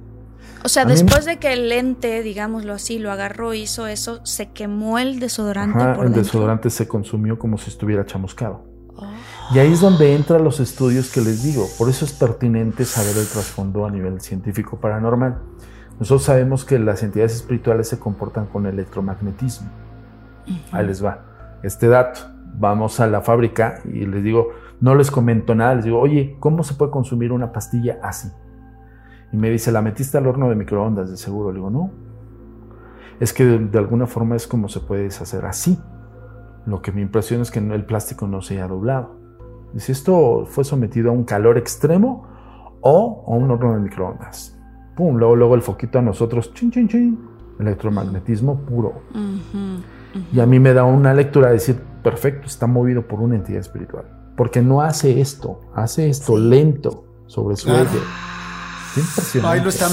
O 0.65 0.67
sea, 0.67 0.83
después 0.83 1.23
de 1.23 1.37
que 1.37 1.53
el 1.53 1.71
ente, 1.71 2.21
digámoslo 2.21 2.73
así, 2.73 2.99
lo 2.99 3.11
agarró, 3.11 3.53
hizo 3.53 3.87
eso, 3.87 4.19
se 4.25 4.51
quemó 4.51 4.99
el 4.99 5.21
desodorante 5.21 5.79
ajá, 5.79 5.93
por 5.93 6.05
el 6.05 6.11
dentro. 6.11 6.23
desodorante 6.23 6.69
se 6.69 6.85
consumió 6.85 7.39
como 7.39 7.57
si 7.57 7.69
estuviera 7.69 8.05
chamuscado. 8.05 8.65
Oh. 8.97 9.09
Y 9.55 9.59
ahí 9.59 9.71
es 9.71 9.79
donde 9.79 10.15
entran 10.15 10.43
los 10.43 10.59
estudios 10.59 11.09
que 11.09 11.21
les 11.21 11.41
digo. 11.41 11.65
Por 11.77 11.89
eso 11.89 12.03
es 12.03 12.11
pertinente 12.11 12.83
saber 12.83 13.17
el 13.17 13.25
trasfondo 13.25 13.85
a 13.85 13.89
nivel 13.89 14.19
científico 14.19 14.81
paranormal. 14.81 15.39
Nosotros 15.97 16.23
sabemos 16.23 16.65
que 16.65 16.77
las 16.77 17.03
entidades 17.03 17.35
espirituales 17.35 17.87
se 17.87 17.99
comportan 17.99 18.47
con 18.47 18.65
electromagnetismo. 18.65 19.69
Ahí 20.73 20.85
les 20.85 21.03
va. 21.03 21.21
Este 21.63 21.87
dato. 21.87 22.30
Vamos 22.53 22.99
a 22.99 23.07
la 23.07 23.21
fábrica 23.21 23.79
y 23.85 24.05
les 24.05 24.23
digo, 24.23 24.49
no 24.79 24.95
les 24.95 25.09
comento 25.11 25.55
nada, 25.55 25.75
les 25.75 25.85
digo, 25.85 25.99
oye, 25.99 26.35
¿cómo 26.39 26.63
se 26.63 26.73
puede 26.73 26.91
consumir 26.91 27.31
una 27.31 27.51
pastilla 27.51 27.99
así? 28.03 28.29
Y 29.31 29.37
me 29.37 29.49
dice, 29.49 29.71
la 29.71 29.81
metiste 29.81 30.17
al 30.17 30.27
horno 30.27 30.49
de 30.49 30.55
microondas, 30.55 31.09
de 31.09 31.17
seguro. 31.17 31.51
Le 31.51 31.55
digo, 31.55 31.69
no. 31.69 31.91
Es 33.19 33.33
que 33.33 33.45
de, 33.45 33.59
de 33.59 33.77
alguna 33.77 34.07
forma 34.07 34.35
es 34.35 34.47
como 34.47 34.67
se 34.67 34.81
puede 34.81 35.03
deshacer 35.03 35.45
así. 35.45 35.79
Lo 36.65 36.81
que 36.81 36.91
me 36.91 37.01
impresiona 37.01 37.43
es 37.43 37.51
que 37.51 37.59
el 37.59 37.85
plástico 37.85 38.27
no 38.27 38.41
se 38.41 38.55
haya 38.55 38.67
doblado. 38.67 39.15
Dice, 39.73 39.91
esto 39.91 40.45
fue 40.45 40.63
sometido 40.63 41.09
a 41.09 41.13
un 41.13 41.23
calor 41.23 41.57
extremo 41.57 42.27
o 42.81 43.25
a 43.27 43.31
un 43.31 43.49
horno 43.49 43.73
de 43.73 43.79
microondas. 43.79 44.59
Pum, 44.95 45.15
luego, 45.15 45.35
luego 45.35 45.55
el 45.55 45.61
foquito 45.61 45.99
a 45.99 46.01
nosotros, 46.01 46.53
chin, 46.53 46.71
chin, 46.71 46.87
chin. 46.87 47.19
Electromagnetismo 47.59 48.61
puro. 48.61 49.03
Y 50.33 50.39
a 50.39 50.45
mí 50.45 50.59
me 50.59 50.73
da 50.73 50.83
una 50.83 51.13
lectura 51.13 51.47
de 51.47 51.53
decir, 51.53 51.79
perfecto, 52.03 52.47
está 52.47 52.67
movido 52.67 53.07
por 53.07 53.19
una 53.21 53.35
entidad 53.35 53.59
espiritual. 53.59 54.05
Porque 54.37 54.61
no 54.61 54.81
hace 54.81 55.21
esto, 55.21 55.59
hace 55.75 56.09
esto 56.09 56.37
lento 56.37 57.05
sobre 57.27 57.55
su 57.55 57.67
Claro. 57.67 57.83
eje. 57.83 57.97
Qué 58.95 58.99
impresionante. 59.01 59.57
Ahí 59.57 59.63
lo 59.63 59.69
están. 59.69 59.91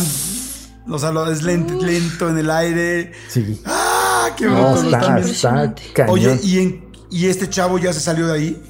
O 0.91 0.99
sea, 0.99 1.13
lo 1.13 1.31
es 1.31 1.43
lento, 1.43 1.75
lento 1.85 2.31
en 2.31 2.39
el 2.39 2.51
aire. 2.51 3.13
Sí. 3.29 3.61
¡Ah! 3.67 4.29
¡Qué 4.37 4.47
No, 4.47 4.73
bruto! 4.73 4.87
está, 4.97 5.19
está 5.19 5.75
cañón. 5.95 6.11
Oye, 6.15 6.39
¿y, 6.43 6.59
en- 6.61 6.89
¿y 7.11 7.27
este 7.27 7.49
chavo 7.49 7.79
ya 7.79 7.93
se 7.93 8.01
salió 8.01 8.27
de 8.27 8.33
ahí? 8.35 8.63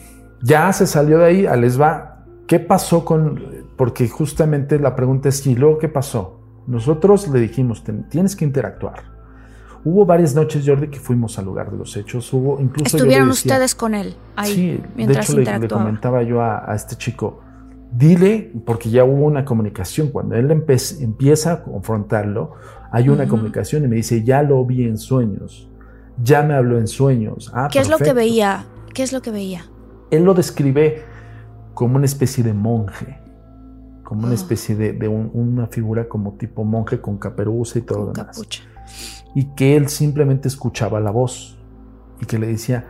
Ya 0.43 0.73
se 0.73 0.87
salió 0.87 1.19
de 1.19 1.25
ahí, 1.27 1.47
a 1.47 1.57
les 1.57 1.81
va. 1.81 2.25
¿Qué 2.47 2.59
pasó 2.61 3.05
con.? 3.05 3.67
Porque 3.77 4.09
justamente 4.09 4.79
la 4.79 4.97
pregunta 4.97 5.29
es: 5.29 5.47
¿y 5.47 5.55
luego 5.55 5.79
qué 5.79 5.89
pasó? 5.89 6.41
Nosotros 6.67 7.29
le 7.29 7.41
dijimos: 7.41 7.85
"Ten- 7.85 8.09
tienes 8.09 8.35
que 8.37 8.45
interactuar. 8.45 9.18
Hubo 9.85 10.05
varias 10.05 10.35
noches, 10.35 10.65
Jordi, 10.67 10.89
que 10.89 10.99
fuimos 10.99 11.39
al 11.39 11.45
lugar 11.47 11.71
de 11.71 11.79
los 11.79 11.97
hechos. 11.97 12.33
Hubo 12.33 12.61
incluso. 12.61 12.97
Estuvieron 12.97 13.29
decía- 13.29 13.53
ustedes 13.53 13.75
con 13.75 13.95
él 13.95 14.15
ahí 14.37 14.53
Sí, 14.55 14.67
de 14.73 14.83
mientras 14.97 15.31
hecho 15.31 15.39
le, 15.39 15.59
le 15.59 15.69
comentaba 15.69 16.23
yo 16.23 16.43
a, 16.43 16.71
a 16.71 16.75
este 16.75 16.97
chico, 16.97 17.41
dile, 17.93 18.53
porque 18.67 18.91
ya 18.91 19.05
hubo 19.05 19.25
una 19.27 19.45
comunicación, 19.45 20.09
cuando 20.09 20.35
él 20.35 20.51
empieza 20.51 21.53
a 21.53 21.63
confrontarlo, 21.63 22.53
hay 22.91 23.09
una 23.09 23.27
comunicación 23.29 23.85
y 23.85 23.89
me 23.89 23.97
dice, 23.97 24.23
ya 24.25 24.43
lo 24.43 24.65
vi 24.65 24.85
en 24.85 24.99
sueños, 24.99 25.69
ya 26.23 26.43
me 26.43 26.55
habló 26.55 26.79
en 26.79 26.87
sueños. 26.89 27.51
Ah, 27.55 27.69
¿Qué 27.71 27.79
es 27.79 27.89
lo 27.89 27.99
que 27.99 28.13
veía? 28.13 28.65
¿Qué 28.95 29.03
es 29.05 29.13
lo 29.13 29.23
que 29.23 29.31
veía? 29.31 29.63
Él 30.11 30.25
lo 30.25 30.35
describe 30.35 31.03
como 31.75 31.97
una 31.97 32.07
especie 32.07 32.43
de 32.43 32.53
monje, 32.53 33.21
como 34.03 34.23
una 34.23 34.33
Ah. 34.33 34.35
especie 34.35 34.75
de, 34.75 34.93
de 34.93 35.07
un- 35.09 35.31
una 35.35 35.67
figura 35.69 36.09
como 36.09 36.33
tipo 36.33 36.65
monje 36.65 37.01
con 37.01 37.17
caperuza 37.19 37.79
y 37.79 37.83
todo 37.83 38.07
lo 38.07 38.13
demás 38.13 38.37
capucha. 38.37 38.63
Y 39.35 39.55
que 39.55 39.77
él 39.77 39.89
simplemente 39.89 40.49
escuchaba 40.49 41.01
la 41.01 41.11
voz 41.11 41.59
y 42.21 42.27
que 42.27 42.39
le 42.39 42.47
decía, 42.47 42.87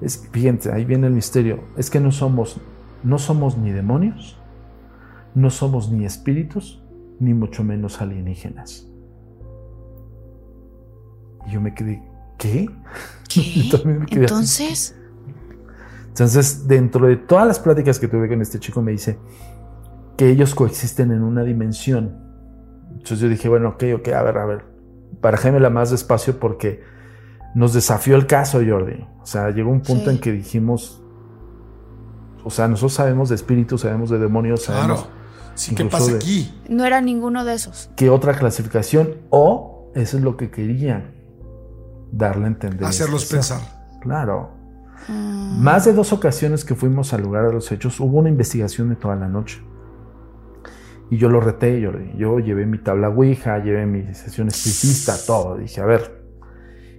es, 0.00 0.28
fíjense, 0.32 0.72
ahí 0.72 0.84
viene 0.84 1.06
el 1.06 1.12
misterio, 1.12 1.64
es 1.76 1.90
que 1.90 2.00
no 2.00 2.10
somos, 2.10 2.60
no 3.02 3.18
somos 3.18 3.56
ni 3.56 3.70
demonios, 3.70 4.38
no 5.34 5.50
somos 5.50 5.90
ni 5.90 6.04
espíritus, 6.04 6.82
ni 7.20 7.34
mucho 7.34 7.62
menos 7.62 8.00
alienígenas. 8.00 8.88
Y 11.46 11.52
yo 11.52 11.60
me 11.60 11.74
quedé, 11.74 12.02
¿qué? 12.38 12.68
¿Qué? 13.28 13.40
Yo 13.62 13.78
también 13.78 14.00
me 14.00 14.06
quedé 14.06 14.24
así. 14.26 14.34
Entonces, 14.34 14.96
Entonces, 16.08 16.68
dentro 16.68 17.06
de 17.06 17.16
todas 17.16 17.46
las 17.46 17.58
pláticas 17.58 17.98
que 17.98 18.08
tuve 18.08 18.28
con 18.28 18.42
este 18.42 18.58
chico, 18.58 18.82
me 18.82 18.92
dice 18.92 19.18
que 20.16 20.28
ellos 20.28 20.54
coexisten 20.54 21.10
en 21.12 21.22
una 21.22 21.42
dimensión. 21.42 22.20
Entonces 22.90 23.20
yo 23.20 23.28
dije, 23.28 23.48
bueno, 23.48 23.70
ok, 23.70 23.84
ok, 23.96 24.08
a 24.08 24.22
ver, 24.22 24.38
a 24.38 24.44
ver, 24.44 24.71
barajémela 25.20 25.70
más 25.70 25.90
despacio 25.90 26.38
porque 26.40 26.82
nos 27.54 27.72
desafió 27.74 28.16
el 28.16 28.26
caso, 28.26 28.60
Jordi. 28.66 29.06
O 29.20 29.26
sea, 29.26 29.50
llegó 29.50 29.70
un 29.70 29.82
punto 29.82 30.04
Sí. 30.10 30.16
en 30.16 30.20
que 30.20 30.32
dijimos, 30.32 31.02
o 32.44 32.50
sea, 32.50 32.66
nosotros 32.68 32.94
sabemos 32.94 33.28
de 33.28 33.34
espíritus, 33.36 33.82
sabemos 33.82 34.10
de 34.10 34.18
demonios, 34.18 34.62
sabemos 34.64 35.02
Claro. 35.02 35.22
Sí, 35.54 35.74
¿qué 35.74 35.84
pasa 35.84 36.10
de- 36.12 36.16
aquí? 36.16 36.54
no 36.68 36.84
era 36.84 37.00
ninguno 37.02 37.44
de 37.44 37.54
esos. 37.54 37.90
qué 37.94 38.08
otra 38.10 38.34
clasificación 38.34 39.16
o 39.30 39.90
eso 39.94 40.16
es 40.16 40.22
lo 40.24 40.36
que 40.38 40.50
querían 40.50 41.12
darle 42.10 42.44
a 42.44 42.48
entender. 42.48 42.86
Hacerlos 42.86 43.24
este 43.24 43.36
pensar. 43.36 43.60
Claro. 44.00 44.50
Mm. 45.08 45.62
Más 45.62 45.84
de 45.84 45.92
dos 45.92 46.12
ocasiones 46.12 46.64
que 46.64 46.74
fuimos 46.74 47.12
al 47.12 47.22
lugar 47.22 47.46
de 47.46 47.52
los 47.52 47.70
hechos, 47.70 48.00
hubo 48.00 48.18
una 48.18 48.28
investigación 48.30 48.88
de 48.88 48.96
toda 48.96 49.14
la 49.16 49.28
noche. 49.28 49.62
Y 51.12 51.18
yo 51.18 51.28
lo 51.28 51.40
reté, 51.40 51.78
yo, 51.78 51.92
yo 52.16 52.38
llevé 52.38 52.64
mi 52.64 52.78
tabla 52.78 53.10
Ouija, 53.10 53.58
llevé 53.62 53.84
mi 53.84 54.14
sesión 54.14 54.48
espiritista, 54.48 55.14
todo. 55.26 55.58
Dije, 55.58 55.82
a 55.82 55.84
ver, 55.84 56.24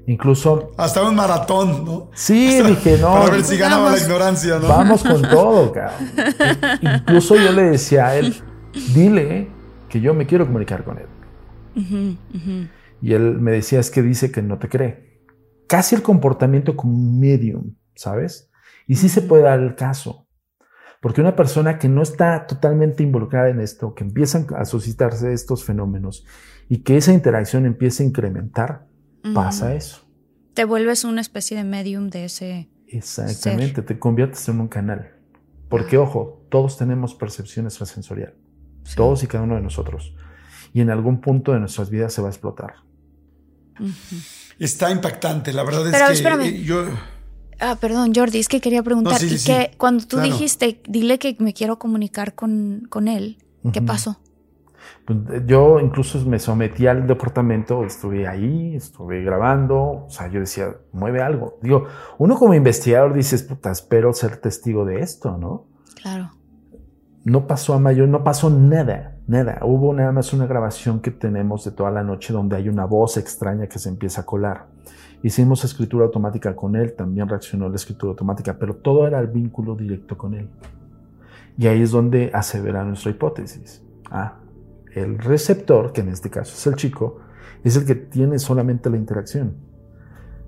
incluso, 0.05 0.69
Hasta 0.77 1.01
un 1.01 1.15
maratón, 1.15 1.83
¿no? 1.83 2.11
sí, 2.13 2.61
dije, 2.67 2.99
no, 3.01 3.13
Para 3.13 3.31
ver 3.31 3.43
si 3.43 3.57
ganaba 3.57 3.85
la 3.85 3.89
vamos. 3.89 4.03
ignorancia, 4.03 4.59
¿no? 4.59 4.67
vamos 4.67 5.03
con 5.03 5.19
todo, 5.31 5.71
cabrón. 5.71 6.09
Incluso 6.79 7.35
yo 7.37 7.51
le 7.53 7.63
decía 7.63 8.05
a 8.05 8.15
él, 8.15 8.35
dile 8.93 9.47
que 9.89 9.99
yo 9.99 10.13
me 10.13 10.27
quiero 10.27 10.45
comunicar 10.45 10.83
con 10.83 10.99
él. 10.99 12.19
Y 13.01 13.13
él 13.13 13.39
me 13.39 13.53
decía, 13.53 13.79
es 13.79 13.89
que 13.89 14.03
dice 14.03 14.31
que 14.31 14.43
no 14.43 14.59
te 14.59 14.69
cree. 14.69 15.23
Casi 15.67 15.95
el 15.95 16.03
comportamiento 16.03 16.75
como 16.75 16.93
un 16.93 17.19
medium, 17.19 17.73
¿sabes? 17.95 18.51
Y 18.85 18.93
sí 18.93 19.09
se 19.09 19.23
puede 19.23 19.41
dar 19.41 19.59
el 19.59 19.73
caso. 19.73 20.27
Porque 21.03 21.19
una 21.19 21.35
persona 21.35 21.77
que 21.77 21.89
no 21.89 22.01
está 22.01 22.47
totalmente 22.47 23.03
involucrada 23.03 23.49
en 23.49 23.59
esto, 23.59 23.93
que 23.93 24.05
empiezan 24.05 24.47
a 24.55 24.63
suscitarse 24.63 25.33
estos 25.33 25.65
fenómenos 25.65 26.25
y 26.69 26.77
que 26.77 26.95
esa 26.95 27.11
interacción 27.11 27.65
empieza 27.65 28.03
a 28.03 28.05
incrementar, 28.05 28.87
pasa 29.33 29.75
eso. 29.75 30.07
Te 30.53 30.63
vuelves 30.63 31.03
una 31.03 31.19
especie 31.19 31.57
de 31.57 31.65
medium 31.65 32.09
de 32.09 32.23
ese. 32.23 32.69
Exactamente, 32.87 33.81
te 33.81 33.99
conviertes 33.99 34.47
en 34.47 34.61
un 34.61 34.69
canal. 34.69 35.11
Porque, 35.67 35.97
ojo, 35.97 36.47
todos 36.47 36.77
tenemos 36.77 37.15
percepción 37.15 37.65
extrasensorial. 37.65 38.35
Sí. 38.85 38.95
Todos 38.95 39.23
y 39.23 39.27
cada 39.27 39.43
uno 39.43 39.55
de 39.55 39.61
nosotros. 39.61 40.15
Y 40.71 40.79
en 40.79 40.89
algún 40.89 41.19
punto 41.19 41.51
de 41.51 41.59
nuestras 41.59 41.89
vidas 41.89 42.13
se 42.13 42.21
va 42.21 42.29
a 42.29 42.31
explotar. 42.31 42.75
Está 44.57 44.89
impactante, 44.89 45.51
la 45.51 45.63
verdad 45.63 45.85
es 45.85 45.91
Pero 45.91 46.07
que 46.07 46.13
espérame. 46.13 46.43
eh, 46.43 46.63
yo 46.63 46.85
Ah, 47.65 47.77
perdón, 47.79 48.11
Jordi, 48.13 48.39
es 48.39 48.49
que 48.49 48.59
quería 48.59 48.83
preguntar. 48.83 49.13
No, 49.13 49.19
sí, 49.19 49.29
sí, 49.29 49.35
y 49.35 49.37
sí. 49.37 49.47
que 49.51 49.71
cuando 49.77 50.03
tú 50.03 50.17
Claro. 50.17 50.31
dijiste, 50.31 50.81
dile 50.85 51.17
que 51.17 51.37
me 51.39 51.53
quiero 51.53 51.79
comunicar 51.79 52.35
con, 52.35 52.87
con 52.89 53.07
él, 53.07 53.37
¿qué 53.71 53.81
pasó? 53.81 54.17
Pues, 55.05 55.17
Yo 55.47 55.79
incluso 55.79 56.19
me 56.25 56.39
sometí 56.39 56.87
al 56.87 57.07
departamento, 57.07 57.85
estuve 57.85 58.27
ahí, 58.27 58.75
estuve 58.75 59.23
grabando, 59.23 60.05
o 60.05 60.09
sea, 60.09 60.27
yo 60.27 60.41
decía, 60.41 60.75
mueve 60.91 61.21
algo. 61.21 61.57
Digo, 61.61 61.87
uno 62.17 62.35
como 62.35 62.53
investigador 62.53 63.13
dices, 63.13 63.43
puta, 63.43 63.71
espero 63.71 64.11
ser 64.11 64.37
testigo 64.37 64.83
de 64.83 64.99
esto, 64.99 65.37
¿no? 65.37 65.65
Claro. 66.01 66.31
No 67.23 67.47
pasó 67.47 67.73
a 67.73 67.79
mayor, 67.79 68.09
no 68.09 68.25
pasó 68.25 68.49
nada, 68.49 69.17
nada. 69.27 69.59
Hubo 69.63 69.93
nada 69.93 70.11
más 70.11 70.33
una 70.33 70.47
grabación 70.47 70.99
que 70.99 71.11
tenemos 71.11 71.63
de 71.63 71.71
toda 71.71 71.91
la 71.91 72.03
noche 72.03 72.33
donde 72.33 72.57
hay 72.57 72.67
una 72.67 72.83
voz 72.83 73.15
extraña 73.15 73.67
que 73.67 73.79
se 73.79 73.87
empieza 73.87 74.21
a 74.21 74.25
colar. 74.25 74.67
Hicimos 75.23 75.63
escritura 75.63 76.05
automática 76.05 76.53
con 76.53 76.75
él, 76.75 76.93
también 76.93 77.29
reaccionó 77.29 77.69
la 77.69 77.77
escritura 77.77 78.11
automática, 78.11 78.57
pero 78.59 78.75
todo 78.75 79.07
era 79.07 79.19
el 79.19 79.27
vínculo 79.27 79.73
directo 79.73 80.17
con 80.17 80.33
él. 80.33 80.49
Y 81.57 81.67
ahí 81.67 81.81
es 81.81 81.91
donde 81.91 82.29
asevera 82.33 82.83
nuestra 82.83 83.11
hipótesis. 83.11 83.81
Ah, 84.11 84.39
el 84.93 85.17
receptor, 85.17 85.93
que 85.93 86.01
en 86.01 86.09
este 86.09 86.29
caso 86.29 86.53
es 86.53 86.67
el 86.67 86.75
chico, 86.75 87.21
es 87.63 87.77
el 87.77 87.85
que 87.85 87.95
tiene 87.95 88.37
solamente 88.37 88.89
la 88.89 88.97
interacción. 88.97 89.55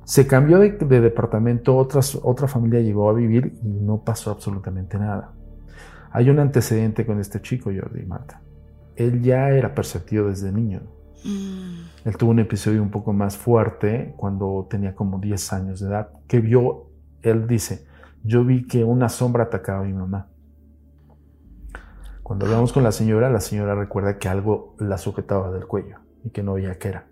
Se 0.03 0.27
cambió 0.27 0.59
de, 0.59 0.71
de 0.71 1.01
departamento, 1.01 1.75
otras, 1.77 2.19
otra 2.21 2.49
familia 2.49 2.81
llegó 2.81 3.09
a 3.09 3.13
vivir 3.13 3.57
y 3.63 3.69
no 3.69 4.03
pasó 4.03 4.29
absolutamente 4.29 4.99
nada. 4.99 5.33
Hay 6.11 6.29
un 6.29 6.39
antecedente 6.39 7.05
con 7.05 7.21
este 7.21 7.41
chico, 7.41 7.71
Jordi 7.73 8.01
y 8.01 8.05
Marta. 8.05 8.41
Él 8.97 9.21
ya 9.21 9.51
era 9.51 9.73
perceptivo 9.73 10.27
desde 10.27 10.51
niño. 10.51 10.81
Mm, 11.23 11.94
Él 12.05 12.17
tuvo 12.17 12.31
un 12.31 12.39
episodio 12.39 12.83
un 12.83 12.91
poco 12.91 13.13
más 13.13 13.35
fuerte 13.35 14.13
cuando 14.15 14.67
tenía 14.69 14.95
como 14.95 15.19
10 15.19 15.53
años 15.53 15.79
de 15.79 15.87
edad, 15.87 16.09
que 16.27 16.39
vio, 16.39 16.91
él 17.23 17.47
dice, 17.47 17.87
yo 18.23 18.45
vi 18.45 18.67
que 18.67 18.83
una 18.83 19.09
sombra 19.09 19.45
atacaba 19.45 19.81
a 19.81 19.83
mi 19.83 19.93
mamá. 19.93 20.27
Cuando 22.21 22.45
hablamos 22.45 22.71
con 22.73 22.83
la 22.83 22.91
señora, 22.91 23.29
la 23.31 23.41
señora 23.41 23.73
recuerda 23.73 24.19
que 24.19 24.29
algo 24.29 24.75
la 24.79 24.99
sujetaba 24.99 25.51
del 25.51 25.65
cuello 25.65 25.97
y 26.23 26.29
que 26.29 26.43
no 26.43 26.53
veía 26.53 26.77
qué 26.77 26.89
era. 26.89 27.07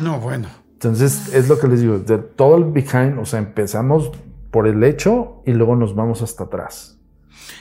No, 0.00 0.20
bueno. 0.20 0.48
Entonces, 0.72 1.34
es 1.34 1.48
lo 1.48 1.58
que 1.58 1.66
les 1.68 1.80
digo, 1.80 1.98
de 1.98 2.18
todo 2.18 2.56
el 2.56 2.64
behind, 2.64 3.18
o 3.18 3.24
sea, 3.24 3.40
empezamos 3.40 4.12
por 4.52 4.68
el 4.68 4.82
hecho 4.84 5.42
y 5.44 5.52
luego 5.52 5.74
nos 5.74 5.94
vamos 5.94 6.22
hasta 6.22 6.44
atrás. 6.44 6.98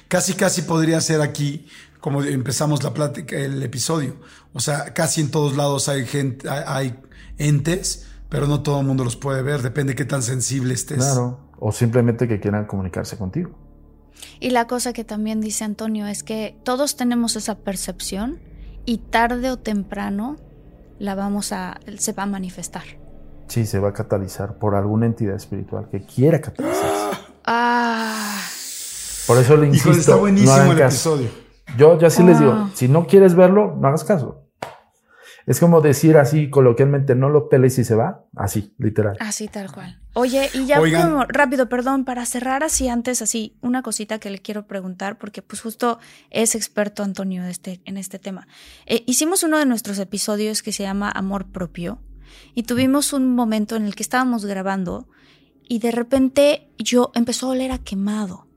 Casi, 0.07 0.33
casi 0.33 0.61
podría 0.63 1.01
ser 1.01 1.21
aquí, 1.21 1.67
como 1.99 2.23
empezamos 2.23 2.83
la 2.83 2.93
plática, 2.93 3.35
el 3.37 3.61
episodio. 3.63 4.15
O 4.53 4.59
sea, 4.59 4.93
casi 4.93 5.21
en 5.21 5.31
todos 5.31 5.55
lados 5.57 5.89
hay 5.89 6.05
gente, 6.05 6.49
hay, 6.49 6.63
hay 6.65 6.99
entes, 7.37 8.07
pero 8.29 8.47
no 8.47 8.61
todo 8.61 8.79
el 8.81 8.85
mundo 8.87 9.03
los 9.03 9.15
puede 9.15 9.41
ver. 9.41 9.61
Depende 9.61 9.91
de 9.93 9.95
qué 9.95 10.05
tan 10.05 10.21
sensible 10.23 10.73
estés. 10.73 10.97
Claro. 10.97 11.39
O 11.59 11.71
simplemente 11.71 12.27
que 12.27 12.39
quieran 12.39 12.65
comunicarse 12.65 13.17
contigo. 13.17 13.51
Y 14.39 14.49
la 14.51 14.67
cosa 14.67 14.93
que 14.93 15.03
también 15.03 15.41
dice 15.41 15.63
Antonio 15.63 16.07
es 16.07 16.23
que 16.23 16.57
todos 16.63 16.95
tenemos 16.95 17.35
esa 17.35 17.55
percepción 17.59 18.39
y 18.85 18.97
tarde 18.97 19.51
o 19.51 19.57
temprano 19.57 20.37
la 20.99 21.15
vamos 21.15 21.51
a 21.53 21.79
se 21.97 22.13
va 22.13 22.23
a 22.23 22.25
manifestar. 22.25 22.83
Sí, 23.47 23.65
se 23.65 23.79
va 23.79 23.89
a 23.89 23.93
catalizar 23.93 24.57
por 24.59 24.75
alguna 24.75 25.05
entidad 25.05 25.35
espiritual 25.35 25.87
que 25.89 26.01
quiera 26.05 26.39
catalizarse. 26.39 27.17
Ah, 27.45 28.39
Por 29.25 29.37
eso 29.37 29.57
le 29.57 29.67
insisto. 29.67 29.89
Híjole, 29.89 30.01
está 30.01 30.15
buenísimo 30.15 30.71
el 30.71 30.77
caso. 30.77 31.15
episodio. 31.15 31.48
Yo 31.77 31.97
ya 31.99 32.09
sí 32.09 32.23
les 32.23 32.39
digo, 32.39 32.69
si 32.73 32.87
no 32.87 33.07
quieres 33.07 33.35
verlo, 33.35 33.75
no 33.79 33.87
hagas 33.87 34.03
caso. 34.03 34.45
Es 35.49 35.59
como 35.59 35.81
decir 35.81 36.15
así 36.17 36.51
coloquialmente, 36.51 37.15
no 37.15 37.27
lo 37.29 37.49
peles 37.49 37.79
y 37.79 37.83
se 37.83 37.95
va. 37.95 38.23
Así, 38.35 38.75
literal. 38.77 39.17
así 39.19 39.47
tal 39.47 39.71
cual. 39.71 39.99
Oye, 40.13 40.47
y 40.53 40.67
ya 40.67 40.79
Oigan. 40.79 41.09
como 41.09 41.23
rápido, 41.23 41.69
perdón, 41.69 42.05
para 42.05 42.23
cerrar 42.27 42.63
así 42.63 42.87
antes, 42.87 43.23
así, 43.23 43.57
una 43.61 43.81
cosita 43.81 44.19
que 44.19 44.29
le 44.29 44.37
quiero 44.39 44.67
preguntar, 44.67 45.17
porque 45.17 45.41
pues 45.41 45.61
justo 45.61 45.97
es 46.29 46.53
experto 46.53 47.01
Antonio 47.01 47.43
este, 47.45 47.81
en 47.85 47.97
este 47.97 48.19
tema. 48.19 48.47
Eh, 48.85 49.03
hicimos 49.07 49.41
uno 49.41 49.57
de 49.57 49.65
nuestros 49.65 49.97
episodios 49.97 50.61
que 50.61 50.71
se 50.71 50.83
llama 50.83 51.09
Amor 51.09 51.47
Propio 51.47 51.99
y 52.53 52.63
tuvimos 52.63 53.11
un 53.13 53.33
momento 53.33 53.75
en 53.75 53.85
el 53.85 53.95
que 53.95 54.03
estábamos 54.03 54.45
grabando 54.45 55.07
y 55.67 55.79
de 55.79 55.91
repente 55.91 56.69
yo 56.77 57.11
empezó 57.15 57.47
a 57.47 57.51
oler 57.51 57.71
a 57.71 57.79
quemado. 57.79 58.48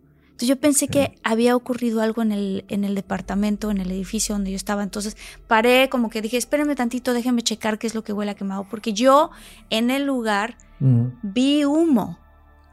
Entonces 0.42 0.56
yo 0.56 0.60
pensé 0.60 0.88
que 0.88 1.20
había 1.22 1.54
ocurrido 1.54 2.02
algo 2.02 2.20
en 2.20 2.32
el, 2.32 2.64
en 2.66 2.82
el 2.82 2.96
departamento, 2.96 3.70
en 3.70 3.78
el 3.78 3.92
edificio 3.92 4.34
donde 4.34 4.50
yo 4.50 4.56
estaba. 4.56 4.82
Entonces 4.82 5.16
paré, 5.46 5.88
como 5.88 6.10
que 6.10 6.20
dije, 6.20 6.36
espérenme 6.36 6.74
tantito, 6.74 7.12
déjenme 7.12 7.42
checar 7.42 7.78
qué 7.78 7.86
es 7.86 7.94
lo 7.94 8.02
que 8.02 8.12
huele 8.12 8.32
a 8.32 8.34
quemado. 8.34 8.66
Porque 8.68 8.92
yo 8.92 9.30
en 9.70 9.92
el 9.92 10.04
lugar 10.04 10.56
vi 10.80 11.64
humo, 11.64 12.18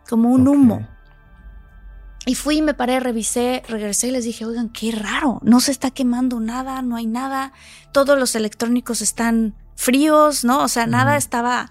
como 0.09 0.31
un 0.31 0.47
humo. 0.47 0.87
Y 2.25 2.33
fui, 2.33 2.57
y 2.57 2.61
me 2.63 2.73
paré, 2.73 2.99
revisé, 2.99 3.61
regresé 3.67 4.07
y 4.07 4.11
les 4.13 4.25
dije, 4.25 4.45
oigan, 4.45 4.69
qué 4.69 4.91
raro, 4.91 5.39
no 5.43 5.59
se 5.59 5.69
está 5.69 5.91
quemando 5.91 6.39
nada, 6.39 6.81
no 6.81 6.95
hay 6.95 7.05
nada, 7.05 7.53
todos 7.91 8.17
los 8.17 8.33
electrónicos 8.33 9.03
están 9.03 9.53
fríos, 9.75 10.43
¿no? 10.43 10.63
O 10.63 10.67
sea, 10.69 10.87
nada 10.87 11.17
estaba... 11.17 11.69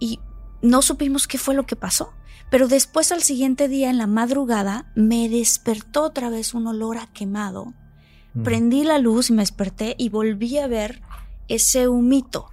Y 0.00 0.18
no 0.60 0.82
supimos 0.82 1.28
qué 1.28 1.38
fue 1.38 1.54
lo 1.54 1.66
que 1.66 1.76
pasó. 1.76 2.12
Pero 2.54 2.68
después 2.68 3.10
al 3.10 3.24
siguiente 3.24 3.66
día, 3.66 3.90
en 3.90 3.98
la 3.98 4.06
madrugada, 4.06 4.86
me 4.94 5.28
despertó 5.28 6.02
otra 6.04 6.30
vez 6.30 6.54
un 6.54 6.68
olor 6.68 6.98
a 6.98 7.08
quemado. 7.08 7.74
Prendí 8.44 8.84
la 8.84 8.98
luz 8.98 9.28
y 9.28 9.32
me 9.32 9.42
desperté 9.42 9.96
y 9.98 10.08
volví 10.08 10.58
a 10.58 10.68
ver 10.68 11.02
ese 11.48 11.88
humito. 11.88 12.52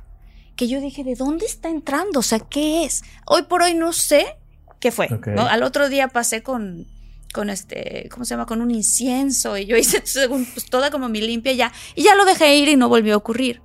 Que 0.55 0.67
yo 0.67 0.81
dije, 0.81 1.03
¿de 1.03 1.13
dónde 1.13 1.45
está 1.45 1.69
entrando? 1.69 2.21
O 2.21 2.23
sea, 2.23 2.39
¿qué 2.39 2.83
es? 2.83 3.03
Hoy 3.27 3.43
por 3.43 3.61
hoy 3.61 3.75
no 3.75 3.93
sé 3.93 4.25
qué 4.79 4.91
fue. 4.91 5.07
Al 5.37 5.61
otro 5.61 5.87
día 5.87 6.07
pasé 6.07 6.41
con, 6.41 6.87
con 7.31 7.51
este, 7.51 8.09
¿cómo 8.11 8.25
se 8.25 8.33
llama? 8.33 8.47
Con 8.47 8.63
un 8.63 8.71
incienso 8.71 9.55
y 9.55 9.67
yo 9.67 9.77
hice 9.77 10.01
según, 10.03 10.47
pues, 10.47 10.65
toda 10.65 10.89
como 10.89 11.09
mi 11.09 11.21
limpia 11.21 11.53
ya. 11.53 11.71
Y 11.93 12.01
ya 12.01 12.15
lo 12.15 12.25
dejé 12.25 12.57
ir 12.57 12.69
y 12.69 12.75
no 12.75 12.89
volvió 12.89 13.13
a 13.13 13.17
ocurrir. 13.17 13.61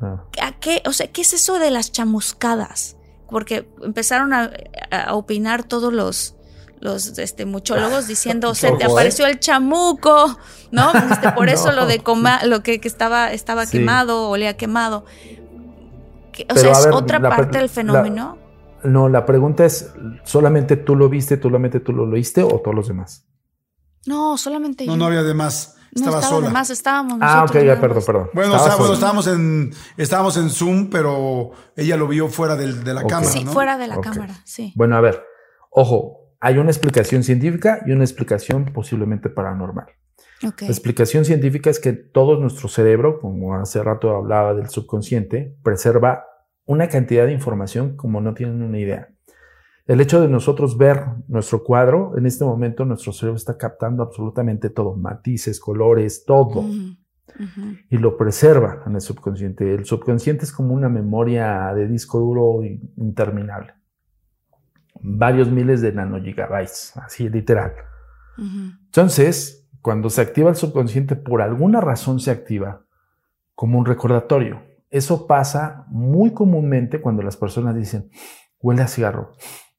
Ah. 0.00 0.24
¿A 0.40 0.52
qué? 0.52 0.80
O 0.86 0.94
sea, 0.94 1.08
¿qué 1.08 1.20
es 1.20 1.34
eso 1.34 1.58
de 1.58 1.70
las 1.70 1.92
chamuscadas? 1.92 2.96
Porque 3.30 3.68
empezaron 3.82 4.32
a, 4.32 4.50
a 4.90 5.14
opinar 5.14 5.64
todos 5.64 5.92
los 5.92 6.32
los 6.78 7.18
este, 7.18 7.46
muchólogos 7.46 8.06
diciendo 8.06 8.54
se 8.54 8.70
te 8.72 8.84
¿eh? 8.84 8.86
apareció 8.86 9.26
el 9.26 9.40
chamuco, 9.40 10.38
¿no? 10.70 10.92
Este, 11.10 11.32
por 11.32 11.48
eso 11.48 11.70
No. 11.70 11.76
lo 11.76 11.86
de 11.86 12.00
coma, 12.00 12.44
lo 12.44 12.62
que, 12.62 12.80
que 12.80 12.86
estaba, 12.88 13.32
estaba 13.32 13.64
Sí. 13.64 13.78
quemado, 13.78 14.28
olía 14.28 14.56
quemado. 14.58 15.06
Que- 16.32 16.42
o 16.44 16.46
Pero, 16.48 16.60
sea, 16.60 16.72
es 16.72 16.84
ver, 16.84 16.94
otra 16.94 17.20
parte 17.20 17.56
del 17.58 17.66
la- 17.66 17.72
fenómeno. 17.72 18.38
No, 18.84 19.08
la 19.08 19.24
pregunta 19.24 19.64
es, 19.64 19.90
¿solamente 20.24 20.76
tú 20.76 20.94
lo 20.94 21.08
viste, 21.08 21.40
solamente 21.40 21.80
tú 21.80 21.92
lo 21.92 22.04
oíste 22.04 22.42
o 22.42 22.60
todos 22.60 22.74
los 22.74 22.88
demás? 22.88 23.26
No, 24.06 24.36
solamente 24.36 24.84
No, 24.84 24.92
yo. 24.92 24.98
no 24.98 25.06
había 25.06 25.22
de 25.22 25.34
No 25.92 26.00
Estaba 26.02 26.16
estaba 26.18 26.34
sola. 26.36 26.46
de 26.48 26.52
más, 26.52 26.70
estábamos 26.70 27.18
Ah, 27.20 27.44
ok, 27.48 27.54
ya, 27.64 27.80
perdón, 27.80 28.02
perdón. 28.04 28.30
Bueno, 28.34 28.54
o 28.54 28.58
sea, 28.58 28.76
bueno, 28.76 28.94
estábamos 28.94 29.26
en, 29.26 29.70
estábamos 29.96 30.36
en 30.36 30.50
Zoom, 30.50 30.90
pero 30.90 31.52
ella 31.76 31.96
lo 31.96 32.06
vio 32.08 32.28
fuera 32.28 32.56
del- 32.56 32.84
de 32.84 32.92
la 32.94 33.06
cámara, 33.06 33.30
Sí, 33.30 33.44
¿no? 33.44 33.52
fuera 33.52 33.78
de 33.78 33.86
la 33.86 34.00
cámara, 34.00 34.34
sí. 34.44 34.72
Bueno, 34.76 34.96
a 34.96 35.00
ver, 35.00 35.22
ojo, 35.70 36.34
hay 36.40 36.58
una 36.58 36.70
explicación 36.70 37.22
científica 37.22 37.80
y 37.86 37.92
una 37.92 38.04
explicación 38.04 38.66
posiblemente 38.74 39.30
paranormal. 39.30 39.86
La 40.42 40.50
explicación 40.68 41.24
científica 41.24 41.70
es 41.70 41.80
que 41.80 41.94
todo 41.94 42.38
nuestro 42.38 42.68
cerebro, 42.68 43.20
como 43.20 43.54
hace 43.54 43.82
rato 43.82 44.14
hablaba 44.14 44.52
del 44.52 44.68
subconsciente, 44.68 45.56
preserva 45.62 46.26
una 46.66 46.88
cantidad 46.88 47.24
de 47.24 47.32
información 47.32 47.96
como 47.96 48.20
no 48.20 48.34
tienen 48.34 48.60
una 48.62 48.78
idea. 48.78 49.08
El 49.86 50.00
hecho 50.00 50.20
de 50.20 50.28
nosotros 50.28 50.76
ver 50.76 51.04
nuestro 51.28 51.62
cuadro, 51.62 52.18
en 52.18 52.26
este 52.26 52.44
momento 52.44 52.84
nuestro 52.84 53.12
cerebro 53.12 53.36
está 53.36 53.56
captando 53.56 54.02
absolutamente 54.02 54.68
todo, 54.68 54.96
matices, 54.96 55.60
colores, 55.60 56.24
todo, 56.24 56.64
y 57.90 57.98
lo 57.98 58.16
preserva 58.16 58.82
en 58.86 58.94
el 58.94 59.00
subconsciente. 59.00 59.74
El 59.74 59.84
subconsciente 59.84 60.44
es 60.44 60.52
como 60.52 60.74
una 60.74 60.88
memoria 60.88 61.72
de 61.74 61.86
disco 61.86 62.18
duro 62.18 62.64
in- 62.64 62.92
interminable. 62.96 63.74
Varios 65.00 65.50
miles 65.50 65.82
de 65.82 65.92
nanogigabytes, 65.92 66.96
así 66.96 67.28
literal. 67.28 67.74
Entonces, 68.86 69.68
cuando 69.82 70.10
se 70.10 70.20
activa 70.20 70.50
el 70.50 70.56
subconsciente, 70.56 71.14
por 71.14 71.42
alguna 71.42 71.80
razón 71.80 72.18
se 72.18 72.30
activa 72.32 72.84
como 73.54 73.78
un 73.78 73.86
recordatorio. 73.86 74.62
Eso 74.90 75.26
pasa 75.26 75.84
muy 75.88 76.32
comúnmente 76.32 77.00
cuando 77.00 77.22
las 77.22 77.36
personas 77.36 77.76
dicen, 77.76 78.10
huele 78.60 78.82
a 78.82 78.88
cigarro, 78.88 79.32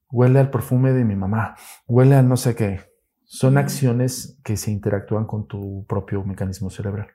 huele 0.09 0.39
al 0.39 0.49
perfume 0.49 0.93
de 0.93 1.03
mi 1.03 1.15
mamá, 1.15 1.55
huele 1.87 2.15
a 2.15 2.23
no 2.23 2.37
sé 2.37 2.55
qué. 2.55 2.81
Son 3.25 3.57
acciones 3.57 4.39
que 4.43 4.55
se 4.57 4.71
interactúan 4.71 5.25
con 5.25 5.47
tu 5.47 5.85
propio 5.87 6.23
mecanismo 6.23 6.69
cerebral 6.69 7.07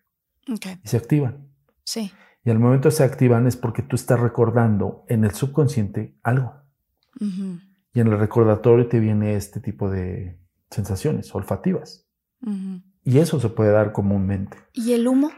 Ok, 0.53 0.67
y 0.85 0.89
se 0.89 0.97
activan. 0.99 1.49
sí. 1.85 2.13
Y 2.45 2.51
al 2.51 2.59
momento 2.59 2.91
se 2.91 3.05
activan 3.05 3.47
es 3.47 3.57
porque 3.57 3.83
tú 3.83 3.95
estás 3.95 4.19
recordando 4.19 5.05
en 5.07 5.23
el 5.25 5.31
subconsciente 5.31 6.17
algo. 6.25 6.53
Y 7.21 8.01
en 8.01 8.07
el 8.09 8.19
recordatorio 8.19 8.89
te 8.89 8.99
viene 8.99 9.37
este 9.37 9.61
tipo 9.61 9.89
de 9.89 10.41
sensaciones 10.69 11.33
olfativas. 11.37 12.09
Y 13.05 13.19
eso 13.19 13.39
se 13.39 13.49
puede 13.49 13.71
dar 13.71 13.93
comúnmente. 13.93 14.57
¿Y 14.73 14.93
el 14.95 15.07
humo? 15.07 15.31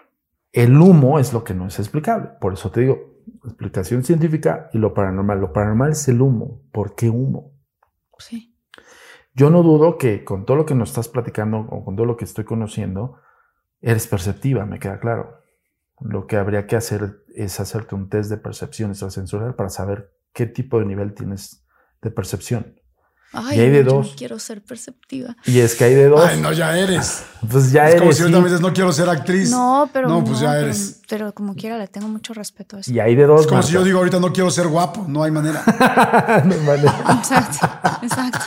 El 0.51 0.79
humo 0.81 1.19
es 1.19 1.35
lo 1.35 1.45
que 1.45 1.53
no 1.53 1.67
es 1.67 1.79
explicable. 1.79 2.31
Por 2.41 2.55
eso 2.55 2.71
te 2.71 2.81
digo, 2.81 3.14
explicación 3.45 4.05
científica 4.05 4.71
y 4.73 4.79
lo 4.79 4.95
paranormal. 4.95 5.41
Lo 5.41 5.53
paranormal 5.53 5.93
es 5.93 6.09
el 6.09 6.21
humo. 6.21 6.63
¿Por 6.73 6.95
qué 6.95 7.11
humo? 7.11 7.53
Sí. 8.19 8.57
Yo 9.35 9.51
no 9.51 9.63
dudo 9.63 9.99
que 9.99 10.25
con 10.25 10.47
todo 10.47 10.57
lo 10.57 10.67
que 10.67 10.75
nos 10.75 10.91
estás 10.91 11.09
platicando 11.09 11.59
o 11.59 11.85
con 11.85 11.97
todo 11.97 12.07
lo 12.07 12.17
que 12.17 12.25
estoy 12.25 12.45
conociendo, 12.45 13.19
eres 13.81 14.07
perceptiva, 14.07 14.65
me 14.65 14.79
queda 14.79 15.01
claro. 15.01 15.43
Lo 16.01 16.27
que 16.27 16.37
habría 16.37 16.67
que 16.67 16.77
hacer 16.77 17.25
es 17.35 17.59
hacerte 17.61 17.95
un 17.95 18.09
test 18.09 18.31
de 18.31 18.37
percepción 18.37 18.91
extrasensorial 18.91 19.55
para 19.55 19.71
saber 19.71 20.13
qué 20.33 20.47
tipo 20.47 20.79
de 20.79 20.87
nivel 20.87 21.15
tienes 21.15 21.67
de 22.01 22.11
percepción. 22.11 22.81
Ay, 23.35 23.59
Y 23.59 23.61
hay 23.62 23.70
de 23.70 23.85
no, 23.85 23.90
yo 23.90 23.97
no 23.97 24.02
dos. 24.02 24.15
quiero 24.16 24.39
ser 24.39 24.62
perceptiva. 24.62 25.36
Y 25.47 25.59
es 25.59 25.74
que 25.74 25.85
hay 25.85 25.94
de 25.94 26.09
dos. 26.09 26.24
Ay, 26.24 26.40
no, 26.40 26.52
ya 26.52 26.77
eres. 26.78 27.23
Pues 27.51 27.70
ya 27.73 27.89
es 27.89 27.97
como 27.97 28.06
eres. 28.06 28.16
si 28.16 28.23
ahorita 28.23 28.39
me 28.39 28.44
sí. 28.44 28.51
dices, 28.52 28.61
no 28.66 28.73
quiero 28.73 28.90
ser 28.93 29.09
actriz. 29.11 29.51
No, 29.51 29.90
pero 29.93 30.09
No, 30.09 30.24
pues 30.24 30.40
ya 30.40 30.52
pero- 30.52 30.65
eres. 30.66 31.01
Pero, 31.09 31.35
como 31.35 31.55
quiera, 31.55 31.77
le 31.77 31.86
tengo 31.89 32.09
mucho 32.09 32.32
respeto 32.32 32.77
a 32.77 32.81
eso. 32.81 32.90
Y 32.90 32.98
hay 33.01 33.15
de 33.15 33.27
dos. 33.27 33.43
Es 33.43 33.47
como 33.47 33.62
si 33.62 33.73
yo 33.74 33.85
digo 33.85 33.98
ahorita 33.98 34.19
no 34.19 34.32
quiero 34.32 34.51
ser 34.51 34.66
guapo, 34.69 35.05
no 35.09 35.23
hay 35.23 35.31
manera. 35.31 35.62
No 36.44 36.55
hay 36.55 36.61
manera. 36.61 36.94
Exacto, 37.19 37.66
exacto. 38.02 38.39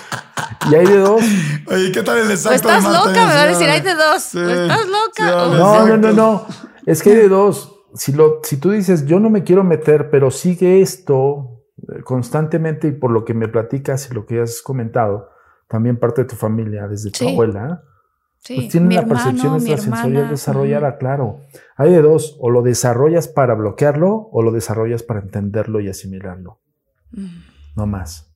y 0.72 0.76
hay 0.76 0.86
de 0.88 0.98
dos. 0.98 1.22
Oye, 1.68 1.92
¿qué 1.92 2.02
tal 2.02 2.18
el 2.18 2.28
O 2.28 2.32
exacto? 2.32 2.56
estás 2.56 2.84
de 2.84 2.90
Marta? 2.90 3.08
loca, 3.10 3.26
me 3.28 3.34
va 3.36 3.42
a 3.42 3.46
decir, 3.46 3.70
hay 3.70 3.82
de 3.82 3.94
dos. 3.94 4.24
sí. 4.24 4.38
O 4.40 4.50
estás 4.50 4.86
loca. 4.88 5.14
Sí, 5.16 5.24
o- 5.24 5.40
habla. 5.40 5.58
No, 5.60 5.88
no, 5.88 5.98
no, 5.98 6.12
no. 6.14 6.48
Es 6.88 7.04
que 7.04 7.12
hay 7.12 7.16
de 7.18 7.30
dos. 7.30 7.74
Si, 7.94 8.12
lo, 8.14 8.42
si 8.44 8.58
tú 8.58 8.72
dices, 8.72 9.06
yo 9.06 9.20
no 9.20 9.30
me 9.30 9.44
quiero 9.44 9.64
meter, 9.64 10.10
pero 10.10 10.32
sigue 10.32 10.82
esto 10.82 11.57
constantemente 12.04 12.88
y 12.88 12.92
por 12.92 13.12
lo 13.12 13.24
que 13.26 13.34
me 13.34 13.48
platicas 13.48 14.10
y 14.10 14.14
lo 14.14 14.26
que 14.26 14.42
has 14.42 14.62
comentado, 14.62 15.30
también 15.68 15.98
parte 15.98 16.22
de 16.24 16.28
tu 16.30 16.36
familia, 16.36 16.88
desde 16.88 17.12
tu 17.12 17.28
abuela, 17.28 17.84
Sí, 18.40 18.56
pues 18.56 18.70
tienen 18.70 18.88
mi 18.88 18.96
la 18.96 19.02
hermano, 19.02 19.22
percepción 19.24 19.56
extrasensorial 19.56 20.30
desarrollada, 20.30 20.98
claro. 21.00 21.42
Hay 21.76 21.92
de 21.92 22.02
dos, 22.02 22.38
o 22.40 22.50
lo 22.52 22.62
desarrollas 22.62 23.28
para 23.28 23.56
bloquearlo 23.56 24.30
o 24.32 24.42
lo 24.44 24.52
desarrollas 24.52 25.04
para 25.04 25.20
entenderlo 25.22 25.80
y 25.82 25.90
asimilarlo, 25.90 26.60
no 27.76 27.88
más. 27.88 28.32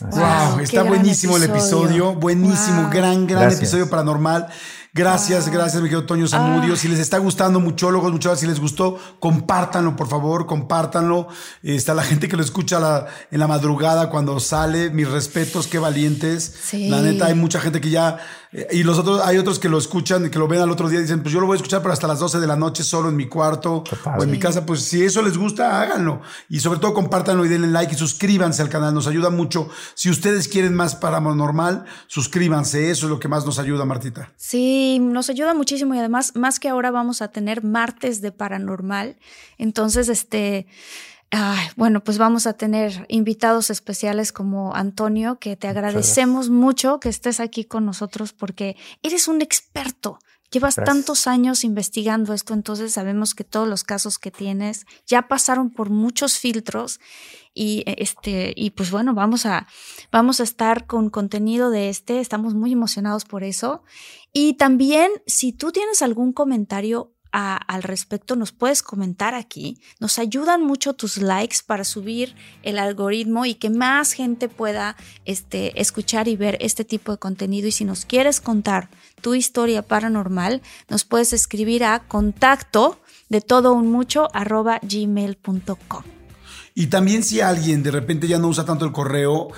Wow, 0.00 0.60
está 0.60 0.82
buenísimo 0.82 1.36
el 1.36 1.44
episodio. 1.44 1.84
episodio, 1.86 2.14
buenísimo, 2.14 2.82
Wow. 2.82 2.90
gran, 2.90 3.26
gran 3.26 3.40
Gracias. 3.42 3.60
episodio 3.60 3.90
paranormal. 3.90 4.48
Gracias, 4.92 5.48
gracias, 5.48 5.80
mi 5.82 5.88
querido 5.88 6.04
Toño 6.04 6.26
Zamudio. 6.26 6.74
Ah. 6.74 6.76
Si 6.76 6.88
les 6.88 6.98
está 6.98 7.18
gustando, 7.18 7.60
muchólogos, 7.60 8.10
muchachos, 8.10 8.40
si 8.40 8.46
les 8.48 8.58
gustó, 8.58 8.98
compártanlo, 9.20 9.94
por 9.94 10.08
favor, 10.08 10.46
compártanlo. 10.46 11.28
Está 11.62 11.94
la 11.94 12.02
gente 12.02 12.28
que 12.28 12.36
lo 12.36 12.42
escucha 12.42 12.80
la- 12.80 13.06
en 13.30 13.38
la 13.38 13.46
madrugada 13.46 14.10
cuando 14.10 14.40
sale. 14.40 14.90
Mis 14.90 15.08
respetos, 15.08 15.68
qué 15.68 15.78
valientes. 15.78 16.54
Sí. 16.64 16.88
La 16.88 17.00
neta, 17.02 17.26
hay 17.26 17.34
mucha 17.34 17.60
gente 17.60 17.80
que 17.80 17.90
ya. 17.90 18.18
Eh, 18.52 18.68
Y 18.72 18.82
los 18.82 18.98
otros, 18.98 19.20
hay 19.24 19.38
otros 19.38 19.58
que 19.58 19.68
lo 19.68 19.78
escuchan, 19.78 20.30
que 20.30 20.38
lo 20.38 20.48
ven 20.48 20.60
al 20.60 20.70
otro 20.70 20.88
día 20.88 20.98
y 20.98 21.02
dicen, 21.02 21.22
pues 21.22 21.32
yo 21.32 21.40
lo 21.40 21.46
voy 21.46 21.54
a 21.54 21.56
escuchar, 21.56 21.82
pero 21.82 21.92
hasta 21.92 22.06
las 22.06 22.18
12 22.18 22.40
de 22.40 22.46
la 22.46 22.56
noche 22.56 22.82
solo 22.82 23.08
en 23.08 23.16
mi 23.16 23.26
cuarto 23.26 23.84
o 24.18 24.22
en 24.22 24.30
mi 24.30 24.38
casa. 24.38 24.66
Pues 24.66 24.82
si 24.82 25.04
eso 25.04 25.22
les 25.22 25.36
gusta, 25.36 25.80
háganlo. 25.82 26.20
Y 26.48 26.60
sobre 26.60 26.78
todo 26.78 26.94
compártanlo 26.94 27.44
y 27.44 27.48
denle 27.48 27.68
like 27.68 27.94
y 27.94 27.96
suscríbanse 27.96 28.62
al 28.62 28.68
canal. 28.68 28.92
Nos 28.94 29.06
ayuda 29.06 29.30
mucho. 29.30 29.68
Si 29.94 30.10
ustedes 30.10 30.48
quieren 30.48 30.74
más 30.74 30.94
paranormal, 30.94 31.84
suscríbanse. 32.06 32.90
Eso 32.90 33.06
es 33.06 33.10
lo 33.10 33.18
que 33.18 33.28
más 33.28 33.46
nos 33.46 33.58
ayuda, 33.58 33.84
Martita. 33.84 34.32
Sí, 34.36 34.98
nos 35.00 35.30
ayuda 35.30 35.54
muchísimo 35.54 35.94
y 35.94 35.98
además, 35.98 36.34
más 36.34 36.60
que 36.60 36.68
ahora 36.68 36.90
vamos 36.90 37.22
a 37.22 37.28
tener 37.28 37.62
martes 37.62 38.20
de 38.20 38.32
paranormal. 38.32 39.16
Entonces, 39.58 40.08
este, 40.08 40.66
ay, 41.30 41.68
bueno, 41.76 42.02
pues 42.02 42.18
vamos 42.18 42.46
a 42.46 42.54
tener 42.54 43.06
invitados 43.08 43.70
especiales 43.70 44.32
como 44.32 44.74
Antonio, 44.74 45.38
que 45.38 45.56
te 45.56 45.68
agradecemos 45.68 46.50
mucho 46.50 46.98
que 46.98 47.08
estés 47.08 47.40
aquí 47.40 47.64
con 47.64 47.86
nosotros 47.86 48.32
porque 48.32 48.76
eres 49.02 49.28
un 49.28 49.40
experto. 49.40 50.18
Llevas 50.50 50.74
Gracias. 50.74 50.96
tantos 50.96 51.26
años 51.28 51.62
investigando 51.62 52.34
esto, 52.34 52.54
entonces 52.54 52.92
sabemos 52.92 53.36
que 53.36 53.44
todos 53.44 53.68
los 53.68 53.84
casos 53.84 54.18
que 54.18 54.32
tienes 54.32 54.84
ya 55.06 55.28
pasaron 55.28 55.70
por 55.70 55.90
muchos 55.90 56.38
filtros 56.38 56.98
y 57.54 57.84
eh, 57.86 57.94
este 57.98 58.52
y 58.56 58.70
pues 58.70 58.90
bueno, 58.90 59.14
vamos 59.14 59.46
a 59.46 59.68
vamos 60.10 60.40
a 60.40 60.42
estar 60.42 60.86
con 60.86 61.08
contenido 61.08 61.70
de 61.70 61.88
este, 61.88 62.18
estamos 62.18 62.54
muy 62.54 62.72
emocionados 62.72 63.24
por 63.24 63.44
eso. 63.44 63.84
Y 64.32 64.54
también 64.54 65.12
si 65.24 65.52
tú 65.52 65.70
tienes 65.70 66.02
algún 66.02 66.32
comentario 66.32 67.12
a- 67.32 67.56
al 67.56 67.82
respecto, 67.82 68.36
nos 68.36 68.52
puedes 68.52 68.82
comentar 68.82 69.34
aquí. 69.34 69.78
Nos 70.00 70.18
ayudan 70.18 70.62
mucho 70.62 70.94
tus 70.94 71.18
likes 71.18 71.58
para 71.66 71.84
subir 71.84 72.34
el 72.62 72.78
algoritmo 72.78 73.46
y 73.46 73.54
que 73.54 73.70
más 73.70 74.12
gente 74.12 74.48
pueda 74.48 74.96
este, 75.24 75.80
escuchar 75.80 76.28
y 76.28 76.36
ver 76.36 76.56
este 76.60 76.84
tipo 76.84 77.12
de 77.12 77.18
contenido. 77.18 77.68
Y 77.68 77.72
si 77.72 77.84
nos 77.84 78.04
quieres 78.04 78.40
contar 78.40 78.88
tu 79.20 79.34
historia 79.34 79.82
paranormal, 79.82 80.62
nos 80.88 81.04
puedes 81.04 81.32
escribir 81.32 81.84
a 81.84 82.00
contacto 82.00 83.00
de 83.28 83.40
todo 83.40 83.72
un 83.72 83.90
mucho 83.90 84.28
arroba 84.34 84.80
gmail.com. 84.82 86.02
Y 86.74 86.86
también 86.86 87.22
si 87.22 87.40
alguien 87.40 87.82
de 87.82 87.90
repente 87.90 88.26
ya 88.28 88.38
no 88.38 88.48
usa 88.48 88.64
tanto 88.64 88.84
el 88.84 88.92
correo, 88.92 89.48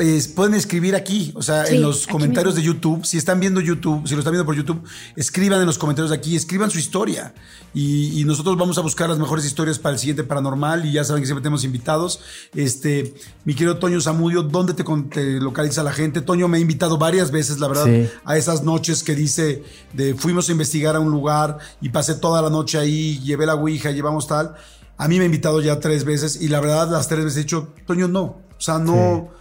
pues 0.00 0.28
pueden 0.28 0.54
escribir 0.54 0.94
aquí, 0.96 1.30
o 1.34 1.42
sea, 1.42 1.66
Sí, 1.66 1.74
en 1.74 1.82
los 1.82 2.06
comentarios 2.06 2.54
mismo. 2.54 2.72
de 2.72 2.74
YouTube. 2.74 3.04
Si 3.04 3.18
están 3.18 3.38
viendo 3.38 3.60
YouTube, 3.60 4.08
si 4.08 4.14
lo 4.14 4.20
están 4.20 4.32
viendo 4.32 4.46
por 4.46 4.56
YouTube, 4.56 4.82
escriban 5.14 5.60
en 5.60 5.66
los 5.66 5.76
comentarios 5.76 6.08
de 6.08 6.16
aquí, 6.16 6.34
escriban 6.36 6.70
su 6.70 6.78
historia. 6.78 7.34
Y, 7.74 8.18
y 8.18 8.24
nosotros 8.24 8.56
vamos 8.56 8.78
a 8.78 8.80
buscar 8.80 9.10
las 9.10 9.18
mejores 9.18 9.44
historias 9.44 9.78
para 9.78 9.92
el 9.92 9.98
siguiente 9.98 10.24
paranormal. 10.24 10.86
Y 10.86 10.92
ya 10.92 11.04
saben 11.04 11.22
que 11.22 11.26
siempre 11.26 11.42
tenemos 11.42 11.64
invitados. 11.64 12.20
Este, 12.54 13.12
mi 13.44 13.52
querido 13.52 13.76
Toño 13.76 14.00
Zamudio, 14.00 14.42
¿dónde 14.42 14.72
te, 14.72 14.84
te 15.12 15.32
localiza 15.38 15.82
la 15.82 15.92
gente? 15.92 16.22
Toño 16.22 16.48
me 16.48 16.56
ha 16.56 16.60
invitado 16.62 16.96
varias 16.96 17.30
veces, 17.30 17.58
la 17.60 17.68
verdad, 17.68 17.84
Sí. 17.84 18.08
a 18.24 18.38
esas 18.38 18.62
noches 18.64 19.02
que 19.02 19.14
dice 19.14 19.62
de 19.92 20.14
fuimos 20.14 20.48
a 20.48 20.52
investigar 20.52 20.96
a 20.96 21.00
un 21.00 21.10
lugar 21.10 21.58
y 21.82 21.90
pasé 21.90 22.14
toda 22.14 22.40
la 22.40 22.48
noche 22.48 22.78
ahí, 22.78 23.18
llevé 23.22 23.44
la 23.44 23.54
ouija, 23.54 23.90
llevamos 23.90 24.26
tal. 24.26 24.54
A 24.96 25.08
mí 25.08 25.16
me 25.18 25.24
ha 25.24 25.26
invitado 25.26 25.60
ya 25.60 25.78
tres 25.78 26.04
veces 26.04 26.40
y 26.40 26.48
la 26.48 26.60
verdad 26.60 26.90
las 26.90 27.06
tres 27.06 27.22
veces 27.22 27.36
he 27.36 27.40
dicho, 27.42 27.74
Toño, 27.86 28.08
no. 28.08 28.22
O 28.22 28.60
sea, 28.62 28.78
no. 28.78 29.38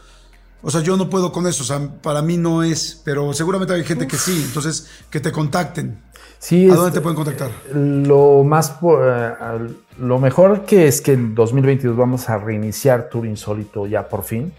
O 0.61 0.69
sea, 0.72 0.81
yo 0.81 0.98
no 0.98 1.10
puedo 1.10 1.31
con 1.31 1.48
eso. 1.48 1.64
O 1.64 1.65
sea, 1.65 1.80
para 2.02 2.22
mí 2.22 2.38
no 2.38 2.64
es. 2.64 3.02
Pero 3.06 3.34
seguramente 3.34 3.73
hay 3.73 3.84
gente 3.84 4.07
que 4.07 4.18
sí. 4.18 4.44
Entonces, 4.45 4.88
que 5.10 5.19
te 5.19 5.31
contacten. 5.31 6.02
Sí, 6.38 6.69
¿A 6.69 6.73
es- 6.73 6.76
dónde 6.76 6.91
te 6.91 7.02
pueden 7.02 7.15
contactar? 7.15 7.49
Lo 7.73 8.44
más 8.44 8.76
eh, 8.81 9.34
lo 9.99 10.19
mejor 10.19 10.64
que 10.65 10.88
es 10.88 11.02
que 11.02 11.14
en 11.14 11.36
2022 11.36 11.95
vamos 11.98 12.30
a 12.30 12.38
reiniciar 12.38 13.10
Tour 13.10 13.26
Insólito 13.26 13.86
ya 13.88 14.07
por 14.07 14.23
fin. 14.23 14.53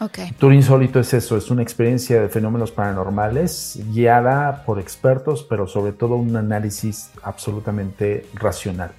Ok. 0.00 0.18
Tour 0.38 0.54
Insólito 0.54 0.98
es 0.98 1.12
eso, 1.12 1.36
es 1.36 1.50
una 1.50 1.60
experiencia 1.62 2.22
de 2.22 2.30
fenómenos 2.30 2.70
paranormales 2.72 3.78
guiada 3.92 4.64
por 4.64 4.78
expertos, 4.80 5.44
pero 5.46 5.66
sobre 5.66 5.92
todo 5.92 6.16
un 6.16 6.34
análisis 6.36 7.10
absolutamente 7.22 8.26
racional. 8.32 8.92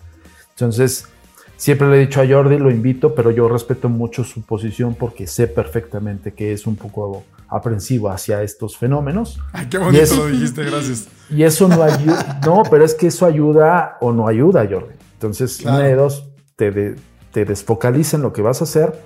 Entonces, 0.52 1.06
siempre 1.62 1.88
le 1.90 1.98
he 1.98 2.00
dicho 2.00 2.20
a 2.22 2.28
Jordi, 2.28 2.58
lo 2.58 2.72
invito, 2.72 3.14
pero 3.14 3.30
yo 3.30 3.48
respeto 3.48 3.88
mucho 3.88 4.24
su 4.24 4.42
posición 4.42 4.96
porque 4.96 5.28
sé 5.28 5.46
perfectamente 5.48 6.34
que 6.34 6.54
es 6.54 6.66
un 6.66 6.76
poco 6.76 7.24
aprensivo 7.48 8.10
hacia 8.10 8.42
estos 8.42 8.78
fenómenos. 8.78 9.40
Ay, 9.54 9.68
qué 9.70 9.78
bonito 9.78 10.02
es- 10.02 10.18
lo 10.18 10.26
dijiste, 10.26 10.64
gracias. 10.64 11.08
y 11.30 11.44
eso 11.44 11.68
no 11.68 11.84
ayuda, 11.84 12.40
no, 12.44 12.64
pero 12.70 12.84
es 12.84 12.96
que 12.96 13.08
eso 13.08 13.28
ayuda 13.28 13.98
o 14.02 14.12
no 14.12 14.28
ayuda, 14.28 14.68
Jordi. 14.68 14.96
Entonces, 15.14 15.58
Claro. 15.58 15.78
una 15.78 15.86
de 15.88 15.96
dos, 15.96 16.30
te, 16.56 16.72
de- 16.72 16.96
te 17.32 17.46
desfocaliza 17.46 18.18
en 18.18 18.24
lo 18.24 18.34
que 18.34 18.42
vas 18.42 18.62
a 18.62 18.64
hacer 18.64 19.00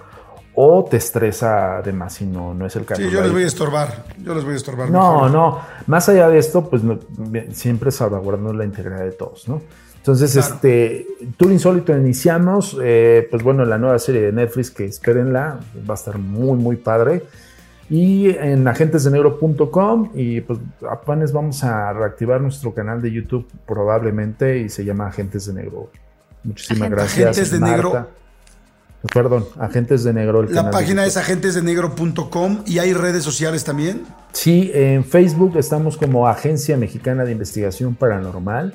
o 0.56 0.86
te 0.90 0.95
estresa 0.95 1.80
además 1.80 2.22
y 2.22 2.26
no, 2.26 2.53
no 2.53 2.65
es 2.65 2.76
el 2.77 2.86
caso. 2.86 3.02
Sí, 3.02 3.10
yo 3.11 3.22
les 3.22 3.34
voy 3.34 3.44
a 3.44 3.48
estorbar. 3.48 4.06
Yo 4.23 4.34
les 4.34 4.45
voy 4.45 4.53
a 4.53 4.56
estorbar. 4.56 4.90
No, 4.90 5.14
mejor. 5.15 5.32
no. 5.32 5.60
Más 5.88 6.07
allá 6.07 6.30
de 6.30 6.38
esto, 6.38 6.69
pues 6.69 6.82
no- 6.84 6.98
siempre 7.52 7.91
salvaguardando 7.91 8.53
la 8.53 8.64
integridad 8.64 9.02
de 9.03 9.11
todos, 9.11 9.49
¿no? 9.49 9.61
Entonces, 10.06 10.34
Claro. 10.34 10.53
este, 10.53 11.07
Tour 11.36 11.52
Insólito 11.52 11.98
iniciamos, 11.98 12.77
eh, 12.80 13.27
pues 13.32 13.41
bueno, 13.41 13.65
la 13.65 13.80
nueva 13.80 13.98
serie 13.98 14.22
de 14.22 14.32
Netflix, 14.32 14.69
que 14.69 14.86
espérenla, 14.86 15.60
va 15.90 15.95
a 15.95 15.98
estar 15.98 16.19
muy, 16.19 16.56
muy 16.60 16.76
padre. 16.76 17.23
Y 17.90 18.30
en 18.30 18.68
agentesdenegro.com 18.68 20.11
y 20.14 20.41
pues 20.41 20.60
apenas 20.88 21.32
vamos 21.32 21.64
a 21.64 21.91
reactivar 21.91 22.40
nuestro 22.40 22.72
canal 22.72 23.02
de 23.02 23.11
YouTube 23.11 23.48
probablemente 23.65 24.60
y 24.60 24.69
se 24.69 24.86
llama 24.86 25.07
Agentes 25.07 25.48
de 25.48 25.53
Negro. 25.53 25.90
Muchísimas 26.44 26.91
gracias. 26.91 27.32
Agentes 27.32 27.52
de 27.52 27.60
Negro. 27.60 28.07
Perdón, 29.11 29.45
Agentes 29.60 30.03
de 30.03 30.14
Negro. 30.14 30.41
el 30.41 30.49
La 30.49 30.56
canal 30.56 30.72
página 30.72 31.06
es 31.07 31.18
agentesdenegro.com 31.18 32.60
y 32.68 32.77
hay 32.77 32.94
redes 32.94 33.23
sociales 33.23 33.64
también. 33.64 34.03
Sí, 34.34 34.69
en 34.72 35.03
Facebook 35.03 35.57
estamos 35.57 35.98
como 35.98 36.27
Agencia 36.27 36.77
Mexicana 36.77 37.23
de 37.23 37.32
Investigación 37.32 37.95
Paranormal, 37.95 38.73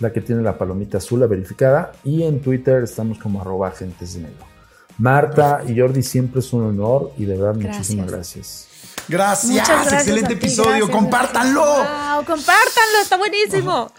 la 0.00 0.12
que 0.12 0.20
tiene 0.20 0.42
la 0.42 0.58
palomita 0.58 0.98
azul, 0.98 1.20
la 1.20 1.26
verificada, 1.26 1.92
y 2.04 2.22
en 2.24 2.40
Twitter 2.40 2.82
estamos 2.82 3.18
como 3.18 3.40
arroba 3.40 3.68
agentes 3.68 4.14
de 4.14 4.20
negro. 4.22 4.44
Marta 4.98 5.62
y 5.66 5.78
Jordi, 5.78 6.02
siempre 6.02 6.40
es 6.40 6.52
un 6.52 6.64
honor 6.64 7.12
y 7.16 7.24
de 7.24 7.36
verdad 7.36 7.54
muchísimas 7.54 8.10
gracias. 8.10 8.66
Gracias. 9.08 9.68
Excelente 9.92 10.28
ti, 10.36 10.46
episodio. 10.46 10.70
gracias. 10.70 10.90
Compártanlo. 10.90 11.64
Wow, 11.64 12.24
compártanlo, 12.26 12.98
está 13.02 13.16
buenísimo. 13.16 13.90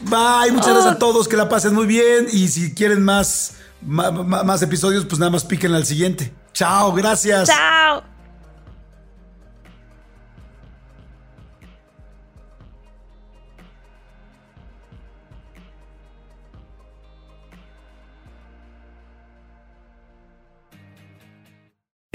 Bye. 0.00 0.52
Muchas 0.52 0.68
gracias 0.74 0.86
Oh. 0.86 0.96
a 0.96 0.98
todos. 0.98 1.28
Que 1.28 1.36
la 1.36 1.48
pasen 1.48 1.74
muy 1.74 1.86
bien. 1.86 2.26
Y 2.30 2.48
si 2.48 2.74
quieren 2.74 3.02
más, 3.02 3.54
ma- 3.80 4.10
más, 4.10 4.62
episodios, 4.62 5.04
pues 5.06 5.18
nada 5.18 5.30
más 5.30 5.44
píquenle 5.44 5.76
al 5.78 5.86
siguiente. 5.86 6.32
Chao. 6.52 6.92
Gracias. 6.92 7.48
Chao. 7.48 8.17